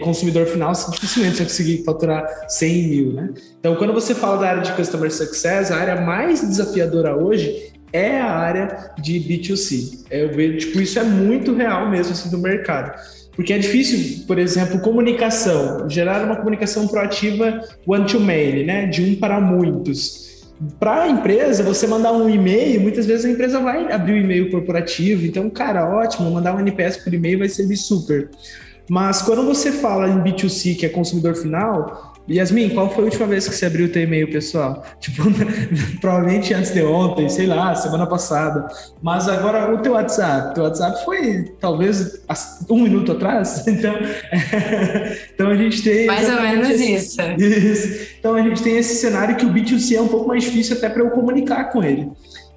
consumidor 0.00 0.46
final, 0.46 0.72
dificilmente 0.90 1.36
você 1.36 1.44
conseguir 1.44 1.84
faturar 1.84 2.26
100 2.48 2.88
mil, 2.88 3.12
né? 3.12 3.34
Então, 3.60 3.76
quando 3.76 3.92
você 3.92 4.14
fala 4.14 4.38
da 4.38 4.48
área 4.48 4.62
de 4.62 4.72
Customer 4.72 5.12
Success, 5.12 5.70
a 5.70 5.76
área 5.76 6.00
mais 6.00 6.40
desafiadora 6.40 7.14
hoje 7.14 7.72
é 7.92 8.18
a 8.18 8.30
área 8.30 8.92
de 8.98 9.20
B2C. 9.20 10.06
Eu 10.10 10.32
vejo, 10.32 10.58
tipo, 10.58 10.80
isso 10.80 10.98
é 10.98 11.04
muito 11.04 11.54
real 11.54 11.90
mesmo, 11.90 12.12
assim, 12.12 12.30
do 12.30 12.38
mercado. 12.38 12.98
Porque 13.34 13.52
é 13.52 13.58
difícil, 13.58 14.24
por 14.26 14.38
exemplo, 14.38 14.80
comunicação, 14.80 15.88
gerar 15.88 16.24
uma 16.24 16.36
comunicação 16.36 16.88
proativa 16.88 17.60
one-to-many, 17.86 18.64
né? 18.64 18.86
De 18.86 19.02
um 19.02 19.14
para 19.14 19.38
muitos 19.38 20.25
para 20.78 21.02
a 21.02 21.08
empresa, 21.08 21.62
você 21.62 21.86
mandar 21.86 22.12
um 22.12 22.28
e-mail, 22.30 22.80
muitas 22.80 23.06
vezes 23.06 23.26
a 23.26 23.30
empresa 23.30 23.60
vai 23.60 23.92
abrir 23.92 24.14
o 24.14 24.16
e-mail 24.16 24.50
corporativo. 24.50 25.26
Então, 25.26 25.50
cara, 25.50 25.88
ótimo, 25.88 26.30
mandar 26.30 26.54
um 26.54 26.60
NPS 26.60 26.98
por 26.98 27.12
e-mail 27.12 27.40
vai 27.40 27.48
servir 27.48 27.76
super. 27.76 28.30
Mas 28.88 29.20
quando 29.20 29.44
você 29.44 29.72
fala 29.72 30.08
em 30.08 30.22
B2C, 30.22 30.78
que 30.78 30.86
é 30.86 30.88
consumidor 30.88 31.34
final, 31.34 32.15
Yasmin, 32.28 32.70
qual 32.70 32.90
foi 32.90 33.02
a 33.02 33.06
última 33.06 33.26
vez 33.26 33.48
que 33.48 33.54
você 33.54 33.66
abriu 33.66 33.86
o 33.86 33.88
teu 33.88 34.02
e-mail 34.02 34.30
pessoal? 34.30 34.84
Tipo, 35.00 35.22
provavelmente 36.00 36.52
antes 36.52 36.72
de 36.72 36.82
ontem, 36.82 37.28
sei 37.28 37.46
lá, 37.46 37.74
semana 37.74 38.06
passada. 38.06 38.68
Mas 39.02 39.28
agora 39.28 39.72
o 39.72 39.78
teu 39.78 39.92
WhatsApp, 39.92 40.54
teu 40.54 40.64
WhatsApp 40.64 41.04
foi 41.04 41.44
talvez 41.60 42.20
um 42.68 42.82
minuto 42.82 43.12
atrás. 43.12 43.64
Então, 43.76 43.94
então 45.34 45.50
a 45.50 45.56
gente 45.56 45.82
tem 45.82 46.06
mais 46.06 46.28
ou 46.30 46.40
menos 46.40 46.80
isso. 46.80 47.20
isso. 47.38 48.08
Então 48.18 48.34
a 48.34 48.40
gente 48.40 48.62
tem 48.62 48.78
esse 48.78 48.96
cenário 48.96 49.36
que 49.36 49.44
o 49.44 49.52
B2C 49.52 49.96
é 49.96 50.00
um 50.00 50.08
pouco 50.08 50.26
mais 50.26 50.44
difícil 50.44 50.76
até 50.76 50.88
para 50.88 51.02
eu 51.02 51.10
comunicar 51.10 51.64
com 51.64 51.84
ele. 51.84 52.08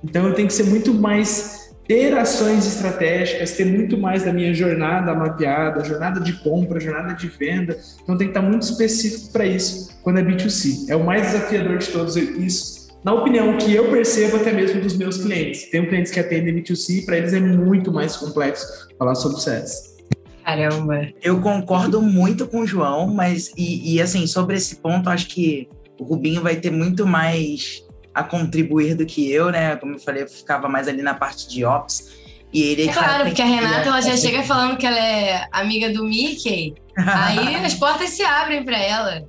Então 0.03 0.25
eu 0.27 0.33
tenho 0.33 0.47
que 0.47 0.53
ser 0.53 0.63
muito 0.63 0.93
mais 0.93 1.68
ter 1.89 2.15
ações 2.15 2.67
estratégicas, 2.67 3.53
ter 3.53 3.65
muito 3.65 3.97
mais 3.97 4.23
da 4.23 4.31
minha 4.31 4.53
jornada 4.53 5.11
mapeada, 5.15 5.83
jornada 5.83 6.19
de 6.19 6.33
compra, 6.33 6.79
jornada 6.79 7.15
de 7.15 7.27
venda. 7.27 7.79
Então 8.03 8.15
tem 8.15 8.27
que 8.27 8.37
estar 8.37 8.47
muito 8.47 8.61
específico 8.61 9.33
para 9.33 9.43
isso 9.47 9.99
quando 10.03 10.19
é 10.19 10.21
B2C. 10.21 10.87
É 10.87 10.95
o 10.95 11.03
mais 11.03 11.23
desafiador 11.23 11.79
de 11.79 11.87
todos 11.87 12.15
isso. 12.15 12.89
Na 13.03 13.11
opinião 13.11 13.57
que 13.57 13.73
eu 13.73 13.89
percebo 13.89 14.37
até 14.37 14.53
mesmo 14.53 14.79
dos 14.81 14.95
meus 14.95 15.17
clientes. 15.17 15.71
Tem 15.71 15.83
clientes 15.83 16.11
que 16.11 16.19
atendem 16.19 16.61
B2C, 16.61 17.05
para 17.05 17.17
eles 17.17 17.33
é 17.33 17.39
muito 17.39 17.91
mais 17.91 18.15
complexo 18.15 18.67
falar 18.99 19.15
sobre 19.15 19.41
CS. 19.41 19.97
Caramba. 20.45 21.07
Eu 21.23 21.41
concordo 21.41 22.03
muito 22.03 22.45
com 22.45 22.59
o 22.59 22.67
João, 22.67 23.07
mas 23.07 23.51
e, 23.57 23.95
e 23.95 24.01
assim, 24.01 24.27
sobre 24.27 24.57
esse 24.57 24.75
ponto, 24.75 25.09
acho 25.09 25.27
que 25.27 25.67
o 25.99 26.03
Rubinho 26.03 26.43
vai 26.43 26.55
ter 26.55 26.69
muito 26.69 27.07
mais 27.07 27.83
a 28.19 28.23
contribuir 28.23 28.95
do 28.95 29.05
que 29.05 29.31
eu, 29.31 29.49
né? 29.49 29.77
Como 29.77 29.93
eu 29.95 29.99
falei, 29.99 30.23
eu 30.23 30.27
ficava 30.27 30.67
mais 30.67 30.89
ali 30.89 31.01
na 31.01 31.13
parte 31.13 31.47
de 31.47 31.63
ops. 31.63 32.09
E 32.51 32.63
ele 32.63 32.89
é 32.89 32.93
claro, 32.93 33.25
porque 33.25 33.41
a 33.41 33.45
Renata 33.45 33.87
ela 33.87 34.01
já 34.01 34.15
chega 34.17 34.43
falando 34.43 34.75
que 34.75 34.85
ela 34.85 34.99
é 34.99 35.47
amiga 35.51 35.89
do 35.89 36.03
Mickey. 36.03 36.75
aí 36.97 37.55
as 37.55 37.75
portas 37.75 38.09
se 38.09 38.21
abrem 38.23 38.65
para 38.65 38.77
ela. 38.77 39.23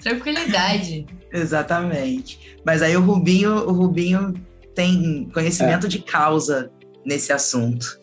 Tranquilidade. 0.00 1.04
Exatamente. 1.32 2.56
Mas 2.64 2.80
aí 2.80 2.96
o 2.96 3.00
Rubinho, 3.00 3.68
o 3.68 3.72
Rubinho 3.72 4.34
tem 4.72 5.28
conhecimento 5.34 5.86
é. 5.86 5.88
de 5.88 5.98
causa 5.98 6.70
nesse 7.04 7.32
assunto. 7.32 7.98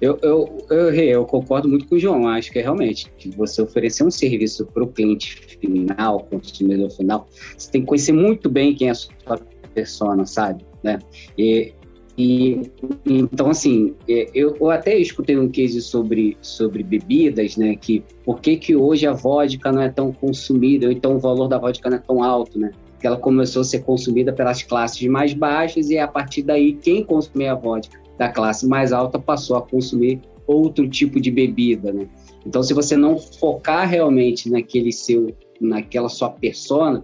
Eu, 0.00 0.18
eu, 0.22 0.66
eu, 0.70 0.94
eu, 0.94 1.24
concordo 1.26 1.68
muito 1.68 1.86
com 1.86 1.94
o 1.94 1.98
João. 1.98 2.26
Acho 2.26 2.50
que 2.50 2.58
é 2.58 2.62
realmente 2.62 3.12
você 3.36 3.60
oferecer 3.60 4.02
um 4.02 4.10
serviço 4.10 4.64
para 4.66 4.82
o 4.82 4.86
cliente 4.86 5.36
final, 5.60 6.20
consumidor 6.30 6.90
final, 6.90 7.28
você 7.56 7.70
tem 7.70 7.82
que 7.82 7.86
conhecer 7.86 8.12
muito 8.12 8.48
bem 8.48 8.74
quem 8.74 8.88
é 8.88 8.92
a 8.92 8.94
sua 8.94 9.38
persona, 9.74 10.24
sabe? 10.24 10.64
Né? 10.82 10.98
E, 11.36 11.74
e 12.16 12.62
então, 13.04 13.50
assim, 13.50 13.94
é, 14.08 14.30
eu, 14.34 14.56
eu, 14.58 14.70
até 14.70 14.96
escutei 14.96 15.38
um 15.38 15.50
case 15.50 15.82
sobre, 15.82 16.36
sobre 16.40 16.82
bebidas, 16.82 17.58
né? 17.58 17.76
Que 17.76 18.02
por 18.24 18.40
que, 18.40 18.56
que 18.56 18.74
hoje 18.74 19.06
a 19.06 19.12
vodka 19.12 19.70
não 19.70 19.82
é 19.82 19.90
tão 19.90 20.12
consumida, 20.12 20.86
ou 20.86 20.92
então 20.92 21.16
o 21.16 21.18
valor 21.18 21.46
da 21.46 21.58
vodka 21.58 21.90
não 21.90 21.98
é 21.98 22.00
tão 22.00 22.22
alto, 22.22 22.58
né? 22.58 22.70
Que 22.98 23.06
ela 23.06 23.18
começou 23.18 23.60
a 23.60 23.64
ser 23.64 23.80
consumida 23.80 24.32
pelas 24.32 24.62
classes 24.62 25.06
mais 25.08 25.34
baixas 25.34 25.90
e 25.90 25.98
a 25.98 26.08
partir 26.08 26.42
daí 26.42 26.72
quem 26.72 27.04
consumia 27.04 27.52
a 27.52 27.54
vodka 27.54 27.99
da 28.20 28.28
classe 28.28 28.68
mais 28.68 28.92
alta 28.92 29.18
passou 29.18 29.56
a 29.56 29.62
consumir 29.62 30.20
outro 30.46 30.86
tipo 30.86 31.18
de 31.18 31.30
bebida, 31.30 31.90
né? 31.90 32.06
Então, 32.44 32.62
se 32.62 32.74
você 32.74 32.94
não 32.94 33.18
focar 33.18 33.88
realmente 33.88 34.50
naquele 34.50 34.92
seu, 34.92 35.34
naquela 35.58 36.10
sua 36.10 36.28
persona, 36.28 37.02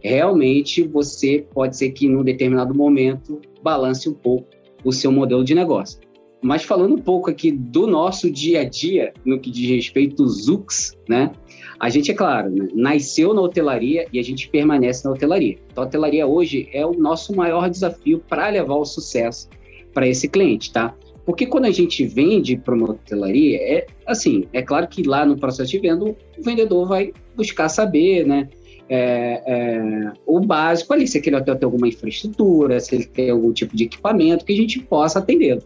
realmente 0.00 0.84
você 0.84 1.44
pode 1.52 1.76
ser 1.76 1.90
que, 1.90 2.08
num 2.08 2.22
determinado 2.22 2.72
momento, 2.72 3.40
balance 3.60 4.08
um 4.08 4.14
pouco 4.14 4.46
o 4.84 4.92
seu 4.92 5.10
modelo 5.10 5.42
de 5.42 5.52
negócio. 5.52 5.98
Mas 6.40 6.62
falando 6.62 6.94
um 6.94 6.98
pouco 6.98 7.28
aqui 7.28 7.50
do 7.50 7.88
nosso 7.88 8.30
dia 8.30 8.60
a 8.60 8.64
dia, 8.64 9.12
no 9.24 9.40
que 9.40 9.50
diz 9.50 9.68
respeito 9.68 10.22
aos 10.22 10.44
Zux, 10.44 10.96
né? 11.08 11.32
A 11.80 11.88
gente, 11.88 12.12
é 12.12 12.14
claro, 12.14 12.50
né? 12.50 12.68
nasceu 12.72 13.34
na 13.34 13.40
hotelaria 13.40 14.06
e 14.12 14.18
a 14.20 14.22
gente 14.22 14.48
permanece 14.48 15.04
na 15.04 15.10
hotelaria. 15.10 15.58
Então, 15.72 15.82
a 15.82 15.86
hotelaria 15.88 16.24
hoje 16.24 16.68
é 16.72 16.86
o 16.86 16.92
nosso 16.92 17.34
maior 17.34 17.68
desafio 17.68 18.22
para 18.28 18.48
levar 18.48 18.76
o 18.76 18.84
sucesso 18.84 19.48
para 19.92 20.06
esse 20.06 20.28
cliente, 20.28 20.72
tá? 20.72 20.94
Porque 21.24 21.46
quando 21.46 21.66
a 21.66 21.70
gente 21.70 22.04
vende 22.04 22.56
para 22.56 22.74
uma 22.74 22.90
hotelaria, 22.90 23.58
é 23.58 23.86
assim, 24.06 24.44
é 24.52 24.60
claro 24.60 24.88
que 24.88 25.02
lá 25.02 25.24
no 25.24 25.36
processo 25.36 25.70
de 25.70 25.78
venda 25.78 26.04
o 26.04 26.16
vendedor 26.38 26.86
vai 26.86 27.12
buscar 27.36 27.68
saber, 27.68 28.26
né? 28.26 28.48
É, 28.88 29.42
é, 29.46 30.12
o 30.26 30.40
básico 30.40 30.92
ali, 30.92 31.06
se 31.06 31.18
aquele 31.18 31.36
hotel 31.36 31.56
tem 31.56 31.64
alguma 31.64 31.88
infraestrutura, 31.88 32.78
se 32.80 32.94
ele 32.94 33.06
tem 33.06 33.30
algum 33.30 33.52
tipo 33.52 33.76
de 33.76 33.84
equipamento 33.84 34.44
que 34.44 34.52
a 34.52 34.56
gente 34.56 34.80
possa 34.80 35.20
atendê-lo. 35.20 35.62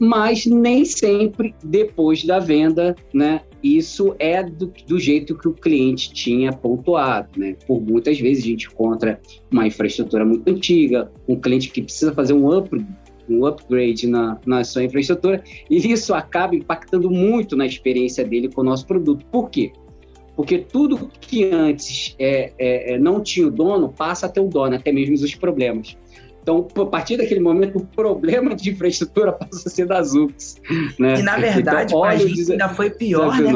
Mas 0.00 0.44
nem 0.46 0.84
sempre 0.84 1.54
depois 1.62 2.24
da 2.24 2.40
venda, 2.40 2.96
né? 3.12 3.42
Isso 3.62 4.14
é 4.18 4.42
do, 4.42 4.72
do, 4.86 4.98
jeito 4.98 5.38
que 5.38 5.46
o 5.46 5.52
cliente 5.52 6.12
tinha 6.12 6.52
pontuado, 6.52 7.28
né? 7.38 7.54
Por 7.66 7.80
muitas 7.80 8.18
vezes 8.18 8.42
a 8.42 8.46
gente 8.48 8.66
encontra 8.66 9.20
uma 9.50 9.66
infraestrutura 9.66 10.24
muito 10.24 10.48
antiga, 10.48 11.12
um 11.28 11.36
cliente 11.36 11.70
que 11.70 11.80
precisa 11.80 12.12
fazer 12.12 12.32
um 12.32 12.50
upgrade 12.50 12.86
um 13.28 13.46
upgrade 13.46 14.06
na, 14.06 14.38
na 14.46 14.64
sua 14.64 14.84
infraestrutura, 14.84 15.42
e 15.70 15.92
isso 15.92 16.14
acaba 16.14 16.54
impactando 16.54 17.10
muito 17.10 17.56
na 17.56 17.66
experiência 17.66 18.24
dele 18.24 18.48
com 18.48 18.60
o 18.60 18.64
nosso 18.64 18.86
produto. 18.86 19.24
Por 19.26 19.50
quê? 19.50 19.72
Porque 20.36 20.58
tudo 20.58 21.10
que 21.20 21.44
antes 21.44 22.14
é, 22.18 22.52
é, 22.58 22.94
é 22.94 22.98
não 22.98 23.20
tinha 23.20 23.46
o 23.46 23.50
dono 23.50 23.88
passa 23.88 24.26
a 24.26 24.28
ter 24.28 24.40
o 24.40 24.48
dono, 24.48 24.74
até 24.74 24.90
mesmo 24.90 25.14
os 25.14 25.34
problemas. 25.34 25.96
Então, 26.44 26.68
a 26.76 26.86
partir 26.86 27.16
daquele 27.16 27.40
momento, 27.40 27.78
o 27.78 27.86
problema 27.86 28.54
de 28.54 28.68
infraestrutura 28.70 29.32
passa 29.32 29.66
a 29.66 29.70
ser 29.70 29.86
das 29.86 30.12
UPS. 30.12 30.60
Né? 30.98 31.20
E, 31.20 31.22
na 31.22 31.38
verdade, 31.38 31.94
então, 31.94 32.04
a 32.04 32.16
gente 32.16 32.52
ainda 32.52 32.68
foi 32.68 32.90
pior, 32.90 33.40
né? 33.40 33.50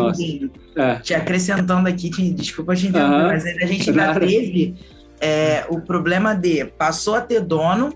É. 0.74 0.94
Te 1.00 1.12
acrescentando 1.12 1.86
aqui, 1.86 2.08
te, 2.08 2.30
desculpa 2.30 2.74
te 2.74 2.86
interromper, 2.86 3.16
uh 3.16 3.20
-huh. 3.20 3.28
mas 3.28 3.44
a 3.44 3.66
gente 3.66 3.90
ainda 3.90 4.18
teve 4.18 4.74
é, 5.20 5.66
o 5.68 5.80
problema 5.80 6.34
de 6.34 6.64
passou 6.64 7.14
a 7.14 7.20
ter 7.20 7.40
dono, 7.40 7.92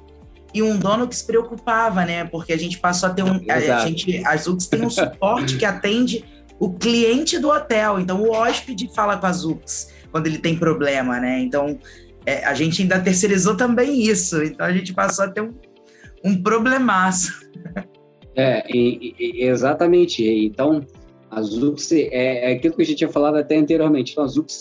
e 0.54 0.62
um 0.62 0.78
dono 0.78 1.08
que 1.08 1.16
se 1.16 1.26
preocupava, 1.26 2.04
né? 2.04 2.24
Porque 2.24 2.52
a 2.52 2.58
gente 2.58 2.78
passou 2.78 3.08
a 3.08 3.12
ter 3.12 3.22
um. 3.22 3.40
A, 3.48 3.54
a 3.54 3.86
gente, 3.86 4.22
as 4.26 4.46
UX 4.46 4.66
tem 4.66 4.84
um 4.84 4.90
suporte 4.90 5.56
que 5.56 5.64
atende 5.64 6.24
o 6.58 6.72
cliente 6.72 7.38
do 7.38 7.48
hotel. 7.48 7.98
Então, 7.98 8.22
o 8.22 8.30
hóspede 8.30 8.90
fala 8.94 9.16
com 9.16 9.26
as 9.26 9.44
UX 9.44 9.92
quando 10.10 10.26
ele 10.26 10.38
tem 10.38 10.56
problema, 10.56 11.18
né? 11.18 11.40
Então, 11.40 11.78
é, 12.26 12.44
a 12.44 12.54
gente 12.54 12.82
ainda 12.82 13.00
terceirizou 13.00 13.56
também 13.56 14.02
isso. 14.02 14.42
Então, 14.42 14.66
a 14.66 14.72
gente 14.72 14.92
passou 14.92 15.24
a 15.24 15.28
ter 15.28 15.40
um, 15.40 15.52
um 16.24 16.42
problemaço. 16.42 17.32
É, 18.36 18.64
e, 18.74 19.14
e, 19.18 19.44
exatamente. 19.44 20.24
Então, 20.24 20.86
a 21.30 21.42
Zux 21.42 21.90
é, 21.92 22.08
é, 22.12 22.52
aquilo 22.52 22.74
que 22.76 22.82
a 22.82 22.84
gente 22.84 22.98
tinha 22.98 23.10
falado 23.10 23.36
até 23.36 23.56
anteriormente. 23.56 24.12
Então, 24.12 24.24
a 24.24 24.26
Zux, 24.26 24.60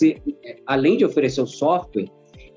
além 0.66 0.98
de 0.98 1.06
oferecer 1.06 1.42
o 1.42 1.46
software, 1.48 2.08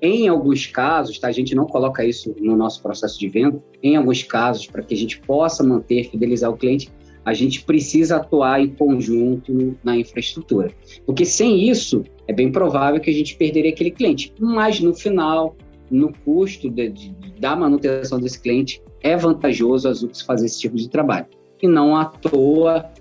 em 0.01 0.27
alguns 0.27 0.67
casos, 0.67 1.17
tá, 1.17 1.27
a 1.27 1.31
gente 1.31 1.55
não 1.55 1.65
coloca 1.65 2.05
isso 2.05 2.35
no 2.39 2.55
nosso 2.55 2.81
processo 2.81 3.19
de 3.19 3.27
venda, 3.27 3.63
em 3.81 3.95
alguns 3.95 4.23
casos, 4.23 4.67
para 4.67 4.83
que 4.83 4.93
a 4.93 4.97
gente 4.97 5.19
possa 5.21 5.63
manter, 5.63 6.09
fidelizar 6.09 6.51
o 6.51 6.57
cliente, 6.57 6.91
a 7.23 7.33
gente 7.33 7.63
precisa 7.63 8.17
atuar 8.17 8.61
em 8.61 8.67
conjunto 8.67 9.75
na 9.83 9.97
infraestrutura. 9.97 10.71
Porque 11.05 11.25
sem 11.25 11.67
isso, 11.67 12.03
é 12.27 12.33
bem 12.33 12.51
provável 12.51 13.01
que 13.01 13.09
a 13.09 13.13
gente 13.13 13.35
perderia 13.35 13.71
aquele 13.71 13.89
cliente. 13.89 14.31
Mas 14.39 14.79
no 14.79 14.93
final, 14.93 15.55
no 15.89 16.13
custo 16.23 16.69
de, 16.69 16.89
de, 16.89 17.15
da 17.39 17.55
manutenção 17.55 18.19
desse 18.19 18.39
cliente, 18.39 18.81
é 19.01 19.17
vantajoso 19.17 19.87
a 19.87 19.93
Zux 19.93 20.21
fazer 20.21 20.45
esse 20.45 20.59
tipo 20.59 20.75
de 20.75 20.87
trabalho. 20.87 21.25
E 21.61 21.67
não 21.67 21.95
à 21.95 22.05
toa 22.05 22.91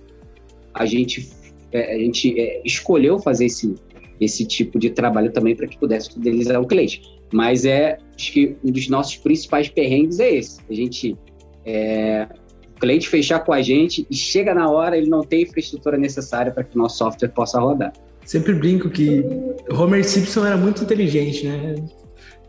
a 0.72 0.86
gente, 0.86 1.30
é, 1.70 1.94
a 1.94 1.98
gente 1.98 2.38
é, 2.40 2.62
escolheu 2.64 3.18
fazer 3.18 3.46
esse, 3.46 3.74
esse 4.20 4.46
tipo 4.46 4.78
de 4.78 4.90
trabalho 4.90 5.30
também 5.32 5.54
para 5.54 5.66
que 5.66 5.78
pudesse 5.78 6.12
fidelizar 6.12 6.60
o 6.60 6.66
cliente. 6.66 7.02
Mas 7.32 7.64
é, 7.64 7.98
acho 8.16 8.32
que 8.32 8.56
um 8.64 8.70
dos 8.70 8.88
nossos 8.88 9.16
principais 9.16 9.68
perrengues 9.68 10.20
é 10.20 10.34
esse. 10.34 10.60
A 10.70 10.74
gente, 10.74 11.16
é, 11.64 12.28
o 12.76 12.80
cliente 12.80 13.08
fechar 13.08 13.40
com 13.40 13.52
a 13.52 13.60
gente 13.60 14.06
e 14.10 14.14
chega 14.14 14.54
na 14.54 14.70
hora, 14.70 14.96
ele 14.96 15.08
não 15.08 15.22
tem 15.22 15.42
infraestrutura 15.42 15.96
necessária 15.96 16.52
para 16.52 16.64
que 16.64 16.76
o 16.76 16.78
nosso 16.78 16.98
software 16.98 17.28
possa 17.28 17.58
rodar. 17.58 17.92
Sempre 18.24 18.54
brinco 18.54 18.88
que 18.88 19.22
Homer 19.70 20.04
Simpson 20.04 20.46
era 20.46 20.56
muito 20.56 20.82
inteligente, 20.82 21.46
né? 21.46 21.74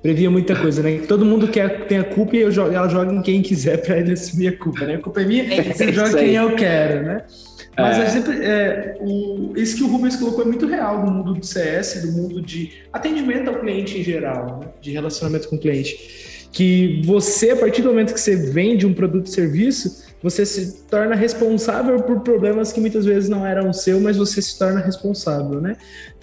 Previa 0.01 0.29
muita 0.29 0.55
coisa, 0.55 0.83
né? 0.83 0.99
Todo 0.99 1.25
mundo 1.25 1.47
quer 1.47 1.87
tem 1.87 1.97
a 1.97 2.03
culpa 2.03 2.35
e 2.35 2.41
eu 2.41 2.51
jogo, 2.51 2.71
ela 2.71 2.87
joga 2.87 3.11
em 3.11 3.21
quem 3.21 3.41
quiser 3.41 3.81
para 3.83 3.97
ele 3.97 4.13
assumir 4.13 4.49
a 4.49 4.57
culpa, 4.57 4.85
né? 4.85 4.95
A 4.95 4.99
culpa 4.99 5.21
é 5.21 5.25
minha, 5.25 5.43
é 5.51 5.73
eu 5.79 5.93
jogo 5.93 6.15
quem 6.15 6.35
eu 6.35 6.55
quero, 6.55 7.05
né? 7.05 7.25
Mas 7.77 7.97
é. 7.97 8.09
sempre, 8.09 8.37
é, 8.41 8.97
o, 9.01 9.53
isso 9.55 9.75
que 9.75 9.83
o 9.83 9.87
Rubens 9.87 10.15
colocou 10.15 10.43
é 10.43 10.47
muito 10.47 10.65
real 10.65 11.05
no 11.05 11.11
mundo 11.11 11.33
do 11.33 11.45
CS, 11.45 12.01
do 12.01 12.11
mundo 12.11 12.41
de 12.41 12.71
atendimento 12.91 13.49
ao 13.49 13.59
cliente 13.59 13.99
em 13.99 14.03
geral, 14.03 14.59
né? 14.61 14.67
de 14.81 14.91
relacionamento 14.91 15.49
com 15.49 15.57
o 15.57 15.59
cliente. 15.59 16.47
Que 16.51 17.01
você, 17.03 17.51
a 17.51 17.55
partir 17.57 17.81
do 17.81 17.89
momento 17.89 18.13
que 18.13 18.19
você 18.19 18.35
vende 18.35 18.85
um 18.85 18.93
produto 18.93 19.27
ou 19.27 19.33
serviço, 19.33 20.05
você 20.23 20.45
se 20.45 20.85
torna 20.85 21.13
responsável 21.13 22.01
por 22.01 22.21
problemas 22.21 22.71
que 22.71 22.79
muitas 22.79 23.05
vezes 23.05 23.29
não 23.29 23.45
eram 23.45 23.71
seu, 23.73 23.99
mas 23.99 24.15
você 24.17 24.41
se 24.41 24.57
torna 24.57 24.79
responsável, 24.79 25.59
né? 25.59 25.75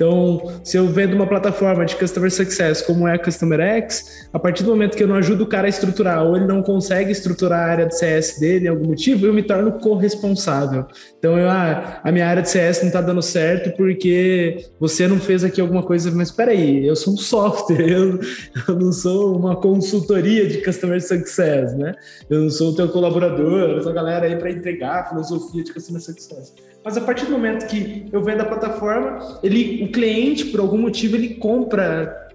Então, 0.03 0.53
se 0.65 0.77
eu 0.77 0.89
vendo 0.89 1.15
uma 1.15 1.29
plataforma 1.29 1.87
de 1.87 1.95
Customer 1.95 2.29
Success 2.29 2.83
como 2.83 3.07
é 3.07 3.15
a 3.15 3.19
Customer 3.21 3.61
X, 3.61 4.27
a 4.33 4.39
partir 4.39 4.65
do 4.65 4.71
momento 4.71 4.97
que 4.97 5.03
eu 5.05 5.07
não 5.07 5.15
ajudo 5.15 5.45
o 5.45 5.47
cara 5.47 5.69
a 5.69 5.71
estruturar 5.71 6.27
ou 6.27 6.37
ele 6.37 6.45
não 6.45 6.61
consegue 6.61 7.13
estruturar 7.13 7.61
a 7.61 7.71
área 7.71 7.87
de 7.87 7.97
CS 7.97 8.41
dele 8.41 8.67
algum 8.67 8.89
motivo, 8.89 9.27
eu 9.27 9.33
me 9.33 9.45
torno 9.45 9.71
corresponsável. 9.79 10.87
Então, 11.21 11.39
eu, 11.39 11.49
ah, 11.49 12.01
a 12.03 12.11
minha 12.11 12.27
área 12.27 12.43
de 12.43 12.51
CS 12.51 12.81
não 12.81 12.89
está 12.89 13.01
dando 13.01 13.23
certo 13.23 13.77
porque 13.77 14.67
você 14.81 15.07
não 15.07 15.21
fez 15.21 15.45
aqui 15.45 15.61
alguma 15.61 15.85
coisa, 15.85 16.11
mas 16.11 16.31
espera 16.31 16.51
aí, 16.51 16.85
eu 16.85 16.97
sou 16.97 17.15
um 17.15 17.17
software, 17.17 17.79
eu, 17.89 18.19
eu 18.67 18.75
não 18.75 18.91
sou 18.91 19.37
uma 19.37 19.55
consultoria 19.55 20.49
de 20.49 20.65
Customer 20.65 21.01
Success, 21.01 21.77
né? 21.77 21.95
Eu 22.29 22.41
não 22.41 22.51
sou 22.51 22.71
o 22.71 22.75
teu 22.75 22.89
colaborador, 22.89 23.71
eu 23.71 23.81
sou 23.81 23.93
a 23.93 23.95
galera 23.95 24.27
aí 24.27 24.35
para 24.35 24.51
entregar 24.51 25.03
a 25.03 25.05
filosofia 25.11 25.63
de 25.63 25.73
Customer 25.73 26.03
Success. 26.03 26.53
Mas 26.85 26.97
a 26.97 27.01
partir 27.01 27.27
do 27.27 27.33
momento 27.33 27.67
que 27.67 28.07
eu 28.13 28.23
vendo 28.23 28.41
a 28.41 28.45
plataforma, 28.45 29.39
ele, 29.43 29.85
o 29.85 29.93
cliente, 29.93 30.47
por 30.47 30.61
algum 30.61 30.79
motivo, 30.79 31.17
ele 31.17 31.35
compra 31.35 32.29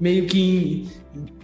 meio 0.00 0.26
que 0.26 0.88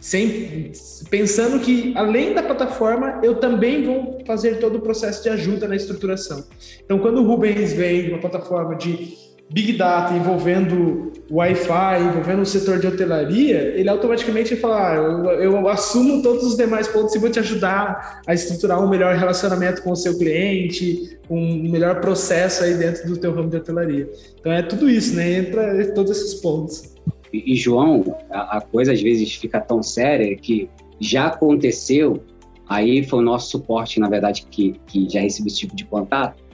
sem, 0.00 0.72
pensando 1.11 1.61
que 1.61 1.92
além 1.96 2.34
da 2.34 2.42
plataforma, 2.42 3.20
eu 3.22 3.36
também 3.36 3.84
vou 3.84 4.18
fazer 4.26 4.59
todo 4.59 4.78
o 4.78 4.80
processo 4.80 5.22
de 5.22 5.28
ajuda 5.28 5.68
na 5.68 5.76
estruturação. 5.76 6.44
Então, 6.84 6.98
quando 6.98 7.20
o 7.20 7.26
Rubens 7.26 7.72
vem 7.72 8.09
uma 8.09 8.18
plataforma 8.18 8.74
de 8.74 9.27
Big 9.51 9.72
Data 9.72 10.14
envolvendo 10.14 11.11
Wi-Fi, 11.30 12.03
envolvendo 12.09 12.42
o 12.42 12.46
setor 12.46 12.78
de 12.78 12.86
hotelaria, 12.86 13.74
ele 13.74 13.88
automaticamente 13.88 14.55
vai 14.55 14.61
falar: 14.61 14.92
ah, 14.92 14.96
eu, 14.96 15.24
eu, 15.53 15.68
assumo 15.68 16.22
todos 16.22 16.44
os 16.44 16.57
demais 16.57 16.86
pontos 16.88 17.14
e 17.14 17.18
vou 17.18 17.30
te 17.30 17.38
ajudar 17.38 18.20
a 18.26 18.34
estruturar 18.34 18.82
um 18.82 18.88
melhor 18.88 19.14
relacionamento 19.16 19.82
com 19.82 19.92
o 19.92 19.96
seu 19.96 20.18
cliente, 20.18 21.18
um 21.30 21.70
melhor 21.70 22.01
processo 22.01 22.64
aí 22.64 22.74
dentro 22.74 23.09
do 23.09 23.16
teu 23.16 23.34
ramo 23.34 23.49
de 23.49 23.57
hotelaria. 23.57 24.09
Então 24.38 24.53
é 24.53 24.62
tudo 24.62 24.88
isso, 24.88 25.16
né? 25.16 25.38
Entra 25.38 25.92
todos 25.94 26.11
esses 26.11 26.34
pontos. 26.34 26.94
E, 27.32 27.53
e 27.53 27.57
João, 27.57 28.18
a, 28.30 28.59
a 28.59 28.61
coisa 28.61 28.92
às 28.92 29.01
vezes 29.01 29.34
fica 29.34 29.61
tão 29.61 29.82
séria 29.82 30.36
que 30.36 30.68
já 31.01 31.26
aconteceu. 31.26 32.22
Aí 32.68 33.03
foi 33.03 33.20
o 33.20 33.22
nosso 33.22 33.51
suporte, 33.51 33.99
na 33.99 34.11
verdade, 34.11 34.46
que, 34.51 34.78
que 34.86 35.09
já 35.09 35.20
recebeu 35.20 35.46
esse 35.46 35.57
tipo 35.57 35.74
de 35.74 35.86
contato 35.86 36.47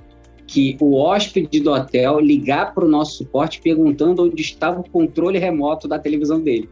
que 0.47 0.76
o 0.80 0.97
hóspede 0.97 1.61
do 1.61 1.72
hotel 1.72 2.20
ligar 2.20 2.74
para 2.74 2.84
o 2.84 2.88
nosso 2.88 3.18
suporte 3.18 3.61
perguntando 3.61 4.24
onde 4.24 4.42
estava 4.42 4.80
o 4.80 4.88
controle 4.88 5.38
remoto 5.38 5.88
da 5.88 5.99
televisão 5.99 6.40
dele. 6.40 6.68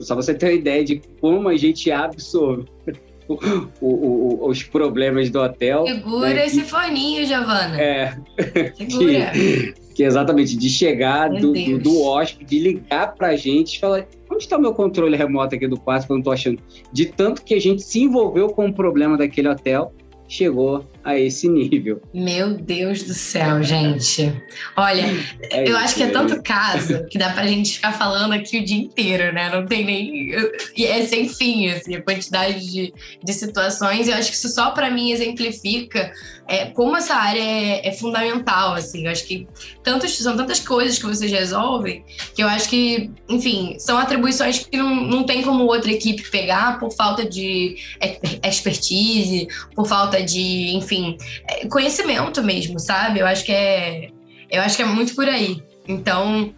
Só 0.00 0.14
você 0.14 0.34
ter 0.34 0.46
uma 0.46 0.52
ideia 0.52 0.84
de 0.84 1.00
como 1.20 1.48
a 1.48 1.56
gente 1.56 1.90
absorve 1.90 2.64
o, 3.28 3.34
o, 3.80 4.44
o, 4.44 4.48
os 4.48 4.62
problemas 4.62 5.30
do 5.30 5.40
hotel. 5.40 5.86
Segura 5.86 6.34
né, 6.34 6.46
esse 6.46 6.62
que, 6.62 6.68
foninho, 6.68 7.26
Giovana. 7.26 7.80
É. 7.80 8.16
Segura. 8.76 9.32
Que, 9.94 10.02
que 10.02 10.02
exatamente 10.02 10.56
de 10.56 10.68
chegar 10.68 11.30
do, 11.30 11.52
do, 11.52 11.78
do, 11.78 12.02
hóspede, 12.02 12.58
ligar 12.58 13.14
para 13.14 13.28
a 13.28 13.36
gente 13.36 13.76
e 13.76 13.78
falar: 13.78 14.04
onde 14.28 14.42
está 14.42 14.56
o 14.56 14.60
meu 14.60 14.74
controle 14.74 15.16
remoto 15.16 15.54
aqui 15.54 15.68
do 15.68 15.78
quarto 15.78 16.06
que 16.06 16.12
eu 16.12 16.16
não 16.16 16.20
estou 16.20 16.32
achando? 16.32 16.60
De 16.92 17.06
tanto 17.06 17.44
que 17.44 17.54
a 17.54 17.60
gente 17.60 17.80
se 17.80 18.02
envolveu 18.02 18.48
com 18.48 18.66
o 18.66 18.74
problema 18.74 19.16
daquele 19.16 19.48
hotel 19.48 19.92
chegou 20.28 20.84
a 21.04 21.18
esse 21.18 21.48
nível. 21.48 22.00
Meu 22.14 22.54
Deus 22.54 23.02
do 23.02 23.12
céu, 23.12 23.62
gente. 23.62 24.32
Olha, 24.74 25.04
é 25.50 25.68
eu 25.68 25.76
acho 25.76 25.94
que 25.94 26.02
é 26.02 26.08
tanto 26.08 26.42
caso 26.42 27.04
que 27.06 27.18
dá 27.18 27.30
pra 27.30 27.46
gente 27.46 27.74
ficar 27.74 27.92
falando 27.92 28.32
aqui 28.32 28.58
o 28.58 28.64
dia 28.64 28.78
inteiro, 28.78 29.32
né? 29.32 29.50
Não 29.50 29.66
tem 29.66 29.84
nem. 29.84 30.32
É 30.78 31.06
sem 31.06 31.28
fim, 31.28 31.68
assim, 31.68 31.94
a 31.94 32.02
quantidade 32.02 32.66
de, 32.66 32.94
de 33.22 33.32
situações. 33.32 34.08
Eu 34.08 34.14
acho 34.14 34.30
que 34.30 34.36
isso 34.36 34.48
só 34.48 34.70
para 34.70 34.90
mim 34.90 35.10
exemplifica 35.10 36.10
é, 36.46 36.66
como 36.66 36.96
essa 36.96 37.14
área 37.14 37.40
é, 37.40 37.88
é, 37.88 37.92
fundamental, 37.92 38.74
assim. 38.74 39.04
Eu 39.04 39.12
acho 39.12 39.26
que 39.26 39.46
tantos, 39.82 40.16
são 40.16 40.36
tantas 40.36 40.60
coisas 40.60 40.98
que 40.98 41.04
vocês 41.04 41.30
resolvem 41.30 42.04
que 42.34 42.42
eu 42.42 42.48
acho 42.48 42.68
que, 42.68 43.10
enfim, 43.28 43.76
são 43.78 43.98
atribuições 43.98 44.58
que 44.58 44.76
não, 44.76 44.94
não 44.94 45.24
tem 45.24 45.42
como 45.42 45.64
outra 45.64 45.90
equipe 45.90 46.28
pegar 46.30 46.78
por 46.78 46.92
falta 46.92 47.28
de 47.28 47.76
expertise, 48.42 49.48
por 49.74 49.86
falta 49.86 50.22
de, 50.24 50.76
enfim, 50.76 51.16
é, 51.48 51.66
conhecimento 51.66 52.42
mesmo, 52.42 52.78
sabe? 52.78 53.20
Eu 53.20 53.26
acho 53.26 53.44
que 53.44 53.52
é, 53.52 54.08
eu 54.50 54.62
acho 54.62 54.76
que 54.76 54.82
é 54.82 54.86
muito 54.86 55.14
por 55.14 55.28
aí. 55.28 55.62
Então, 55.86 56.52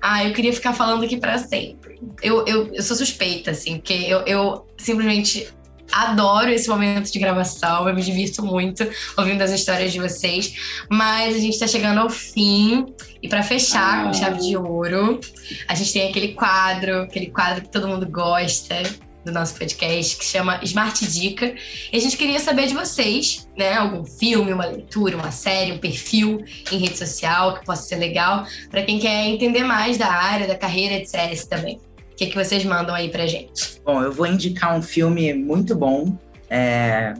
ah, 0.00 0.24
eu 0.24 0.32
queria 0.32 0.52
ficar 0.52 0.72
falando 0.72 1.04
aqui 1.04 1.16
para 1.16 1.38
sempre. 1.38 2.00
Eu, 2.22 2.44
eu, 2.46 2.74
eu 2.74 2.82
sou 2.82 2.96
suspeita, 2.96 3.52
assim, 3.52 3.76
porque 3.76 3.92
eu, 3.92 4.20
eu 4.26 4.66
simplesmente 4.76 5.48
adoro 5.92 6.50
esse 6.50 6.68
momento 6.68 7.12
de 7.12 7.18
gravação, 7.18 7.86
eu 7.86 7.94
me 7.94 8.02
divirto 8.02 8.42
muito 8.42 8.88
ouvindo 9.16 9.42
as 9.42 9.50
histórias 9.50 9.92
de 9.92 10.00
vocês, 10.00 10.54
mas 10.90 11.36
a 11.36 11.38
gente 11.38 11.52
está 11.52 11.66
chegando 11.66 12.00
ao 12.00 12.08
fim 12.08 12.86
e 13.22 13.28
para 13.28 13.42
fechar 13.42 14.00
ah. 14.00 14.04
com 14.06 14.14
chave 14.14 14.40
de 14.40 14.56
ouro, 14.56 15.20
a 15.68 15.74
gente 15.74 15.92
tem 15.92 16.08
aquele 16.08 16.28
quadro, 16.28 17.02
aquele 17.02 17.26
quadro 17.26 17.62
que 17.62 17.68
todo 17.68 17.86
mundo 17.86 18.08
gosta 18.08 18.82
do 19.24 19.32
nosso 19.32 19.54
podcast 19.54 20.16
que 20.16 20.24
chama 20.24 20.60
Smart 20.62 21.06
Dica. 21.06 21.54
E 21.92 21.96
a 21.96 22.00
gente 22.00 22.16
queria 22.16 22.38
saber 22.40 22.66
de 22.66 22.74
vocês, 22.74 23.48
né, 23.56 23.74
algum 23.74 24.04
filme, 24.04 24.52
uma 24.52 24.66
leitura, 24.66 25.16
uma 25.16 25.30
série, 25.30 25.72
um 25.72 25.78
perfil 25.78 26.44
em 26.70 26.78
rede 26.78 26.98
social 26.98 27.58
que 27.58 27.64
possa 27.64 27.82
ser 27.82 27.96
legal 27.96 28.44
para 28.70 28.82
quem 28.82 28.98
quer 28.98 29.26
entender 29.26 29.64
mais 29.64 29.96
da 29.96 30.08
área, 30.08 30.46
da 30.46 30.56
carreira 30.56 31.00
de 31.00 31.08
CS 31.08 31.46
também. 31.46 31.80
O 32.12 32.16
que, 32.16 32.26
que 32.26 32.34
vocês 32.34 32.64
mandam 32.64 32.94
aí 32.94 33.08
pra 33.08 33.26
gente? 33.26 33.80
Bom, 33.84 34.02
eu 34.02 34.12
vou 34.12 34.26
indicar 34.26 34.76
um 34.76 34.82
filme 34.82 35.32
muito 35.32 35.74
bom. 35.74 36.16
É... 36.50 37.14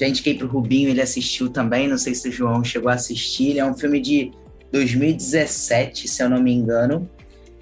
Já 0.00 0.08
indiquei 0.08 0.34
pro 0.34 0.48
Rubinho, 0.48 0.88
ele 0.88 1.00
assistiu 1.00 1.48
também. 1.48 1.86
Não 1.86 1.98
sei 1.98 2.14
se 2.14 2.28
o 2.28 2.32
João 2.32 2.64
chegou 2.64 2.90
a 2.90 2.94
assistir. 2.94 3.50
Ele 3.50 3.60
é 3.60 3.64
um 3.64 3.74
filme 3.74 4.00
de 4.00 4.32
2017, 4.72 6.08
se 6.08 6.20
eu 6.20 6.28
não 6.28 6.42
me 6.42 6.52
engano, 6.52 7.08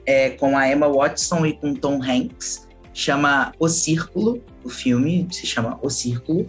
é, 0.06 0.30
com 0.30 0.56
a 0.56 0.66
Emma 0.70 0.88
Watson 0.88 1.44
e 1.44 1.52
com 1.52 1.74
Tom 1.74 2.00
Hanks. 2.02 2.66
Chama 2.94 3.52
O 3.58 3.68
Círculo, 3.68 4.42
o 4.64 4.68
filme 4.68 5.26
se 5.30 5.46
chama 5.46 5.78
O 5.82 5.90
Círculo. 5.90 6.48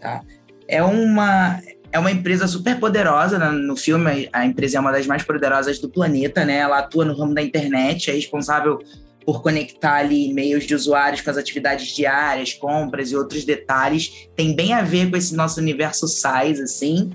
Tá? 0.00 0.22
É 0.66 0.82
uma 0.82 1.60
é 1.92 1.98
uma 1.98 2.10
empresa 2.10 2.46
super 2.46 2.80
poderosa 2.80 3.38
né? 3.38 3.50
no 3.50 3.76
filme. 3.76 4.28
A 4.32 4.46
empresa 4.46 4.78
é 4.78 4.80
uma 4.80 4.90
das 4.90 5.06
mais 5.06 5.22
poderosas 5.22 5.78
do 5.78 5.90
planeta, 5.90 6.44
né? 6.44 6.56
Ela 6.56 6.78
atua 6.78 7.04
no 7.04 7.14
ramo 7.14 7.34
da 7.34 7.42
internet, 7.42 8.10
é 8.10 8.14
responsável 8.14 8.78
por 9.24 9.42
conectar 9.42 9.96
ali 9.96 10.30
e-mails 10.30 10.64
de 10.66 10.74
usuários 10.74 11.20
com 11.20 11.30
as 11.30 11.36
atividades 11.36 11.94
diárias, 11.94 12.54
compras 12.54 13.12
e 13.12 13.16
outros 13.16 13.44
detalhes. 13.44 14.28
Tem 14.34 14.56
bem 14.56 14.72
a 14.72 14.82
ver 14.82 15.10
com 15.10 15.16
esse 15.16 15.36
nosso 15.36 15.60
universo 15.60 16.08
size, 16.08 16.62
assim. 16.62 17.10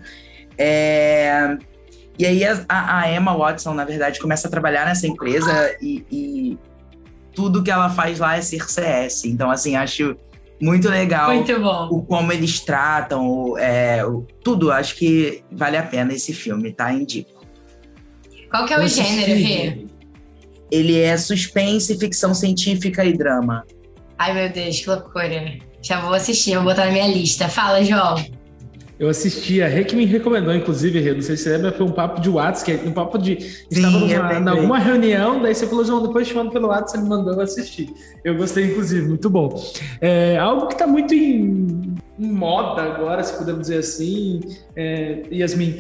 É... 0.57 1.57
E 2.17 2.25
aí 2.25 2.43
a, 2.43 2.65
a, 2.69 3.11
Emma 3.11 3.35
Watson, 3.37 3.73
na 3.73 3.85
verdade, 3.85 4.19
começa 4.19 4.47
a 4.47 4.51
trabalhar 4.51 4.85
nessa 4.85 5.05
empresa 5.05 5.75
e, 5.79 6.03
e, 6.11 6.57
tudo 7.37 7.61
que 7.61 7.69
ela 7.69 7.87
faz 7.87 8.17
lá 8.17 8.35
é 8.35 8.41
ser 8.41 8.67
CS. 8.67 9.25
Então, 9.25 9.51
assim, 9.51 9.75
acho 9.75 10.17
muito 10.59 10.89
legal 10.89 11.31
muito 11.31 11.59
bom. 11.59 11.87
o 11.91 12.01
como 12.01 12.33
eles 12.33 12.59
tratam, 12.59 13.29
o, 13.29 13.57
é, 13.59 14.03
o, 14.03 14.25
tudo. 14.43 14.71
Acho 14.71 14.95
que 14.95 15.43
vale 15.51 15.77
a 15.77 15.83
pena 15.83 16.11
esse 16.11 16.33
filme, 16.33 16.73
tá? 16.73 16.91
Indico. 16.91 17.45
Qual 18.49 18.65
que 18.65 18.73
é 18.73 18.79
o 18.79 18.87
gênero, 18.87 19.33
Rê? 19.33 19.85
Ele 20.71 20.99
é 20.99 21.15
suspense, 21.15 21.95
ficção 21.99 22.33
científica 22.33 23.05
e 23.05 23.13
drama. 23.15 23.63
Ai, 24.17 24.33
meu 24.33 24.51
Deus, 24.51 24.79
que 24.79 24.89
loucura. 24.89 25.59
Já 25.79 26.01
vou 26.01 26.15
assistir, 26.15 26.55
vou 26.55 26.63
botar 26.63 26.85
na 26.85 26.91
minha 26.91 27.07
lista. 27.07 27.47
Fala, 27.47 27.83
João. 27.83 28.15
Eu 28.99 29.09
assisti, 29.09 29.61
a 29.61 29.67
Rê 29.67 29.83
que 29.83 29.95
me 29.95 30.05
recomendou, 30.05 30.53
inclusive, 30.55 30.99
Rê, 30.99 31.13
não 31.13 31.21
sei 31.21 31.37
se 31.37 31.43
você 31.43 31.51
lembra, 31.51 31.71
foi 31.71 31.85
um 31.85 31.91
papo 31.91 32.19
de 32.19 32.29
WhatsApp, 32.29 32.79
que 32.79 32.87
um 32.87 32.91
papo 32.91 33.19
de. 33.19 33.33
Estava 33.69 33.97
em 33.97 34.47
alguma 34.49 34.79
reunião, 34.79 35.39
daí 35.41 35.53
você 35.53 35.67
falou, 35.67 35.85
João, 35.85 36.01
depois 36.01 36.27
te 36.27 36.33
mando 36.33 36.51
pelo 36.51 36.69
WhatsApp, 36.69 36.91
você 36.91 37.03
me 37.03 37.09
mandou 37.09 37.39
assistir. 37.39 37.93
Eu 38.23 38.35
gostei, 38.35 38.65
inclusive, 38.65 39.07
muito 39.07 39.29
bom. 39.29 39.61
É, 40.01 40.37
algo 40.37 40.67
que 40.67 40.73
está 40.73 40.87
muito 40.87 41.13
em, 41.13 41.95
em, 42.17 42.31
moda 42.31 42.81
agora, 42.81 43.23
se 43.23 43.37
podemos 43.37 43.61
dizer 43.61 43.79
assim, 43.79 44.39
é, 44.75 45.21
Yasmin, 45.31 45.79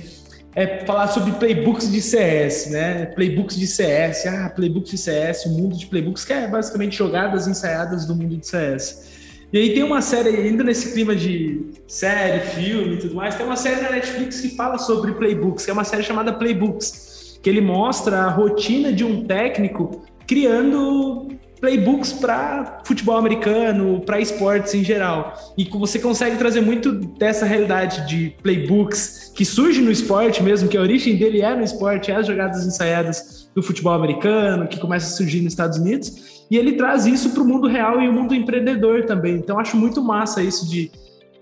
é 0.55 0.85
falar 0.85 1.07
sobre 1.07 1.31
playbooks 1.33 1.91
de 1.91 2.01
CS, 2.01 2.69
né? 2.69 3.05
Playbooks 3.07 3.57
de 3.57 3.65
CS, 3.65 4.27
ah, 4.27 4.49
playbooks 4.49 4.91
de 4.91 4.97
CS, 4.97 5.45
o 5.45 5.49
mundo 5.49 5.75
de 5.75 5.87
playbooks, 5.87 6.23
que 6.23 6.33
é 6.33 6.47
basicamente 6.47 6.95
jogadas 6.95 7.47
ensaiadas 7.47 8.05
do 8.05 8.15
mundo 8.15 8.37
de 8.37 8.45
CS. 8.45 9.16
E 9.51 9.57
aí 9.57 9.73
tem 9.73 9.83
uma 9.83 10.01
série, 10.01 10.29
ainda 10.29 10.63
nesse 10.63 10.91
clima 10.91 11.15
de 11.15 11.71
série, 11.87 12.41
filme 12.47 12.95
e 12.95 12.97
tudo 12.97 13.15
mais, 13.15 13.35
tem 13.35 13.45
uma 13.45 13.55
série 13.55 13.81
na 13.81 13.91
Netflix 13.91 14.41
que 14.41 14.49
fala 14.49 14.77
sobre 14.77 15.13
playbooks, 15.13 15.63
que 15.63 15.71
é 15.71 15.73
uma 15.73 15.85
série 15.85 16.03
chamada 16.03 16.33
Playbooks, 16.33 17.39
que 17.41 17.49
ele 17.49 17.61
mostra 17.61 18.25
a 18.25 18.29
rotina 18.29 18.91
de 18.91 19.05
um 19.05 19.23
técnico 19.25 20.03
criando 20.27 21.29
playbooks 21.61 22.13
para 22.13 22.81
futebol 22.85 23.15
americano, 23.17 24.01
para 24.01 24.19
esportes 24.19 24.73
em 24.73 24.83
geral. 24.83 25.33
E 25.57 25.63
você 25.63 25.97
consegue 25.97 26.35
trazer 26.37 26.61
muito 26.61 26.91
dessa 26.91 27.45
realidade 27.45 28.07
de 28.07 28.35
playbooks 28.43 29.31
que 29.33 29.45
surge 29.45 29.81
no 29.81 29.91
esporte 29.91 30.43
mesmo, 30.43 30.67
que 30.67 30.77
a 30.77 30.81
origem 30.81 31.15
dele 31.15 31.41
é 31.41 31.55
no 31.55 31.63
esporte, 31.63 32.11
é 32.11 32.15
as 32.15 32.27
jogadas 32.27 32.65
ensaiadas 32.65 33.49
do 33.55 33.63
futebol 33.63 33.93
americano, 33.93 34.67
que 34.67 34.79
começa 34.79 35.07
a 35.07 35.17
surgir 35.17 35.41
nos 35.41 35.53
Estados 35.53 35.77
Unidos. 35.77 36.36
E 36.49 36.57
ele 36.57 36.73
traz 36.73 37.05
isso 37.05 37.31
para 37.31 37.43
o 37.43 37.45
mundo 37.45 37.67
real 37.67 38.01
e 38.01 38.07
o 38.07 38.13
mundo 38.13 38.33
empreendedor 38.33 39.05
também. 39.05 39.35
Então 39.35 39.59
acho 39.59 39.75
muito 39.75 40.01
massa 40.01 40.41
isso 40.41 40.69
de 40.69 40.91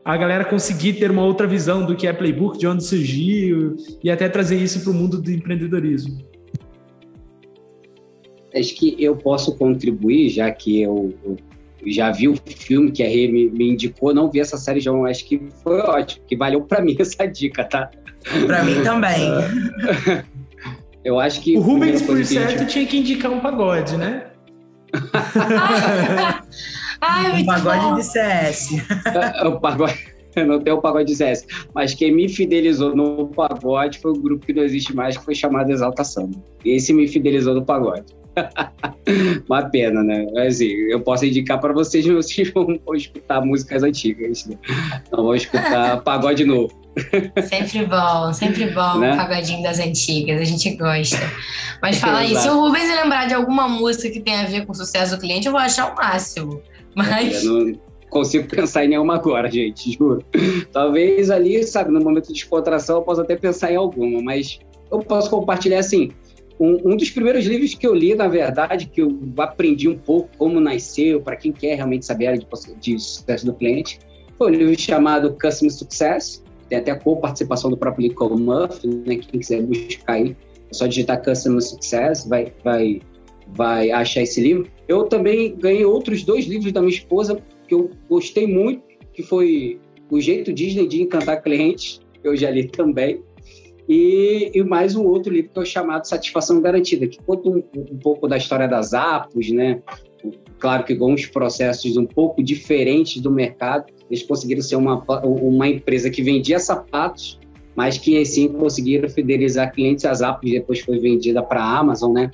a 0.04 0.16
galera 0.16 0.46
conseguir 0.46 0.94
ter 0.94 1.10
uma 1.10 1.24
outra 1.24 1.48
visão 1.48 1.86
do 1.86 1.96
que 1.96 2.08
é 2.08 2.14
playbook, 2.14 2.60
de 2.60 2.68
onde 2.68 2.84
surgiu 2.84 3.76
e 4.04 4.12
até 4.12 4.30
trazer 4.30 4.58
isso 4.58 4.82
para 4.82 4.92
o 4.92 4.94
mundo 4.94 5.22
do 5.22 5.32
empreendedorismo 5.32 6.24
acho 8.60 8.76
que 8.76 8.96
eu 9.00 9.16
posso 9.16 9.56
contribuir, 9.56 10.30
já 10.30 10.50
que 10.52 10.82
eu, 10.82 11.14
eu 11.24 11.38
já 11.92 12.12
vi 12.12 12.28
o 12.28 12.36
filme 12.36 12.92
que 12.92 13.04
a 13.04 13.08
Rê 13.08 13.28
me, 13.28 13.50
me, 13.50 13.72
indicou, 13.72 14.14
não 14.14 14.32
vi 14.32 14.40
essa 14.40 14.58
série, 14.58 14.80
João, 14.80 15.06
acho 15.06 15.26
que 15.26 15.42
foi 15.64 15.80
ótimo, 15.82 16.26
que 16.26 16.36
valeu 16.36 16.62
para 16.62 16.82
mim 16.82 16.96
essa 17.00 17.26
dica, 17.26 17.64
tá? 17.64 17.92
Para 18.46 18.64
mim 18.64 18.82
também. 18.82 19.30
eu 21.04 21.20
acho 21.20 21.42
que... 21.42 21.58
O 21.58 21.62
Rubens, 21.62 22.02
por 22.02 22.24
certo, 22.26 22.60
gente... 22.60 22.72
tinha 22.72 22.86
que 22.86 22.98
indicar 22.98 23.32
um 23.32 23.40
pagode, 23.40 23.98
né? 23.98 24.28
Ai, 27.02 27.42
um 27.42 27.46
pagode 27.46 27.82
bom. 27.82 27.96
de 27.96 28.04
CS. 28.04 28.70
o 29.46 29.60
pagode... 29.60 30.16
Não 30.48 30.60
tem 30.60 30.74
o 30.74 30.82
pagode 30.82 31.08
de 31.08 31.16
CS. 31.16 31.48
Mas 31.74 31.94
quem 31.94 32.12
me 32.14 32.28
fidelizou 32.28 32.94
no 32.94 33.28
pagode 33.30 34.00
foi 34.00 34.12
o 34.12 34.22
grupo 34.22 34.46
que 34.46 34.52
não 34.52 34.64
existe 34.64 34.94
mais, 34.94 35.18
que 35.18 35.24
foi 35.24 35.34
chamado 35.34 35.72
Exaltação. 35.72 36.30
Esse 36.66 36.92
me 36.92 37.08
fidelizou 37.08 37.56
no 37.56 37.64
pagode. 37.64 38.14
Uma 39.48 39.70
pena, 39.70 40.04
né? 40.04 40.28
Mas 40.34 40.56
assim, 40.56 40.70
eu 40.90 41.00
posso 41.02 41.26
indicar 41.26 41.60
para 41.60 41.74
vocês, 41.74 42.06
mas 42.06 42.26
vocês 42.26 42.52
vão, 42.52 42.80
vão 42.86 42.96
escutar 42.96 43.42
músicas 43.42 43.84
antigas. 43.84 44.46
Né? 44.46 44.58
Não 45.12 45.24
vão 45.24 45.36
escutar 45.36 46.02
pagode 46.04 46.46
novo. 46.46 46.74
Sempre 47.48 47.86
bom, 47.86 48.34
sempre 48.34 48.68
bom 48.68 49.00
né? 49.00 49.14
o 49.14 49.18
pagodinho 49.18 49.62
das 49.62 49.80
antigas, 49.80 50.40
a 50.40 50.46
gente 50.46 50.70
gosta. 50.76 51.30
Mas 51.82 51.98
fala 51.98 52.20
aí, 52.20 52.36
se 52.36 52.50
o 52.50 52.62
Rubens 52.62 52.88
lembrar 52.88 53.28
de 53.28 53.34
alguma 53.34 53.68
música 53.68 54.10
que 54.10 54.22
tem 54.22 54.36
a 54.36 54.46
ver 54.46 54.66
com 54.66 54.72
o 54.72 54.76
sucesso 54.76 55.16
do 55.16 55.20
cliente, 55.20 55.46
eu 55.46 55.52
vou 55.52 55.60
achar 55.60 55.92
o 55.92 55.96
máximo. 55.96 56.62
Mas. 56.96 57.44
Eu 57.44 57.66
não 57.66 57.80
consigo 58.10 58.48
pensar 58.48 58.86
em 58.86 58.90
nenhuma 58.90 59.16
agora, 59.16 59.52
gente, 59.52 59.92
juro. 59.92 60.24
Talvez 60.72 61.30
ali, 61.30 61.64
sabe, 61.66 61.92
no 61.92 62.00
momento 62.00 62.28
de 62.28 62.34
descontração 62.34 62.98
eu 62.98 63.02
possa 63.02 63.24
até 63.24 63.36
pensar 63.36 63.74
em 63.74 63.76
alguma, 63.76 64.22
mas 64.22 64.58
eu 64.90 65.00
posso 65.00 65.30
compartilhar 65.30 65.80
assim. 65.80 66.12
Um, 66.60 66.94
um, 66.94 66.98
dos 66.98 67.10
primeiros 67.10 67.46
livros 67.46 67.74
que 67.74 67.86
eu 67.86 67.94
li, 67.94 68.16
na 68.16 68.28
verdade, 68.28 68.86
que 68.86 69.02
eu 69.02 69.20
aprendi 69.38 69.90
um 69.90 69.98
pouco 69.98 70.30
como 70.38 70.60
nasceu, 70.60 71.22
para 71.22 71.36
quem 71.36 71.52
quer 71.52 71.76
realmente 71.76 72.06
saber 72.06 72.28
a 72.28 72.36
de, 72.36 72.48
de, 72.80 73.00
sucesso 73.00 73.46
do 73.46 73.54
cliente, 73.54 74.00
foi 74.38 74.52
um 74.52 74.56
livro 74.56 74.80
chamado 74.80 75.36
Customer 75.42 75.72
Success. 75.72 76.44
Tem 76.70 76.80
até 76.80 76.92
a 76.92 76.96
co-participação 77.00 77.70
do 77.70 77.78
próprio 77.78 78.08
Lincoln 78.08 78.38
Murphy, 78.38 78.88
né? 78.88 79.18
Quem 79.18 79.40
quiser 79.40 79.62
buscar 79.64 80.14
aí, 80.14 80.36
é 80.70 80.74
só 80.74 80.88
digitar 80.88 81.24
Customer 81.24 81.62
Success, 81.62 82.26
vai, 82.26 82.52
vai, 82.64 83.02
vai 83.50 83.92
achar 83.92 84.22
esse 84.22 84.42
livro. 84.42 84.68
Eu 84.88 85.04
também 85.04 85.56
ganhei 85.56 85.84
outros 85.84 86.24
dois 86.24 86.46
livros 86.46 86.72
da 86.72 86.82
minha 86.82 86.94
esposa 86.94 87.38
que 87.68 87.76
eu 87.76 87.92
gostei 88.10 88.48
muito, 88.48 88.82
que 89.14 89.24
foi 89.24 89.80
O 90.10 90.20
Jeito 90.22 90.54
Disney 90.54 90.88
de 90.88 91.02
Encantar 91.02 91.42
Clientes, 91.44 92.00
eu 92.24 92.36
já 92.36 92.50
li 92.50 92.68
também 92.68 93.22
e, 93.88 94.52
e, 94.54 94.64
mais 94.64 94.96
um 94.96 95.06
outro 95.06 95.32
livro 95.32 95.52
que 95.52 95.60
é 95.60 95.62
o 95.62 95.66
chamado 95.66 96.06
Satisfação 96.06 96.60
Garantida, 96.62 97.08
que 97.08 97.22
conta 97.24 97.50
um, 97.50 97.64
um 97.76 97.98
pouco 97.98 98.28
da 98.28 98.38
história 98.38 98.68
das 98.68 98.94
Apos, 98.94 99.52
né? 99.52 99.82
Claro 100.58 100.84
que 100.84 100.96
com 100.96 101.14
uns 101.14 101.28
processos 101.28 101.96
um 101.96 102.06
pouco 102.06 102.42
diferentes 102.42 103.22
do 103.22 103.32
mercado, 103.32 103.86
eles 104.10 104.24
conseguiram 104.24 104.62
ser 104.62 104.76
uma, 104.76 105.04
uma 105.24 105.68
empresa 105.68 106.10
que 106.10 106.24
vendia 106.24 106.58
sapatos, 106.58 107.40
mas 107.76 107.98
que 107.98 108.20
assim 108.20 108.48
conseguiram 108.48 109.08
fidelizar 109.08 109.72
clientes. 109.72 110.06
As 110.06 110.22
Apos 110.22 110.50
depois 110.50 110.80
foi 110.80 110.98
vendida 110.98 111.44
para 111.44 111.62
a 111.62 111.78
Amazon, 111.78 112.14
né? 112.14 112.32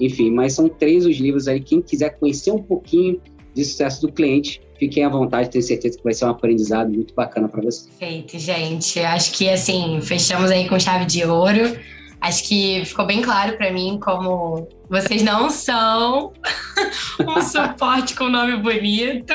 Enfim, 0.00 0.30
mas 0.30 0.54
são 0.54 0.68
três 0.68 1.04
os 1.04 1.16
livros 1.16 1.48
aí. 1.48 1.60
Quem 1.60 1.82
quiser 1.82 2.18
conhecer 2.18 2.52
um 2.52 2.62
pouquinho 2.62 3.20
de 3.56 3.64
sucesso 3.64 4.02
do 4.02 4.12
cliente, 4.12 4.60
fiquem 4.78 5.02
à 5.02 5.08
vontade, 5.08 5.50
tenho 5.50 5.64
certeza 5.64 5.96
que 5.96 6.04
vai 6.04 6.12
ser 6.12 6.26
um 6.26 6.30
aprendizado 6.30 6.92
muito 6.92 7.14
bacana 7.14 7.48
para 7.48 7.62
vocês. 7.62 7.88
Perfeito, 7.98 8.38
gente. 8.38 9.00
Acho 9.00 9.32
que 9.32 9.48
assim, 9.48 9.98
fechamos 10.02 10.50
aí 10.50 10.68
com 10.68 10.78
chave 10.78 11.06
de 11.06 11.24
ouro. 11.24 11.78
Acho 12.20 12.44
que 12.44 12.84
ficou 12.84 13.06
bem 13.06 13.22
claro 13.22 13.56
para 13.56 13.72
mim 13.72 13.98
como 14.02 14.68
vocês 14.90 15.22
não 15.22 15.48
são 15.48 16.32
um 17.26 17.40
suporte 17.40 18.14
com 18.14 18.28
nome 18.28 18.58
bonito. 18.58 19.32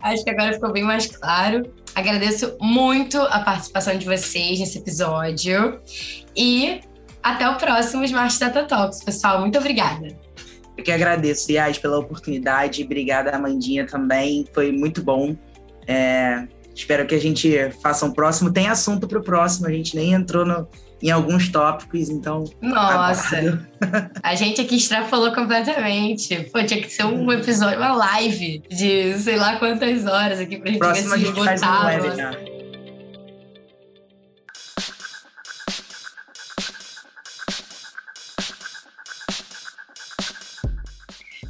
Acho 0.00 0.24
que 0.24 0.30
agora 0.30 0.54
ficou 0.54 0.72
bem 0.72 0.82
mais 0.82 1.06
claro. 1.06 1.70
Agradeço 1.94 2.56
muito 2.58 3.18
a 3.18 3.40
participação 3.40 3.98
de 3.98 4.06
vocês 4.06 4.58
nesse 4.58 4.78
episódio. 4.78 5.78
E 6.34 6.80
até 7.22 7.48
o 7.48 7.56
próximo 7.56 8.02
Smart 8.04 8.38
Data 8.40 8.64
Talks, 8.64 9.04
pessoal. 9.04 9.40
Muito 9.40 9.58
obrigada. 9.58 10.21
Eu 10.76 10.84
que 10.84 10.92
agradeço, 10.92 11.50
Yas, 11.50 11.78
pela 11.78 11.98
oportunidade. 11.98 12.82
Obrigada, 12.82 13.30
Amandinha, 13.30 13.86
também. 13.86 14.46
Foi 14.52 14.72
muito 14.72 15.02
bom. 15.02 15.36
É, 15.86 16.46
espero 16.74 17.06
que 17.06 17.14
a 17.14 17.20
gente 17.20 17.70
faça 17.82 18.06
um 18.06 18.10
próximo. 18.10 18.52
Tem 18.52 18.68
assunto 18.68 19.06
para 19.06 19.18
o 19.18 19.22
próximo. 19.22 19.66
A 19.66 19.70
gente 19.70 19.94
nem 19.94 20.12
entrou 20.12 20.46
no, 20.46 20.66
em 21.02 21.10
alguns 21.10 21.48
tópicos, 21.48 22.08
então. 22.08 22.44
Nossa! 22.60 23.66
a 24.22 24.34
gente 24.34 24.60
aqui 24.60 24.76
extrapolou 24.76 25.32
completamente. 25.32 26.48
Pô, 26.52 26.64
tinha 26.64 26.80
que 26.80 26.90
ser 26.90 27.04
um 27.04 27.30
episódio, 27.32 27.78
uma 27.78 27.94
live 27.94 28.62
de 28.70 29.18
sei 29.18 29.36
lá 29.36 29.58
quantas 29.58 30.06
horas 30.06 30.38
aqui 30.38 30.58
pra 30.58 30.70
gente 30.70 30.80
ver 30.80 30.94
se 30.96 31.12
a 31.12 31.16
gente 31.18 31.44
faz 31.44 31.62
um. 31.62 32.51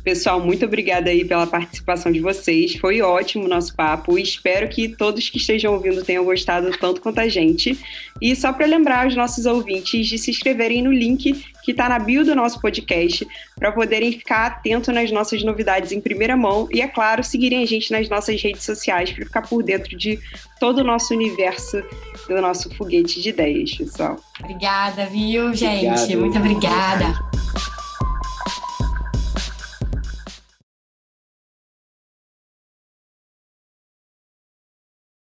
Pessoal, 0.05 0.41
muito 0.41 0.65
obrigada 0.65 1.11
aí 1.11 1.25
pela 1.25 1.47
participação 1.47 2.11
de 2.11 2.19
vocês. 2.19 2.75
Foi 2.75 3.01
ótimo 3.01 3.45
o 3.45 3.49
nosso 3.49 3.75
papo. 3.75 4.19
Espero 4.19 4.69
que 4.69 4.89
todos 4.89 5.29
que 5.29 5.39
estejam 5.39 5.73
ouvindo 5.73 6.05
tenham 6.05 6.25
gostado 6.25 6.71
tanto 6.77 7.01
quanto 7.01 7.21
a 7.21 7.29
gente. 7.29 7.79
E 8.21 8.35
só 8.35 8.53
para 8.53 8.67
lembrar 8.67 9.07
os 9.07 9.15
nossos 9.15 9.47
ouvintes 9.47 10.09
de 10.09 10.19
se 10.19 10.31
inscreverem 10.33 10.83
no 10.83 10.93
link 10.93 11.45
que 11.63 11.71
está 11.71 11.89
na 11.89 12.01
bio 12.01 12.25
do 12.25 12.35
nosso 12.35 12.61
podcast 12.61 13.25
para 13.57 13.71
poderem 13.71 14.11
ficar 14.11 14.47
atentos 14.47 14.93
nas 14.93 15.13
nossas 15.13 15.45
novidades 15.45 15.93
em 15.93 16.01
primeira 16.01 16.37
mão 16.37 16.69
e, 16.73 16.81
é 16.81 16.89
claro, 16.89 17.23
seguirem 17.23 17.63
a 17.63 17.67
gente 17.67 17.93
nas 17.93 18.09
nossas 18.09 18.43
redes 18.43 18.65
sociais 18.65 19.13
para 19.13 19.25
ficar 19.25 19.43
por 19.43 19.63
dentro 19.63 19.97
de 19.97 20.19
todo 20.59 20.79
o 20.79 20.85
nosso 20.85 21.15
universo 21.15 21.81
do 22.29 22.41
nosso 22.41 22.75
foguete 22.75 23.23
de 23.23 23.29
ideias, 23.29 23.73
pessoal. 23.75 24.17
Obrigada, 24.41 25.07
viu, 25.07 25.55
gente? 25.55 25.87
Obrigado. 25.87 26.19
Muito 26.19 26.39
obrigada. 26.39 27.82